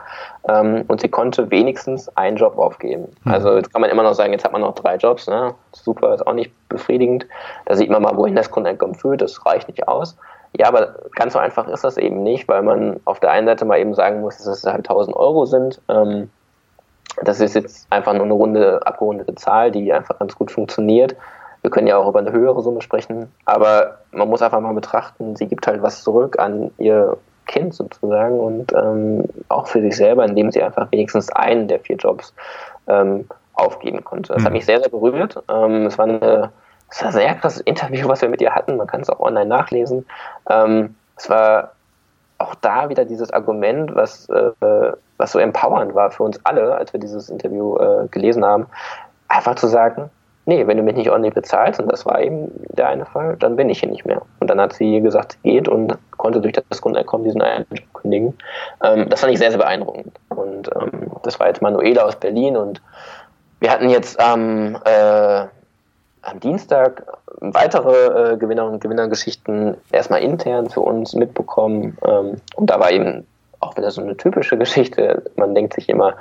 ähm, 0.48 0.84
und 0.88 1.00
sie 1.00 1.09
konnte 1.09 1.50
wenigstens 1.50 2.09
einen 2.16 2.36
Job 2.36 2.59
aufgeben. 2.59 3.09
Mhm. 3.24 3.32
Also 3.32 3.56
jetzt 3.56 3.72
kann 3.72 3.80
man 3.80 3.90
immer 3.90 4.02
noch 4.02 4.14
sagen, 4.14 4.32
jetzt 4.32 4.44
hat 4.44 4.52
man 4.52 4.61
noch 4.61 4.74
drei 4.74 4.96
Jobs, 4.96 5.26
ne? 5.26 5.54
super, 5.72 6.14
ist 6.14 6.26
auch 6.26 6.34
nicht 6.34 6.52
befriedigend. 6.68 7.26
Da 7.66 7.76
sieht 7.76 7.90
man 7.90 8.02
mal, 8.02 8.16
wohin 8.16 8.36
das 8.36 8.50
Grundeinkommen 8.50 8.94
führt, 8.94 9.22
das 9.22 9.44
reicht 9.46 9.68
nicht 9.68 9.88
aus. 9.88 10.16
Ja, 10.57 10.68
aber 10.68 10.96
ganz 11.14 11.34
so 11.34 11.38
einfach 11.38 11.68
ist 11.68 11.84
das 11.84 11.99
eben 11.99 12.22
nicht, 12.22 12.49
weil 12.49 12.62
man 12.62 13.01
auf 13.05 13.20
der 13.20 13.30
einen 13.30 13.46
Seite 13.46 13.64
mal 13.64 13.78
eben 13.78 13.94
sagen 13.94 14.20
muss, 14.20 14.38
dass 14.38 14.46
es 14.46 14.64
halt 14.64 14.88
1000 14.88 15.14
Euro 15.16 15.44
sind. 15.44 15.80
Ähm, 15.88 16.30
das 17.22 17.40
ist 17.40 17.55
jetzt 17.55 17.86
einfach 17.90 18.14
nur 18.14 18.24
eine 18.24 18.32
runde, 18.32 18.86
abgerundete 18.86 19.34
Zahl, 19.34 19.70
die 19.70 19.92
einfach 19.92 20.18
ganz 20.18 20.34
gut 20.36 20.51
funktioniert. 20.51 21.16
Wir 21.62 21.70
können 21.70 21.86
ja 21.86 21.96
auch 21.96 22.09
über 22.09 22.20
eine 22.20 22.32
höhere 22.32 22.62
Summe 22.62 22.80
sprechen, 22.80 23.32
aber 23.44 23.99
man 24.12 24.28
muss 24.28 24.42
einfach 24.42 24.61
mal 24.61 24.74
betrachten, 24.74 25.34
sie 25.34 25.46
gibt 25.46 25.66
halt 25.66 25.82
was 25.82 26.03
zurück 26.03 26.38
an 26.38 26.70
ihr 26.78 27.16
Kind 27.46 27.74
sozusagen 27.74 28.38
und 28.38 28.72
ähm, 28.72 29.24
auch 29.49 29.66
für 29.66 29.80
sich 29.80 29.96
selber, 29.96 30.24
indem 30.24 30.53
sie 30.53 30.62
einfach 30.62 30.92
wenigstens 30.92 31.30
einen 31.30 31.66
der 31.66 31.80
vier 31.80 31.96
Jobs 31.96 32.32
ähm, 32.86 33.26
aufgeben 33.55 34.05
konnte. 34.05 34.34
Das 34.34 34.42
mhm. 34.42 34.46
hat 34.46 34.53
mich 34.53 34.66
sehr, 34.66 34.78
sehr 34.78 34.90
berührt. 34.90 35.42
Ähm, 35.51 35.86
es 35.86 35.99
war 35.99 36.05
eine 36.07 36.51
es 36.91 37.01
war 37.01 37.09
ein 37.09 37.12
sehr 37.12 37.34
krasses 37.34 37.61
Interview, 37.61 38.09
was 38.09 38.22
wir 38.22 38.28
mit 38.28 38.41
ihr 38.41 38.55
hatten. 38.55 38.76
Man 38.76 38.86
kann 38.86 39.01
es 39.01 39.11
auch 39.11 39.20
online 39.20 39.47
nachlesen. 39.47 40.07
Ähm, 40.49 40.95
es 41.16 41.28
war 41.28 41.72
auch 42.39 42.55
da 42.55 42.89
wieder 42.89 43.05
dieses 43.05 43.32
Argument, 43.32 43.95
was, 43.95 44.28
äh, 44.28 44.93
was 45.16 45.32
so 45.32 45.39
empowernd 45.39 45.95
war 45.95 46.11
für 46.11 46.22
uns 46.22 46.41
alle, 46.45 46.74
als 46.76 46.93
wir 46.93 47.01
dieses 47.01 47.28
Interview 47.28 47.76
äh, 47.76 48.07
gelesen 48.11 48.45
haben, 48.45 48.66
einfach 49.28 49.57
zu 49.57 49.66
sagen, 49.66 50.11
nee, 50.47 50.66
wenn 50.66 50.78
du 50.78 50.82
mich 50.82 50.97
nicht 50.97 51.11
ordentlich 51.11 51.34
bezahlst, 51.34 51.78
und 51.78 51.93
das 51.93 52.07
war 52.07 52.22
eben 52.22 52.51
der 52.70 52.89
eine 52.89 53.05
Fall, 53.05 53.36
dann 53.36 53.57
bin 53.57 53.68
ich 53.68 53.80
hier 53.80 53.91
nicht 53.91 54.07
mehr. 54.07 54.22
Und 54.41 54.49
dann 54.49 54.61
hat 54.61 54.72
sie 54.72 55.01
gesagt, 55.01 55.32
sie 55.32 55.51
geht 55.51 55.68
und 55.68 55.99
konnte 56.16 56.41
durch 56.41 56.55
das 56.70 56.80
Grundeinkommen 56.80 57.24
diesen 57.24 57.43
einen 57.43 57.66
kündigen. 57.93 58.39
Ähm, 58.82 59.09
das 59.11 59.20
fand 59.20 59.32
ich 59.32 59.39
sehr, 59.39 59.51
sehr 59.51 59.59
beeindruckend. 59.59 60.18
Und 60.30 60.70
ähm, 60.74 61.11
das 61.22 61.39
war 61.39 61.49
jetzt 61.49 61.61
Manuela 61.61 62.05
aus 62.05 62.16
Berlin 62.16 62.57
und 62.57 62.80
wir 63.61 63.70
hatten 63.70 63.91
jetzt 63.91 64.18
am 64.20 64.76
äh, 64.84 65.47
am 66.31 66.41
Dienstag 66.41 67.05
weitere 67.41 68.33
äh, 68.33 68.37
Gewinner 68.37 68.66
und 68.66 68.81
Gewinnergeschichten 68.81 69.76
erstmal 69.93 70.22
intern 70.22 70.68
für 70.68 70.81
uns 70.81 71.14
mitbekommen. 71.14 71.97
Ähm, 72.05 72.41
und 72.57 72.70
da 72.70 72.81
war 72.81 72.91
eben 72.91 73.26
auch 73.61 73.76
wieder 73.76 73.91
so 73.91 74.01
eine 74.01 74.16
typische 74.16 74.57
Geschichte. 74.57 75.22
Man 75.37 75.55
denkt 75.55 75.74
sich 75.74 75.89
immer, 75.89 76.14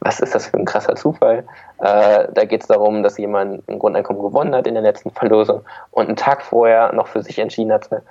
was 0.00 0.20
ist 0.20 0.34
das 0.34 0.46
für 0.46 0.58
ein 0.58 0.64
krasser 0.64 0.94
Zufall? 0.94 1.44
Äh, 1.78 2.28
da 2.32 2.44
geht 2.44 2.62
es 2.62 2.68
darum, 2.68 3.02
dass 3.02 3.18
jemand 3.18 3.66
ein 3.68 3.78
Grundeinkommen 3.78 4.22
gewonnen 4.22 4.54
hat 4.54 4.66
in 4.66 4.74
der 4.74 4.82
letzten 4.82 5.10
Verlosung 5.10 5.62
und 5.90 6.08
einen 6.08 6.16
Tag 6.16 6.42
vorher 6.42 6.92
noch 6.92 7.06
für 7.06 7.22
sich 7.22 7.38
entschieden 7.38 7.72
hatte, 7.72 8.02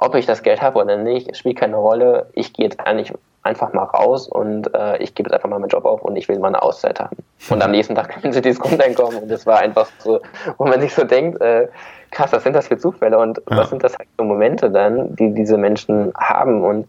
ob 0.00 0.14
ich 0.14 0.26
das 0.26 0.42
Geld 0.42 0.62
habe 0.62 0.78
oder 0.78 0.96
nicht, 0.96 1.36
spielt 1.36 1.58
keine 1.58 1.76
Rolle. 1.76 2.30
Ich 2.32 2.52
gehe 2.52 2.66
jetzt 2.66 2.78
eigentlich 2.80 3.12
einfach 3.42 3.72
mal 3.72 3.84
raus 3.84 4.28
und 4.28 4.72
äh, 4.74 4.98
ich 4.98 5.14
gebe 5.14 5.28
jetzt 5.28 5.34
einfach 5.34 5.48
mal 5.48 5.58
meinen 5.58 5.70
Job 5.70 5.84
auf 5.84 6.02
und 6.02 6.14
ich 6.16 6.28
will 6.28 6.38
mal 6.38 6.48
eine 6.48 6.62
Auszeit 6.62 7.00
haben. 7.00 7.16
Und 7.50 7.62
am 7.62 7.72
nächsten 7.72 7.96
Tag 7.96 8.08
können 8.22 8.32
sie 8.32 8.40
dieses 8.40 8.60
Grundeinkommen 8.60 9.22
und 9.22 9.28
das 9.28 9.44
war 9.44 9.58
einfach 9.58 9.88
so, 9.98 10.20
wo 10.56 10.66
man 10.66 10.80
sich 10.80 10.94
so 10.94 11.02
denkt, 11.02 11.40
äh, 11.40 11.66
krass, 12.12 12.32
was 12.32 12.44
sind 12.44 12.54
das 12.54 12.68
für 12.68 12.78
Zufälle 12.78 13.18
und 13.18 13.38
ja. 13.50 13.56
was 13.56 13.70
sind 13.70 13.82
das 13.82 13.96
halt 13.98 14.08
für 14.16 14.24
Momente 14.24 14.70
dann, 14.70 15.16
die 15.16 15.34
diese 15.34 15.58
Menschen 15.58 16.12
haben 16.16 16.62
und 16.62 16.88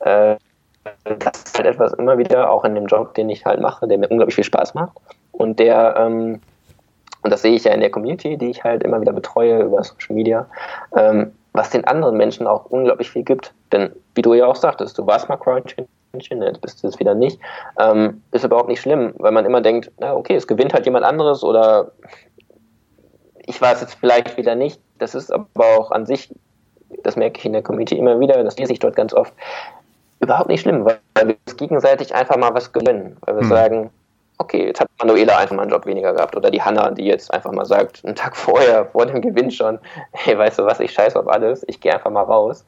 äh, 0.00 0.36
das 1.04 1.42
ist 1.44 1.58
halt 1.58 1.66
etwas 1.66 1.92
immer 1.94 2.18
wieder, 2.18 2.50
auch 2.50 2.64
in 2.64 2.76
dem 2.76 2.86
Job, 2.86 3.14
den 3.14 3.30
ich 3.30 3.44
halt 3.44 3.60
mache, 3.60 3.88
der 3.88 3.98
mir 3.98 4.08
unglaublich 4.08 4.36
viel 4.36 4.44
Spaß 4.44 4.74
macht 4.74 4.92
und 5.32 5.58
der, 5.58 5.96
ähm, 5.98 6.40
und 7.22 7.32
das 7.32 7.42
sehe 7.42 7.54
ich 7.54 7.64
ja 7.64 7.72
in 7.72 7.80
der 7.80 7.90
Community, 7.90 8.36
die 8.36 8.50
ich 8.50 8.62
halt 8.62 8.84
immer 8.84 9.00
wieder 9.00 9.12
betreue 9.12 9.62
über 9.62 9.82
Social 9.82 10.14
Media, 10.14 10.46
ähm, 10.94 11.32
was 11.54 11.70
den 11.70 11.84
anderen 11.86 12.16
Menschen 12.16 12.46
auch 12.46 12.66
unglaublich 12.66 13.10
viel 13.10 13.22
gibt. 13.22 13.54
Denn 13.72 13.90
wie 14.14 14.22
du 14.22 14.34
ja 14.34 14.46
auch 14.46 14.56
sagtest, 14.56 14.98
du 14.98 15.06
warst 15.06 15.28
mal 15.28 15.36
Crowdchain, 15.36 15.86
jetzt 16.12 16.60
bist 16.60 16.82
du 16.82 16.88
es 16.88 16.98
wieder 16.98 17.14
nicht, 17.14 17.40
ähm, 17.78 18.22
ist 18.32 18.44
überhaupt 18.44 18.68
nicht 18.68 18.80
schlimm, 18.80 19.14
weil 19.18 19.32
man 19.32 19.46
immer 19.46 19.60
denkt, 19.60 19.90
na 19.98 20.14
okay, 20.14 20.34
es 20.34 20.46
gewinnt 20.46 20.74
halt 20.74 20.84
jemand 20.84 21.04
anderes 21.04 21.42
oder 21.42 21.92
ich 23.46 23.60
war 23.60 23.72
es 23.72 23.80
jetzt 23.80 23.94
vielleicht 23.94 24.36
wieder 24.36 24.54
nicht. 24.54 24.80
Das 24.98 25.14
ist 25.14 25.32
aber 25.32 25.78
auch 25.78 25.90
an 25.90 26.06
sich, 26.06 26.34
das 27.02 27.16
merke 27.16 27.38
ich 27.38 27.46
in 27.46 27.52
der 27.52 27.62
Community 27.62 27.96
immer 27.96 28.18
wieder, 28.20 28.42
das 28.42 28.58
lese 28.58 28.72
ich 28.72 28.80
dort 28.80 28.96
ganz 28.96 29.14
oft, 29.14 29.32
überhaupt 30.20 30.48
nicht 30.48 30.62
schlimm, 30.62 30.84
weil 30.84 30.98
wir 31.14 31.36
uns 31.46 31.56
gegenseitig 31.56 32.14
einfach 32.14 32.36
mal 32.36 32.54
was 32.54 32.72
gewinnen, 32.72 33.16
weil 33.22 33.36
wir 33.36 33.44
mhm. 33.44 33.48
sagen, 33.48 33.90
okay, 34.44 34.66
jetzt 34.66 34.80
hat 34.80 34.88
Manuela 35.00 35.38
einfach 35.38 35.56
mal 35.56 35.62
einen 35.62 35.70
Job 35.70 35.86
weniger 35.86 36.12
gehabt. 36.12 36.36
Oder 36.36 36.50
die 36.50 36.62
Hanna, 36.62 36.90
die 36.90 37.04
jetzt 37.04 37.32
einfach 37.32 37.50
mal 37.52 37.64
sagt, 37.64 38.04
einen 38.04 38.14
Tag 38.14 38.36
vorher, 38.46 38.86
vor 38.86 39.06
dem 39.06 39.20
Gewinn 39.20 39.50
schon, 39.50 39.78
hey, 40.12 40.38
weißt 40.38 40.58
du 40.58 40.66
was, 40.66 40.80
ich 40.80 40.92
scheiße 40.92 41.18
auf 41.18 41.28
alles, 41.28 41.64
ich 41.66 41.80
gehe 41.80 41.92
einfach 41.92 42.10
mal 42.10 42.22
raus. 42.22 42.64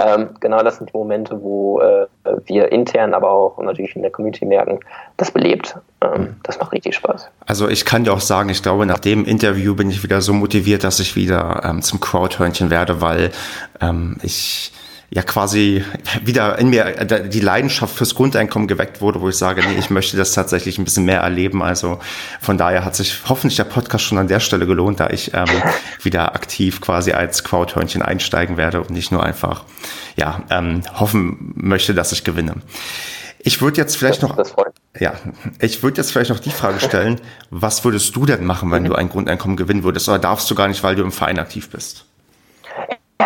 Ähm, 0.00 0.30
genau 0.40 0.62
das 0.62 0.76
sind 0.76 0.90
die 0.90 0.96
Momente, 0.96 1.42
wo 1.42 1.80
äh, 1.80 2.06
wir 2.46 2.70
intern, 2.70 3.14
aber 3.14 3.30
auch 3.30 3.58
natürlich 3.58 3.96
in 3.96 4.02
der 4.02 4.12
Community 4.12 4.44
merken, 4.44 4.78
das 5.16 5.30
belebt. 5.30 5.76
Ähm, 6.00 6.36
das 6.44 6.58
macht 6.58 6.72
richtig 6.72 6.94
Spaß. 6.94 7.28
Also 7.46 7.68
ich 7.68 7.84
kann 7.84 8.04
dir 8.04 8.12
auch 8.12 8.20
sagen, 8.20 8.48
ich 8.48 8.62
glaube, 8.62 8.86
nach 8.86 9.00
dem 9.00 9.24
Interview 9.24 9.74
bin 9.74 9.90
ich 9.90 10.02
wieder 10.02 10.20
so 10.20 10.32
motiviert, 10.32 10.84
dass 10.84 11.00
ich 11.00 11.16
wieder 11.16 11.62
ähm, 11.64 11.82
zum 11.82 12.00
Crowdhörnchen 12.00 12.70
werde, 12.70 13.00
weil 13.00 13.32
ähm, 13.80 14.16
ich 14.22 14.72
ja 15.10 15.22
quasi 15.22 15.84
wieder 16.22 16.58
in 16.58 16.68
mir 16.68 16.84
die 17.04 17.40
Leidenschaft 17.40 17.96
fürs 17.96 18.14
Grundeinkommen 18.14 18.68
geweckt 18.68 19.00
wurde, 19.00 19.20
wo 19.20 19.28
ich 19.30 19.36
sage, 19.36 19.62
nee, 19.62 19.78
ich 19.78 19.88
möchte 19.88 20.18
das 20.18 20.32
tatsächlich 20.32 20.78
ein 20.78 20.84
bisschen 20.84 21.06
mehr 21.06 21.20
erleben. 21.20 21.62
Also 21.62 21.98
von 22.40 22.58
daher 22.58 22.84
hat 22.84 22.94
sich 22.94 23.22
hoffentlich 23.26 23.56
der 23.56 23.64
Podcast 23.64 24.04
schon 24.04 24.18
an 24.18 24.28
der 24.28 24.40
Stelle 24.40 24.66
gelohnt, 24.66 25.00
da 25.00 25.08
ich 25.08 25.32
ähm, 25.32 25.46
wieder 26.02 26.34
aktiv 26.34 26.82
quasi 26.82 27.12
als 27.12 27.42
Crowdhörnchen 27.42 28.02
einsteigen 28.02 28.58
werde 28.58 28.80
und 28.80 28.90
nicht 28.90 29.10
nur 29.10 29.22
einfach 29.22 29.64
ja 30.16 30.42
ähm, 30.50 30.82
hoffen 30.94 31.52
möchte, 31.54 31.94
dass 31.94 32.12
ich 32.12 32.22
gewinne. 32.24 32.56
Ich 33.38 33.62
würde 33.62 33.78
jetzt 33.78 33.96
vielleicht 33.96 34.20
noch, 34.20 34.36
ja, 34.98 35.14
ich 35.60 35.82
würde 35.82 35.98
jetzt 35.98 36.10
vielleicht 36.12 36.30
noch 36.30 36.40
die 36.40 36.50
Frage 36.50 36.80
stellen, 36.80 37.20
was 37.50 37.84
würdest 37.84 38.14
du 38.14 38.26
denn 38.26 38.44
machen, 38.44 38.70
wenn 38.72 38.84
du 38.84 38.94
ein 38.94 39.08
Grundeinkommen 39.08 39.56
gewinnen 39.56 39.84
würdest? 39.84 40.08
Oder 40.08 40.18
darfst 40.18 40.50
du 40.50 40.54
gar 40.54 40.68
nicht, 40.68 40.82
weil 40.82 40.96
du 40.96 41.02
im 41.02 41.12
Verein 41.12 41.38
aktiv 41.38 41.70
bist? 41.70 42.07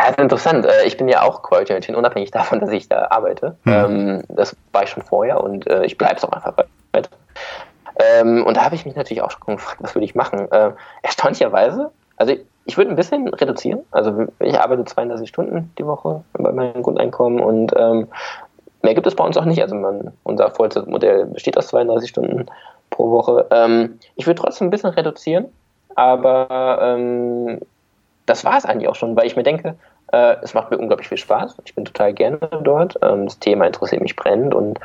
Ja, 0.02 0.10
ist 0.10 0.18
interessant. 0.18 0.66
Äh, 0.66 0.84
ich 0.84 0.96
bin 0.96 1.08
ja 1.08 1.22
auch 1.22 1.48
Manager, 1.50 1.96
unabhängig 1.96 2.30
davon, 2.30 2.60
dass 2.60 2.70
ich 2.70 2.88
da 2.88 3.08
arbeite. 3.10 3.56
Hm. 3.64 4.22
Das 4.28 4.56
war 4.72 4.82
ich 4.82 4.90
schon 4.90 5.02
vorher 5.02 5.42
und 5.42 5.68
äh, 5.68 5.84
ich 5.84 5.96
bleibe 5.96 6.16
es 6.16 6.24
auch 6.24 6.32
einfach 6.32 6.54
weiter. 6.92 7.10
Ähm, 7.96 8.44
und 8.44 8.56
da 8.56 8.64
habe 8.64 8.74
ich 8.74 8.84
mich 8.84 8.96
natürlich 8.96 9.22
auch 9.22 9.30
schon 9.30 9.56
gefragt, 9.56 9.78
was 9.80 9.94
würde 9.94 10.04
ich 10.04 10.14
machen? 10.14 10.50
Äh, 10.50 10.72
erstaunlicherweise, 11.02 11.90
also 12.16 12.34
ich 12.64 12.76
würde 12.76 12.90
ein 12.90 12.96
bisschen 12.96 13.28
reduzieren. 13.28 13.80
Also 13.90 14.26
ich 14.40 14.58
arbeite 14.58 14.84
32 14.84 15.28
Stunden 15.28 15.72
die 15.78 15.86
Woche 15.86 16.24
bei 16.32 16.52
meinem 16.52 16.82
Grundeinkommen 16.82 17.40
und 17.40 17.72
ähm, 17.76 18.08
mehr 18.82 18.94
gibt 18.94 19.06
es 19.06 19.14
bei 19.14 19.24
uns 19.24 19.36
auch 19.36 19.44
nicht. 19.44 19.62
Also 19.62 19.76
man, 19.76 20.12
unser 20.24 20.50
Vollzeitmodell 20.50 21.26
besteht 21.26 21.56
aus 21.56 21.68
32 21.68 22.10
Stunden 22.10 22.46
pro 22.90 23.10
Woche. 23.10 23.46
Ähm, 23.50 23.98
ich 24.16 24.26
würde 24.26 24.40
trotzdem 24.40 24.68
ein 24.68 24.70
bisschen 24.70 24.90
reduzieren, 24.90 25.46
aber 25.94 26.78
ähm, 26.82 27.60
das 28.26 28.44
war 28.44 28.56
es 28.56 28.64
eigentlich 28.64 28.88
auch 28.88 28.94
schon, 28.94 29.16
weil 29.16 29.26
ich 29.26 29.36
mir 29.36 29.42
denke, 29.42 29.76
äh, 30.12 30.36
es 30.42 30.54
macht 30.54 30.70
mir 30.70 30.78
unglaublich 30.78 31.08
viel 31.08 31.18
Spaß. 31.18 31.56
Ich 31.64 31.74
bin 31.74 31.84
total 31.84 32.12
gerne 32.12 32.38
dort. 32.62 32.98
Ähm, 33.02 33.26
das 33.26 33.38
Thema 33.38 33.66
interessiert 33.66 34.02
mich 34.02 34.16
brennend 34.16 34.54
und 34.54 34.78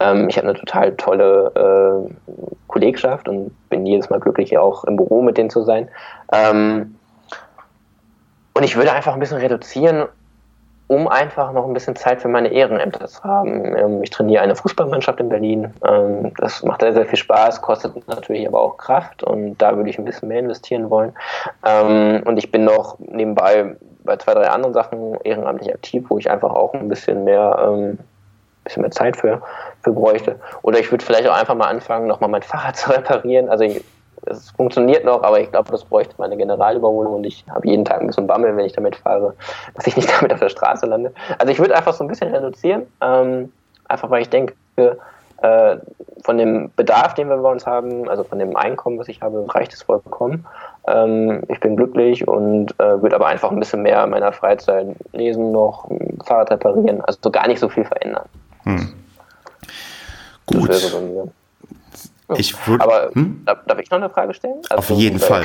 ähm, 0.00 0.28
ich 0.28 0.36
habe 0.36 0.48
eine 0.48 0.58
total 0.58 0.96
tolle 0.96 2.08
äh, 2.08 2.32
Kollegschaft 2.66 3.28
und 3.28 3.54
bin 3.68 3.86
jedes 3.86 4.10
Mal 4.10 4.20
glücklich, 4.20 4.58
auch 4.58 4.84
im 4.84 4.96
Büro 4.96 5.22
mit 5.22 5.38
denen 5.38 5.50
zu 5.50 5.62
sein. 5.62 5.88
Ähm, 6.32 6.96
und 8.54 8.62
ich 8.62 8.76
würde 8.76 8.92
einfach 8.92 9.14
ein 9.14 9.20
bisschen 9.20 9.38
reduzieren 9.38 10.06
um 10.86 11.08
einfach 11.08 11.52
noch 11.52 11.66
ein 11.66 11.72
bisschen 11.72 11.96
Zeit 11.96 12.20
für 12.20 12.28
meine 12.28 12.48
Ehrenämter 12.48 13.06
zu 13.06 13.22
haben. 13.24 13.76
Ähm, 13.76 14.02
ich 14.02 14.10
trainiere 14.10 14.42
eine 14.42 14.54
Fußballmannschaft 14.54 15.18
in 15.18 15.28
Berlin. 15.28 15.72
Ähm, 15.86 16.32
das 16.36 16.62
macht 16.62 16.82
sehr, 16.82 16.92
sehr 16.92 17.06
viel 17.06 17.18
Spaß, 17.18 17.62
kostet 17.62 18.06
natürlich 18.06 18.46
aber 18.46 18.60
auch 18.60 18.76
Kraft 18.76 19.22
und 19.22 19.56
da 19.56 19.76
würde 19.76 19.88
ich 19.88 19.98
ein 19.98 20.04
bisschen 20.04 20.28
mehr 20.28 20.40
investieren 20.40 20.90
wollen. 20.90 21.12
Ähm, 21.64 22.22
und 22.24 22.36
ich 22.36 22.50
bin 22.50 22.64
noch 22.64 22.98
nebenbei 22.98 23.76
bei 24.04 24.16
zwei, 24.16 24.34
drei 24.34 24.48
anderen 24.48 24.74
Sachen 24.74 25.18
ehrenamtlich 25.24 25.72
aktiv, 25.74 26.04
wo 26.08 26.18
ich 26.18 26.30
einfach 26.30 26.52
auch 26.52 26.74
ein 26.74 26.88
bisschen 26.88 27.24
mehr 27.24 27.96
bisschen 28.64 28.82
mehr 28.82 28.90
Zeit 28.90 29.16
für, 29.16 29.40
für 29.82 29.92
bräuchte. 29.92 30.40
Oder 30.62 30.80
ich 30.80 30.90
würde 30.90 31.04
vielleicht 31.04 31.28
auch 31.28 31.36
einfach 31.36 31.54
mal 31.54 31.68
anfangen, 31.68 32.08
nochmal 32.08 32.30
mein 32.30 32.42
Fahrrad 32.42 32.76
zu 32.76 32.90
reparieren. 32.90 33.48
Also 33.48 33.64
ich, 33.64 33.84
es 34.26 34.50
funktioniert 34.52 35.04
noch, 35.04 35.22
aber 35.22 35.40
ich 35.40 35.50
glaube, 35.50 35.70
das 35.70 35.84
bräuchte 35.84 36.14
meine 36.18 36.36
Generalüberholung 36.36 37.14
und 37.14 37.24
ich 37.24 37.44
habe 37.50 37.68
jeden 37.68 37.84
Tag 37.84 38.00
ein 38.00 38.06
bisschen 38.06 38.26
Bammel, 38.26 38.56
wenn 38.56 38.64
ich 38.64 38.72
damit 38.72 38.96
fahre, 38.96 39.34
dass 39.74 39.86
ich 39.86 39.96
nicht 39.96 40.10
damit 40.18 40.32
auf 40.32 40.40
der 40.40 40.48
Straße 40.48 40.86
lande. 40.86 41.12
Also 41.38 41.52
ich 41.52 41.58
würde 41.58 41.76
einfach 41.76 41.92
so 41.92 42.02
ein 42.04 42.08
bisschen 42.08 42.34
reduzieren, 42.34 42.86
ähm, 43.00 43.52
einfach 43.86 44.10
weil 44.10 44.22
ich 44.22 44.30
denke, 44.30 44.54
äh, 45.38 45.76
von 46.22 46.38
dem 46.38 46.70
Bedarf, 46.74 47.14
den 47.14 47.28
wir 47.28 47.36
bei 47.36 47.50
uns 47.50 47.66
haben, 47.66 48.08
also 48.08 48.24
von 48.24 48.38
dem 48.38 48.56
Einkommen, 48.56 48.98
was 48.98 49.08
ich 49.08 49.20
habe, 49.20 49.44
reicht 49.54 49.72
es 49.72 49.82
vollkommen. 49.82 50.46
Ähm, 50.86 51.42
ich 51.48 51.60
bin 51.60 51.76
glücklich 51.76 52.26
und 52.26 52.78
äh, 52.78 53.02
würde 53.02 53.16
aber 53.16 53.26
einfach 53.26 53.50
ein 53.50 53.58
bisschen 53.58 53.82
mehr 53.82 54.04
in 54.04 54.10
meiner 54.10 54.32
Freizeit 54.32 54.86
lesen 55.12 55.52
noch, 55.52 55.90
Fahrrad 56.24 56.50
reparieren, 56.50 57.00
also 57.02 57.30
gar 57.30 57.46
nicht 57.46 57.60
so 57.60 57.68
viel 57.68 57.84
verändern. 57.84 58.26
Hm. 58.64 58.92
Gut. 60.46 60.70
Ich 62.36 62.66
würd, 62.66 62.80
aber 62.80 63.10
hm? 63.12 63.44
darf, 63.44 63.78
ich 63.78 63.90
noch 63.90 63.98
eine 63.98 64.08
Frage 64.08 64.32
stellen? 64.34 64.62
Also, 64.70 64.76
Auf 64.94 64.98
jeden 64.98 65.18
Fall. 65.18 65.44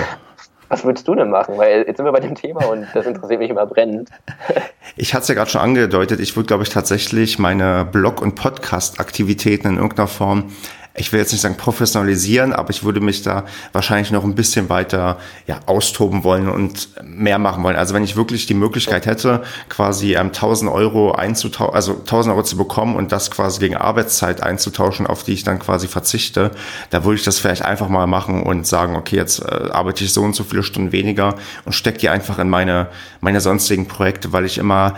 Was 0.69 0.85
würdest 0.85 1.07
du 1.07 1.15
denn 1.15 1.29
machen? 1.29 1.57
Weil 1.57 1.83
jetzt 1.87 1.97
sind 1.97 2.05
wir 2.05 2.11
bei 2.11 2.19
dem 2.19 2.35
Thema 2.35 2.65
und 2.65 2.87
das 2.93 3.05
interessiert 3.05 3.39
mich 3.39 3.49
immer 3.49 3.65
brennend. 3.65 4.09
Ich 4.95 5.13
hatte 5.13 5.21
es 5.21 5.27
ja 5.29 5.35
gerade 5.35 5.49
schon 5.49 5.61
angedeutet, 5.61 6.19
ich 6.19 6.35
würde, 6.35 6.47
glaube 6.47 6.63
ich, 6.63 6.69
tatsächlich 6.69 7.39
meine 7.39 7.85
Blog- 7.85 8.21
und 8.21 8.35
Podcast-Aktivitäten 8.35 9.67
in 9.67 9.75
irgendeiner 9.75 10.07
Form 10.07 10.51
ich 10.99 11.13
will 11.13 11.19
jetzt 11.19 11.31
nicht 11.31 11.41
sagen 11.41 11.55
professionalisieren, 11.55 12.51
aber 12.51 12.71
ich 12.71 12.83
würde 12.83 12.99
mich 12.99 13.21
da 13.21 13.45
wahrscheinlich 13.71 14.11
noch 14.11 14.25
ein 14.25 14.35
bisschen 14.35 14.67
weiter 14.69 15.17
ja, 15.47 15.59
austoben 15.65 16.23
wollen 16.25 16.49
und 16.49 16.89
mehr 17.03 17.39
machen 17.39 17.63
wollen. 17.63 17.77
Also 17.77 17.93
wenn 17.93 18.03
ich 18.03 18.17
wirklich 18.17 18.47
die 18.47 18.53
Möglichkeit 18.53 19.05
hätte, 19.05 19.43
quasi 19.69 20.15
ähm, 20.15 20.27
1000 20.27 20.69
Euro 20.69 21.13
einzutauschen, 21.13 21.73
also 21.73 21.93
1000 21.93 22.33
Euro 22.35 22.43
zu 22.43 22.57
bekommen 22.57 22.97
und 22.97 23.13
das 23.13 23.31
quasi 23.31 23.59
gegen 23.59 23.77
Arbeitszeit 23.77 24.43
einzutauschen, 24.43 25.07
auf 25.07 25.23
die 25.23 25.33
ich 25.33 25.43
dann 25.43 25.59
quasi 25.59 25.87
verzichte, 25.87 26.51
da 26.89 27.05
würde 27.05 27.15
ich 27.15 27.23
das 27.23 27.39
vielleicht 27.39 27.63
einfach 27.63 27.87
mal 27.87 28.05
machen 28.05 28.43
und 28.43 28.67
sagen, 28.67 28.97
okay, 28.97 29.15
jetzt 29.15 29.39
äh, 29.39 29.69
arbeite 29.71 30.03
ich 30.03 30.13
so 30.13 30.21
und 30.21 30.35
so 30.35 30.43
viele 30.43 30.63
Stunden 30.63 30.91
weniger 30.91 31.35
und 31.63 31.71
stecke 31.71 31.99
die 31.99 32.09
einfach 32.09 32.39
in 32.39 32.49
meine, 32.49 32.87
meine 33.21 33.39
sonstigen 33.39 33.87
Projekte, 33.87 34.33
weil 34.33 34.45
ich 34.45 34.57
immer 34.57 34.95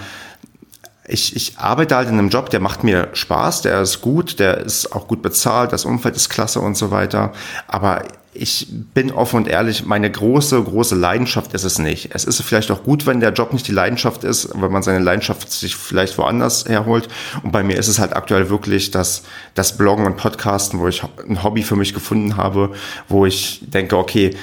ich, 1.07 1.35
ich 1.35 1.57
arbeite 1.57 1.95
halt 1.95 2.09
in 2.09 2.17
einem 2.17 2.29
Job, 2.29 2.49
der 2.49 2.59
macht 2.59 2.83
mir 2.83 3.09
Spaß, 3.13 3.63
der 3.63 3.81
ist 3.81 4.01
gut, 4.01 4.39
der 4.39 4.57
ist 4.57 4.93
auch 4.93 5.07
gut 5.07 5.21
bezahlt, 5.21 5.73
das 5.73 5.85
Umfeld 5.85 6.15
ist 6.15 6.29
klasse 6.29 6.59
und 6.59 6.77
so 6.77 6.91
weiter. 6.91 7.33
Aber 7.67 8.03
ich 8.33 8.67
bin 8.93 9.11
offen 9.11 9.37
und 9.37 9.47
ehrlich, 9.49 9.85
meine 9.85 10.09
große, 10.09 10.63
große 10.63 10.95
Leidenschaft 10.95 11.53
ist 11.53 11.65
es 11.65 11.79
nicht. 11.79 12.11
Es 12.13 12.23
ist 12.23 12.41
vielleicht 12.41 12.71
auch 12.71 12.83
gut, 12.83 13.05
wenn 13.05 13.19
der 13.19 13.33
Job 13.33 13.51
nicht 13.51 13.67
die 13.67 13.73
Leidenschaft 13.73 14.23
ist, 14.23 14.49
wenn 14.55 14.71
man 14.71 14.83
seine 14.83 15.03
Leidenschaft 15.03 15.51
sich 15.51 15.75
vielleicht 15.75 16.17
woanders 16.17 16.63
herholt. 16.65 17.09
Und 17.43 17.51
bei 17.51 17.61
mir 17.61 17.77
ist 17.77 17.89
es 17.89 17.99
halt 17.99 18.15
aktuell 18.15 18.49
wirklich 18.49 18.89
das, 18.89 19.23
das 19.53 19.75
Bloggen 19.75 20.05
und 20.05 20.15
Podcasten, 20.15 20.79
wo 20.79 20.87
ich 20.87 21.03
ein 21.27 21.43
Hobby 21.43 21.61
für 21.61 21.75
mich 21.75 21.93
gefunden 21.93 22.37
habe, 22.37 22.71
wo 23.09 23.25
ich 23.25 23.63
denke, 23.67 23.97
okay, 23.97 24.37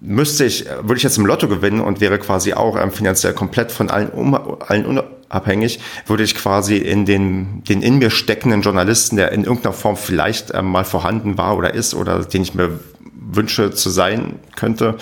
müsste 0.00 0.46
ich, 0.46 0.64
würde 0.64 0.96
ich 0.96 1.02
jetzt 1.02 1.18
im 1.18 1.26
Lotto 1.26 1.46
gewinnen 1.46 1.80
und 1.80 2.00
wäre 2.00 2.18
quasi 2.18 2.54
auch 2.54 2.80
ähm, 2.80 2.90
finanziell 2.90 3.34
komplett 3.34 3.70
von 3.70 3.90
allen, 3.90 4.08
um, 4.08 4.34
allen 4.66 4.86
abhängig, 5.28 5.80
würde 6.06 6.22
ich 6.22 6.34
quasi 6.34 6.76
in 6.76 7.04
den, 7.04 7.64
den 7.64 7.82
in 7.82 7.98
mir 7.98 8.10
steckenden 8.10 8.62
Journalisten, 8.62 9.16
der 9.16 9.32
in 9.32 9.44
irgendeiner 9.44 9.72
Form 9.72 9.96
vielleicht 9.96 10.54
ähm, 10.54 10.66
mal 10.66 10.84
vorhanden 10.84 11.38
war 11.38 11.56
oder 11.56 11.74
ist 11.74 11.94
oder 11.94 12.24
den 12.24 12.42
ich 12.42 12.54
mir 12.54 12.78
wünsche 13.14 13.72
zu 13.72 13.90
sein 13.90 14.38
könnte, 14.54 14.96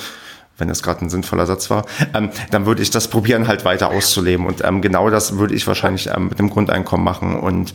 wenn 0.57 0.69
das 0.69 0.83
gerade 0.83 1.05
ein 1.05 1.11
sinnvoller 1.11 1.47
Satz 1.47 1.69
war, 1.71 1.85
ähm, 2.15 2.31
dann 2.51 2.67
würde 2.67 2.83
ich 2.83 2.91
das 2.91 3.09
probieren, 3.09 3.49
halt 3.49 3.65
weiter 3.65 3.89
auszuleben. 3.89 4.47
Und 4.47 4.65
ähm, 4.65 4.83
genau 4.83 5.11
das 5.11 5.37
würde 5.37 5.55
ich 5.55 5.67
wahrscheinlich 5.67 6.09
ähm, 6.15 6.29
mit 6.29 6.39
dem 6.39 6.51
Grundeinkommen 6.51 7.05
machen. 7.05 7.39
Und 7.39 7.75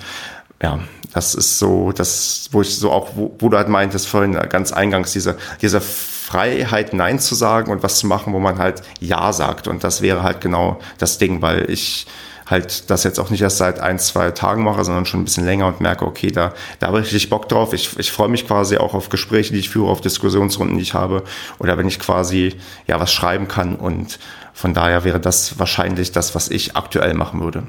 ja, 0.61 0.79
das 1.13 1.35
ist 1.35 1.59
so, 1.59 1.91
das, 1.91 2.49
wo 2.51 2.61
ich 2.61 2.77
so 2.77 2.91
auch, 2.91 3.09
wo, 3.15 3.35
wo 3.39 3.49
du 3.49 3.57
halt 3.57 3.67
meintest 3.67 4.07
vorhin 4.07 4.33
ganz 4.33 4.71
eingangs, 4.71 5.11
diese, 5.11 5.37
diese 5.61 5.81
Freiheit, 5.81 6.93
Nein 6.93 7.19
zu 7.19 7.35
sagen 7.35 7.71
und 7.71 7.83
was 7.83 7.97
zu 7.99 8.07
machen, 8.07 8.33
wo 8.33 8.39
man 8.39 8.59
halt 8.59 8.81
Ja 8.99 9.33
sagt. 9.33 9.67
Und 9.67 9.83
das 9.83 10.01
wäre 10.01 10.23
halt 10.23 10.41
genau 10.41 10.79
das 10.97 11.17
Ding, 11.17 11.41
weil 11.41 11.69
ich 11.69 12.07
halt 12.49 12.89
das 12.89 13.03
jetzt 13.03 13.19
auch 13.19 13.29
nicht 13.29 13.41
erst 13.41 13.57
seit 13.57 13.79
ein, 13.79 13.99
zwei 13.99 14.31
Tagen 14.31 14.63
mache, 14.63 14.83
sondern 14.83 15.05
schon 15.05 15.21
ein 15.21 15.25
bisschen 15.25 15.45
länger 15.45 15.67
und 15.67 15.81
merke, 15.81 16.05
okay, 16.05 16.31
da, 16.31 16.53
da 16.79 16.87
habe 16.87 16.99
ich 16.99 17.05
richtig 17.05 17.29
Bock 17.29 17.47
drauf. 17.47 17.73
Ich, 17.73 17.97
ich 17.99 18.11
freue 18.11 18.29
mich 18.29 18.47
quasi 18.47 18.77
auch 18.77 18.93
auf 18.93 19.09
Gespräche, 19.09 19.53
die 19.53 19.59
ich 19.59 19.69
führe, 19.69 19.89
auf 19.89 20.01
Diskussionsrunden, 20.01 20.77
die 20.77 20.83
ich 20.83 20.93
habe 20.93 21.23
oder 21.59 21.77
wenn 21.77 21.87
ich 21.87 21.99
quasi 21.99 22.55
ja 22.87 22.99
was 22.99 23.11
schreiben 23.11 23.47
kann 23.47 23.75
und 23.75 24.19
von 24.53 24.73
daher 24.73 25.03
wäre 25.03 25.19
das 25.19 25.59
wahrscheinlich 25.59 26.11
das, 26.11 26.35
was 26.35 26.49
ich 26.49 26.75
aktuell 26.75 27.13
machen 27.13 27.41
würde. 27.41 27.63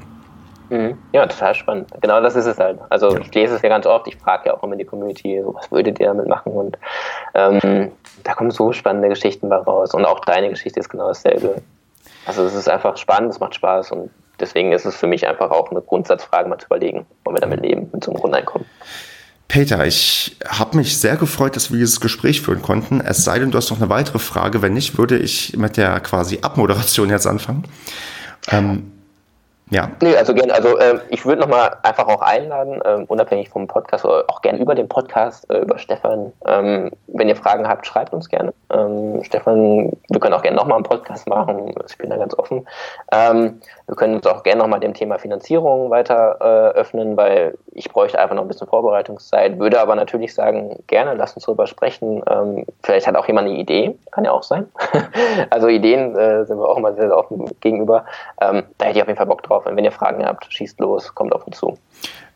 Mhm. 0.71 0.97
Ja, 1.11 1.27
total 1.27 1.53
spannend. 1.53 1.89
Genau 1.99 2.21
das 2.21 2.35
ist 2.35 2.45
es 2.45 2.57
halt. 2.57 2.79
Also 2.89 3.13
ja. 3.13 3.19
ich 3.19 3.33
lese 3.33 3.55
es 3.55 3.61
ja 3.61 3.67
ganz 3.67 3.85
oft, 3.85 4.07
ich 4.07 4.15
frage 4.17 4.47
ja 4.47 4.53
auch 4.55 4.63
immer 4.63 4.77
die 4.77 4.85
Community, 4.85 5.41
so, 5.43 5.53
was 5.53 5.69
würdet 5.69 5.99
ihr 5.99 6.07
damit 6.07 6.27
machen? 6.27 6.53
Und 6.53 6.77
ähm, 7.33 7.91
da 8.23 8.33
kommen 8.33 8.51
so 8.51 8.71
spannende 8.71 9.09
Geschichten 9.09 9.49
bei 9.49 9.57
raus. 9.57 9.93
Und 9.93 10.05
auch 10.05 10.21
deine 10.21 10.49
Geschichte 10.49 10.79
ist 10.79 10.87
genau 10.87 11.09
dasselbe. 11.09 11.61
Also 12.25 12.43
es 12.45 12.55
ist 12.55 12.69
einfach 12.69 12.95
spannend, 12.95 13.31
es 13.31 13.39
macht 13.41 13.55
Spaß 13.55 13.91
und 13.91 14.11
deswegen 14.41 14.71
ist 14.71 14.85
es 14.85 14.95
für 14.95 15.07
mich 15.07 15.27
einfach 15.27 15.51
auch 15.51 15.71
eine 15.71 15.81
Grundsatzfrage, 15.81 16.49
mal 16.49 16.57
zu 16.57 16.65
überlegen, 16.65 17.05
wollen 17.23 17.37
wir 17.37 17.41
damit 17.41 17.61
leben, 17.61 17.89
mit 17.93 18.03
so 18.03 18.11
einem 18.11 18.19
Grundeinkommen. 18.19 18.67
Peter, 19.47 19.85
ich 19.85 20.37
habe 20.47 20.77
mich 20.77 20.97
sehr 20.97 21.17
gefreut, 21.17 21.57
dass 21.57 21.71
wir 21.71 21.77
dieses 21.77 21.99
Gespräch 21.99 22.41
führen 22.41 22.61
konnten. 22.61 23.01
Es 23.01 23.25
sei 23.25 23.37
denn, 23.37 23.51
du 23.51 23.57
hast 23.57 23.69
noch 23.69 23.81
eine 23.81 23.89
weitere 23.89 24.17
Frage. 24.17 24.61
Wenn 24.61 24.73
nicht, 24.73 24.97
würde 24.97 25.17
ich 25.17 25.57
mit 25.57 25.75
der 25.75 25.99
quasi 25.99 26.39
Abmoderation 26.41 27.09
jetzt 27.09 27.27
anfangen. 27.27 27.65
Ähm, 28.49 28.93
ja. 29.71 29.89
Nee, 30.01 30.17
also 30.17 30.33
gerne. 30.33 30.53
Also 30.53 30.77
äh, 30.77 30.99
ich 31.09 31.25
würde 31.25 31.41
nochmal 31.41 31.77
einfach 31.83 32.07
auch 32.07 32.21
einladen, 32.21 32.81
äh, 32.81 33.05
unabhängig 33.07 33.49
vom 33.49 33.67
Podcast 33.67 34.03
oder 34.03 34.25
auch 34.27 34.41
gerne 34.41 34.59
über 34.59 34.75
den 34.75 34.89
Podcast, 34.89 35.49
äh, 35.49 35.59
über 35.59 35.77
Stefan. 35.77 36.33
Ähm, 36.45 36.91
wenn 37.07 37.29
ihr 37.29 37.37
Fragen 37.37 37.67
habt, 37.67 37.87
schreibt 37.87 38.13
uns 38.13 38.27
gerne. 38.27 38.53
Ähm, 38.69 39.23
Stefan, 39.23 39.93
wir 40.09 40.19
können 40.19 40.33
auch 40.33 40.41
gerne 40.41 40.57
nochmal 40.57 40.75
einen 40.75 40.83
Podcast 40.83 41.27
machen. 41.27 41.73
Ich 41.89 41.97
bin 41.97 42.09
da 42.09 42.17
ganz 42.17 42.37
offen. 42.37 42.67
Wir 43.87 43.95
können 43.95 44.15
uns 44.15 44.27
auch 44.27 44.43
gerne 44.43 44.61
nochmal 44.61 44.79
dem 44.79 44.93
Thema 44.93 45.19
Finanzierung 45.19 45.89
weiter 45.89 46.37
äh, 46.39 46.77
öffnen, 46.77 47.17
weil 47.17 47.57
ich 47.73 47.89
bräuchte 47.89 48.19
einfach 48.19 48.35
noch 48.35 48.43
ein 48.43 48.47
bisschen 48.47 48.67
Vorbereitungszeit. 48.67 49.59
Würde 49.59 49.79
aber 49.79 49.95
natürlich 49.95 50.33
sagen, 50.33 50.79
gerne, 50.87 51.13
lass 51.13 51.33
uns 51.33 51.45
darüber 51.45 51.67
sprechen. 51.67 52.23
Ähm, 52.29 52.65
vielleicht 52.83 53.07
hat 53.07 53.15
auch 53.15 53.27
jemand 53.27 53.47
eine 53.47 53.57
Idee, 53.57 53.97
kann 54.11 54.25
ja 54.25 54.31
auch 54.31 54.43
sein. 54.43 54.67
also 55.49 55.67
Ideen 55.67 56.15
äh, 56.15 56.45
sind 56.45 56.57
wir 56.57 56.67
auch 56.67 56.77
immer 56.77 56.93
sehr, 56.93 57.07
sehr 57.07 57.17
offen 57.17 57.45
gegenüber. 57.59 58.05
Ähm, 58.39 58.63
da 58.77 58.85
hätte 58.85 58.97
ich 58.97 59.01
auf 59.01 59.07
jeden 59.07 59.17
Fall 59.17 59.27
Bock 59.27 59.43
drauf. 59.43 59.65
Und 59.65 59.75
wenn 59.75 59.85
ihr 59.85 59.91
Fragen 59.91 60.25
habt, 60.25 60.51
schießt 60.51 60.79
los, 60.79 61.13
kommt 61.15 61.33
auf 61.33 61.45
uns 61.47 61.57
zu. 61.57 61.77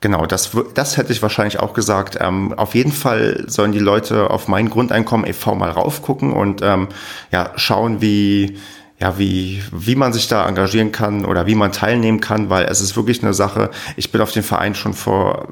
Genau, 0.01 0.25
das, 0.25 0.51
das 0.75 0.97
hätte 0.97 1.11
ich 1.11 1.21
wahrscheinlich 1.21 1.59
auch 1.59 1.73
gesagt. 1.73 2.17
Ähm, 2.21 2.53
auf 2.57 2.75
jeden 2.75 2.91
Fall 2.91 3.45
sollen 3.47 3.71
die 3.71 3.79
Leute 3.79 4.29
auf 4.29 4.47
mein 4.47 4.69
Grundeinkommen 4.69 5.25
e.V. 5.25 5.55
mal 5.55 5.71
raufgucken 5.71 6.33
und 6.33 6.61
ähm, 6.61 6.89
ja, 7.31 7.49
schauen, 7.55 8.01
wie 8.01 8.59
ja, 8.99 9.17
wie, 9.17 9.61
wie 9.71 9.95
man 9.95 10.13
sich 10.13 10.27
da 10.27 10.47
engagieren 10.47 10.91
kann 10.91 11.25
oder 11.25 11.47
wie 11.47 11.55
man 11.55 11.71
teilnehmen 11.71 12.21
kann, 12.21 12.49
weil 12.49 12.65
es 12.65 12.81
ist 12.81 12.95
wirklich 12.95 13.21
eine 13.23 13.33
Sache. 13.33 13.71
Ich 13.97 14.11
bin 14.11 14.21
auf 14.21 14.31
den 14.31 14.43
Verein 14.43 14.73
schon 14.75 14.93
vor 14.93 15.49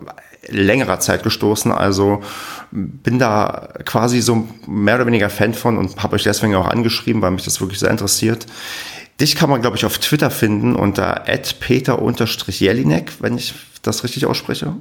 längerer 0.47 0.99
Zeit 0.99 1.23
gestoßen, 1.23 1.71
also 1.71 2.21
bin 2.71 3.19
da 3.19 3.69
quasi 3.85 4.21
so 4.21 4.47
mehr 4.67 4.95
oder 4.95 5.05
weniger 5.05 5.29
Fan 5.29 5.53
von 5.53 5.77
und 5.77 6.01
habe 6.01 6.15
euch 6.15 6.23
deswegen 6.23 6.55
auch 6.55 6.67
angeschrieben, 6.67 7.21
weil 7.21 7.31
mich 7.31 7.45
das 7.45 7.61
wirklich 7.61 7.79
sehr 7.79 7.91
interessiert. 7.91 8.45
Dich 9.21 9.35
kann 9.35 9.49
man, 9.49 9.61
glaube 9.61 9.77
ich, 9.77 9.85
auf 9.85 9.99
Twitter 9.99 10.31
finden 10.31 10.75
unter 10.75 11.23
peter-jelinek, 11.59 13.11
wenn 13.19 13.37
ich 13.37 13.53
das 13.83 14.03
richtig 14.03 14.25
ausspreche. 14.25 14.73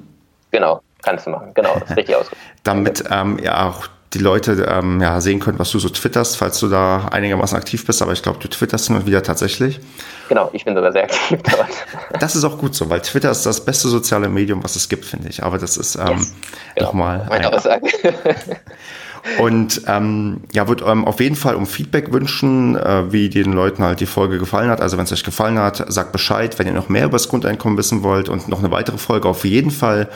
Genau, 0.51 0.81
kannst 1.03 1.27
du 1.27 1.31
machen. 1.31 1.53
Genau, 1.55 1.75
das 1.79 1.91
ist 1.91 1.97
richtig 1.97 2.17
ausgesprochen. 2.17 2.43
Damit 2.63 3.05
ähm, 3.11 3.39
ja 3.43 3.69
auch 3.69 3.89
die 4.15 4.19
Leute 4.19 4.67
ähm, 4.69 5.01
ja, 5.01 5.21
sehen 5.21 5.41
können, 5.41 5.59
was 5.59 5.71
du 5.71 5.79
so 5.79 5.89
twitterst, 5.89 6.37
falls 6.37 6.59
du 6.61 6.69
da 6.69 7.09
einigermaßen 7.09 7.57
aktiv 7.57 7.87
bist. 7.87 8.03
Aber 8.03 8.13
ich 8.13 8.23
glaube, 8.23 8.39
du 8.41 8.49
twitterst 8.49 8.89
hin 8.89 8.97
und 8.97 9.07
wieder 9.07 9.23
tatsächlich. 9.23 9.81
Genau, 10.29 10.51
ich 10.53 10.65
bin 10.65 10.75
sogar 10.75 10.93
sehr 10.93 11.05
aktiv 11.05 11.41
dort. 11.51 12.21
Das 12.21 12.37
ist 12.37 12.45
auch 12.45 12.59
gut 12.59 12.75
so, 12.75 12.91
weil 12.91 13.01
Twitter 13.01 13.31
ist 13.31 13.45
das 13.45 13.65
beste 13.65 13.89
soziale 13.89 14.29
Medium, 14.29 14.63
was 14.63 14.77
es 14.77 14.89
gibt, 14.89 15.05
finde 15.05 15.29
ich. 15.29 15.43
Aber 15.43 15.59
das 15.59 15.77
ist 15.77 15.97
ähm, 15.97 16.19
yes. 16.19 16.35
genau. 16.75 16.87
nochmal. 16.89 17.27
Meine 17.29 17.53
Aussage. 17.53 17.89
Und 19.39 19.83
ähm, 19.87 20.43
ja, 20.53 20.67
würde 20.67 20.85
ähm, 20.85 21.05
auf 21.05 21.21
jeden 21.21 21.37
Fall 21.37 21.55
um 21.55 21.67
Feedback 21.67 22.13
wünschen, 22.13 22.77
äh, 22.77 23.13
wie 23.13 23.29
den 23.29 23.53
Leuten 23.53 23.85
halt 23.85 24.01
die 24.01 24.07
Folge 24.07 24.39
gefallen 24.39 24.69
hat. 24.69 24.81
Also 24.81 24.99
wenn 24.99 25.05
es 25.05 25.13
euch 25.13 25.23
gefallen 25.23 25.59
hat, 25.59 25.85
sagt 25.93 26.11
Bescheid. 26.11 26.59
Wenn 26.59 26.67
ihr 26.67 26.73
noch 26.73 26.89
mehr 26.89 27.05
über 27.05 27.13
das 27.13 27.29
Grundeinkommen 27.29 27.79
wissen 27.79 28.03
wollt 28.03 28.29
und 28.29 28.49
noch 28.49 28.59
eine 28.59 28.73
weitere 28.73 28.99
Folge 28.99 29.29
auf 29.29 29.45
jeden 29.45 29.71
Fall 29.71 30.09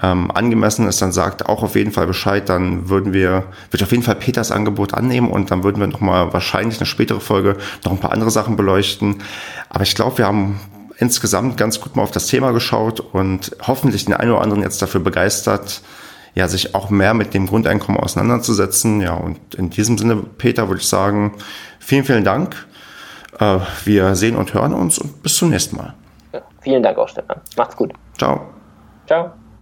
ähm, 0.00 0.30
angemessen 0.30 0.86
ist, 0.86 1.02
dann 1.02 1.12
sagt 1.12 1.46
auch 1.46 1.62
auf 1.62 1.74
jeden 1.74 1.92
Fall 1.92 2.06
Bescheid. 2.06 2.48
Dann 2.48 2.88
würden 2.88 3.12
wir, 3.12 3.30
würde 3.30 3.76
ich 3.76 3.82
auf 3.82 3.90
jeden 3.90 4.02
Fall 4.02 4.14
Peters 4.14 4.52
Angebot 4.52 4.94
annehmen 4.94 5.30
und 5.30 5.50
dann 5.50 5.64
würden 5.64 5.80
wir 5.80 5.86
nochmal 5.86 6.32
wahrscheinlich 6.32 6.78
eine 6.78 6.86
spätere 6.86 7.20
Folge 7.20 7.56
noch 7.84 7.92
ein 7.92 7.98
paar 7.98 8.12
andere 8.12 8.30
Sachen 8.30 8.56
beleuchten. 8.56 9.22
Aber 9.68 9.82
ich 9.82 9.94
glaube, 9.94 10.18
wir 10.18 10.26
haben 10.26 10.60
insgesamt 10.98 11.56
ganz 11.56 11.80
gut 11.80 11.96
mal 11.96 12.02
auf 12.02 12.10
das 12.10 12.26
Thema 12.26 12.52
geschaut 12.52 13.00
und 13.00 13.56
hoffentlich 13.66 14.04
den 14.04 14.14
einen 14.14 14.32
oder 14.32 14.42
anderen 14.42 14.62
jetzt 14.62 14.80
dafür 14.82 15.00
begeistert, 15.00 15.80
ja, 16.34 16.46
sich 16.46 16.74
auch 16.74 16.90
mehr 16.90 17.14
mit 17.14 17.34
dem 17.34 17.46
Grundeinkommen 17.46 18.00
auseinanderzusetzen. 18.00 19.00
Ja, 19.00 19.14
und 19.14 19.54
in 19.54 19.70
diesem 19.70 19.98
Sinne, 19.98 20.16
Peter, 20.16 20.68
würde 20.68 20.80
ich 20.80 20.88
sagen, 20.88 21.34
vielen, 21.80 22.04
vielen 22.04 22.24
Dank. 22.24 22.54
Äh, 23.38 23.58
wir 23.84 24.14
sehen 24.14 24.36
und 24.36 24.54
hören 24.54 24.74
uns 24.74 24.98
und 24.98 25.22
bis 25.22 25.36
zum 25.36 25.50
nächsten 25.50 25.76
Mal. 25.76 25.94
Ja, 26.32 26.42
vielen 26.60 26.82
Dank 26.82 26.98
auch, 26.98 27.08
Stefan. 27.08 27.40
Macht's 27.56 27.76
gut. 27.76 27.92
Ciao. 28.16 28.50
Ciao. 29.06 29.39